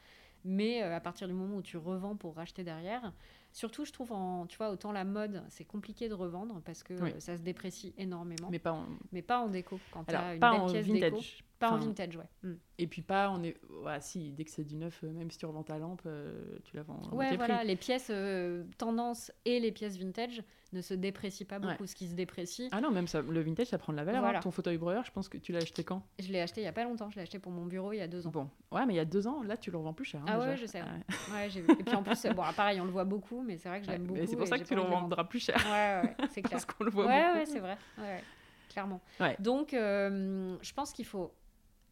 Mais 0.44 0.80
à 0.80 1.00
partir 1.00 1.28
du 1.28 1.34
moment 1.34 1.56
où 1.56 1.62
tu 1.62 1.76
revends 1.76 2.16
pour 2.16 2.34
racheter 2.34 2.64
derrière, 2.64 3.12
surtout, 3.52 3.84
je 3.84 3.92
trouve, 3.92 4.12
en, 4.12 4.46
tu 4.46 4.56
vois, 4.56 4.70
autant 4.70 4.92
la 4.92 5.04
mode, 5.04 5.42
c'est 5.48 5.64
compliqué 5.64 6.08
de 6.08 6.14
revendre 6.14 6.60
parce 6.64 6.82
que 6.82 6.94
ça 7.20 7.36
se 7.36 7.42
déprécie 7.42 7.94
énormément. 7.98 8.48
Mais 8.50 8.58
pas 8.58 8.72
en, 8.72 8.86
mais 9.12 9.22
pas 9.22 9.40
en 9.40 9.48
déco. 9.48 9.78
Quand 9.92 10.04
tu 10.04 10.14
as 10.14 10.34
une 10.34 10.40
pas 10.40 10.52
en 10.52 10.66
vintage. 10.66 10.88
Déco, 10.88 11.20
pas 11.58 11.70
en 11.70 11.78
vintage, 11.78 12.16
ouais. 12.16 12.28
Mm. 12.42 12.54
Et 12.78 12.86
puis 12.86 13.02
pas, 13.02 13.30
on 13.30 13.42
est, 13.42 13.56
ouais, 13.84 14.00
si 14.00 14.32
dès 14.32 14.44
que 14.44 14.50
c'est 14.50 14.64
du 14.64 14.76
neuf, 14.76 15.04
euh, 15.04 15.12
même 15.12 15.30
si 15.30 15.38
tu 15.38 15.46
revends 15.46 15.62
ta 15.62 15.78
lampe, 15.78 16.02
euh, 16.06 16.58
tu 16.64 16.76
la 16.76 16.82
vends. 16.82 17.02
Ouais, 17.12 17.36
voilà, 17.36 17.64
les 17.64 17.76
pièces 17.76 18.08
euh, 18.10 18.64
tendance 18.78 19.32
et 19.44 19.60
les 19.60 19.72
pièces 19.72 19.98
vintage 19.98 20.42
ne 20.72 20.80
se 20.80 20.94
déprécient 20.94 21.46
pas 21.46 21.58
beaucoup. 21.58 21.86
Ce 21.86 21.94
qui 21.94 22.08
se 22.08 22.14
déprécie. 22.14 22.68
Ah 22.72 22.80
non, 22.80 22.90
même 22.90 23.06
ça, 23.06 23.22
le 23.22 23.40
vintage, 23.40 23.68
ça 23.68 23.78
prend 23.78 23.92
de 23.92 23.96
la 23.96 24.04
valeur. 24.04 24.24
Hein. 24.24 24.40
Ton 24.40 24.50
fauteuil 24.50 24.78
breuer, 24.78 25.00
je 25.04 25.10
pense 25.10 25.28
que 25.28 25.38
tu 25.38 25.52
l'as 25.52 25.60
acheté 25.60 25.84
quand? 25.84 26.02
Je 26.18 26.28
l'ai 26.32 26.40
acheté 26.40 26.60
il 26.60 26.64
y 26.64 26.68
a 26.68 26.72
pas 26.72 26.84
longtemps. 26.84 27.10
Je 27.10 27.16
l'ai 27.16 27.22
acheté 27.22 27.38
pour 27.38 27.52
mon 27.52 27.66
bureau 27.66 27.92
il 27.92 27.98
y 27.98 28.02
a 28.02 28.08
deux 28.08 28.26
ans. 28.26 28.30
Bon, 28.30 28.48
ouais, 28.72 28.86
mais 28.86 28.94
il 28.94 28.96
y 28.96 29.00
a 29.00 29.04
deux 29.04 29.26
ans, 29.26 29.42
là, 29.42 29.56
tu 29.56 29.70
le 29.70 29.78
revends 29.78 29.92
plus 29.92 30.04
cher. 30.04 30.20
Hein, 30.22 30.26
ah 30.28 30.38
ouais, 30.38 30.56
je 30.56 30.66
sais. 30.66 30.82
Ouais. 30.82 31.48
et 31.48 31.82
puis 31.84 31.94
en 31.94 32.02
plus, 32.02 32.26
bon, 32.34 32.42
pareil, 32.56 32.80
on 32.80 32.84
le 32.84 32.90
voit 32.90 33.04
beaucoup, 33.04 33.42
mais 33.42 33.58
c'est 33.58 33.68
vrai 33.68 33.80
que 33.80 33.86
j'aime 33.86 34.04
beaucoup. 34.04 34.20
C'est 34.26 34.36
pour 34.36 34.46
ça 34.46 34.58
que 34.58 34.64
tu 34.64 34.74
le 34.74 34.82
revendras 34.82 35.24
plus 35.24 35.40
cher. 35.40 35.56
Ouais, 35.56 36.08
ouais, 36.08 36.28
c'est 36.30 36.42
clair. 36.42 36.52
Parce 36.52 36.64
qu'on 36.64 36.84
le 36.84 36.90
voit 36.90 37.04
beaucoup. 37.04 37.38
Ouais, 37.38 37.46
c'est 37.46 37.60
vrai. 37.60 37.76
Ouais, 37.98 38.22
clairement. 38.68 39.00
Donc, 39.38 39.70
je 39.72 40.72
pense 40.72 40.92
qu'il 40.92 41.06
faut 41.06 41.32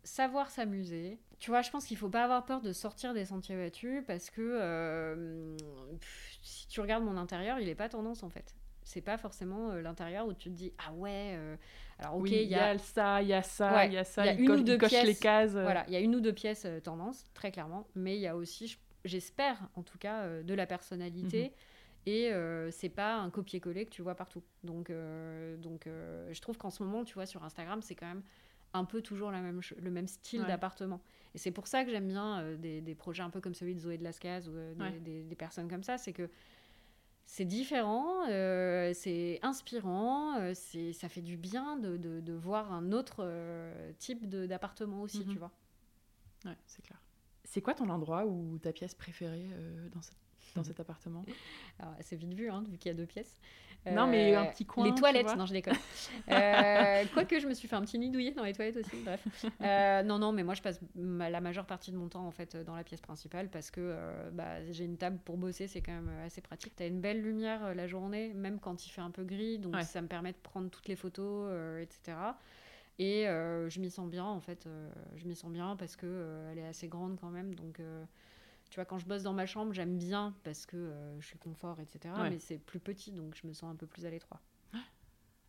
savoir 0.08 0.50
s'amuser. 0.50 1.18
Tu 1.38 1.50
vois, 1.50 1.62
je 1.62 1.70
pense 1.70 1.84
qu'il 1.84 1.96
faut 1.96 2.08
pas 2.08 2.24
avoir 2.24 2.44
peur 2.44 2.60
de 2.60 2.72
sortir 2.72 3.14
des 3.14 3.24
sentiers 3.26 3.56
battus 3.56 4.02
parce 4.06 4.30
que 4.30 4.40
euh, 4.40 5.56
si 6.42 6.66
tu 6.66 6.80
regardes 6.80 7.04
mon 7.04 7.16
intérieur, 7.16 7.60
il 7.60 7.68
est 7.68 7.76
pas 7.76 7.88
tendance 7.88 8.22
en 8.22 8.30
fait. 8.30 8.56
C'est 8.88 9.02
pas 9.02 9.18
forcément 9.18 9.70
euh, 9.70 9.82
l'intérieur 9.82 10.26
où 10.26 10.32
tu 10.32 10.48
te 10.48 10.54
dis 10.54 10.72
ah 10.78 10.94
ouais. 10.94 11.34
Euh, 11.36 11.56
alors 11.98 12.16
ok, 12.16 12.30
il 12.30 12.48
y, 12.48 12.54
a 12.54 12.78
ça, 12.78 13.20
il 13.20 13.28
y 13.28 13.34
a 13.34 13.42
ça, 13.42 13.84
il 13.84 13.92
y 13.92 13.98
a 13.98 14.04
ça. 14.04 14.24
Il 14.24 14.26
y 14.26 14.30
a 14.30 14.40
une 14.40 14.50
ou 14.50 14.62
deux 14.62 14.78
pièces. 14.78 15.04
Les 15.04 15.14
cases. 15.14 15.52
Voilà, 15.52 15.84
il 15.88 15.92
y 15.92 15.96
a 15.96 16.00
une 16.00 16.14
ou 16.14 16.20
deux 16.20 16.32
pièces 16.32 16.66
tendance 16.84 17.24
très 17.34 17.50
clairement, 17.50 17.86
mais 17.94 18.16
il 18.16 18.20
y 18.20 18.26
a 18.26 18.34
aussi, 18.34 18.78
j'espère 19.04 19.58
en 19.74 19.82
tout 19.82 19.98
cas, 19.98 20.42
de 20.42 20.54
la 20.54 20.64
personnalité. 20.64 21.44
Mhm. 21.44 21.50
Et 22.06 22.32
c'est 22.70 22.88
pas 22.88 23.16
un 23.16 23.28
copier-coller 23.28 23.84
que 23.84 23.90
tu 23.90 24.00
vois 24.00 24.14
partout. 24.14 24.42
Donc, 24.64 24.90
donc 25.58 25.86
je 25.86 26.40
trouve 26.40 26.56
qu'en 26.56 26.70
ce 26.70 26.82
moment, 26.82 27.04
tu 27.04 27.14
vois, 27.14 27.26
sur 27.26 27.44
Instagram, 27.44 27.82
c'est 27.82 27.94
quand 27.94 28.06
même 28.06 28.22
un 28.72 28.84
peu 28.84 29.02
toujours 29.02 29.30
la 29.30 29.40
même 29.40 29.60
le 29.80 29.90
même 29.90 30.06
style 30.06 30.44
d'appartement. 30.44 31.00
Et 31.34 31.38
c'est 31.38 31.50
pour 31.50 31.66
ça 31.66 31.84
que 31.84 31.90
j'aime 31.90 32.08
bien 32.08 32.40
euh, 32.40 32.56
des, 32.56 32.80
des, 32.80 32.94
projets 32.94 33.22
un 33.22 33.30
peu 33.30 33.40
comme 33.40 33.54
celui 33.54 33.74
de 33.74 33.80
Zoé 33.80 33.98
de 33.98 34.04
Lascaz 34.04 34.48
ou 34.48 34.52
euh, 34.52 34.74
des, 35.00 35.22
des, 35.22 35.36
personnes 35.36 35.68
comme 35.68 35.82
ça, 35.82 35.98
c'est 35.98 36.12
que 36.12 36.28
c'est 37.30 37.44
différent, 37.44 38.26
euh, 38.28 38.92
c'est 38.94 39.38
inspirant, 39.42 40.52
c'est 40.54 40.94
ça 40.94 41.10
fait 41.10 41.20
du 41.20 41.36
bien 41.36 41.76
de, 41.76 41.98
de, 41.98 42.20
de 42.20 42.32
voir 42.32 42.72
un 42.72 42.90
autre 42.90 43.30
type 43.98 44.26
d'appartement 44.26 45.02
aussi, 45.02 45.20
mhm. 45.20 45.32
tu 45.32 45.38
vois. 45.38 45.52
Ouais, 46.46 46.56
c'est 46.66 46.82
clair. 46.82 47.00
C'est 47.44 47.60
quoi 47.60 47.74
ton 47.74 47.90
endroit 47.90 48.24
ou 48.24 48.58
ta 48.58 48.72
pièce 48.72 48.94
préférée 48.94 49.50
dans, 49.92 50.00
dans 50.54 50.64
cet 50.64 50.80
appartement? 50.80 51.24
C'est 52.00 52.16
vite 52.16 52.32
vu, 52.32 52.50
hein, 52.50 52.64
vu 52.66 52.78
qu'il 52.78 52.88
y 52.88 52.94
a 52.94 52.96
deux 52.96 53.06
pièces 53.06 53.38
non, 53.92 54.06
mais 54.06 54.34
un 54.34 54.46
petit 54.46 54.64
coin. 54.64 54.84
Les 54.84 54.94
toilettes, 54.94 55.36
non, 55.36 55.46
je 55.46 55.52
déconne. 55.52 55.74
euh, 56.30 57.04
Quoique, 57.12 57.38
je 57.38 57.46
me 57.46 57.54
suis 57.54 57.68
fait 57.68 57.76
un 57.76 57.82
petit 57.82 57.98
nid 57.98 58.10
douillet 58.10 58.32
dans 58.32 58.44
les 58.44 58.52
toilettes 58.52 58.76
aussi, 58.76 58.96
bref. 59.04 59.20
Euh, 59.62 60.02
non, 60.02 60.18
non, 60.18 60.32
mais 60.32 60.44
moi, 60.44 60.54
je 60.54 60.62
passe 60.62 60.80
la 60.96 61.40
majeure 61.40 61.66
partie 61.66 61.90
de 61.90 61.96
mon 61.96 62.08
temps, 62.08 62.26
en 62.26 62.30
fait, 62.30 62.56
dans 62.56 62.76
la 62.76 62.84
pièce 62.84 63.00
principale 63.00 63.48
parce 63.48 63.70
que 63.70 63.80
euh, 63.82 64.30
bah, 64.32 64.64
j'ai 64.70 64.84
une 64.84 64.96
table 64.96 65.18
pour 65.24 65.36
bosser, 65.36 65.66
c'est 65.66 65.80
quand 65.80 65.92
même 65.92 66.10
assez 66.24 66.40
pratique. 66.40 66.74
Tu 66.76 66.82
as 66.82 66.86
une 66.86 67.00
belle 67.00 67.22
lumière 67.22 67.64
euh, 67.64 67.74
la 67.74 67.86
journée, 67.86 68.32
même 68.34 68.58
quand 68.60 68.86
il 68.86 68.90
fait 68.90 69.00
un 69.00 69.10
peu 69.10 69.24
gris, 69.24 69.58
donc 69.58 69.80
ça 69.82 70.00
me 70.00 70.08
permet 70.08 70.32
de 70.32 70.38
prendre 70.42 70.70
toutes 70.70 70.88
les 70.88 70.96
photos, 70.96 71.50
etc. 71.80 72.16
Et 72.98 73.24
je 73.24 73.80
m'y 73.80 73.90
sens 73.90 74.08
bien, 74.08 74.24
en 74.24 74.40
fait. 74.40 74.68
je 75.16 75.26
m'y 75.26 75.34
sens 75.34 75.50
bien 75.50 75.76
parce 75.76 75.96
qu'elle 75.96 76.10
elle 76.52 76.58
est 76.58 76.66
assez 76.66 76.88
grande 76.88 77.18
quand 77.20 77.30
même, 77.30 77.54
donc 77.54 77.80
tu 78.70 78.76
vois, 78.76 78.84
quand 78.84 78.98
je 78.98 79.06
bosse 79.06 79.22
dans 79.22 79.32
ma 79.32 79.46
chambre, 79.46 79.72
j'aime 79.72 79.96
bien 79.96 80.34
parce 80.44 80.66
que 80.66 80.76
euh, 80.76 81.20
je 81.20 81.26
suis 81.26 81.38
confort, 81.38 81.80
etc. 81.80 82.14
Mais 82.30 82.38
c'est 82.38 82.58
plus 82.58 82.80
petit, 82.80 83.12
donc 83.12 83.34
je 83.40 83.46
me 83.46 83.52
sens 83.52 83.70
un 83.70 83.76
peu 83.76 83.86
plus 83.86 84.06
à 84.06 84.10
l'étroit. 84.10 84.40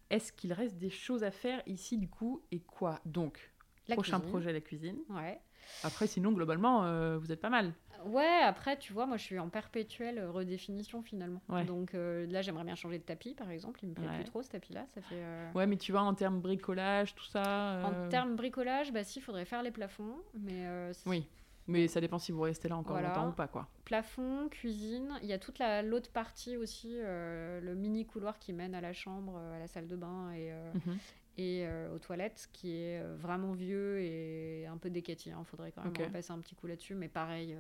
Est-ce 0.10 0.32
qu'il 0.34 0.54
reste 0.54 0.78
des 0.78 0.90
choses 0.90 1.24
à 1.24 1.32
faire 1.32 1.62
ici, 1.68 1.98
du 1.98 2.10
coup 2.10 2.42
Et 2.52 2.62
quoi? 2.62 3.00
Donc, 3.06 3.52
la 3.88 3.96
prochain 3.96 4.20
projet, 4.20 4.52
la 4.52 4.62
cuisine. 4.62 4.98
Ouais. 5.10 5.40
Après, 5.84 6.08
sinon, 6.08 6.32
globalement, 6.32 6.86
euh, 6.86 7.18
vous 7.20 7.32
êtes 7.32 7.42
pas 7.42 7.52
mal. 7.52 7.74
Ouais, 8.06 8.40
après, 8.44 8.80
tu 8.80 8.94
vois, 8.94 9.06
moi, 9.06 9.18
je 9.18 9.24
suis 9.24 9.38
en 9.38 9.50
perpétuelle 9.50 10.26
redéfinition, 10.26 11.04
finalement. 11.04 11.42
Donc 11.68 11.94
euh, 11.94 12.26
là, 12.28 12.42
j'aimerais 12.42 12.64
bien 12.64 12.76
changer 12.76 12.98
de 12.98 13.04
tapis, 13.04 13.36
par 13.36 13.52
exemple. 13.52 13.82
Il 13.84 13.90
me 13.90 13.94
plaît 13.94 14.08
plus 14.16 14.24
trop, 14.24 14.42
ce 14.42 14.50
tapis-là. 14.50 14.86
Ça 14.96 15.02
fait, 15.02 15.22
Ouais, 15.54 15.68
mais 15.68 15.78
tu 15.78 15.92
vois, 15.92 16.02
en 16.02 16.16
termes 16.16 16.40
bricolage, 16.40 17.14
tout 17.14 17.26
ça... 17.26 17.82
En 17.84 18.10
termes 18.10 18.36
bricolage, 18.36 18.92
bah 18.94 19.04
si, 19.04 19.20
il 19.20 19.22
faudrait 19.22 19.46
faire 19.46 19.62
les 19.62 19.72
plafonds. 19.72 20.16
Mais 20.34 20.92
oui. 21.06 21.28
Mais 21.70 21.88
ça 21.88 22.02
dépend 22.02 22.18
si 22.18 22.32
vous 22.32 22.42
restez 22.42 22.68
là 22.68 22.78
encore 22.78 23.00
longtemps 23.00 23.30
ou 23.30 23.32
pas, 23.32 23.48
quoi. 23.48 23.68
Plafond, 23.86 24.50
cuisine. 24.50 25.14
Il 25.22 25.30
y 25.30 25.34
a 25.34 25.38
toute 25.38 25.62
l'autre 25.84 26.12
partie 26.12 26.58
aussi, 26.58 26.96
euh, 26.96 27.62
le 27.62 27.76
mini 27.76 28.06
couloir 28.06 28.40
qui 28.40 28.54
mène 28.54 28.74
à 28.74 28.82
la 28.82 28.92
chambre, 28.92 29.36
euh, 29.38 29.56
à 29.56 29.60
la 29.60 29.68
salle 29.68 29.88
de 29.88 29.96
bain 29.96 30.32
et, 30.32 30.52
euh, 30.52 30.74
mhm. 30.74 30.98
et 31.38 31.68
aux 31.94 32.00
toilettes, 32.00 32.50
qui 32.52 32.76
est 32.76 33.04
vraiment 33.18 33.54
vieux 33.54 34.00
et 34.02 34.66
un 34.66 34.78
peu 34.78 34.90
décati. 34.90 35.30
Il 35.30 35.34
hein. 35.34 35.44
faudrait 35.46 35.72
quand 35.72 35.84
même 35.84 36.12
passer 36.12 36.32
un 36.32 36.40
petit 36.40 36.56
coup 36.56 36.66
là-dessus. 36.66 36.96
Mais 36.96 37.08
pareil, 37.08 37.56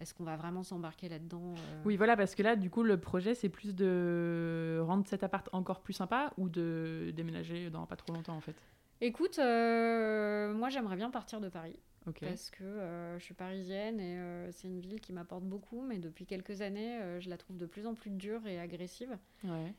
est-ce 0.00 0.12
qu'on 0.12 0.24
va 0.24 0.36
vraiment 0.36 0.62
s'embarquer 0.62 1.08
là-dedans 1.08 1.54
Oui, 1.86 1.96
voilà, 1.96 2.16
parce 2.16 2.34
que 2.34 2.42
là, 2.42 2.54
du 2.54 2.68
coup, 2.68 2.82
le 2.82 2.98
projet, 2.98 3.34
c'est 3.34 3.48
plus 3.48 3.74
de 3.74 4.78
rendre 4.82 5.06
cet 5.06 5.22
appart 5.22 5.48
encore 5.52 5.80
plus 5.80 5.94
sympa 5.94 6.34
ou 6.36 6.50
de 6.50 7.12
déménager 7.16 7.70
dans 7.70 7.86
pas 7.86 7.96
trop 7.96 8.12
longtemps, 8.12 8.36
en 8.36 8.40
fait? 8.40 8.56
Écoute, 9.02 9.36
moi 9.38 10.68
j'aimerais 10.70 10.96
bien 10.96 11.10
partir 11.10 11.40
de 11.40 11.48
Paris. 11.50 11.78
Parce 12.20 12.50
que 12.50 12.64
euh, 12.64 13.18
je 13.18 13.24
suis 13.24 13.34
parisienne 13.34 14.00
et 14.00 14.18
euh, 14.18 14.50
c'est 14.50 14.66
une 14.66 14.80
ville 14.80 15.00
qui 15.00 15.12
m'apporte 15.12 15.44
beaucoup, 15.44 15.82
mais 15.82 15.98
depuis 15.98 16.26
quelques 16.26 16.60
années, 16.60 16.98
euh, 17.00 17.20
je 17.20 17.30
la 17.30 17.36
trouve 17.36 17.58
de 17.58 17.66
plus 17.66 17.86
en 17.86 17.94
plus 17.94 18.10
dure 18.10 18.46
et 18.46 18.58
agressive. 18.58 19.16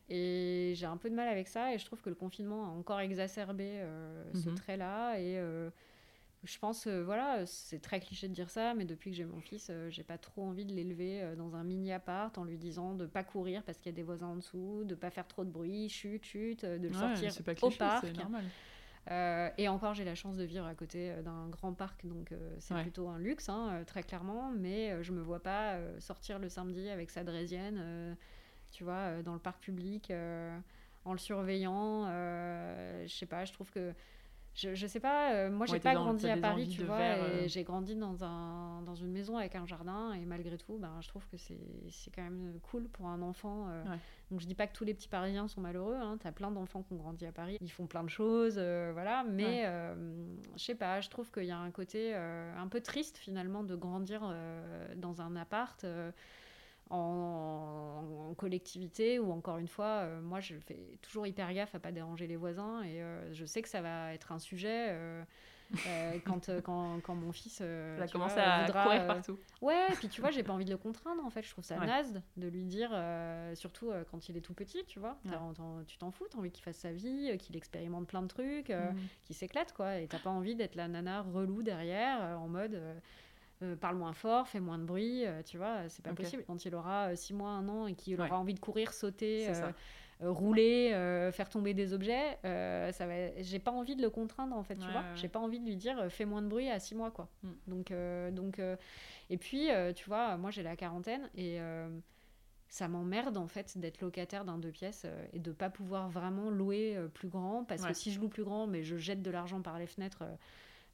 Et 0.09 0.73
j'ai 0.75 0.85
un 0.85 0.97
peu 0.97 1.09
de 1.09 1.15
mal 1.15 1.27
avec 1.27 1.47
ça 1.47 1.73
et 1.73 1.77
je 1.77 1.85
trouve 1.85 2.01
que 2.01 2.09
le 2.09 2.15
confinement 2.15 2.65
a 2.65 2.69
encore 2.69 2.99
exacerbé 2.99 3.81
ce 4.33 4.49
mhm. 4.49 4.55
trait-là. 4.55 5.19
Et 5.19 5.37
je 6.43 6.59
pense, 6.59 6.87
voilà, 6.87 7.45
c'est 7.45 7.79
très 7.79 7.99
cliché 7.99 8.27
de 8.27 8.33
dire 8.33 8.49
ça, 8.49 8.73
mais 8.73 8.85
depuis 8.85 9.11
que 9.11 9.17
j'ai 9.17 9.25
mon 9.25 9.39
fils, 9.39 9.71
j'ai 9.89 10.03
pas 10.03 10.17
trop 10.17 10.43
envie 10.43 10.65
de 10.65 10.73
l'élever 10.73 11.33
dans 11.37 11.55
un 11.55 11.63
mini 11.63 11.91
appart 11.91 12.37
en 12.37 12.43
lui 12.43 12.57
disant 12.57 12.93
de 12.93 13.05
pas 13.05 13.23
courir 13.23 13.63
parce 13.63 13.77
qu'il 13.77 13.91
y 13.91 13.93
a 13.93 13.95
des 13.95 14.03
voisins 14.03 14.27
en 14.27 14.35
dessous, 14.35 14.83
de 14.85 14.95
pas 14.95 15.09
faire 15.09 15.27
trop 15.27 15.43
de 15.43 15.49
bruit, 15.49 15.89
chute, 15.89 16.25
chute, 16.25 16.65
de 16.65 16.87
le 16.87 16.93
sortir 16.93 17.33
au 17.61 17.69
parc. 17.71 18.05
C'est 18.05 18.17
normal. 18.17 18.45
Euh, 19.11 19.49
et 19.57 19.67
encore, 19.67 19.93
j'ai 19.93 20.05
la 20.05 20.15
chance 20.15 20.37
de 20.37 20.43
vivre 20.43 20.65
à 20.65 20.75
côté 20.75 21.11
euh, 21.11 21.21
d'un 21.21 21.49
grand 21.49 21.73
parc, 21.73 22.05
donc 22.05 22.31
euh, 22.31 22.55
c'est 22.59 22.79
plutôt 22.81 23.09
un 23.09 23.19
luxe, 23.19 23.49
hein, 23.49 23.83
très 23.85 24.03
clairement. 24.03 24.51
Mais 24.51 25.03
je 25.03 25.11
me 25.11 25.21
vois 25.21 25.41
pas 25.41 25.77
sortir 25.99 26.39
le 26.39 26.49
samedi 26.49 26.89
avec 26.89 27.09
sa 27.09 27.23
draisienne, 27.23 28.15
tu 28.71 28.83
vois, 28.83 29.21
dans 29.23 29.33
le 29.33 29.39
parc 29.39 29.61
public, 29.61 30.11
en 31.05 31.11
le 31.11 31.19
surveillant. 31.19 32.05
je 32.05 33.13
sais 33.13 33.25
pas, 33.25 33.45
je 33.45 33.53
trouve 33.53 33.69
que 33.71 33.93
je, 34.55 34.75
je 34.75 34.87
sais 34.87 34.99
pas, 34.99 35.33
euh, 35.33 35.49
moi 35.49 35.65
j'ai 35.65 35.79
pas 35.79 35.95
grandi 35.95 36.29
à 36.29 36.37
Paris, 36.37 36.67
tu 36.67 36.83
vois, 36.83 36.99
et 36.99 37.19
euh. 37.19 37.47
j'ai 37.47 37.63
grandi 37.63 37.95
dans, 37.95 38.23
un, 38.23 38.81
dans 38.83 38.93
une 38.93 39.11
maison 39.11 39.37
avec 39.37 39.55
un 39.55 39.65
jardin, 39.65 40.13
et 40.13 40.25
malgré 40.25 40.57
tout, 40.57 40.77
ben, 40.77 40.93
je 41.01 41.07
trouve 41.07 41.27
que 41.27 41.37
c'est 41.37 41.57
quand 42.15 42.21
même 42.21 42.59
cool 42.61 42.87
pour 42.89 43.07
un 43.07 43.21
enfant. 43.23 43.67
Euh. 43.69 43.83
Donc 44.29 44.41
je 44.41 44.45
dis 44.45 44.55
pas 44.55 44.67
que 44.67 44.73
tous 44.73 44.83
les 44.83 44.93
petits 44.93 45.07
Parisiens 45.07 45.47
sont 45.47 45.61
malheureux, 45.61 45.95
hein, 45.95 46.17
tu 46.21 46.27
as 46.27 46.31
plein 46.31 46.51
d'enfants 46.51 46.83
qui 46.83 46.93
ont 46.93 46.97
grandi 46.97 47.25
à 47.25 47.31
Paris, 47.31 47.57
ils 47.61 47.71
font 47.71 47.87
plein 47.87 48.03
de 48.03 48.09
choses, 48.09 48.59
voilà, 48.93 49.23
mais 49.23 49.65
je 50.55 50.63
sais 50.63 50.75
pas, 50.75 51.01
je 51.01 51.09
trouve 51.09 51.31
qu'il 51.31 51.45
y 51.45 51.51
a 51.51 51.57
un 51.57 51.71
côté 51.71 52.13
un 52.13 52.67
peu 52.67 52.81
triste 52.81 53.17
finalement 53.17 53.63
de 53.63 53.75
grandir 53.75 54.21
dans 54.97 55.21
un 55.21 55.35
appart 55.35 55.83
en, 56.89 58.33
collectivité 58.35 59.19
ou 59.19 59.31
encore 59.31 59.57
une 59.57 59.67
fois, 59.67 60.01
euh, 60.01 60.21
moi 60.21 60.39
je 60.39 60.55
fais 60.55 60.97
toujours 61.01 61.27
hyper 61.27 61.53
gaffe 61.53 61.75
à 61.75 61.79
pas 61.79 61.91
déranger 61.91 62.25
les 62.25 62.35
voisins 62.35 62.81
et 62.81 63.01
euh, 63.01 63.31
je 63.31 63.45
sais 63.45 63.61
que 63.61 63.69
ça 63.69 63.81
va 63.81 64.13
être 64.13 64.31
un 64.31 64.39
sujet 64.39 64.87
euh, 64.89 65.23
quand, 66.25 66.49
quand, 66.63 66.99
quand, 67.01 67.15
mon 67.15 67.31
fils 67.31 67.61
va 67.61 68.07
commencer 68.07 68.39
à 68.39 68.65
courir 68.71 69.05
partout. 69.05 69.39
Ouais, 69.61 69.87
et 69.91 69.95
puis 69.95 70.09
tu 70.09 70.19
vois, 70.21 70.31
j'ai 70.31 70.43
pas 70.43 70.51
envie 70.51 70.65
de 70.65 70.71
le 70.71 70.77
contraindre 70.77 71.23
en 71.23 71.29
fait, 71.29 71.43
je 71.43 71.51
trouve 71.51 71.63
ça 71.63 71.77
naze 71.77 72.21
de 72.37 72.47
lui 72.47 72.65
dire, 72.65 72.89
surtout 73.53 73.91
quand 74.09 74.27
il 74.29 74.35
est 74.35 74.41
tout 74.41 74.55
petit, 74.55 74.83
tu 74.85 74.99
vois, 74.99 75.17
tu 75.87 75.97
t'en 75.99 76.11
fous, 76.11 76.25
t'as 76.29 76.39
envie 76.39 76.51
qu'il 76.51 76.63
fasse 76.63 76.77
sa 76.77 76.91
vie, 76.91 77.37
qu'il 77.37 77.55
expérimente 77.55 78.07
plein 78.07 78.23
de 78.23 78.27
trucs, 78.27 78.69
mm. 78.69 78.95
qu'il 79.25 79.35
s'éclate 79.35 79.73
quoi, 79.73 79.99
et 79.99 80.07
t'as 80.07 80.19
pas 80.19 80.31
envie 80.31 80.55
d'être 80.55 80.75
la 80.75 80.87
nana 80.87 81.21
relou 81.21 81.61
derrière 81.61 82.39
en 82.39 82.47
mode 82.47 82.79
euh, 83.63 83.75
parle 83.75 83.95
moins 83.95 84.13
fort, 84.13 84.47
fais 84.47 84.59
moins 84.59 84.77
de 84.77 84.83
bruit, 84.83 85.25
euh, 85.25 85.41
tu 85.43 85.57
vois, 85.57 85.87
c'est 85.87 86.03
pas 86.03 86.13
possible. 86.13 86.43
Quand 86.45 86.65
il 86.65 86.75
aura 86.75 87.15
6 87.15 87.33
euh, 87.33 87.37
mois, 87.37 87.49
un 87.49 87.69
an 87.69 87.87
et 87.87 87.93
qu'il 87.93 88.19
aura 88.19 88.37
envie 88.37 88.53
de 88.53 88.59
courir, 88.59 88.93
sauter, 88.93 89.47
rouler, 90.21 90.89
faire 91.33 91.49
tomber 91.49 91.73
des 91.73 91.93
objets, 91.93 92.37
ça 92.43 93.07
va. 93.07 93.41
J'ai 93.41 93.59
pas 93.59 93.71
envie 93.71 93.95
de 93.95 94.01
le 94.01 94.09
contraindre 94.09 94.55
en 94.55 94.63
fait, 94.63 94.75
tu 94.75 94.89
vois. 94.89 95.03
J'ai 95.15 95.29
pas 95.29 95.39
envie 95.39 95.59
de 95.59 95.65
lui 95.65 95.77
dire 95.77 96.09
fais 96.09 96.25
moins 96.25 96.41
de 96.41 96.47
bruit 96.47 96.69
à 96.69 96.79
6 96.79 96.95
mois 96.95 97.11
quoi. 97.11 97.29
Mm. 97.43 97.49
Donc 97.67 97.93
donc 98.33 98.61
et 99.29 99.37
puis 99.37 99.69
tu 99.95 100.05
vois, 100.05 100.37
moi 100.37 100.51
j'ai 100.51 100.63
la 100.63 100.75
quarantaine 100.75 101.29
et 101.35 101.59
ça 102.67 102.87
m'emmerde 102.87 103.37
en 103.37 103.47
fait 103.47 103.77
d'être 103.77 104.01
locataire 104.01 104.45
d'un 104.45 104.57
deux 104.57 104.71
pièces 104.71 105.05
et 105.31 105.39
de 105.39 105.51
pas 105.51 105.69
pouvoir 105.69 106.09
vraiment 106.09 106.49
louer 106.49 106.97
plus 107.13 107.29
grand 107.29 107.63
parce 107.63 107.85
que 107.85 107.93
si 107.93 108.11
je 108.11 108.19
loue 108.19 108.29
plus 108.29 108.43
grand 108.43 108.67
mais 108.67 108.83
je 108.83 108.97
jette 108.97 109.21
de 109.21 109.31
l'argent 109.31 109.61
par 109.61 109.79
les 109.79 109.87
fenêtres 109.87 110.23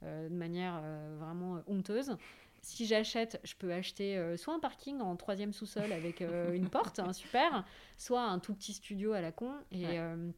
de 0.01 0.29
manière 0.29 0.81
vraiment 1.17 1.61
honteuse 1.67 2.15
si 2.61 2.85
j'achète, 2.85 3.39
je 3.43 3.55
peux 3.55 3.71
acheter 3.71 4.17
euh, 4.17 4.37
soit 4.37 4.53
un 4.53 4.59
parking 4.59 4.99
en 4.99 5.15
troisième 5.15 5.53
sous-sol 5.53 5.91
avec 5.91 6.21
euh, 6.21 6.53
une 6.53 6.69
porte, 6.69 6.99
hein, 6.99 7.13
super, 7.13 7.65
soit 7.97 8.23
un 8.23 8.39
tout 8.39 8.53
petit 8.53 8.73
studio 8.73 9.13
à 9.13 9.21
la 9.21 9.31
con. 9.31 9.51
Et 9.71 9.99
euh, 9.99 10.29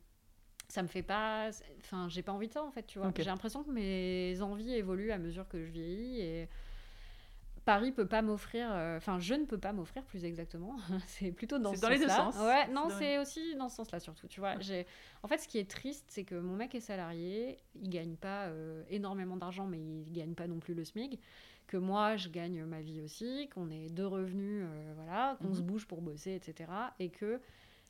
ça 0.67 0.83
me 0.83 0.87
fait 0.87 1.03
pas. 1.03 1.49
Enfin, 1.79 2.07
j'ai 2.09 2.21
pas 2.21 2.31
envie 2.31 2.47
de 2.47 2.53
ça 2.53 2.63
en 2.63 2.71
fait, 2.71 2.83
tu 2.83 2.99
vois. 2.99 3.11
J'ai 3.15 3.23
l'impression 3.23 3.63
que 3.63 3.71
mes 3.71 4.41
envies 4.41 4.73
évoluent 4.73 5.11
à 5.11 5.17
mesure 5.17 5.47
que 5.47 5.63
je 5.63 5.69
vieillis 5.71 6.21
et. 6.21 6.49
Paris 7.63 7.91
peut 7.91 8.07
pas 8.07 8.23
m'offrir, 8.23 8.71
enfin 8.97 9.19
je 9.19 9.35
ne 9.35 9.45
peux 9.45 9.59
pas 9.59 9.71
m'offrir 9.71 10.03
plus 10.03 10.25
exactement. 10.25 10.77
c'est 11.05 11.31
plutôt 11.31 11.59
dans, 11.59 11.75
ce 11.75 11.79
dans 11.79 11.89
les 11.89 11.99
deux 11.99 12.09
sens. 12.09 12.35
Ouais, 12.39 12.67
non, 12.69 12.87
c'est 12.97 13.19
aussi 13.19 13.55
dans 13.55 13.69
ce 13.69 13.75
sens-là 13.75 13.99
surtout. 13.99 14.27
Tu 14.27 14.39
vois, 14.39 14.59
j'ai. 14.59 14.87
En 15.21 15.27
fait, 15.27 15.37
ce 15.37 15.47
qui 15.47 15.59
est 15.59 15.69
triste, 15.69 16.05
c'est 16.07 16.23
que 16.23 16.33
mon 16.33 16.55
mec 16.55 16.73
est 16.73 16.79
salarié, 16.79 17.59
il 17.75 17.91
gagne 17.91 18.15
pas 18.15 18.49
énormément 18.89 19.37
d'argent, 19.37 19.67
mais 19.67 19.77
il 19.77 20.11
gagne 20.11 20.33
pas 20.33 20.47
non 20.47 20.57
plus 20.57 20.73
le 20.73 20.83
SMIC 20.83 21.19
que 21.71 21.77
moi 21.77 22.17
je 22.17 22.27
gagne 22.27 22.65
ma 22.65 22.81
vie 22.81 22.99
aussi, 22.99 23.47
qu'on 23.47 23.71
ait 23.71 23.89
deux 23.89 24.05
revenus, 24.05 24.65
euh, 24.67 24.91
voilà, 24.95 25.37
qu'on 25.41 25.53
se 25.53 25.61
mhm. 25.61 25.67
bouge 25.67 25.87
pour 25.87 26.01
bosser, 26.01 26.33
etc. 26.33 26.69
Et 26.99 27.09
que, 27.09 27.39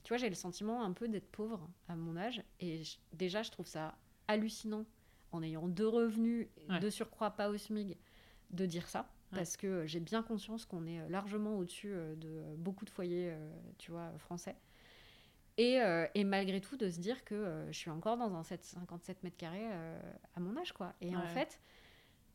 tu 0.03 0.09
vois, 0.09 0.17
j'ai 0.17 0.29
le 0.29 0.35
sentiment 0.35 0.83
un 0.83 0.91
peu 0.91 1.07
d'être 1.07 1.27
pauvre 1.31 1.67
à 1.87 1.95
mon 1.95 2.15
âge. 2.15 2.43
Et 2.59 2.83
déjà, 3.13 3.41
je 3.41 3.49
trouve 3.49 3.65
ça 3.65 3.97
hallucinant, 4.27 4.85
en 5.31 5.41
ayant 5.41 5.67
deux 5.67 5.87
revenus, 5.87 6.47
de 6.79 6.89
surcroît 6.91 7.31
pas 7.31 7.49
au 7.49 7.57
SMIG, 7.57 7.97
de 8.51 8.65
dire 8.67 8.87
ça. 8.87 9.09
Parce 9.31 9.57
que 9.57 9.87
j'ai 9.87 10.01
bien 10.01 10.21
conscience 10.21 10.65
qu'on 10.65 10.85
est 10.85 11.07
largement 11.09 11.57
au-dessus 11.57 11.93
euh, 11.93 12.15
de 12.15 12.55
beaucoup 12.57 12.83
de 12.83 12.89
foyers, 12.89 13.31
euh, 13.31 13.49
tu 13.77 13.89
vois, 13.89 14.11
français. 14.19 14.57
Et, 15.57 15.79
et, 16.15 16.23
malgré 16.23 16.59
tout, 16.59 16.75
de 16.75 16.89
se 16.89 16.99
dire 16.99 17.23
que 17.23 17.67
je 17.69 17.77
suis 17.77 17.91
encore 17.91 18.17
dans 18.17 18.33
un 18.33 18.41
57 18.43 19.23
mètres 19.23 19.37
carrés 19.37 19.67
à 20.33 20.39
mon 20.39 20.57
âge, 20.57 20.71
quoi. 20.71 20.93
Et 21.01 21.15
en 21.15 21.27
fait, 21.27 21.59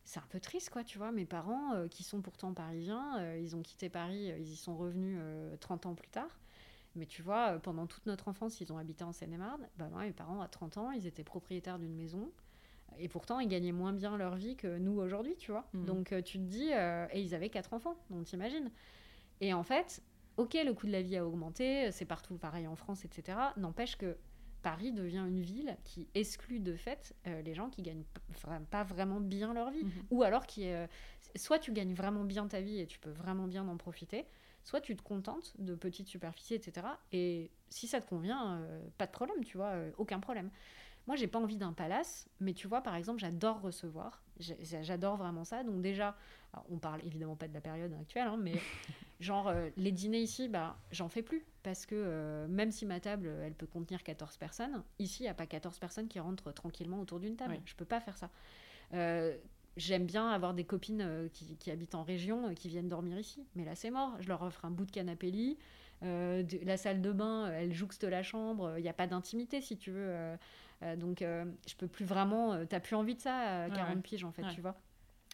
c'est 0.07 0.21
un 0.21 0.27
peu 0.29 0.39
triste, 0.39 0.71
quoi, 0.71 0.85
tu 0.85 0.99
vois. 0.99 1.11
Mes 1.11 1.27
parents, 1.27 1.75
euh, 1.75 1.89
qui 1.89 2.05
sont 2.05 2.23
pourtant 2.23 2.55
parisiens, 2.55 3.19
euh, 3.19 3.41
ils 3.43 3.57
ont 3.57 3.63
quitté 3.63 3.89
Paris, 3.89 4.31
euh, 4.31 4.39
ils 4.39 4.53
y 4.53 4.57
sont 4.57 4.77
revenus 4.77 5.19
30 5.61 5.87
ans 5.87 5.95
plus 5.95 6.09
tard. 6.09 6.31
Mais 6.95 7.07
tu 7.07 7.21
vois, 7.21 7.59
pendant 7.59 7.87
toute 7.87 8.07
notre 8.07 8.29
enfance, 8.29 8.61
ils 8.61 8.73
ont 8.73 8.79
habité 8.79 9.05
en 9.05 9.13
Seine-et-Marne. 9.13 9.69
Bah, 9.77 9.89
moi, 9.91 10.03
mes 10.03 10.13
parents, 10.13 10.41
à 10.41 10.49
30 10.49 10.79
ans, 10.79 10.91
ils 10.93 11.07
étaient 11.07 11.25
propriétaires 11.25 11.79
d'une 11.79 11.95
maison. 11.95 12.31
Et 12.99 13.09
pourtant, 13.09 13.41
ils 13.41 13.49
gagnaient 13.49 13.73
moins 13.73 13.93
bien 13.93 14.17
leur 14.17 14.37
vie 14.37 14.57
que 14.57 14.79
nous 14.79 14.99
aujourd'hui, 14.99 15.37
tu 15.37 15.51
vois. 15.51 15.69
Mmh. 15.75 15.85
Donc, 15.85 16.15
tu 16.25 16.39
te 16.39 16.45
dis... 16.45 16.71
et 16.71 17.21
ils 17.21 17.35
avaient 17.35 17.51
quatre 17.51 17.75
enfants, 17.75 17.97
donc 18.09 18.25
t'imagines. 18.25 18.71
Et 19.43 19.53
en 19.53 19.65
fait, 19.65 20.03
ok, 20.37 20.57
le 20.65 20.73
coût 20.73 20.87
de 20.87 20.93
la 20.93 21.03
vie 21.03 21.17
a 21.17 21.27
augmenté, 21.27 21.91
c'est 21.91 22.07
partout 22.07 22.39
pareil 22.39 22.67
en 22.67 22.77
France, 22.77 23.05
etc. 23.05 23.39
N'empêche 23.57 23.97
que 23.97 24.17
Paris 24.67 24.91
devient 24.91 25.23
une 25.29 25.41
ville 25.41 25.77
qui 25.85 26.09
exclut 26.17 26.59
de 26.59 26.75
fait 26.75 27.15
euh, 27.29 27.41
les 27.43 27.55
gens 27.55 27.71
qui 27.71 27.83
gagnent 27.83 28.03
pas 28.69 28.83
vraiment 28.83 29.21
bien 29.21 29.55
leur 29.55 29.71
vie. 29.71 29.85
Mhm. 29.85 29.93
Ou 30.11 30.25
alors 30.25 30.45
qui 30.45 30.67
euh, 30.67 30.89
soit 31.37 31.61
tu 31.61 31.71
gagnes 31.71 31.95
vraiment 31.95 32.25
bien 32.25 32.49
ta 32.49 32.61
vie 32.61 32.81
et 32.81 32.87
tu 32.89 32.99
peux 32.99 33.11
vraiment 33.11 33.47
bien 33.47 33.69
en 33.69 33.77
profiter, 33.77 34.27
soit 34.65 34.81
tu 34.81 34.97
te 34.97 35.03
contentes 35.03 35.55
de 35.61 35.77
petites 35.77 36.09
superficies, 36.09 36.55
etc. 36.55 36.85
Et 37.13 37.53
si 37.71 37.87
ça 37.87 38.01
te 38.01 38.09
convient, 38.09 38.57
euh, 38.57 38.81
pas 38.99 39.07
de 39.07 39.13
problème, 39.13 39.45
tu 39.45 39.57
vois, 39.57 39.73
aucun 39.99 40.19
problème. 40.19 40.51
Moi, 41.07 41.15
j'ai 41.15 41.29
pas 41.29 41.39
envie 41.39 41.59
d'un 41.59 41.73
palace, 41.73 42.29
mais 42.41 42.53
tu 42.53 42.67
vois, 42.67 42.81
par 42.81 42.97
exemple, 42.97 43.21
j'adore 43.21 43.61
recevoir. 43.61 44.25
J'adore 44.41 45.17
vraiment 45.17 45.45
ça. 45.45 45.63
Donc 45.63 45.81
déjà, 45.81 46.17
on 46.71 46.79
parle 46.79 47.05
évidemment 47.05 47.37
pas 47.37 47.49
de 47.49 47.55
la 47.55 47.61
période 47.61 47.93
actuelle, 47.95 48.29
hein, 48.29 48.39
mais 48.41 48.55
genre 49.21 49.53
les 49.77 49.93
dîners 49.93 50.23
ici, 50.23 50.49
bah, 50.49 50.77
j'en 50.91 51.09
fais 51.09 51.23
plus 51.23 51.45
parce 51.67 51.85
que 51.85 51.97
euh, 51.97 52.47
même 52.47 52.71
si 52.71 52.87
ma 52.87 53.01
table, 53.01 53.29
elle 53.43 53.53
peut 53.53 53.67
contenir 53.67 54.05
14 54.05 54.37
personnes, 54.37 54.85
ici, 55.01 55.25
il 55.25 55.27
n'y 55.27 55.31
a 55.31 55.35
pas 55.35 55.47
14 55.47 55.81
personnes 55.81 56.07
qui 56.07 56.21
rentrent 56.21 56.53
tranquillement 56.53 57.01
autour 57.01 57.19
d'une 57.19 57.35
table. 57.35 57.59
Je 57.65 57.73
ne 57.73 57.77
peux 57.77 57.85
pas 57.85 57.99
faire 57.99 58.17
ça. 58.17 58.31
Euh, 58.95 59.37
j'aime 59.77 60.07
bien 60.07 60.29
avoir 60.29 60.55
des 60.55 60.63
copines 60.63 61.03
euh, 61.03 61.29
qui, 61.29 61.69
habitent 61.73 61.97
en 61.97 62.05
région, 62.05 62.55
qui 62.55 62.69
viennent 62.69 62.89
dormir 62.89 63.19
ici. 63.19 63.45
Mais 63.57 63.65
là, 63.65 63.75
c'est 63.75 63.91
mort. 63.91 64.17
Je 64.21 64.29
leur 64.29 64.43
offre 64.43 64.65
un 64.65 64.71
bout 64.71 64.85
de 64.85 64.93
canapé 64.93 65.33
lit. 65.33 65.59
la 66.03 66.77
salle 66.77 67.03
de 67.03 67.11
bain, 67.11 67.51
elle 67.51 67.75
jouxte 67.75 68.05
la 68.05 68.23
chambre. 68.23 68.75
Il 68.79 68.83
n'y 68.83 68.89
a 68.89 68.93
pas 68.95 69.09
d'intimité, 69.09 69.61
si 69.61 69.77
tu 69.77 69.91
veux. 69.91 70.37
donc, 70.99 71.19
je 71.23 71.75
peux 71.77 71.89
plus 71.89 72.05
vraiment... 72.05 72.65
tu 72.65 72.77
n'as 72.77 72.81
plus 72.81 72.95
envie 72.95 73.17
de 73.17 73.21
ça 73.21 73.65
à 73.65 73.71
40 73.71 74.03
piges, 74.05 74.23
en 74.23 74.31
fait, 74.31 74.45
tu 74.55 74.61
vois. 74.61 74.77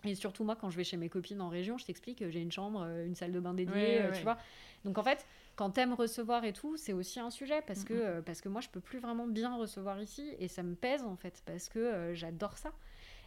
Et 0.04 0.14
surtout, 0.14 0.44
moi, 0.44 0.56
quand 0.56 0.70
je 0.70 0.76
vais 0.76 0.84
chez 0.84 0.96
mes 0.96 1.08
copines 1.08 1.40
en 1.40 1.48
région, 1.48 1.78
je 1.78 1.84
t'explique, 1.84 2.28
j'ai 2.28 2.40
une 2.40 2.52
chambre, 2.52 2.86
une 3.06 3.14
salle 3.14 3.32
de 3.32 3.40
bain 3.40 3.54
dédiée, 3.54 4.02
tu 4.14 4.22
vois. 4.22 4.38
Donc, 4.84 4.98
en 4.98 5.02
fait 5.02 5.24
quand 5.56 5.70
t'aimes 5.70 5.92
recevoir 5.92 6.44
et 6.44 6.52
tout, 6.52 6.76
c'est 6.76 6.92
aussi 6.92 7.20
un 7.20 7.30
sujet 7.30 7.62
parce 7.66 7.84
que, 7.84 7.94
euh, 7.94 8.22
parce 8.22 8.40
que 8.40 8.48
moi, 8.48 8.60
je 8.60 8.68
peux 8.68 8.80
plus 8.80 8.98
vraiment 8.98 9.26
bien 9.26 9.54
recevoir 9.56 10.00
ici 10.00 10.34
et 10.38 10.48
ça 10.48 10.62
me 10.62 10.74
pèse 10.74 11.02
en 11.02 11.16
fait 11.16 11.42
parce 11.44 11.68
que 11.68 11.78
euh, 11.78 12.14
j'adore 12.14 12.56
ça. 12.56 12.72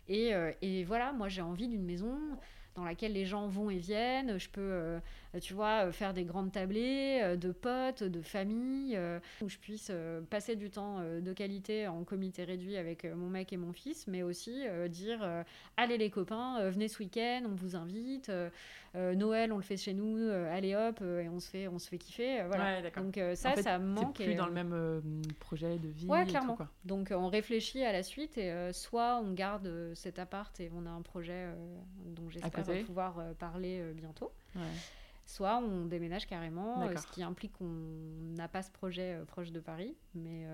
Et, 0.07 0.33
euh, 0.33 0.51
et, 0.61 0.83
voilà, 0.83 1.13
moi, 1.13 1.29
j'ai 1.29 1.41
envie 1.41 1.67
d'une 1.67 1.83
maison 1.83 2.17
dans 2.75 2.83
laquelle 2.83 3.13
les 3.13 3.25
gens 3.25 3.47
vont 3.47 3.69
et 3.69 3.77
viennent. 3.77 4.37
Je 4.37 4.49
peux, 4.49 4.61
euh, 4.61 4.99
tu 5.41 5.53
vois, 5.53 5.91
faire 5.91 6.13
des 6.13 6.23
grandes 6.23 6.51
tablées 6.51 7.35
de 7.37 7.51
potes, 7.51 8.03
de 8.03 8.21
familles, 8.21 8.99
où 9.41 9.49
je 9.49 9.57
puisse 9.57 9.91
passer 10.29 10.55
du 10.55 10.69
temps 10.69 10.99
de 11.01 11.33
qualité 11.33 11.87
en 11.87 12.03
comité 12.03 12.43
réduit 12.43 12.77
avec 12.77 13.05
mon 13.05 13.29
mec 13.29 13.53
et 13.53 13.57
mon 13.57 13.73
fils, 13.73 14.07
mais 14.07 14.23
aussi 14.23 14.63
dire 14.89 15.27
allez 15.77 15.97
les 15.97 16.09
copains, 16.09 16.69
venez 16.69 16.87
ce 16.87 16.99
week-end, 16.99 17.43
on 17.45 17.55
vous 17.55 17.75
invite. 17.75 18.31
Noël, 18.93 19.51
on 19.51 19.57
le 19.57 19.63
fait 19.63 19.75
chez 19.75 19.93
nous, 19.93 20.17
allez 20.29 20.73
hop, 20.75 21.01
et 21.01 21.27
on 21.27 21.39
se 21.39 21.49
fait, 21.49 21.67
on 21.67 21.79
se 21.79 21.89
fait 21.89 21.97
kiffer. 21.97 22.43
voilà. 22.47 22.89
Donc 22.91 23.19
ça, 23.35 23.55
ça 23.55 23.77
manque. 23.77 24.15
Plus 24.15 24.35
dans 24.35 24.47
le 24.47 24.53
même 24.53 25.21
projet 25.39 25.77
de 25.77 25.89
vie. 25.89 26.07
Ouais, 26.07 26.25
clairement. 26.25 26.57
Donc 26.85 27.11
on 27.11 27.27
réfléchit 27.27 27.83
à 27.83 27.91
la 27.91 28.03
suite 28.03 28.37
et 28.37 28.71
soit 28.71 29.19
on 29.23 29.33
garde 29.33 29.93
cet 29.95 30.19
appart 30.19 30.57
et 30.59 30.71
on 30.73 30.85
a 30.85 30.89
un 30.89 31.01
projet 31.01 31.47
dont 32.05 32.29
j'espère 32.29 32.85
pouvoir 32.85 33.21
parler 33.37 33.83
bientôt. 33.93 34.31
Soit 35.25 35.57
on 35.57 35.85
déménage 35.85 36.27
carrément, 36.27 36.87
ce 36.95 37.07
qui 37.07 37.23
implique 37.23 37.53
qu'on 37.53 37.73
n'a 38.37 38.47
pas 38.47 38.61
ce 38.61 38.69
projet 38.69 39.19
proche 39.27 39.51
de 39.51 39.59
Paris. 39.59 39.95
Mais 40.13 40.47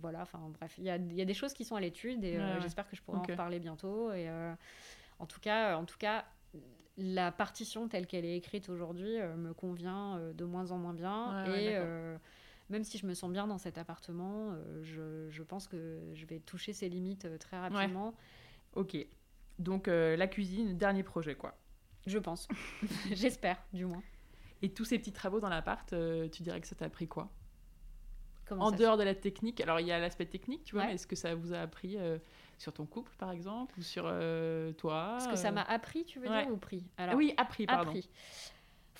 voilà, 0.00 0.22
enfin 0.22 0.40
bref, 0.58 0.74
il 0.78 0.84
y 0.84 0.90
a, 0.90 0.96
y 0.96 1.22
a, 1.22 1.24
des 1.24 1.34
choses 1.34 1.54
qui 1.54 1.64
sont 1.64 1.76
à 1.76 1.80
l'étude 1.80 2.24
et 2.24 2.38
j'espère 2.60 2.88
que 2.88 2.96
je 2.96 3.02
pourrai 3.02 3.18
en 3.18 3.22
reparler 3.22 3.60
bientôt. 3.60 4.12
Et 4.12 4.28
en 5.18 5.26
tout 5.26 5.40
cas, 5.40 5.76
en 5.76 5.84
tout 5.84 5.98
cas, 5.98 6.24
la 6.96 7.30
partition 7.30 7.88
telle 7.88 8.06
qu'elle 8.06 8.24
est 8.24 8.36
écrite 8.36 8.68
aujourd'hui 8.68 9.16
me 9.36 9.54
convient 9.54 10.20
de 10.34 10.44
moins 10.44 10.72
en 10.72 10.78
moins 10.78 10.94
bien. 10.94 11.44
et 11.54 11.78
même 12.68 12.84
si 12.84 12.98
je 12.98 13.06
me 13.06 13.14
sens 13.14 13.30
bien 13.30 13.46
dans 13.46 13.58
cet 13.58 13.78
appartement, 13.78 14.54
je, 14.82 15.28
je, 15.28 15.42
pense 15.42 15.66
que 15.68 16.00
je 16.14 16.26
vais 16.26 16.40
toucher 16.40 16.72
ses 16.72 16.88
limites 16.88 17.28
très 17.38 17.58
rapidement. 17.58 18.14
Ok. 18.74 18.96
Donc 19.60 19.86
la 19.86 20.26
cuisine, 20.26 20.76
dernier 20.76 21.04
projet 21.04 21.36
quoi. 21.36 21.54
Je 22.06 22.18
pense. 22.18 22.48
J'espère, 23.12 23.62
du 23.72 23.84
moins. 23.84 24.02
Et 24.62 24.70
tous 24.70 24.84
ces 24.84 24.98
petits 24.98 25.12
travaux 25.12 25.40
dans 25.40 25.48
l'appart, 25.48 25.92
euh, 25.92 26.28
tu 26.28 26.42
dirais 26.42 26.60
que 26.60 26.66
ça 26.66 26.74
t'a 26.74 26.86
appris 26.86 27.08
quoi? 27.08 27.30
En 28.50 28.72
dehors 28.72 28.96
de 28.96 29.04
la 29.04 29.14
technique, 29.14 29.60
alors 29.60 29.78
il 29.78 29.86
y 29.86 29.92
a 29.92 30.00
l'aspect 30.00 30.26
technique, 30.26 30.64
tu 30.64 30.74
vois, 30.74 30.90
est-ce 30.90 31.06
que 31.06 31.14
ça 31.14 31.36
vous 31.36 31.52
a 31.52 31.58
appris 31.58 31.96
euh, 31.96 32.18
sur 32.58 32.72
ton 32.72 32.84
couple, 32.84 33.12
par 33.16 33.30
exemple, 33.30 33.78
ou 33.78 33.82
sur 33.82 34.04
euh, 34.06 34.72
toi 34.72 35.18
Est-ce 35.18 35.28
que 35.28 35.36
ça 35.36 35.52
m'a 35.52 35.62
appris, 35.62 36.04
tu 36.04 36.18
veux 36.18 36.26
dire, 36.26 36.50
ou 36.50 36.56
pris? 36.56 36.84
Alors, 36.96 37.14
Oui, 37.14 37.32
appris, 37.36 37.66
pardon. 37.66 37.90
Appris. 37.90 38.10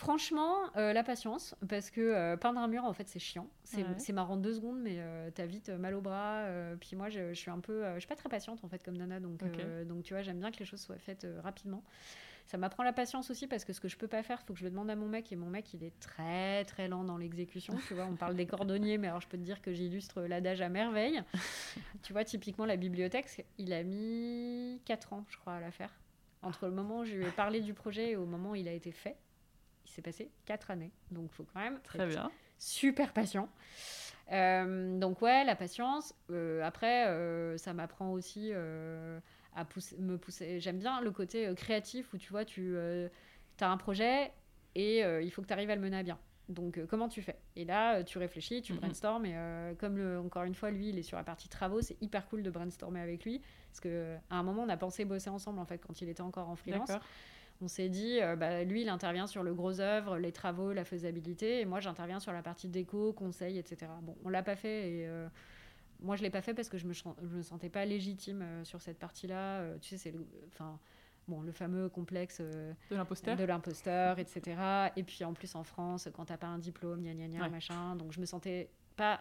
Franchement, 0.00 0.70
la 0.76 1.02
patience, 1.02 1.54
parce 1.68 1.90
que 1.90 2.34
peindre 2.36 2.60
un 2.60 2.68
mur, 2.68 2.84
en 2.84 2.92
fait, 2.92 3.08
c'est 3.08 3.18
chiant. 3.18 3.48
C'est 3.64 4.12
marrant 4.12 4.36
deux 4.36 4.54
secondes, 4.54 4.80
mais 4.80 4.98
t'as 5.34 5.46
vite 5.46 5.68
mal 5.68 5.94
au 5.94 6.00
bras. 6.00 6.46
puis 6.80 6.96
moi, 6.96 7.08
je, 7.10 7.34
suis 7.34 7.50
un 7.50 7.60
peu, 7.60 7.84
je 7.94 8.00
suis 8.00 8.08
pas 8.08 8.16
très 8.16 8.28
patiente 8.28 8.64
en 8.64 8.68
fait 8.68 8.82
comme 8.82 8.96
Nana, 8.96 9.20
donc 9.20 9.42
donc 9.86 10.02
tu 10.02 10.14
vois, 10.14 10.22
j'aime 10.22 10.38
bien 10.38 10.50
que 10.50 10.58
les 10.58 10.64
choses 10.64 10.80
soient 10.80 10.98
faites 10.98 11.26
rapidement. 11.42 11.82
Ça 12.50 12.58
m'apprend 12.58 12.82
la 12.82 12.92
patience 12.92 13.30
aussi 13.30 13.46
parce 13.46 13.64
que 13.64 13.72
ce 13.72 13.80
que 13.80 13.86
je 13.86 13.96
peux 13.96 14.08
pas 14.08 14.24
faire, 14.24 14.40
il 14.42 14.44
faut 14.44 14.54
que 14.54 14.58
je 14.58 14.64
le 14.64 14.70
demande 14.70 14.90
à 14.90 14.96
mon 14.96 15.06
mec 15.06 15.30
et 15.30 15.36
mon 15.36 15.48
mec 15.48 15.72
il 15.72 15.84
est 15.84 15.96
très 16.00 16.64
très 16.64 16.88
lent 16.88 17.04
dans 17.04 17.16
l'exécution. 17.16 17.76
Tu 17.86 17.94
vois, 17.94 18.06
on 18.06 18.16
parle 18.16 18.34
des 18.34 18.46
cordonniers, 18.46 18.98
mais 18.98 19.06
alors 19.06 19.20
je 19.20 19.28
peux 19.28 19.38
te 19.38 19.42
dire 19.44 19.62
que 19.62 19.72
j'illustre 19.72 20.22
l'adage 20.22 20.60
à 20.60 20.68
merveille. 20.68 21.22
tu 22.02 22.12
vois, 22.12 22.24
typiquement 22.24 22.66
la 22.66 22.74
bibliothèque, 22.74 23.46
il 23.58 23.72
a 23.72 23.84
mis 23.84 24.80
4 24.84 25.12
ans, 25.12 25.24
je 25.28 25.36
crois, 25.38 25.52
à 25.52 25.60
la 25.60 25.70
faire. 25.70 25.92
Entre 26.42 26.66
le 26.66 26.72
moment 26.72 26.98
où 26.98 27.04
je 27.04 27.14
lui 27.14 27.24
ai 27.24 27.30
parlé 27.30 27.60
du 27.60 27.72
projet 27.72 28.10
et 28.10 28.16
au 28.16 28.26
moment 28.26 28.50
où 28.50 28.54
il 28.56 28.66
a 28.66 28.72
été 28.72 28.90
fait, 28.90 29.16
il 29.90 29.94
s'est 29.94 30.02
passé 30.02 30.30
4 30.46 30.70
années. 30.70 30.92
Donc 31.10 31.30
il 31.32 31.34
faut 31.34 31.46
quand 31.52 31.60
même 31.60 31.80
très 31.82 32.06
bien. 32.06 32.30
super 32.58 33.12
patient. 33.12 33.48
Euh, 34.32 34.98
donc 34.98 35.22
ouais, 35.22 35.44
la 35.44 35.56
patience. 35.56 36.14
Euh, 36.30 36.62
après, 36.62 37.08
euh, 37.08 37.56
ça 37.58 37.72
m'apprend 37.72 38.12
aussi 38.12 38.52
à 38.52 39.66
me 39.98 40.16
pousser. 40.16 40.60
J'aime 40.60 40.78
bien 40.78 41.00
le 41.00 41.10
côté 41.10 41.52
créatif 41.56 42.12
où 42.14 42.18
tu 42.18 42.30
vois, 42.30 42.44
tu 42.44 42.76
as 43.60 43.70
un 43.70 43.76
projet 43.76 44.32
et 44.74 45.00
il 45.00 45.30
faut 45.30 45.42
que 45.42 45.48
tu 45.48 45.52
arrives 45.52 45.70
à 45.70 45.74
le 45.74 45.82
mener 45.82 45.98
à 45.98 46.02
bien. 46.02 46.18
Donc, 46.48 46.84
comment 46.86 47.08
tu 47.08 47.22
fais? 47.22 47.38
Et 47.54 47.64
là, 47.64 48.02
tu 48.02 48.18
réfléchis, 48.18 48.60
tu 48.60 48.72
brainstormes. 48.72 49.24
Et 49.24 49.36
comme, 49.78 49.96
le, 49.96 50.18
encore 50.18 50.42
une 50.42 50.54
fois, 50.54 50.70
lui, 50.70 50.88
il 50.88 50.98
est 50.98 51.04
sur 51.04 51.16
la 51.16 51.22
partie 51.22 51.48
travaux, 51.48 51.80
c'est 51.80 51.96
hyper 52.02 52.26
cool 52.26 52.42
de 52.42 52.50
brainstormer 52.50 53.00
avec 53.00 53.24
lui. 53.24 53.40
Parce 53.68 53.80
qu'à 53.80 54.20
un 54.30 54.42
moment, 54.42 54.62
on 54.62 54.68
a 54.68 54.76
pensé 54.76 55.04
bosser 55.04 55.30
ensemble, 55.30 55.60
en 55.60 55.64
fait, 55.64 55.78
quand 55.78 56.00
il 56.00 56.08
était 56.08 56.22
encore 56.22 56.48
en 56.48 56.56
freelance. 56.56 56.90
On 57.62 57.68
s'est 57.68 57.88
dit, 57.88 58.18
bah, 58.38 58.64
lui, 58.64 58.82
il 58.82 58.88
intervient 58.88 59.26
sur 59.26 59.42
le 59.42 59.52
gros 59.52 59.80
œuvre, 59.80 60.16
les 60.16 60.32
travaux, 60.32 60.72
la 60.72 60.84
faisabilité. 60.84 61.60
Et 61.60 61.64
moi, 61.66 61.80
j'interviens 61.80 62.18
sur 62.18 62.32
la 62.32 62.42
partie 62.42 62.68
déco, 62.68 63.12
conseil, 63.12 63.58
etc. 63.58 63.90
Bon, 64.02 64.16
on 64.24 64.30
l'a 64.30 64.42
pas 64.42 64.56
fait. 64.56 64.90
Et 64.90 65.08
moi, 66.02 66.16
je 66.16 66.22
l'ai 66.22 66.30
pas 66.30 66.40
fait 66.40 66.54
parce 66.54 66.68
que 66.68 66.78
je 66.78 66.86
me, 66.86 66.92
je 66.92 67.36
me 67.36 67.42
sentais 67.42 67.68
pas 67.68 67.84
légitime 67.84 68.42
euh, 68.42 68.64
sur 68.64 68.80
cette 68.80 68.98
partie-là. 68.98 69.60
Euh, 69.60 69.78
tu 69.80 69.90
sais, 69.90 69.98
c'est 69.98 70.10
le, 70.10 70.26
enfin, 70.48 70.78
bon, 71.28 71.42
le 71.42 71.52
fameux 71.52 71.88
complexe 71.88 72.38
euh, 72.40 72.72
de 72.90 72.96
l'imposteur, 72.96 73.36
de 73.36 73.44
l'imposteur, 73.44 74.18
etc. 74.18 74.90
Et 74.96 75.02
puis 75.02 75.24
en 75.24 75.34
plus 75.34 75.54
en 75.54 75.64
France, 75.64 76.08
quand 76.14 76.26
t'as 76.26 76.36
pas 76.36 76.46
un 76.46 76.58
diplôme, 76.58 77.02
gna 77.02 77.14
gna 77.14 77.28
gna, 77.28 77.48
machin. 77.48 77.96
Donc 77.96 78.12
je 78.12 78.20
me 78.20 78.26
sentais 78.26 78.70
pas 78.96 79.20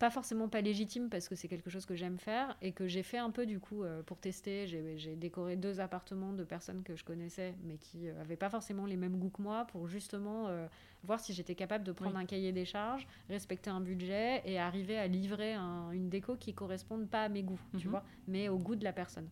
pas 0.00 0.10
forcément 0.10 0.48
pas 0.48 0.62
légitime 0.62 1.10
parce 1.10 1.28
que 1.28 1.34
c'est 1.34 1.46
quelque 1.46 1.68
chose 1.68 1.84
que 1.84 1.94
j'aime 1.94 2.18
faire 2.18 2.56
et 2.62 2.72
que 2.72 2.88
j'ai 2.88 3.02
fait 3.02 3.18
un 3.18 3.30
peu 3.30 3.44
du 3.44 3.60
coup 3.60 3.84
euh, 3.84 4.02
pour 4.02 4.18
tester. 4.18 4.66
J'ai 4.66 5.14
décoré 5.14 5.56
deux 5.56 5.78
appartements 5.78 6.32
de 6.32 6.42
personnes 6.42 6.82
que 6.82 6.96
je 6.96 7.04
connaissais 7.04 7.54
mais 7.64 7.76
qui 7.76 7.98
n'avaient 8.06 8.34
euh, 8.34 8.38
pas 8.38 8.48
forcément 8.48 8.86
les 8.86 8.96
mêmes 8.96 9.18
goûts 9.18 9.28
que 9.28 9.42
moi 9.42 9.66
pour 9.66 9.88
justement 9.88 10.48
euh, 10.48 10.66
voir 11.04 11.20
si 11.20 11.34
j'étais 11.34 11.54
capable 11.54 11.84
de 11.84 11.92
prendre 11.92 12.16
un 12.16 12.24
cahier 12.24 12.50
des 12.50 12.64
charges, 12.64 13.06
respecter 13.28 13.68
un 13.68 13.82
budget 13.82 14.40
et 14.46 14.58
arriver 14.58 14.96
à 14.96 15.06
livrer 15.06 15.54
une 15.92 16.08
déco 16.08 16.34
qui 16.34 16.54
corresponde 16.54 17.06
pas 17.06 17.24
à 17.24 17.28
mes 17.28 17.42
goûts, 17.42 17.60
tu 17.76 17.86
mhm. 17.86 17.90
vois, 17.90 18.04
mais 18.26 18.48
au 18.48 18.56
goût 18.56 18.76
de 18.76 18.84
la 18.84 18.94
personne. 18.94 19.28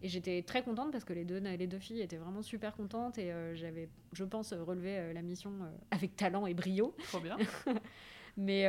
Et 0.00 0.08
j'étais 0.08 0.42
très 0.42 0.62
contente 0.62 0.92
parce 0.92 1.04
que 1.04 1.12
les 1.12 1.24
deux, 1.24 1.38
les 1.38 1.66
deux 1.66 1.80
filles 1.80 2.02
étaient 2.02 2.18
vraiment 2.18 2.42
super 2.42 2.76
contentes 2.76 3.18
et 3.18 3.32
j'avais, 3.54 3.88
je 4.12 4.22
pense, 4.22 4.52
relevé 4.52 5.12
la 5.12 5.22
mission 5.22 5.52
avec 5.90 6.14
talent 6.14 6.46
et 6.46 6.54
brio. 6.54 6.94
Trop 7.08 7.18
bien. 7.18 7.36
mais 8.36 8.64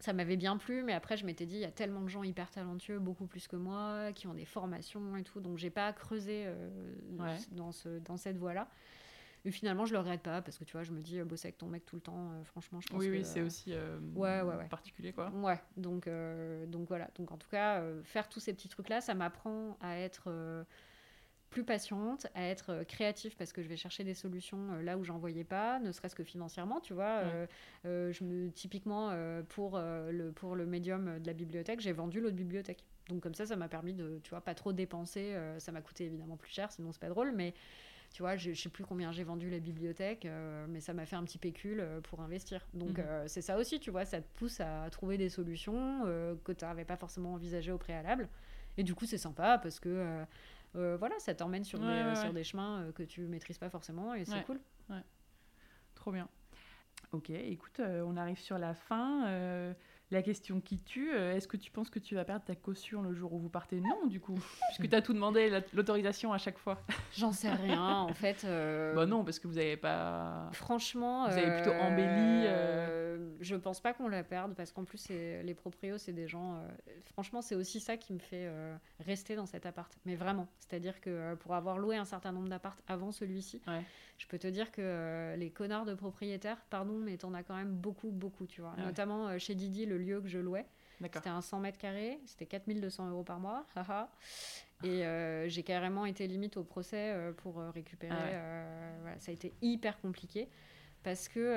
ça 0.00 0.12
m'avait 0.12 0.36
bien 0.36 0.56
plu, 0.56 0.82
mais 0.82 0.92
après 0.92 1.16
je 1.16 1.26
m'étais 1.26 1.46
dit, 1.46 1.56
il 1.56 1.60
y 1.60 1.64
a 1.64 1.70
tellement 1.70 2.00
de 2.00 2.08
gens 2.08 2.22
hyper 2.22 2.50
talentueux, 2.50 2.98
beaucoup 2.98 3.26
plus 3.26 3.48
que 3.48 3.56
moi, 3.56 4.12
qui 4.14 4.26
ont 4.26 4.34
des 4.34 4.44
formations 4.44 5.16
et 5.16 5.22
tout, 5.22 5.40
donc 5.40 5.58
j'ai 5.58 5.70
pas 5.70 5.92
creusé 5.92 6.44
euh, 6.46 6.94
dans, 7.52 7.72
ce, 7.72 7.98
dans 8.00 8.16
cette 8.16 8.36
voie-là. 8.36 8.68
Et 9.44 9.50
finalement, 9.50 9.86
je 9.86 9.92
le 9.92 10.00
regrette 10.00 10.22
pas 10.22 10.42
parce 10.42 10.58
que 10.58 10.64
tu 10.64 10.72
vois, 10.72 10.82
je 10.82 10.90
me 10.92 11.00
dis, 11.00 11.20
euh, 11.20 11.24
bosser 11.24 11.48
avec 11.48 11.58
ton 11.58 11.68
mec 11.68 11.86
tout 11.86 11.96
le 11.96 12.02
temps, 12.02 12.32
euh, 12.32 12.44
franchement, 12.44 12.80
je 12.80 12.88
pense 12.88 13.00
oui, 13.00 13.06
que. 13.06 13.12
Oui, 13.12 13.24
c'est 13.24 13.40
aussi 13.40 13.72
ouais, 14.14 14.42
ouais, 14.42 14.68
particulier, 14.68 15.12
quoi. 15.12 15.30
Ouais, 15.30 15.60
donc, 15.76 16.08
donc 16.68 16.88
voilà. 16.88 17.10
Donc 17.16 17.30
en 17.30 17.36
tout 17.36 17.48
cas, 17.48 17.82
faire 18.04 18.28
tous 18.28 18.40
ces 18.40 18.52
petits 18.52 18.68
trucs-là, 18.68 19.00
ça 19.00 19.14
m'apprend 19.14 19.76
à 19.80 19.98
être 19.98 20.64
plus 21.50 21.64
patiente, 21.64 22.26
à 22.34 22.44
être 22.44 22.70
euh, 22.70 22.84
créative 22.84 23.36
parce 23.36 23.52
que 23.52 23.62
je 23.62 23.68
vais 23.68 23.76
chercher 23.76 24.04
des 24.04 24.14
solutions 24.14 24.72
euh, 24.72 24.82
là 24.82 24.98
où 24.98 25.04
j'en 25.04 25.18
voyais 25.18 25.44
pas, 25.44 25.78
ne 25.78 25.92
serait-ce 25.92 26.14
que 26.14 26.24
financièrement, 26.24 26.80
tu 26.80 26.92
vois. 26.92 27.22
Euh, 27.84 28.12
je 28.12 28.24
me, 28.24 28.50
typiquement, 28.50 29.14
pour, 29.48 29.78
le, 29.78 30.30
pour 30.30 30.54
le 30.54 30.66
médium 30.66 31.18
de 31.18 31.26
la 31.26 31.32
bibliothèque, 31.32 31.80
j'ai 31.80 31.92
vendu 31.92 32.20
l'autre 32.20 32.36
bibliothèque. 32.36 32.84
Donc 33.08 33.22
comme 33.22 33.34
ça, 33.34 33.46
ça 33.46 33.56
m'a 33.56 33.68
permis 33.68 33.94
de, 33.94 34.20
tu 34.22 34.30
vois, 34.30 34.40
pas 34.40 34.54
trop 34.54 34.72
dépenser. 34.72 35.34
ça 35.58 35.72
m'a 35.72 35.80
coûté 35.80 36.04
évidemment 36.04 36.36
plus 36.36 36.50
cher, 36.50 36.70
sinon 36.70 36.92
c'est 36.92 37.00
pas 37.00 37.08
drôle, 37.08 37.32
mais 37.32 37.54
tu 38.12 38.22
vois, 38.22 38.36
je, 38.36 38.52
je 38.52 38.60
sais 38.60 38.68
plus 38.68 38.84
combien 38.84 39.12
j'ai 39.12 39.24
vendu 39.24 39.48
la 39.50 39.58
bibliothèque, 39.58 40.26
mais 40.68 40.80
ça 40.80 40.92
m'a 40.92 41.06
fait 41.06 41.16
un 41.16 41.24
petit 41.24 41.38
pécule 41.38 41.84
pour 42.04 42.20
investir. 42.20 42.66
Donc 42.74 42.98
mhm. 42.98 43.26
c'est 43.26 43.42
ça 43.42 43.56
aussi, 43.56 43.80
tu 43.80 43.90
vois, 43.90 44.04
ça 44.04 44.20
te 44.20 44.38
pousse 44.38 44.60
à 44.60 44.88
trouver 44.90 45.16
des 45.16 45.28
solutions 45.28 46.02
que 46.44 46.52
tu 46.52 46.64
n'avais 46.64 46.84
pas 46.84 46.96
forcément 46.96 47.34
envisagées 47.34 47.72
au 47.72 47.78
préalable. 47.78 48.28
Et 48.76 48.84
du 48.84 48.94
coup, 48.94 49.06
c'est 49.06 49.18
sympa 49.18 49.58
parce 49.58 49.80
que 49.80 50.24
euh, 50.76 50.96
voilà, 50.98 51.18
ça 51.18 51.34
t'emmène 51.34 51.64
sur, 51.64 51.78
des, 51.78 51.86
euh, 51.86 52.14
sur 52.14 52.32
des 52.32 52.44
chemins 52.44 52.82
euh, 52.82 52.92
que 52.92 53.02
tu 53.02 53.22
maîtrises 53.22 53.58
pas 53.58 53.70
forcément 53.70 54.14
et 54.14 54.24
c'est 54.24 54.44
cool. 54.44 54.60
Trop 55.94 56.12
bien. 56.12 56.28
Ok, 57.12 57.30
écoute, 57.30 57.80
on 57.80 58.16
arrive 58.16 58.38
sur 58.38 58.58
la 58.58 58.74
fin. 58.74 59.74
La 60.10 60.22
question 60.22 60.62
qui 60.62 60.78
tue, 60.78 61.12
euh, 61.12 61.36
est-ce 61.36 61.46
que 61.46 61.58
tu 61.58 61.70
penses 61.70 61.90
que 61.90 61.98
tu 61.98 62.14
vas 62.14 62.24
perdre 62.24 62.42
ta 62.42 62.54
caution 62.54 63.02
le 63.02 63.12
jour 63.12 63.34
où 63.34 63.38
vous 63.38 63.50
partez? 63.50 63.78
Non, 63.78 64.06
du 64.06 64.20
coup, 64.20 64.34
puisque 64.68 64.88
tu 64.88 64.96
as 64.96 65.02
tout 65.02 65.12
demandé, 65.12 65.50
l'autorisation 65.74 66.32
à 66.32 66.38
chaque 66.38 66.56
fois. 66.56 66.80
J'en 67.12 67.30
sais 67.30 67.50
rien, 67.50 67.98
en 67.98 68.14
fait. 68.14 68.42
Euh... 68.44 68.94
Bah 68.94 69.04
non, 69.04 69.22
parce 69.22 69.38
que 69.38 69.46
vous 69.46 69.56
n'avez 69.56 69.76
pas. 69.76 70.48
Franchement. 70.52 71.28
Vous 71.28 71.36
avez 71.36 71.52
plutôt 71.60 71.76
embelli. 71.76 72.46
Euh, 73.38 73.42
euh... 73.42 73.44
Je 73.44 73.56
pense 73.56 73.80
pas 73.80 73.92
qu'on 73.92 74.08
la 74.08 74.22
perde, 74.22 74.54
parce 74.54 74.72
qu'en 74.72 74.84
plus, 74.84 75.08
les 75.08 75.54
proprios, 75.54 75.98
c'est 75.98 76.12
des 76.12 76.28
gens. 76.28 76.56
Euh, 76.56 76.68
franchement, 77.12 77.42
c'est 77.42 77.54
aussi 77.54 77.80
ça 77.80 77.96
qui 77.96 78.12
me 78.12 78.18
fait 78.18 78.50
rester 79.00 79.36
dans 79.36 79.46
cet 79.46 79.66
appart. 79.66 79.92
Mais 80.04 80.16
vraiment. 80.16 80.48
C'est-à-dire 80.60 81.00
que 81.00 81.34
pour 81.36 81.54
avoir 81.54 81.78
loué 81.78 81.96
un 81.96 82.04
certain 82.04 82.32
nombre 82.32 82.48
d'apparts 82.48 82.78
avant 82.86 83.12
celui-ci, 83.12 83.60
je 84.18 84.26
peux 84.26 84.38
te 84.38 84.48
dire 84.48 84.72
que 84.72 85.34
les 85.36 85.50
connards 85.50 85.84
de 85.84 85.94
propriétaires, 85.94 86.60
pardon, 86.70 86.98
mais 86.98 87.16
t'en 87.16 87.34
as 87.34 87.42
quand 87.42 87.56
même 87.56 87.72
beaucoup, 87.72 88.10
beaucoup, 88.10 88.46
tu 88.46 88.60
vois. 88.60 88.74
Notamment 88.78 89.38
chez 89.38 89.54
Didi, 89.54 89.86
le 89.86 89.98
lieu 89.98 90.20
que 90.20 90.28
je 90.28 90.38
louais. 90.38 90.66
C'était 91.00 91.28
un 91.28 91.40
100 91.40 91.60
mètres 91.60 91.78
carrés, 91.78 92.18
c'était 92.26 92.46
4200 92.46 93.10
euros 93.10 93.22
par 93.22 93.38
mois. 93.38 93.66
et 94.84 95.04
euh, 95.04 95.48
j'ai 95.48 95.62
carrément 95.62 96.06
été 96.06 96.26
limite 96.26 96.56
au 96.56 96.64
procès 96.64 97.12
euh, 97.12 97.32
pour 97.32 97.60
euh, 97.60 97.70
récupérer. 97.70 98.14
Ah 98.14 99.18
ça 99.18 99.30
a 99.30 99.34
été 99.34 99.52
hyper 99.62 100.00
compliqué 100.00 100.48
parce 101.02 101.28
que, 101.28 101.54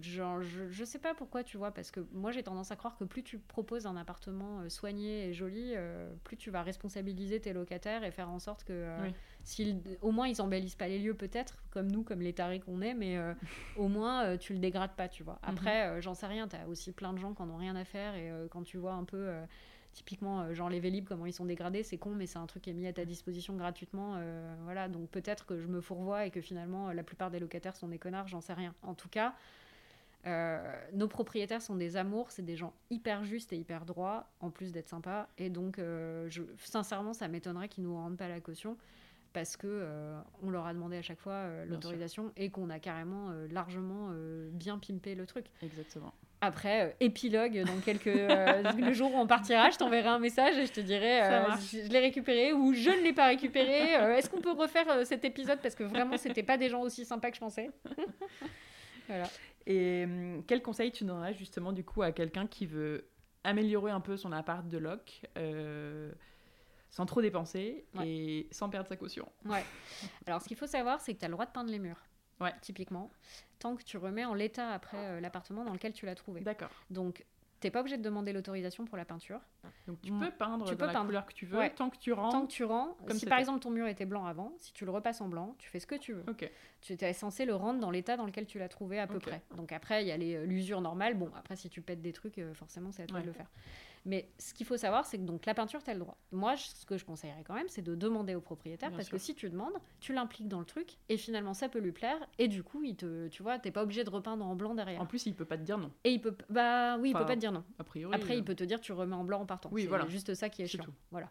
genre, 0.00 0.42
je, 0.42 0.68
je 0.70 0.84
sais 0.84 0.98
pas 0.98 1.14
pourquoi, 1.14 1.42
tu 1.42 1.56
vois, 1.56 1.70
parce 1.70 1.90
que 1.90 2.00
moi 2.12 2.30
j'ai 2.30 2.42
tendance 2.42 2.70
à 2.70 2.76
croire 2.76 2.96
que 2.96 3.04
plus 3.04 3.22
tu 3.22 3.38
proposes 3.38 3.86
un 3.86 3.96
appartement 3.96 4.60
euh, 4.60 4.68
soigné 4.68 5.28
et 5.28 5.32
joli, 5.32 5.72
euh, 5.74 6.10
plus 6.24 6.36
tu 6.36 6.50
vas 6.50 6.62
responsabiliser 6.62 7.40
tes 7.40 7.52
locataires 7.52 8.04
et 8.04 8.10
faire 8.10 8.28
en 8.28 8.38
sorte 8.38 8.64
que, 8.64 8.72
euh, 8.72 9.10
au 10.02 10.12
moins 10.12 10.28
ils 10.28 10.40
embellissent 10.40 10.74
pas 10.74 10.88
les 10.88 10.98
lieux 10.98 11.14
peut-être, 11.14 11.64
comme 11.70 11.90
nous, 11.90 12.02
comme 12.02 12.20
les 12.20 12.32
tarés 12.32 12.60
qu'on 12.60 12.80
est, 12.80 12.94
mais 12.94 13.18
au 13.76 13.88
moins 13.88 14.36
tu 14.36 14.52
le 14.52 14.58
dégrades 14.58 14.94
pas, 14.94 15.08
tu 15.08 15.22
vois. 15.22 15.38
Mhm. 15.42 15.48
Après, 15.50 16.02
j'en 16.02 16.14
sais 16.14 16.26
rien, 16.26 16.48
tu 16.48 16.56
as 16.56 16.66
aussi 16.68 16.92
plein 16.92 17.12
de 17.12 17.18
gens 17.18 17.34
qui 17.34 17.42
en 17.42 17.50
ont 17.50 17.56
rien 17.56 17.76
à 17.76 17.84
faire 17.84 18.14
et 18.14 18.30
quand 18.50 18.62
tu 18.62 18.78
vois 18.78 18.92
un 18.92 19.04
peu 19.04 19.30
typiquement 19.92 20.52
genre 20.52 20.68
les 20.68 20.80
Vélib 20.80 21.08
comment 21.08 21.24
ils 21.24 21.32
sont 21.32 21.46
dégradés 21.46 21.82
c'est 21.82 21.96
con 21.96 22.10
mais 22.10 22.26
c'est 22.26 22.38
un 22.38 22.46
truc 22.46 22.62
qui 22.62 22.70
est 22.70 22.74
mis 22.74 22.86
à 22.86 22.92
ta 22.92 23.06
disposition 23.06 23.56
gratuitement 23.56 24.20
voilà 24.64 24.86
donc 24.88 25.08
peut-être 25.08 25.46
que 25.46 25.58
je 25.58 25.66
me 25.66 25.80
fourvoie 25.80 26.26
et 26.26 26.30
que 26.30 26.42
finalement 26.42 26.92
la 26.92 27.02
plupart 27.02 27.30
des 27.30 27.38
locataires 27.38 27.74
sont 27.74 27.88
des 27.88 27.98
connards 27.98 28.28
j'en 28.28 28.42
sais 28.42 28.52
rien 28.52 28.74
en 28.82 28.94
tout 28.94 29.08
cas 29.08 29.34
euh, 30.26 30.58
nos 30.92 31.08
propriétaires 31.08 31.62
sont 31.62 31.76
des 31.76 31.96
amours, 31.96 32.30
c'est 32.30 32.44
des 32.44 32.56
gens 32.56 32.72
hyper 32.90 33.24
justes 33.24 33.52
et 33.52 33.56
hyper 33.56 33.84
droits, 33.84 34.26
en 34.40 34.50
plus 34.50 34.72
d'être 34.72 34.88
sympas. 34.88 35.28
Et 35.38 35.48
donc, 35.48 35.78
euh, 35.78 36.28
je, 36.28 36.42
sincèrement, 36.58 37.12
ça 37.12 37.28
m'étonnerait 37.28 37.68
qu'ils 37.68 37.84
nous 37.84 37.94
rendent 37.94 38.16
pas 38.16 38.28
la 38.28 38.40
caution 38.40 38.76
parce 39.32 39.56
que 39.56 39.66
euh, 39.68 40.18
on 40.42 40.50
leur 40.50 40.66
a 40.66 40.72
demandé 40.72 40.96
à 40.96 41.02
chaque 41.02 41.20
fois 41.20 41.44
l'autorisation 41.66 42.32
et 42.36 42.50
qu'on 42.50 42.70
a 42.70 42.78
carrément 42.78 43.30
largement 43.50 44.10
bien 44.52 44.78
pimpé 44.78 45.14
le 45.14 45.26
truc. 45.26 45.46
Exactement. 45.62 46.12
Après, 46.40 46.96
épilogue, 47.00 47.64
dans 47.64 47.80
quelques 47.80 48.06
le 48.06 48.92
jour 48.92 49.12
où 49.12 49.18
on 49.18 49.26
partira, 49.26 49.70
je 49.70 49.76
t'enverrai 49.76 50.08
un 50.08 50.18
message 50.18 50.56
et 50.56 50.66
je 50.66 50.72
te 50.72 50.80
dirai 50.80 51.20
je, 51.60 51.84
je 51.84 51.88
l'ai 51.90 51.98
récupéré 51.98 52.52
ou 52.52 52.72
je 52.72 52.90
ne 52.90 53.02
l'ai 53.02 53.12
pas 53.12 53.26
récupéré. 53.26 53.92
Est-ce 54.16 54.30
qu'on 54.30 54.40
peut 54.40 54.52
refaire 54.52 55.06
cet 55.06 55.24
épisode? 55.24 55.60
Parce 55.62 55.74
que 55.74 55.84
vraiment 55.84 56.16
c'était 56.16 56.42
pas 56.42 56.56
des 56.56 56.68
gens 56.68 56.80
aussi 56.80 57.04
sympas 57.04 57.30
que 57.30 57.36
je 57.36 57.40
pensais. 57.40 57.70
voilà. 59.08 59.28
Et 59.68 60.04
hum, 60.04 60.42
quel 60.46 60.62
conseil 60.62 60.90
tu 60.90 61.04
donnerais 61.04 61.34
justement 61.34 61.72
du 61.72 61.84
coup 61.84 62.02
à 62.02 62.10
quelqu'un 62.10 62.46
qui 62.46 62.66
veut 62.66 63.08
améliorer 63.44 63.92
un 63.92 64.00
peu 64.00 64.16
son 64.16 64.32
appart 64.32 64.66
de 64.66 64.78
loc 64.78 65.26
euh, 65.36 66.10
sans 66.90 67.06
trop 67.06 67.20
dépenser 67.20 67.84
et 68.02 68.48
sans 68.50 68.70
perdre 68.70 68.88
sa 68.88 68.96
caution? 68.96 69.30
Ouais. 69.44 69.62
Alors 70.26 70.40
ce 70.40 70.48
qu'il 70.48 70.56
faut 70.56 70.66
savoir, 70.66 71.00
c'est 71.00 71.14
que 71.14 71.20
tu 71.20 71.24
as 71.26 71.28
le 71.28 71.34
droit 71.34 71.46
de 71.46 71.52
peindre 71.52 71.70
les 71.70 71.78
murs. 71.78 72.02
Ouais. 72.40 72.52
Typiquement, 72.62 73.10
tant 73.58 73.76
que 73.76 73.82
tu 73.82 73.98
remets 73.98 74.24
en 74.24 74.32
l'état 74.32 74.70
après 74.70 74.96
euh, 74.96 75.20
l'appartement 75.20 75.64
dans 75.64 75.72
lequel 75.72 75.92
tu 75.92 76.06
l'as 76.06 76.14
trouvé. 76.14 76.40
D'accord. 76.40 76.70
Donc 76.90 77.24
T'es 77.60 77.70
pas 77.70 77.80
obligé 77.80 77.96
de 77.96 78.02
demander 78.02 78.32
l'autorisation 78.32 78.84
pour 78.84 78.96
la 78.96 79.04
peinture. 79.04 79.40
Donc 79.86 80.00
tu 80.00 80.12
peux 80.12 80.30
peindre 80.30 80.64
tu 80.68 80.76
peux 80.76 80.86
la 80.86 80.94
couleur 80.94 81.26
que 81.26 81.32
tu 81.32 81.46
veux 81.46 81.58
tant 81.76 81.90
que 81.90 81.98
tu 81.98 82.12
rends. 82.12 82.30
Tant 82.30 82.46
que 82.46 82.52
tu 82.52 82.64
rends. 82.64 82.96
si 83.10 83.26
par 83.26 83.38
exemple 83.38 83.60
ton 83.60 83.70
mur 83.70 83.86
était 83.86 84.06
blanc 84.06 84.26
avant, 84.26 84.52
si 84.58 84.72
tu 84.72 84.84
le 84.84 84.90
repasses 84.90 85.20
en 85.20 85.28
blanc, 85.28 85.56
tu 85.58 85.68
fais 85.68 85.80
ce 85.80 85.86
que 85.86 85.96
tu 85.96 86.12
veux. 86.12 86.24
Tu 86.80 86.92
es 86.92 87.12
censé 87.12 87.44
le 87.44 87.54
rendre 87.54 87.80
dans 87.80 87.90
l'état 87.90 88.16
dans 88.16 88.26
lequel 88.26 88.46
tu 88.46 88.58
l'as 88.58 88.68
trouvé 88.68 88.98
à 88.98 89.06
peu 89.06 89.18
près. 89.18 89.42
Donc 89.56 89.72
après 89.72 90.04
il 90.04 90.08
y 90.08 90.12
a 90.12 90.38
euh, 90.38 90.44
l'usure 90.46 90.80
normale. 90.80 91.14
Bon 91.14 91.30
après 91.36 91.56
si 91.56 91.68
tu 91.68 91.82
pètes 91.82 92.02
des 92.02 92.12
trucs, 92.12 92.38
euh, 92.38 92.54
forcément 92.54 92.92
c'est 92.92 93.02
à 93.02 93.06
toi 93.06 93.20
de 93.20 93.26
le 93.26 93.32
faire. 93.32 93.50
Mais 94.08 94.26
ce 94.38 94.54
qu'il 94.54 94.64
faut 94.64 94.78
savoir, 94.78 95.04
c'est 95.04 95.18
que 95.18 95.24
donc 95.24 95.44
la 95.44 95.52
peinture, 95.52 95.82
tu 95.82 95.90
as 95.90 95.92
le 95.92 96.00
droit. 96.00 96.16
Moi, 96.32 96.56
ce 96.56 96.86
que 96.86 96.96
je 96.96 97.04
conseillerais 97.04 97.44
quand 97.44 97.52
même, 97.52 97.68
c'est 97.68 97.82
de 97.82 97.94
demander 97.94 98.34
au 98.34 98.40
propriétaire, 98.40 98.90
parce 98.90 99.10
que 99.10 99.18
si 99.18 99.34
tu 99.34 99.50
demandes, 99.50 99.74
tu 100.00 100.14
l'impliques 100.14 100.48
dans 100.48 100.60
le 100.60 100.64
truc, 100.64 100.96
et 101.10 101.18
finalement, 101.18 101.52
ça 101.52 101.68
peut 101.68 101.78
lui 101.78 101.92
plaire, 101.92 102.16
et 102.38 102.48
du 102.48 102.62
coup, 102.62 102.82
il 102.82 102.96
te, 102.96 103.28
tu 103.28 103.42
vois, 103.42 103.58
t'es 103.58 103.70
pas 103.70 103.82
obligé 103.82 104.04
de 104.04 104.10
repeindre 104.10 104.46
en 104.46 104.56
blanc 104.56 104.74
derrière. 104.74 105.02
En 105.02 105.04
plus, 105.04 105.26
il 105.26 105.34
peut 105.34 105.44
pas 105.44 105.58
te 105.58 105.62
dire 105.62 105.76
non. 105.76 105.92
Et 106.04 106.12
il 106.12 106.22
peut, 106.22 106.34
bah 106.48 106.96
oui, 106.96 107.10
il 107.10 107.12
peut 107.12 107.26
pas 107.26 107.34
te 107.34 107.40
dire 107.40 107.52
non. 107.52 107.64
A 107.78 107.84
priori. 107.84 108.14
Après, 108.14 108.38
il 108.38 108.40
euh, 108.40 108.44
peut 108.44 108.54
te 108.54 108.64
dire, 108.64 108.80
tu 108.80 108.92
remets 108.92 109.14
en 109.14 109.24
blanc 109.24 109.42
en 109.42 109.46
partant. 109.46 109.68
Oui, 109.72 109.84
voilà. 109.84 110.08
juste 110.08 110.32
ça 110.32 110.48
qui 110.48 110.62
est, 110.62 110.66
chiant. 110.66 110.86
Voilà. 111.10 111.30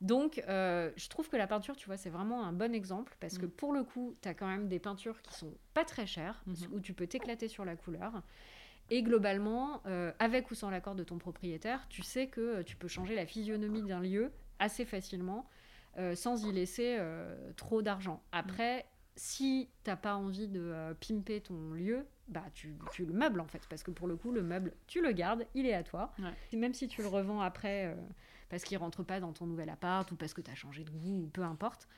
Donc, 0.00 0.40
euh, 0.48 0.92
je 0.94 1.08
trouve 1.08 1.28
que 1.28 1.36
la 1.36 1.48
peinture, 1.48 1.74
tu 1.74 1.86
vois, 1.86 1.96
c'est 1.96 2.10
vraiment 2.10 2.44
un 2.44 2.52
bon 2.52 2.72
exemple 2.72 3.16
parce 3.18 3.36
que 3.36 3.46
mm. 3.46 3.50
pour 3.50 3.72
le 3.72 3.82
coup, 3.82 4.14
tu 4.22 4.28
as 4.28 4.34
quand 4.34 4.46
même 4.46 4.68
des 4.68 4.78
peintures 4.78 5.20
qui 5.22 5.34
sont 5.34 5.54
pas 5.74 5.84
très 5.84 6.06
chères, 6.06 6.40
mm-hmm. 6.48 6.68
où 6.72 6.80
tu 6.80 6.92
peux 6.92 7.08
t'éclater 7.08 7.48
sur 7.48 7.64
la 7.64 7.74
couleur. 7.74 8.22
Et 8.90 9.02
globalement, 9.02 9.80
euh, 9.86 10.12
avec 10.18 10.50
ou 10.50 10.54
sans 10.54 10.70
l'accord 10.70 10.94
de 10.94 11.04
ton 11.04 11.18
propriétaire, 11.18 11.86
tu 11.88 12.02
sais 12.02 12.26
que 12.26 12.40
euh, 12.40 12.62
tu 12.62 12.76
peux 12.76 12.88
changer 12.88 13.14
la 13.14 13.26
physionomie 13.26 13.82
d'un 13.82 14.00
lieu 14.00 14.32
assez 14.58 14.84
facilement 14.84 15.48
euh, 15.98 16.14
sans 16.14 16.44
y 16.46 16.52
laisser 16.52 16.98
trop 17.56 17.82
d'argent. 17.82 18.22
Après, 18.32 18.86
si 19.16 19.68
t'as 19.84 19.96
pas 19.96 20.14
envie 20.14 20.48
de 20.48 20.94
pimper 21.06 21.40
ton 21.40 21.72
lieu, 21.72 22.06
bah 22.28 22.44
tu, 22.54 22.76
tu, 22.92 23.04
le 23.04 23.12
meubles 23.12 23.40
en 23.40 23.46
fait, 23.46 23.62
parce 23.68 23.82
que 23.82 23.90
pour 23.90 24.08
le 24.08 24.16
coup, 24.16 24.32
le 24.32 24.42
meuble, 24.42 24.72
tu 24.86 25.02
le 25.02 25.12
gardes, 25.12 25.46
il 25.54 25.66
est 25.66 25.74
à 25.74 25.82
toi. 25.82 26.12
Même 26.52 26.72
si 26.72 26.88
tu 26.88 27.02
le 27.02 27.08
revends 27.08 27.40
après 27.40 27.94
parce 28.52 28.64
qu'il 28.64 28.76
rentre 28.76 29.02
pas 29.02 29.18
dans 29.18 29.32
ton 29.32 29.46
nouvel 29.46 29.70
appart 29.70 30.12
ou 30.12 30.14
parce 30.14 30.34
que 30.34 30.42
tu 30.42 30.50
as 30.50 30.54
changé 30.54 30.84
de 30.84 30.90
goût 30.90 31.22
ou 31.22 31.30
peu 31.32 31.40
importe, 31.40 31.88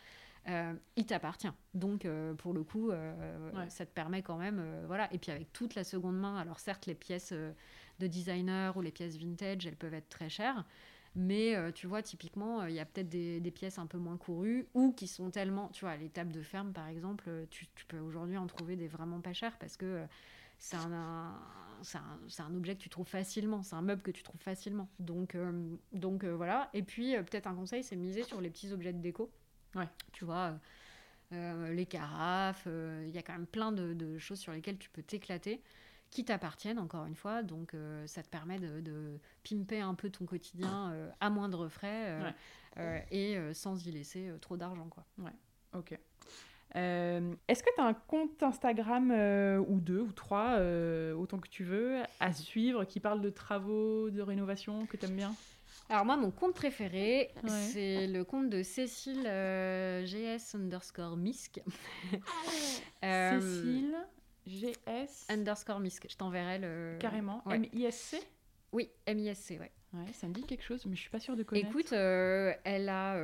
il 0.46 1.06
t'appartient. 1.06 1.50
Donc, 1.72 2.04
euh, 2.04 2.34
pour 2.34 2.52
le 2.52 2.62
coup, 2.62 2.90
euh, 2.90 3.68
ça 3.68 3.86
te 3.86 3.90
permet 3.90 4.22
quand 4.22 4.36
même. 4.36 4.62
voilà. 4.86 5.12
Et 5.12 5.18
puis, 5.18 5.30
avec 5.30 5.52
toute 5.52 5.74
la 5.74 5.84
seconde 5.84 6.18
main, 6.18 6.36
alors 6.36 6.60
certes, 6.60 6.86
les 6.86 6.94
pièces 6.94 7.32
de 7.32 8.06
designer 8.06 8.76
ou 8.76 8.82
les 8.82 8.90
pièces 8.90 9.16
vintage, 9.16 9.66
elles 9.66 9.76
peuvent 9.76 9.94
être 9.94 10.08
très 10.08 10.28
chères. 10.28 10.64
Mais 11.16 11.54
tu 11.74 11.86
vois, 11.86 12.02
typiquement, 12.02 12.64
il 12.64 12.74
y 12.74 12.80
a 12.80 12.84
peut-être 12.84 13.08
des, 13.08 13.52
pièces 13.54 13.78
un 13.78 13.86
peu 13.86 13.98
moins 13.98 14.16
courues 14.16 14.66
ou 14.74 14.92
qui 14.92 15.06
sont 15.06 15.30
tellement. 15.30 15.68
Tu 15.68 15.84
vois, 15.84 15.96
les 15.96 16.08
tables 16.08 16.32
de 16.32 16.42
ferme, 16.42 16.72
par 16.72 16.88
exemple, 16.88 17.30
tu, 17.50 17.66
peux 17.88 18.00
aujourd'hui 18.00 18.36
en 18.36 18.46
trouver 18.46 18.76
des 18.76 18.88
vraiment 18.88 19.20
pas 19.20 19.32
chères 19.32 19.56
parce 19.58 19.76
que 19.76 20.04
c'est 20.58 20.76
un, 20.76 21.34
un, 22.42 22.54
objet 22.54 22.74
que 22.74 22.80
tu 22.80 22.88
trouves 22.88 23.06
facilement, 23.06 23.62
c'est 23.62 23.76
un 23.76 23.82
meuble 23.82 24.02
que 24.02 24.10
tu 24.10 24.24
trouves 24.24 24.40
facilement. 24.40 24.88
Donc, 24.98 25.36
donc 25.92 26.24
voilà. 26.24 26.68
Et 26.74 26.82
puis, 26.82 27.14
peut-être 27.14 27.46
un 27.46 27.54
conseil, 27.54 27.84
c'est 27.84 27.96
miser 27.96 28.24
sur 28.24 28.40
les 28.40 28.50
petits 28.50 28.72
objets 28.72 28.92
de 28.92 29.00
déco. 29.00 29.30
Ouais. 29.74 29.88
Tu 30.12 30.24
vois, 30.24 30.52
euh, 30.52 30.56
euh, 31.32 31.72
les 31.72 31.86
carafes, 31.86 32.64
euh, 32.66 33.05
il 33.06 33.14
y 33.14 33.18
a 33.18 33.22
quand 33.22 33.32
même 33.32 33.46
plein 33.46 33.72
de, 33.72 34.18
choses 34.18 34.38
sur 34.38 34.52
lesquelles 34.52 34.78
tu 34.78 34.90
peux 34.90 35.02
t'éclater, 35.02 35.62
qui 36.10 36.24
t'appartiennent 36.24 36.78
encore 36.78 37.06
une 37.06 37.16
fois. 37.16 37.42
Donc 37.42 37.74
ça 38.06 38.22
te 38.22 38.28
permet 38.28 38.59
de, 38.59 39.18
pimper 39.42 39.80
un 39.80 39.94
peu 39.94 40.10
ton 40.10 40.24
quotidien 40.24 40.94
à 41.20 41.30
moindre 41.30 41.68
frais 41.68 42.34
et 43.10 43.36
sans 43.52 43.86
y 43.86 43.90
laisser 43.90 44.30
trop 44.40 44.56
d'argent. 44.56 44.88
quoi. 44.88 45.05
Ouais, 45.18 45.32
ok. 45.72 45.98
Est-ce 46.76 47.62
que 47.62 47.70
tu 47.74 47.80
as 47.80 47.84
un 47.84 47.94
compte 47.94 48.42
Instagram 48.42 49.10
ou 49.68 49.80
deux 49.80 50.01
ou 50.01 50.12
trois, 50.12 50.60
autant 51.16 51.38
que 51.38 51.48
tu 51.48 51.64
veux, 51.64 52.01
à 52.20 52.32
suivre 52.32 52.84
qui 52.84 53.01
parle 53.01 53.20
de 53.20 53.30
travaux, 53.30 54.10
de 54.10 54.22
rénovation 54.22 54.86
que 54.86 54.96
tu 54.96 55.06
aimes 55.06 55.16
bien? 55.16 55.34
Alors 55.90 56.05
moi, 56.05 56.16
mon 56.16 56.31
compte 56.31 56.55
préféré, 56.55 57.31
c'est 57.47 58.06
le 58.06 58.24
compte 58.24 58.48
de 58.48 58.62
Cécile 58.62 59.24
euh, 59.27 60.05
GS 60.05 60.55
underscore 60.55 61.16
Misk. 61.16 61.61
Euh, 63.05 63.39
Cécile 63.39 63.94
GS 64.47 65.27
underscore 65.31 65.78
Misk. 65.78 66.06
Je 66.09 66.16
t'enverrai 66.16 66.59
le... 66.59 66.97
Carrément. 66.98 67.43
M-I-S-C 67.51 68.19
Oui, 68.73 68.89
M-I-S-C, 69.05 69.59
ouais. 69.59 69.70
Ouais, 69.94 70.12
ça 70.12 70.26
me 70.26 70.34
dit 70.34 70.42
quelque 70.42 70.64
chose, 70.64 70.84
mais 70.86 70.96
je 70.96 71.00
suis 71.00 71.10
pas 71.10 71.20
sûre 71.20 71.36
de 71.36 71.42
connaître. 71.42 71.68
Écoute, 71.68 71.92
euh, 71.92 72.52
elle 72.64 72.88
a 72.88 73.16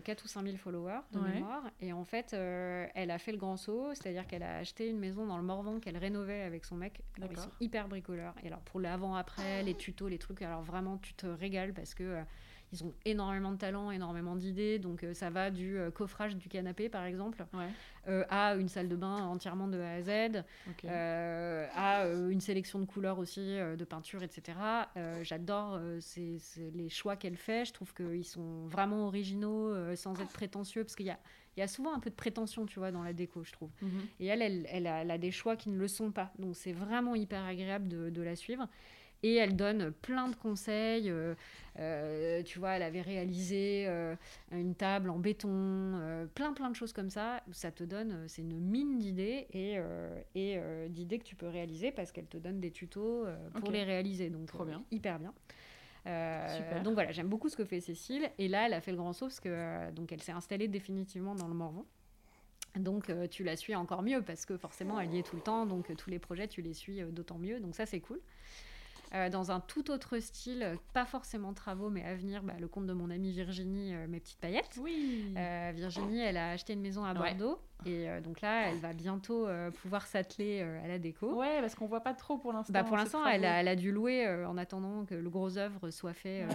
4 0.00 0.24
ou 0.24 0.28
5 0.28 0.44
000 0.44 0.56
followers 0.56 1.00
de 1.12 1.18
mémoire. 1.18 1.64
Et 1.80 1.92
en 1.92 2.04
fait, 2.04 2.32
elle 2.32 3.10
a 3.10 3.18
fait 3.18 3.32
le 3.32 3.38
grand 3.38 3.56
saut, 3.56 3.92
c'est-à-dire 3.94 4.26
qu'elle 4.26 4.42
a 4.42 4.58
acheté 4.58 4.88
une 4.88 4.98
maison 4.98 5.26
dans 5.26 5.36
le 5.36 5.42
Morvan 5.42 5.80
qu'elle 5.80 5.96
rénovait 5.96 6.42
avec 6.42 6.64
son 6.64 6.76
mec. 6.76 7.00
Ils 7.18 7.36
sont 7.38 7.50
hyper 7.60 7.88
bricoleurs. 7.88 8.34
Et 8.42 8.46
alors, 8.46 8.60
pour 8.60 8.80
l'avant-après, 8.80 9.62
les 9.62 9.74
tutos, 9.74 10.08
les 10.08 10.18
trucs, 10.18 10.42
alors 10.42 10.62
vraiment, 10.62 10.98
tu 10.98 11.14
te 11.14 11.26
régales 11.26 11.72
parce 11.72 11.94
que 11.94 12.22
ils 12.72 12.84
ont 12.84 12.94
énormément 13.04 13.52
de 13.52 13.58
talent, 13.58 13.90
énormément 13.90 14.34
d'idées. 14.36 14.78
Donc 14.78 15.04
euh, 15.04 15.14
ça 15.14 15.30
va 15.30 15.50
du 15.50 15.76
euh, 15.76 15.90
coffrage 15.90 16.36
du 16.36 16.48
canapé, 16.48 16.88
par 16.88 17.04
exemple, 17.04 17.44
euh, 18.08 18.24
à 18.30 18.54
une 18.54 18.68
salle 18.68 18.88
de 18.88 18.96
bain 18.96 19.24
entièrement 19.26 19.68
de 19.68 19.78
A 19.78 19.92
à 19.92 20.02
Z, 20.02 20.44
à 21.74 22.06
une 22.06 22.40
sélection 22.40 22.80
de 22.80 22.86
couleurs 22.86 23.18
aussi, 23.18 23.40
de 23.40 23.84
peinture, 23.84 24.22
etc. 24.22 24.58
J'adore 25.22 25.78
les 26.74 26.88
choix 26.88 27.16
qu'elle 27.16 27.36
fait. 27.36 27.64
Je 27.64 27.72
trouve 27.72 27.92
qu'ils 27.94 28.24
sont 28.24 28.66
vraiment 28.66 29.06
originaux, 29.06 29.94
sans 29.96 30.18
être 30.20 30.32
prétentieux, 30.32 30.82
parce 30.82 30.96
qu'il 30.96 31.06
y 31.06 31.10
a 31.10 31.18
il 31.56 31.60
y 31.60 31.62
a 31.62 31.68
souvent 31.68 31.92
un 31.92 32.00
peu 32.00 32.08
de 32.08 32.14
prétention, 32.14 32.64
tu 32.64 32.78
vois, 32.78 32.90
dans 32.92 33.02
la 33.02 33.12
déco, 33.12 33.44
je 33.44 33.52
trouve. 33.52 33.70
Mhm. 33.82 33.90
Et 34.20 34.26
elle, 34.26 34.66
elle, 34.70 34.86
a, 34.86 35.18
des 35.18 35.30
choix 35.30 35.56
qui 35.56 35.68
ne 35.68 35.76
le 35.76 35.86
sont 35.86 36.10
pas. 36.10 36.32
Donc 36.38 36.56
c'est 36.56 36.72
vraiment 36.72 37.14
hyper 37.14 37.44
agréable 37.44 37.88
de, 37.88 38.08
de 38.08 38.22
la 38.22 38.36
suivre. 38.36 38.66
Et 39.22 39.36
elle 39.36 39.54
donne 39.54 39.92
plein 39.92 40.28
de 40.28 40.34
conseils. 40.34 41.08
Euh, 41.08 41.34
euh, 41.78 42.42
tu 42.42 42.58
vois, 42.58 42.72
elle 42.72 42.82
avait 42.82 43.02
réalisé 43.02 43.84
euh, 43.86 44.16
une 44.50 44.74
table 44.74 45.10
en 45.10 45.18
béton, 45.18 46.26
plein 46.34 46.52
plein 46.52 46.70
de 46.70 46.74
choses 46.74 46.92
comme 46.92 47.10
ça. 47.10 47.42
Ça 47.52 47.70
te 47.70 47.84
donne, 47.84 48.24
c'est 48.26 48.42
une 48.42 48.58
mine 48.58 48.98
d'idées 48.98 49.46
et, 49.52 49.78
et 50.34 50.60
d'idées 50.88 51.18
que 51.18 51.24
tu 51.24 51.36
peux 51.36 51.48
réaliser 51.48 51.92
parce 51.92 52.10
qu'elle 52.10 52.26
te 52.26 52.36
donne 52.36 52.60
des 52.60 52.70
tutos 52.70 53.26
pour 53.60 53.70
les 53.70 53.84
réaliser. 53.84 54.28
Donc, 54.28 54.46
Trop 54.46 54.64
bien. 54.64 54.82
hyper 54.90 55.18
bien. 55.20 55.32
donc 56.82 56.94
voilà, 56.94 57.12
j'aime 57.12 57.28
beaucoup 57.28 57.48
ce 57.48 57.56
que 57.56 57.64
fait 57.64 57.80
Cécile. 57.80 58.28
Et 58.38 58.48
là, 58.48 58.66
elle 58.66 58.74
a 58.74 58.80
fait 58.80 58.90
le 58.90 58.96
grand 58.96 59.12
saut 59.12 59.26
parce 59.26 59.40
que 59.40 59.90
donc 59.92 60.10
elle 60.12 60.22
s'est 60.22 60.32
installée 60.32 60.66
définitivement 60.66 61.36
dans 61.36 61.48
le 61.48 61.54
Morvan. 61.54 61.86
Donc 62.74 63.12
tu 63.30 63.44
la 63.44 63.54
suis 63.56 63.74
encore 63.76 64.02
mieux 64.02 64.22
parce 64.22 64.46
que 64.46 64.56
forcément 64.56 64.98
elle 64.98 65.14
y 65.14 65.18
est 65.18 65.22
tout 65.22 65.36
le 65.36 65.42
temps, 65.42 65.64
donc 65.64 65.94
tous 65.96 66.10
les 66.10 66.18
projets 66.18 66.48
tu 66.48 66.60
les 66.60 66.74
suis 66.74 67.02
d'autant 67.04 67.38
mieux, 67.38 67.60
donc 67.60 67.76
ça 67.76 67.86
c'est 67.86 68.00
cool. 68.00 68.20
Euh, 69.14 69.28
dans 69.28 69.50
un 69.50 69.60
tout 69.60 69.90
autre 69.90 70.18
style, 70.20 70.66
pas 70.94 71.04
forcément 71.04 71.52
travaux, 71.52 71.90
mais 71.90 72.04
à 72.04 72.14
venir, 72.14 72.42
bah, 72.42 72.54
le 72.58 72.66
compte 72.66 72.86
de 72.86 72.92
mon 72.92 73.10
amie 73.10 73.32
Virginie, 73.32 73.92
Mes 74.08 74.20
Petites 74.20 74.40
Paillettes. 74.40 74.78
Oui. 74.80 75.34
Virginie, 75.74 76.20
elle 76.20 76.36
a 76.36 76.50
acheté 76.50 76.72
une 76.72 76.80
maison 76.80 77.04
à 77.04 77.14
Bordeaux. 77.14 77.58
Et 77.84 78.06
donc 78.22 78.40
là, 78.42 78.68
elle 78.68 78.78
va 78.78 78.92
bientôt 78.92 79.48
pouvoir 79.82 80.06
s'atteler 80.06 80.62
à 80.62 80.86
la 80.86 80.98
déco. 80.98 81.34
Ouais, 81.34 81.60
parce 81.60 81.74
qu'on 81.74 81.86
voit 81.86 82.02
pas 82.02 82.14
trop 82.14 82.38
pour 82.38 82.52
l'instant. 82.52 82.72
Bah 82.72 82.84
pour 82.84 82.96
l'instant, 82.96 83.26
elle, 83.26 83.44
elle, 83.44 83.68
a 83.68 83.76
dû 83.76 83.90
louer 83.90 84.28
en 84.46 84.56
attendant 84.56 85.04
que 85.04 85.14
le 85.14 85.28
gros 85.28 85.58
œuvre 85.58 85.90
soit 85.90 86.12
fait 86.12 86.46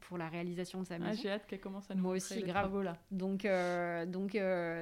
pour 0.00 0.18
la 0.18 0.28
réalisation 0.28 0.80
de 0.80 0.86
sa 0.86 0.94
ah, 0.94 0.98
maison. 0.98 1.20
J'ai 1.22 1.30
hâte 1.30 1.46
qu'elle 1.46 1.60
commence 1.60 1.90
à 1.90 1.94
nous 1.94 2.02
Moi 2.02 2.16
aussi, 2.16 2.42
grave. 2.42 2.82
là. 2.82 2.96
Donc, 3.10 3.46
donc, 4.08 4.36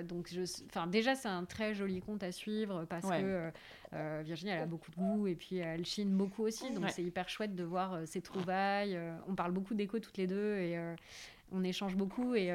donc 0.09 0.29
je, 0.33 0.43
enfin, 0.71 0.87
déjà, 0.87 1.15
c'est 1.15 1.29
un 1.29 1.45
très 1.45 1.75
joli 1.75 2.01
compte 2.01 2.23
à 2.23 2.33
suivre 2.33 2.87
parce 2.87 3.09
que 3.09 3.53
euh, 3.95 4.23
Virginie, 4.25 4.51
elle 4.51 4.63
a 4.63 4.67
beaucoup 4.67 4.91
de 4.91 4.97
goût 4.97 5.27
et 5.27 5.35
puis 5.35 5.59
elle 5.59 5.85
chine 5.87 6.17
beaucoup 6.17 6.45
aussi. 6.45 6.71
Donc 6.73 6.91
c'est 6.91 7.03
hyper 7.03 7.29
chouette 7.29 7.55
de 7.55 7.65
voir 7.65 7.95
euh, 7.95 8.07
ses 8.07 8.21
trouvailles. 8.21 8.97
Euh, 8.97 9.17
on 9.29 9.35
parle 9.35 9.53
beaucoup 9.53 9.75
d'écho 9.75 9.99
toutes 9.99 10.17
les 10.17 10.27
deux 10.27 10.57
et 10.57 10.79
on 11.53 11.63
échange 11.63 11.95
beaucoup 11.95 12.35
et 12.35 12.53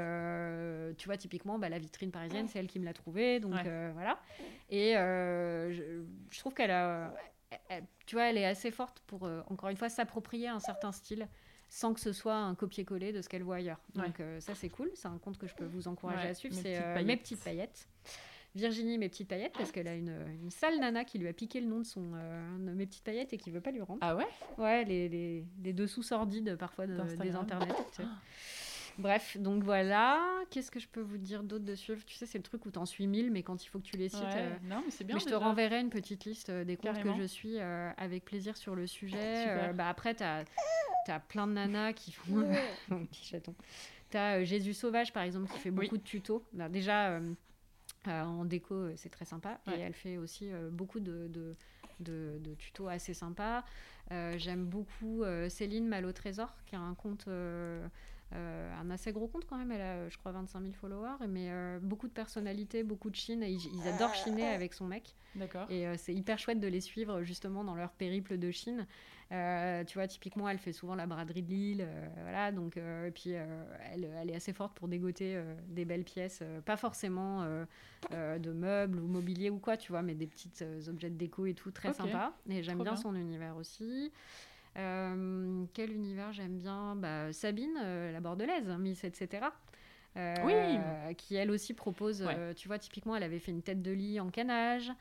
tu 0.98 1.06
vois 1.06 1.18
typiquement 1.18 1.60
bah, 1.60 1.70
la 1.70 1.80
vitrine 1.80 2.12
parisienne 2.12 2.48
c'est 2.48 2.60
elle 2.60 2.68
qui 2.68 2.80
me 2.80 2.86
l'a 2.86 2.94
trouvée 2.94 3.40
donc 3.40 3.54
voilà. 3.94 4.20
Et 4.70 4.94
je, 4.94 6.40
trouve 6.40 6.54
qu'elle 6.54 6.72
a 6.72 7.14
tu 8.06 8.16
vois 8.16 8.26
elle 8.26 8.38
est 8.38 8.46
assez 8.46 8.72
forte 8.72 9.02
pour 9.08 9.24
encore 9.48 9.70
une 9.70 9.78
fois 9.78 9.90
s'approprier 9.90 10.48
un 10.48 10.60
certain 10.60 10.92
style 10.92 11.28
sans 11.72 11.94
que 11.94 12.00
ce 12.00 12.14
soit 12.14 12.36
un 12.36 12.56
copier-coller 12.56 13.14
de 13.14 13.22
ce 13.22 13.30
qu'elle 13.30 13.44
voit 13.44 13.58
ailleurs. 13.58 13.80
Donc 13.96 14.22
ça 14.40 14.56
c'est 14.56 14.70
cool. 14.70 14.92
C'est 14.96 15.08
un 15.08 15.18
compte 15.20 15.38
que 15.38 15.48
je 15.48 15.56
peux 15.56 15.66
vous 15.66 15.88
encourager 15.88 16.28
à 16.28 16.34
suivre. 16.34 16.56
c'est 16.56 17.04
mes 17.04 17.16
petites 17.16 17.44
paillettes 17.44 17.88
Virginie 18.56 18.98
mes 18.98 19.10
petites 19.10 19.28
paillettes 19.28 19.54
parce 19.54 19.72
qu'elle 19.72 19.88
a 19.88 19.96
une, 19.96 20.14
une, 20.42 20.50
sale 20.50 20.80
nana 20.80 21.06
qui 21.06 21.20
lui 21.20 21.28
a 21.28 21.34
piqué 21.34 21.62
le 21.62 21.68
nom 21.68 21.80
de 21.80 21.86
son 21.86 22.14
euh, 22.16 22.58
mes 22.58 22.88
petites 22.88 23.04
paillettes 23.04 23.32
et 23.32 23.38
qui 23.38 23.52
veut 23.52 23.62
pas 23.62 23.72
lui 23.72 23.82
rendre. 23.82 24.00
Ah 24.02 24.16
ouais? 24.16 24.28
Ouais, 24.58 24.84
les, 24.86 25.08
les, 25.08 25.46
les, 25.64 25.74
dessous 25.74 26.02
sordides 26.02 26.56
parfois 26.56 26.88
de, 26.88 26.98
des 27.18 27.36
internets. 27.36 27.68
Tu 27.92 28.02
sais. 28.02 28.08
Bref, 28.98 29.38
donc 29.38 29.64
voilà. 29.64 30.20
Qu'est-ce 30.50 30.72
que 30.72 30.80
je 30.80 30.88
peux 30.88 31.00
vous 31.00 31.18
dire 31.18 31.44
d'autre 31.44 31.64
de 31.64 31.76
suivre 31.76 32.04
Tu 32.06 32.16
sais, 32.16 32.26
c'est 32.26 32.40
le 32.40 32.44
truc 32.44 32.66
où 32.66 32.72
t'en 32.72 32.86
suis 32.86 33.08
mille, 33.08 33.32
mais 33.32 33.44
quand 33.44 33.64
il 33.64 33.68
faut 33.68 33.80
que 33.80 33.86
tu 33.86 33.96
les 33.96 34.10
cites. 34.10 34.24
Euh, 34.24 34.50
non, 34.64 34.82
mais 34.84 34.92
c'est 34.92 35.06
bien. 35.06 35.16
Mais 35.16 35.22
je 35.22 35.28
te 35.28 35.36
renverrai 35.36 35.80
une 35.80 35.90
petite 35.90 36.26
liste 36.26 36.50
euh, 36.50 36.66
des 36.66 36.76
comptes 36.76 37.02
que 37.02 37.16
je 37.16 37.24
suis 37.24 37.60
avec 37.60 38.26
plaisir 38.26 38.58
sur 38.58 38.76
le 38.76 38.88
sujet. 38.88 39.74
bah 39.76 39.88
après, 39.88 40.16
t'as 40.16 40.44
as 41.08 41.20
plein 41.20 41.48
de 41.48 41.54
nanas 41.54 41.94
qui 41.94 42.12
font. 42.12 42.48
Mon 42.90 43.06
petit 43.06 43.24
chaton. 43.26 43.56
T'as 44.10 44.44
Jésus 44.44 44.74
Sauvage, 44.74 45.14
par 45.14 45.24
exemple, 45.24 45.52
qui 45.52 45.60
fait 45.60 45.72
beaucoup 45.72 45.98
de 45.98 46.04
tutos. 46.04 46.44
Bah, 46.54 46.68
déjà, 46.68 47.10
euh, 47.10 47.34
en 48.10 48.46
déco, 48.46 48.76
euh, 48.76 48.94
c'est 48.96 49.10
très 49.10 49.26
sympa. 49.26 49.60
Et 49.68 49.80
elle 49.80 49.94
fait 49.94 50.18
aussi 50.18 50.52
euh, 50.52 50.70
beaucoup 50.70 51.00
de, 51.00 51.28
de, 51.28 51.56
de, 52.40 52.54
tutos 52.56 52.88
assez 52.88 53.14
sympas. 53.14 53.64
J'aime 54.10 54.66
beaucoup 54.66 55.24
Céline 55.50 55.88
Malo 55.88 56.12
Trésor, 56.12 56.56
qui 56.66 56.76
a 56.76 56.80
un 56.80 56.96
compte. 56.96 57.28
un 57.28 58.90
assez 58.90 59.12
gros 59.12 59.28
compte 59.28 59.46
quand 59.46 59.58
même, 59.58 59.72
elle 59.72 59.82
a 59.82 60.10
je 60.10 60.18
crois 60.18 60.32
25 60.32 60.62
000 60.62 60.74
followers, 60.74 61.28
mais 61.28 61.52
beaucoup 61.82 62.08
de 62.08 62.14
personnalités, 62.14 62.84
beaucoup 62.84 63.12
de 63.12 63.16
Chine, 63.16 63.44
ils, 63.44 63.64
ils 63.66 63.88
adorent 63.88 64.16
chiner 64.16 64.48
avec 64.48 64.74
son 64.74 64.88
mec. 64.88 65.16
D'accord. 65.36 65.70
Et 65.70 65.86
c'est 65.98 66.14
hyper 66.14 66.40
chouette 66.40 66.60
de 66.60 66.68
les 66.68 66.82
suivre 66.82 67.22
justement 67.22 67.64
dans 67.64 67.76
leur 67.76 67.92
périple 67.92 68.38
de 68.38 68.50
Chine. 68.50 68.88
Euh, 69.32 69.84
tu 69.84 69.98
vois, 69.98 70.08
typiquement, 70.08 70.50
elle 70.50 70.58
fait 70.58 70.74
souvent 70.74 70.96
la 70.96 71.06
braderie 71.06 71.44
de 71.44 71.50
Lille, 71.50 71.86
euh, 71.88 72.08
voilà. 72.22 72.52
Donc, 72.52 72.78
euh, 72.78 73.08
et 73.08 73.12
puis, 73.12 73.32
elle, 73.32 74.10
elle, 74.20 74.30
est 74.30 74.36
assez 74.36 74.54
forte 74.54 74.74
pour 74.74 74.88
dégoter 74.88 75.40
des 75.68 75.86
belles 75.86 76.04
pièces, 76.04 76.44
pas 76.66 76.78
forcément 76.78 77.46
de 78.12 78.52
meubles 78.52 79.00
ou 79.00 79.08
mobilier 79.08 79.50
ou 79.50 79.60
quoi, 79.60 79.78
tu 79.78 79.92
vois, 79.92 80.02
mais 80.02 80.16
des 80.16 80.28
petits 80.28 80.52
objets 80.88 81.10
de 81.10 81.18
déco 81.18 81.46
et 81.46 81.54
tout, 81.54 81.72
très 81.72 81.94
sympa. 81.94 82.34
Et 82.50 82.64
j'aime 82.64 82.82
bien, 82.82 82.96
son 82.96 83.16
univers 83.16 83.56
aussi. 83.56 84.12
quel 84.74 85.92
univers 85.92 86.32
j'aime 86.32 86.58
bien? 86.58 86.96
Bah, 86.96 87.32
Sabine, 87.34 87.76
la 87.76 88.20
bordelaise, 88.20 88.68
Miss, 88.80 89.04
etc. 89.04 89.48
oui. 90.16 91.16
qui 91.18 91.36
elle 91.36 91.52
aussi 91.52 91.74
propose, 91.74 92.28
tu 92.56 92.68
vois, 92.68 92.80
typiquement, 92.80 93.16
elle 93.16 93.24
avait 93.24 93.40
fait 93.40 93.52
une 93.52 93.62
tête 93.62 93.82
de 93.82 93.92
lit 93.92 94.20
en 94.20 94.30
canage, 94.30 94.92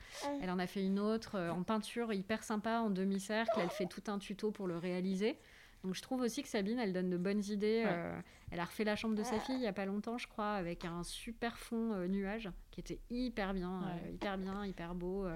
elle 0.41 0.51
en 0.51 0.59
a 0.59 0.67
fait 0.67 0.85
une 0.85 0.99
autre 0.99 1.39
en 1.39 1.63
peinture 1.63 2.13
hyper 2.13 2.43
sympa, 2.43 2.81
en 2.81 2.91
demi-cercle, 2.91 3.59
elle 3.61 3.71
fait 3.71 3.87
tout 3.87 4.03
un 4.09 4.19
tuto 4.19 4.51
pour 4.51 4.67
le 4.67 4.77
réaliser. 4.77 5.39
Donc 5.85 5.95
je 5.95 6.03
trouve 6.03 6.23
aussi 6.23 6.43
que 6.43 6.49
Sabine, 6.49 6.81
elle 6.81 6.93
donne 6.93 7.09
de 7.09 7.17
bonnes 7.17 7.45
idées. 7.45 7.87
elle 8.51 8.61
a 8.61 8.65
refait 8.65 8.85
la 8.85 8.97
chambre 8.97 9.15
de 9.15 9.23
sa 9.23 9.39
fille 9.39 9.55
il 9.55 9.61
n'y 9.61 9.69
a 9.69 9.73
pas 9.73 9.87
longtemps, 9.87 10.19
je 10.19 10.27
crois, 10.27 10.55
avec 10.55 10.85
un 10.85 11.03
super 11.03 11.59
fond 11.59 12.07
nuage 12.09 12.51
qui 12.71 12.81
était 12.81 13.01
hyper 13.11 13.55
bien, 13.55 13.83
hyper 14.13 14.39
bien, 14.39 14.67
hyper 14.67 14.95
beau. 14.95 15.27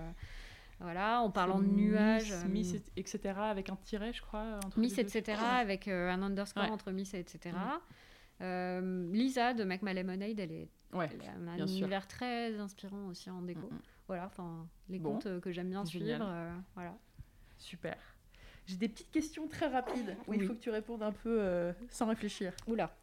Voilà, 0.81 1.21
en 1.21 1.31
parlant 1.31 1.61
de 1.61 1.67
nuages. 1.67 2.35
Miss, 2.49 2.75
etc. 2.97 3.35
avec 3.37 3.71
un 3.71 3.77
tiret, 3.77 4.13
je 4.13 4.21
crois. 4.21 4.59
Miss, 4.77 4.99
etc. 4.99 5.39
avec 5.41 5.87
un 5.87 6.23
underscore 6.23 6.71
entre 6.73 6.91
Miss 6.91 7.15
et 7.15 7.21
etc. 7.21 7.57
Euh, 8.43 9.11
Lisa 9.13 9.55
de 9.55 9.65
Mac 9.65 9.83
My 9.83 9.95
Lemonade, 9.95 10.39
elle, 10.39 10.53
est, 10.53 10.69
ouais, 10.93 11.09
elle 11.13 11.49
a 11.49 11.53
un 11.53 11.67
univers 11.67 12.09
très 12.09 12.59
inspirant 12.59 13.07
aussi 13.07 13.31
en 13.31 13.43
déco. 13.43 13.69
Mm, 13.69 13.75
mm. 13.75 13.81
Voilà, 14.09 14.27
enfin, 14.27 14.67
les 14.89 14.99
contes 14.99 15.27
euh, 15.27 15.41
que 15.41 15.53
j'aime 15.53 15.71
bien 15.71 15.85
suivre. 15.85 16.21
Euh, 16.21 16.53
voilà. 16.75 16.97
Super. 17.59 17.97
J'ai 18.67 18.77
des 18.77 18.89
petites 18.89 19.11
questions 19.11 19.47
très 19.49 19.69
rapides 19.69 20.17
où 20.27 20.35
il 20.35 20.45
faut 20.45 20.55
que 20.55 20.61
tu 20.61 20.71
répondes 20.71 21.03
un 21.03 21.13
peu 21.13 21.73
sans 21.91 22.07
réfléchir. 22.07 22.53
Oula. 22.67 22.97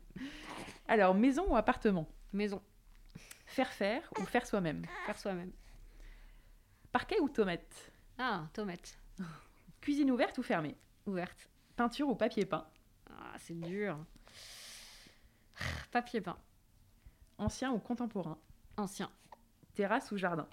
Alors, 0.88 1.14
maison 1.14 1.44
ou 1.50 1.56
appartement? 1.56 2.08
Maison. 2.32 2.62
Faire 3.46 3.68
faire 3.68 4.10
ou 4.18 4.22
faire 4.24 4.46
soi-même? 4.46 4.84
Faire 5.04 5.18
soi-même. 5.18 5.52
Parquet 6.92 7.20
ou 7.20 7.28
tomate 7.28 7.92
Ah, 8.18 8.48
tomate. 8.52 8.98
Cuisine 9.80 10.10
ouverte 10.10 10.38
ou 10.38 10.42
fermée? 10.42 10.76
Ouverte. 11.06 11.48
Peinture 11.76 12.08
ou 12.08 12.14
papier 12.14 12.46
peint? 12.46 12.66
Ah, 13.10 13.34
c'est 13.38 13.58
dur. 13.58 13.98
Papier 15.90 16.20
peint. 16.20 16.38
Ancien 17.38 17.72
ou 17.72 17.78
contemporain? 17.78 18.38
Ancien. 18.76 19.10
Terrasse 19.74 20.12
ou 20.12 20.16
jardin? 20.16 20.46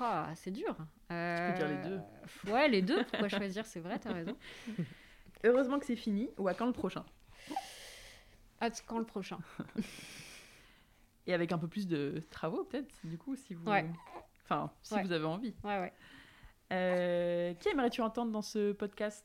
Ah, 0.00 0.30
c'est 0.34 0.50
dur. 0.50 0.76
Tu 0.76 1.14
peux 1.14 1.52
dire 1.56 1.68
les 1.68 1.88
deux. 1.88 2.00
Euh, 2.00 2.52
ouais, 2.52 2.68
les 2.68 2.82
deux. 2.82 3.04
Pourquoi 3.04 3.28
choisir 3.28 3.66
C'est 3.66 3.80
vrai, 3.80 3.98
t'as 3.98 4.12
raison. 4.12 4.36
Heureusement 5.44 5.78
que 5.78 5.86
c'est 5.86 5.96
fini. 5.96 6.28
Ou 6.38 6.48
à 6.48 6.54
quand 6.54 6.66
le 6.66 6.72
prochain? 6.72 7.04
À 8.60 8.70
quand 8.70 8.98
le 8.98 9.04
prochain 9.04 9.38
Et 11.26 11.34
avec 11.34 11.52
un 11.52 11.58
peu 11.58 11.68
plus 11.68 11.86
de 11.86 12.22
travaux, 12.30 12.64
peut-être, 12.64 12.94
du 13.04 13.18
coup, 13.18 13.36
si 13.36 13.54
vous. 13.54 13.68
Ouais. 13.68 13.88
Enfin, 14.44 14.70
si 14.82 15.00
vous 15.00 15.12
avez 15.12 15.24
envie. 15.24 15.54
Ouais, 15.64 15.78
ouais. 15.78 15.92
Euh, 16.72 17.54
qui 17.54 17.68
aimerais-tu 17.68 18.00
entendre 18.00 18.32
dans 18.32 18.42
ce 18.42 18.72
podcast? 18.72 19.24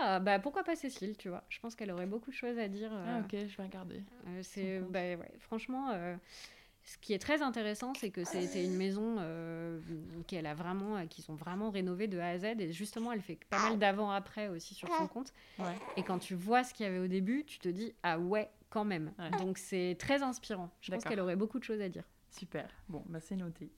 Ah, 0.00 0.20
bah 0.20 0.38
pourquoi 0.38 0.62
pas 0.64 0.76
Cécile, 0.76 1.16
tu 1.16 1.28
vois. 1.28 1.42
Je 1.48 1.58
pense 1.60 1.74
qu'elle 1.74 1.90
aurait 1.90 2.06
beaucoup 2.06 2.30
de 2.30 2.36
choses 2.36 2.58
à 2.58 2.68
dire. 2.68 2.90
Ah, 2.92 3.20
ok, 3.20 3.30
je 3.32 3.56
vais 3.56 3.62
regarder. 3.62 4.02
Euh, 4.28 4.40
c'est, 4.42 4.80
bah, 4.80 5.00
ouais, 5.00 5.32
franchement, 5.40 5.90
euh, 5.92 6.16
ce 6.84 6.96
qui 6.98 7.12
est 7.12 7.18
très 7.18 7.42
intéressant, 7.42 7.92
c'est 7.94 8.10
que 8.10 8.24
c'était 8.24 8.64
une 8.64 8.76
maison 8.76 9.16
qu'elle 10.26 10.46
a 10.46 10.54
vraiment, 10.54 11.06
qu'ils 11.06 11.30
ont 11.30 11.34
vraiment 11.34 11.70
rénovée 11.70 12.06
de 12.06 12.18
A 12.18 12.28
à 12.28 12.38
Z. 12.38 12.44
Et 12.60 12.72
justement, 12.72 13.12
elle 13.12 13.22
fait 13.22 13.38
pas 13.50 13.58
mal 13.58 13.78
d'avant-après 13.78 14.48
aussi 14.48 14.74
sur 14.74 14.88
son 14.88 15.08
compte. 15.08 15.32
Ouais. 15.58 15.76
Et 15.96 16.02
quand 16.02 16.18
tu 16.18 16.34
vois 16.34 16.64
ce 16.64 16.74
qu'il 16.74 16.86
y 16.86 16.88
avait 16.88 16.98
au 16.98 17.08
début, 17.08 17.44
tu 17.44 17.58
te 17.58 17.68
dis, 17.68 17.92
ah 18.02 18.18
ouais, 18.18 18.50
quand 18.70 18.84
même. 18.84 19.12
Donc 19.38 19.58
c'est 19.58 19.96
très 19.98 20.22
inspirant. 20.22 20.70
Je 20.80 20.92
pense 20.92 21.04
qu'elle 21.04 21.20
aurait 21.20 21.36
beaucoup 21.36 21.58
de 21.58 21.64
choses 21.64 21.80
à 21.80 21.88
dire. 21.88 22.04
Super. 22.30 22.68
Bon, 22.88 23.04
bah 23.06 23.20
c'est 23.20 23.36
noté. 23.36 23.70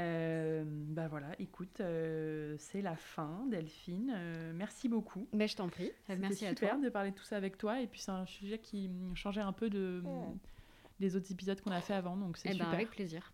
Euh, 0.00 0.64
bah 0.66 1.08
voilà, 1.08 1.28
écoute, 1.38 1.80
euh, 1.80 2.56
c'est 2.58 2.82
la 2.82 2.96
fin, 2.96 3.46
Delphine. 3.50 4.12
Euh, 4.14 4.52
merci 4.54 4.88
beaucoup. 4.88 5.28
Mais 5.32 5.48
je 5.48 5.56
t'en 5.56 5.68
prie. 5.68 5.90
Merci 6.08 6.46
à 6.46 6.54
toi. 6.54 6.68
super 6.68 6.80
de 6.80 6.88
parler 6.88 7.10
de 7.10 7.16
tout 7.16 7.24
ça 7.24 7.36
avec 7.36 7.58
toi. 7.58 7.80
Et 7.80 7.86
puis 7.86 8.00
c'est 8.00 8.10
un 8.10 8.26
sujet 8.26 8.58
qui 8.58 8.90
changeait 9.14 9.40
un 9.40 9.52
peu 9.52 9.68
de, 9.68 10.02
des 10.98 11.16
autres 11.16 11.30
épisodes 11.30 11.60
qu'on 11.60 11.72
a 11.72 11.80
fait 11.80 11.94
avant, 11.94 12.16
donc 12.16 12.36
c'est 12.36 12.48
eh 12.48 12.52
ben, 12.52 12.64
super. 12.64 12.74
avec 12.74 12.90
plaisir. 12.90 13.32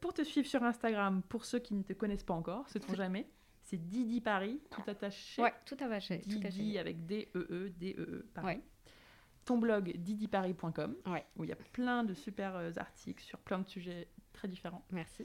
pour 0.00 0.12
te 0.12 0.22
suivre 0.22 0.46
sur 0.46 0.62
Instagram, 0.62 1.22
pour 1.28 1.44
ceux 1.44 1.58
qui 1.58 1.74
ne 1.74 1.82
te 1.82 1.92
connaissent 1.92 2.24
pas 2.24 2.34
encore, 2.34 2.68
c'est 2.68 2.80
ton 2.80 2.94
jamais. 2.94 3.28
C'est 3.62 3.88
Didi 3.88 4.20
Paris, 4.20 4.60
tout 4.70 4.82
attaché. 4.88 5.40
Ouais, 5.40 5.52
tout 5.64 5.76
attaché. 5.80 6.18
Didi 6.18 6.78
avec 6.78 7.06
D-E-E, 7.06 7.70
D-E-E, 7.78 8.26
Paris. 8.34 8.60
Ton 9.44 9.58
blog 9.58 9.92
didiparis.com, 9.96 10.96
ouais. 11.06 11.24
où 11.36 11.42
il 11.42 11.50
y 11.50 11.52
a 11.52 11.56
plein 11.56 12.04
de 12.04 12.14
super 12.14 12.54
articles 12.76 13.24
sur 13.24 13.38
plein 13.40 13.58
de 13.58 13.68
sujets 13.68 14.08
très 14.32 14.48
différents. 14.48 14.82
Merci. 14.90 15.24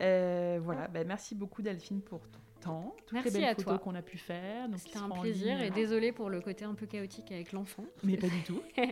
Euh, 0.00 0.58
voilà, 0.62 0.88
bah, 0.88 1.04
merci 1.04 1.34
beaucoup 1.34 1.62
Delphine 1.62 2.02
pour 2.02 2.20
ton 2.28 2.38
temps, 2.60 2.96
toutes 2.98 3.12
merci 3.12 3.34
les 3.34 3.40
belles 3.40 3.50
à 3.50 3.54
photos 3.54 3.78
qu'on 3.80 3.94
a 3.94 4.02
pu 4.02 4.18
faire. 4.18 4.68
C'était 4.76 4.98
un 4.98 5.08
plaisir 5.08 5.60
et 5.60 5.70
désolé 5.70 6.12
pour 6.12 6.30
le 6.30 6.40
côté 6.40 6.64
un 6.64 6.74
peu 6.74 6.86
chaotique 6.86 7.30
avec 7.32 7.52
l'enfant. 7.52 7.84
Mais 8.02 8.16
pas 8.16 8.28
du 8.28 8.42
tout. 8.42 8.62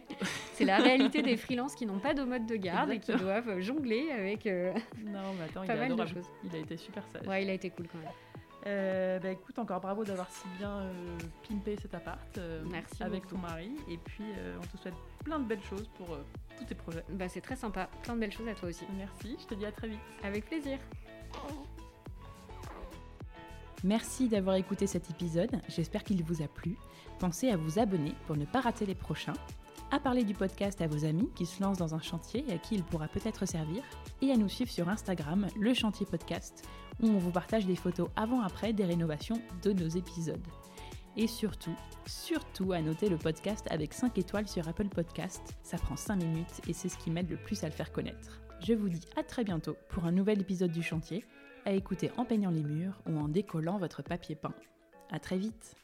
C'est 0.54 0.64
la 0.64 0.78
réalité 0.78 1.22
des 1.22 1.36
freelances 1.36 1.74
qui 1.74 1.86
n'ont 1.86 1.98
pas 1.98 2.14
de 2.14 2.22
mode 2.22 2.46
de 2.46 2.56
garde 2.56 2.90
et 2.90 2.98
qui 2.98 3.12
doivent 3.12 3.60
jongler 3.60 4.10
avec 4.10 4.46
euh, 4.46 4.72
non, 5.04 5.32
mais 5.38 5.44
attends, 5.44 5.62
il 5.64 5.68
mal 5.68 5.82
adorable. 5.82 6.10
de 6.10 6.14
choses. 6.14 6.30
Il 6.44 6.54
a 6.54 6.58
été 6.58 6.76
super 6.76 7.06
sage. 7.08 7.26
Ouais, 7.26 7.42
il 7.42 7.50
a 7.50 7.54
été 7.54 7.70
cool 7.70 7.86
quand 7.88 7.98
même. 7.98 8.08
Euh, 8.66 9.18
bah 9.18 9.30
écoute, 9.30 9.58
encore 9.58 9.80
bravo 9.80 10.04
d'avoir 10.04 10.30
si 10.30 10.48
bien 10.58 10.82
pimpé 11.46 11.76
cet 11.76 11.94
appart 11.94 12.40
Merci 12.70 13.02
avec 13.02 13.26
ton 13.26 13.38
mari. 13.38 13.72
Et 13.90 13.98
puis, 13.98 14.24
on 14.58 14.66
te 14.66 14.80
souhaite 14.80 14.94
plein 15.22 15.38
de 15.38 15.44
belles 15.44 15.62
choses 15.62 15.88
pour 15.98 16.16
tous 16.56 16.64
tes 16.64 16.74
projets. 16.74 17.04
Bah, 17.10 17.28
c'est 17.28 17.42
très 17.42 17.56
sympa. 17.56 17.88
Plein 18.02 18.14
de 18.14 18.20
belles 18.20 18.32
choses 18.32 18.48
à 18.48 18.54
toi 18.54 18.68
aussi. 18.68 18.86
Merci, 18.96 19.36
je 19.40 19.46
te 19.46 19.54
dis 19.54 19.66
à 19.66 19.72
très 19.72 19.88
vite. 19.88 20.00
Avec 20.22 20.46
plaisir. 20.46 20.78
Merci 23.84 24.28
d'avoir 24.28 24.56
écouté 24.56 24.86
cet 24.86 25.10
épisode, 25.10 25.60
j'espère 25.68 26.04
qu'il 26.04 26.24
vous 26.24 26.40
a 26.40 26.48
plu. 26.48 26.74
Pensez 27.18 27.50
à 27.50 27.58
vous 27.58 27.78
abonner 27.78 28.14
pour 28.26 28.34
ne 28.34 28.46
pas 28.46 28.62
rater 28.62 28.86
les 28.86 28.94
prochains, 28.94 29.34
à 29.90 30.00
parler 30.00 30.24
du 30.24 30.34
podcast 30.34 30.80
à 30.80 30.86
vos 30.86 31.04
amis 31.04 31.30
qui 31.34 31.46
se 31.46 31.62
lancent 31.62 31.78
dans 31.78 31.94
un 31.94 32.00
chantier 32.00 32.44
à 32.52 32.58
qui 32.58 32.74
il 32.74 32.82
pourra 32.82 33.08
peut-être 33.08 33.46
servir, 33.46 33.82
et 34.22 34.30
à 34.30 34.36
nous 34.36 34.48
suivre 34.48 34.70
sur 34.70 34.88
Instagram, 34.88 35.46
le 35.58 35.74
chantier 35.74 36.06
podcast, 36.06 36.66
où 37.02 37.08
on 37.08 37.18
vous 37.18 37.30
partage 37.30 37.66
des 37.66 37.76
photos 37.76 38.08
avant-après 38.16 38.72
des 38.72 38.84
rénovations 38.84 39.40
de 39.62 39.72
nos 39.72 39.88
épisodes. 39.88 40.46
Et 41.16 41.26
surtout, 41.26 41.74
surtout 42.06 42.72
à 42.72 42.80
noter 42.80 43.08
le 43.08 43.16
podcast 43.16 43.66
avec 43.70 43.92
5 43.94 44.18
étoiles 44.18 44.48
sur 44.48 44.66
Apple 44.66 44.88
Podcast, 44.88 45.56
ça 45.62 45.78
prend 45.78 45.96
5 45.96 46.16
minutes 46.16 46.60
et 46.68 46.72
c'est 46.72 46.88
ce 46.88 46.98
qui 46.98 47.10
m'aide 47.10 47.30
le 47.30 47.36
plus 47.36 47.62
à 47.62 47.68
le 47.68 47.72
faire 47.72 47.92
connaître. 47.92 48.40
Je 48.60 48.72
vous 48.72 48.88
dis 48.88 49.06
à 49.16 49.22
très 49.22 49.44
bientôt 49.44 49.76
pour 49.88 50.06
un 50.06 50.12
nouvel 50.12 50.40
épisode 50.40 50.72
du 50.72 50.82
chantier 50.82 51.24
à 51.64 51.72
écouter 51.72 52.10
en 52.16 52.24
peignant 52.24 52.50
les 52.50 52.62
murs 52.62 53.00
ou 53.06 53.18
en 53.18 53.28
décollant 53.28 53.78
votre 53.78 54.02
papier 54.02 54.34
peint. 54.34 54.54
À 55.10 55.18
très 55.18 55.38
vite 55.38 55.76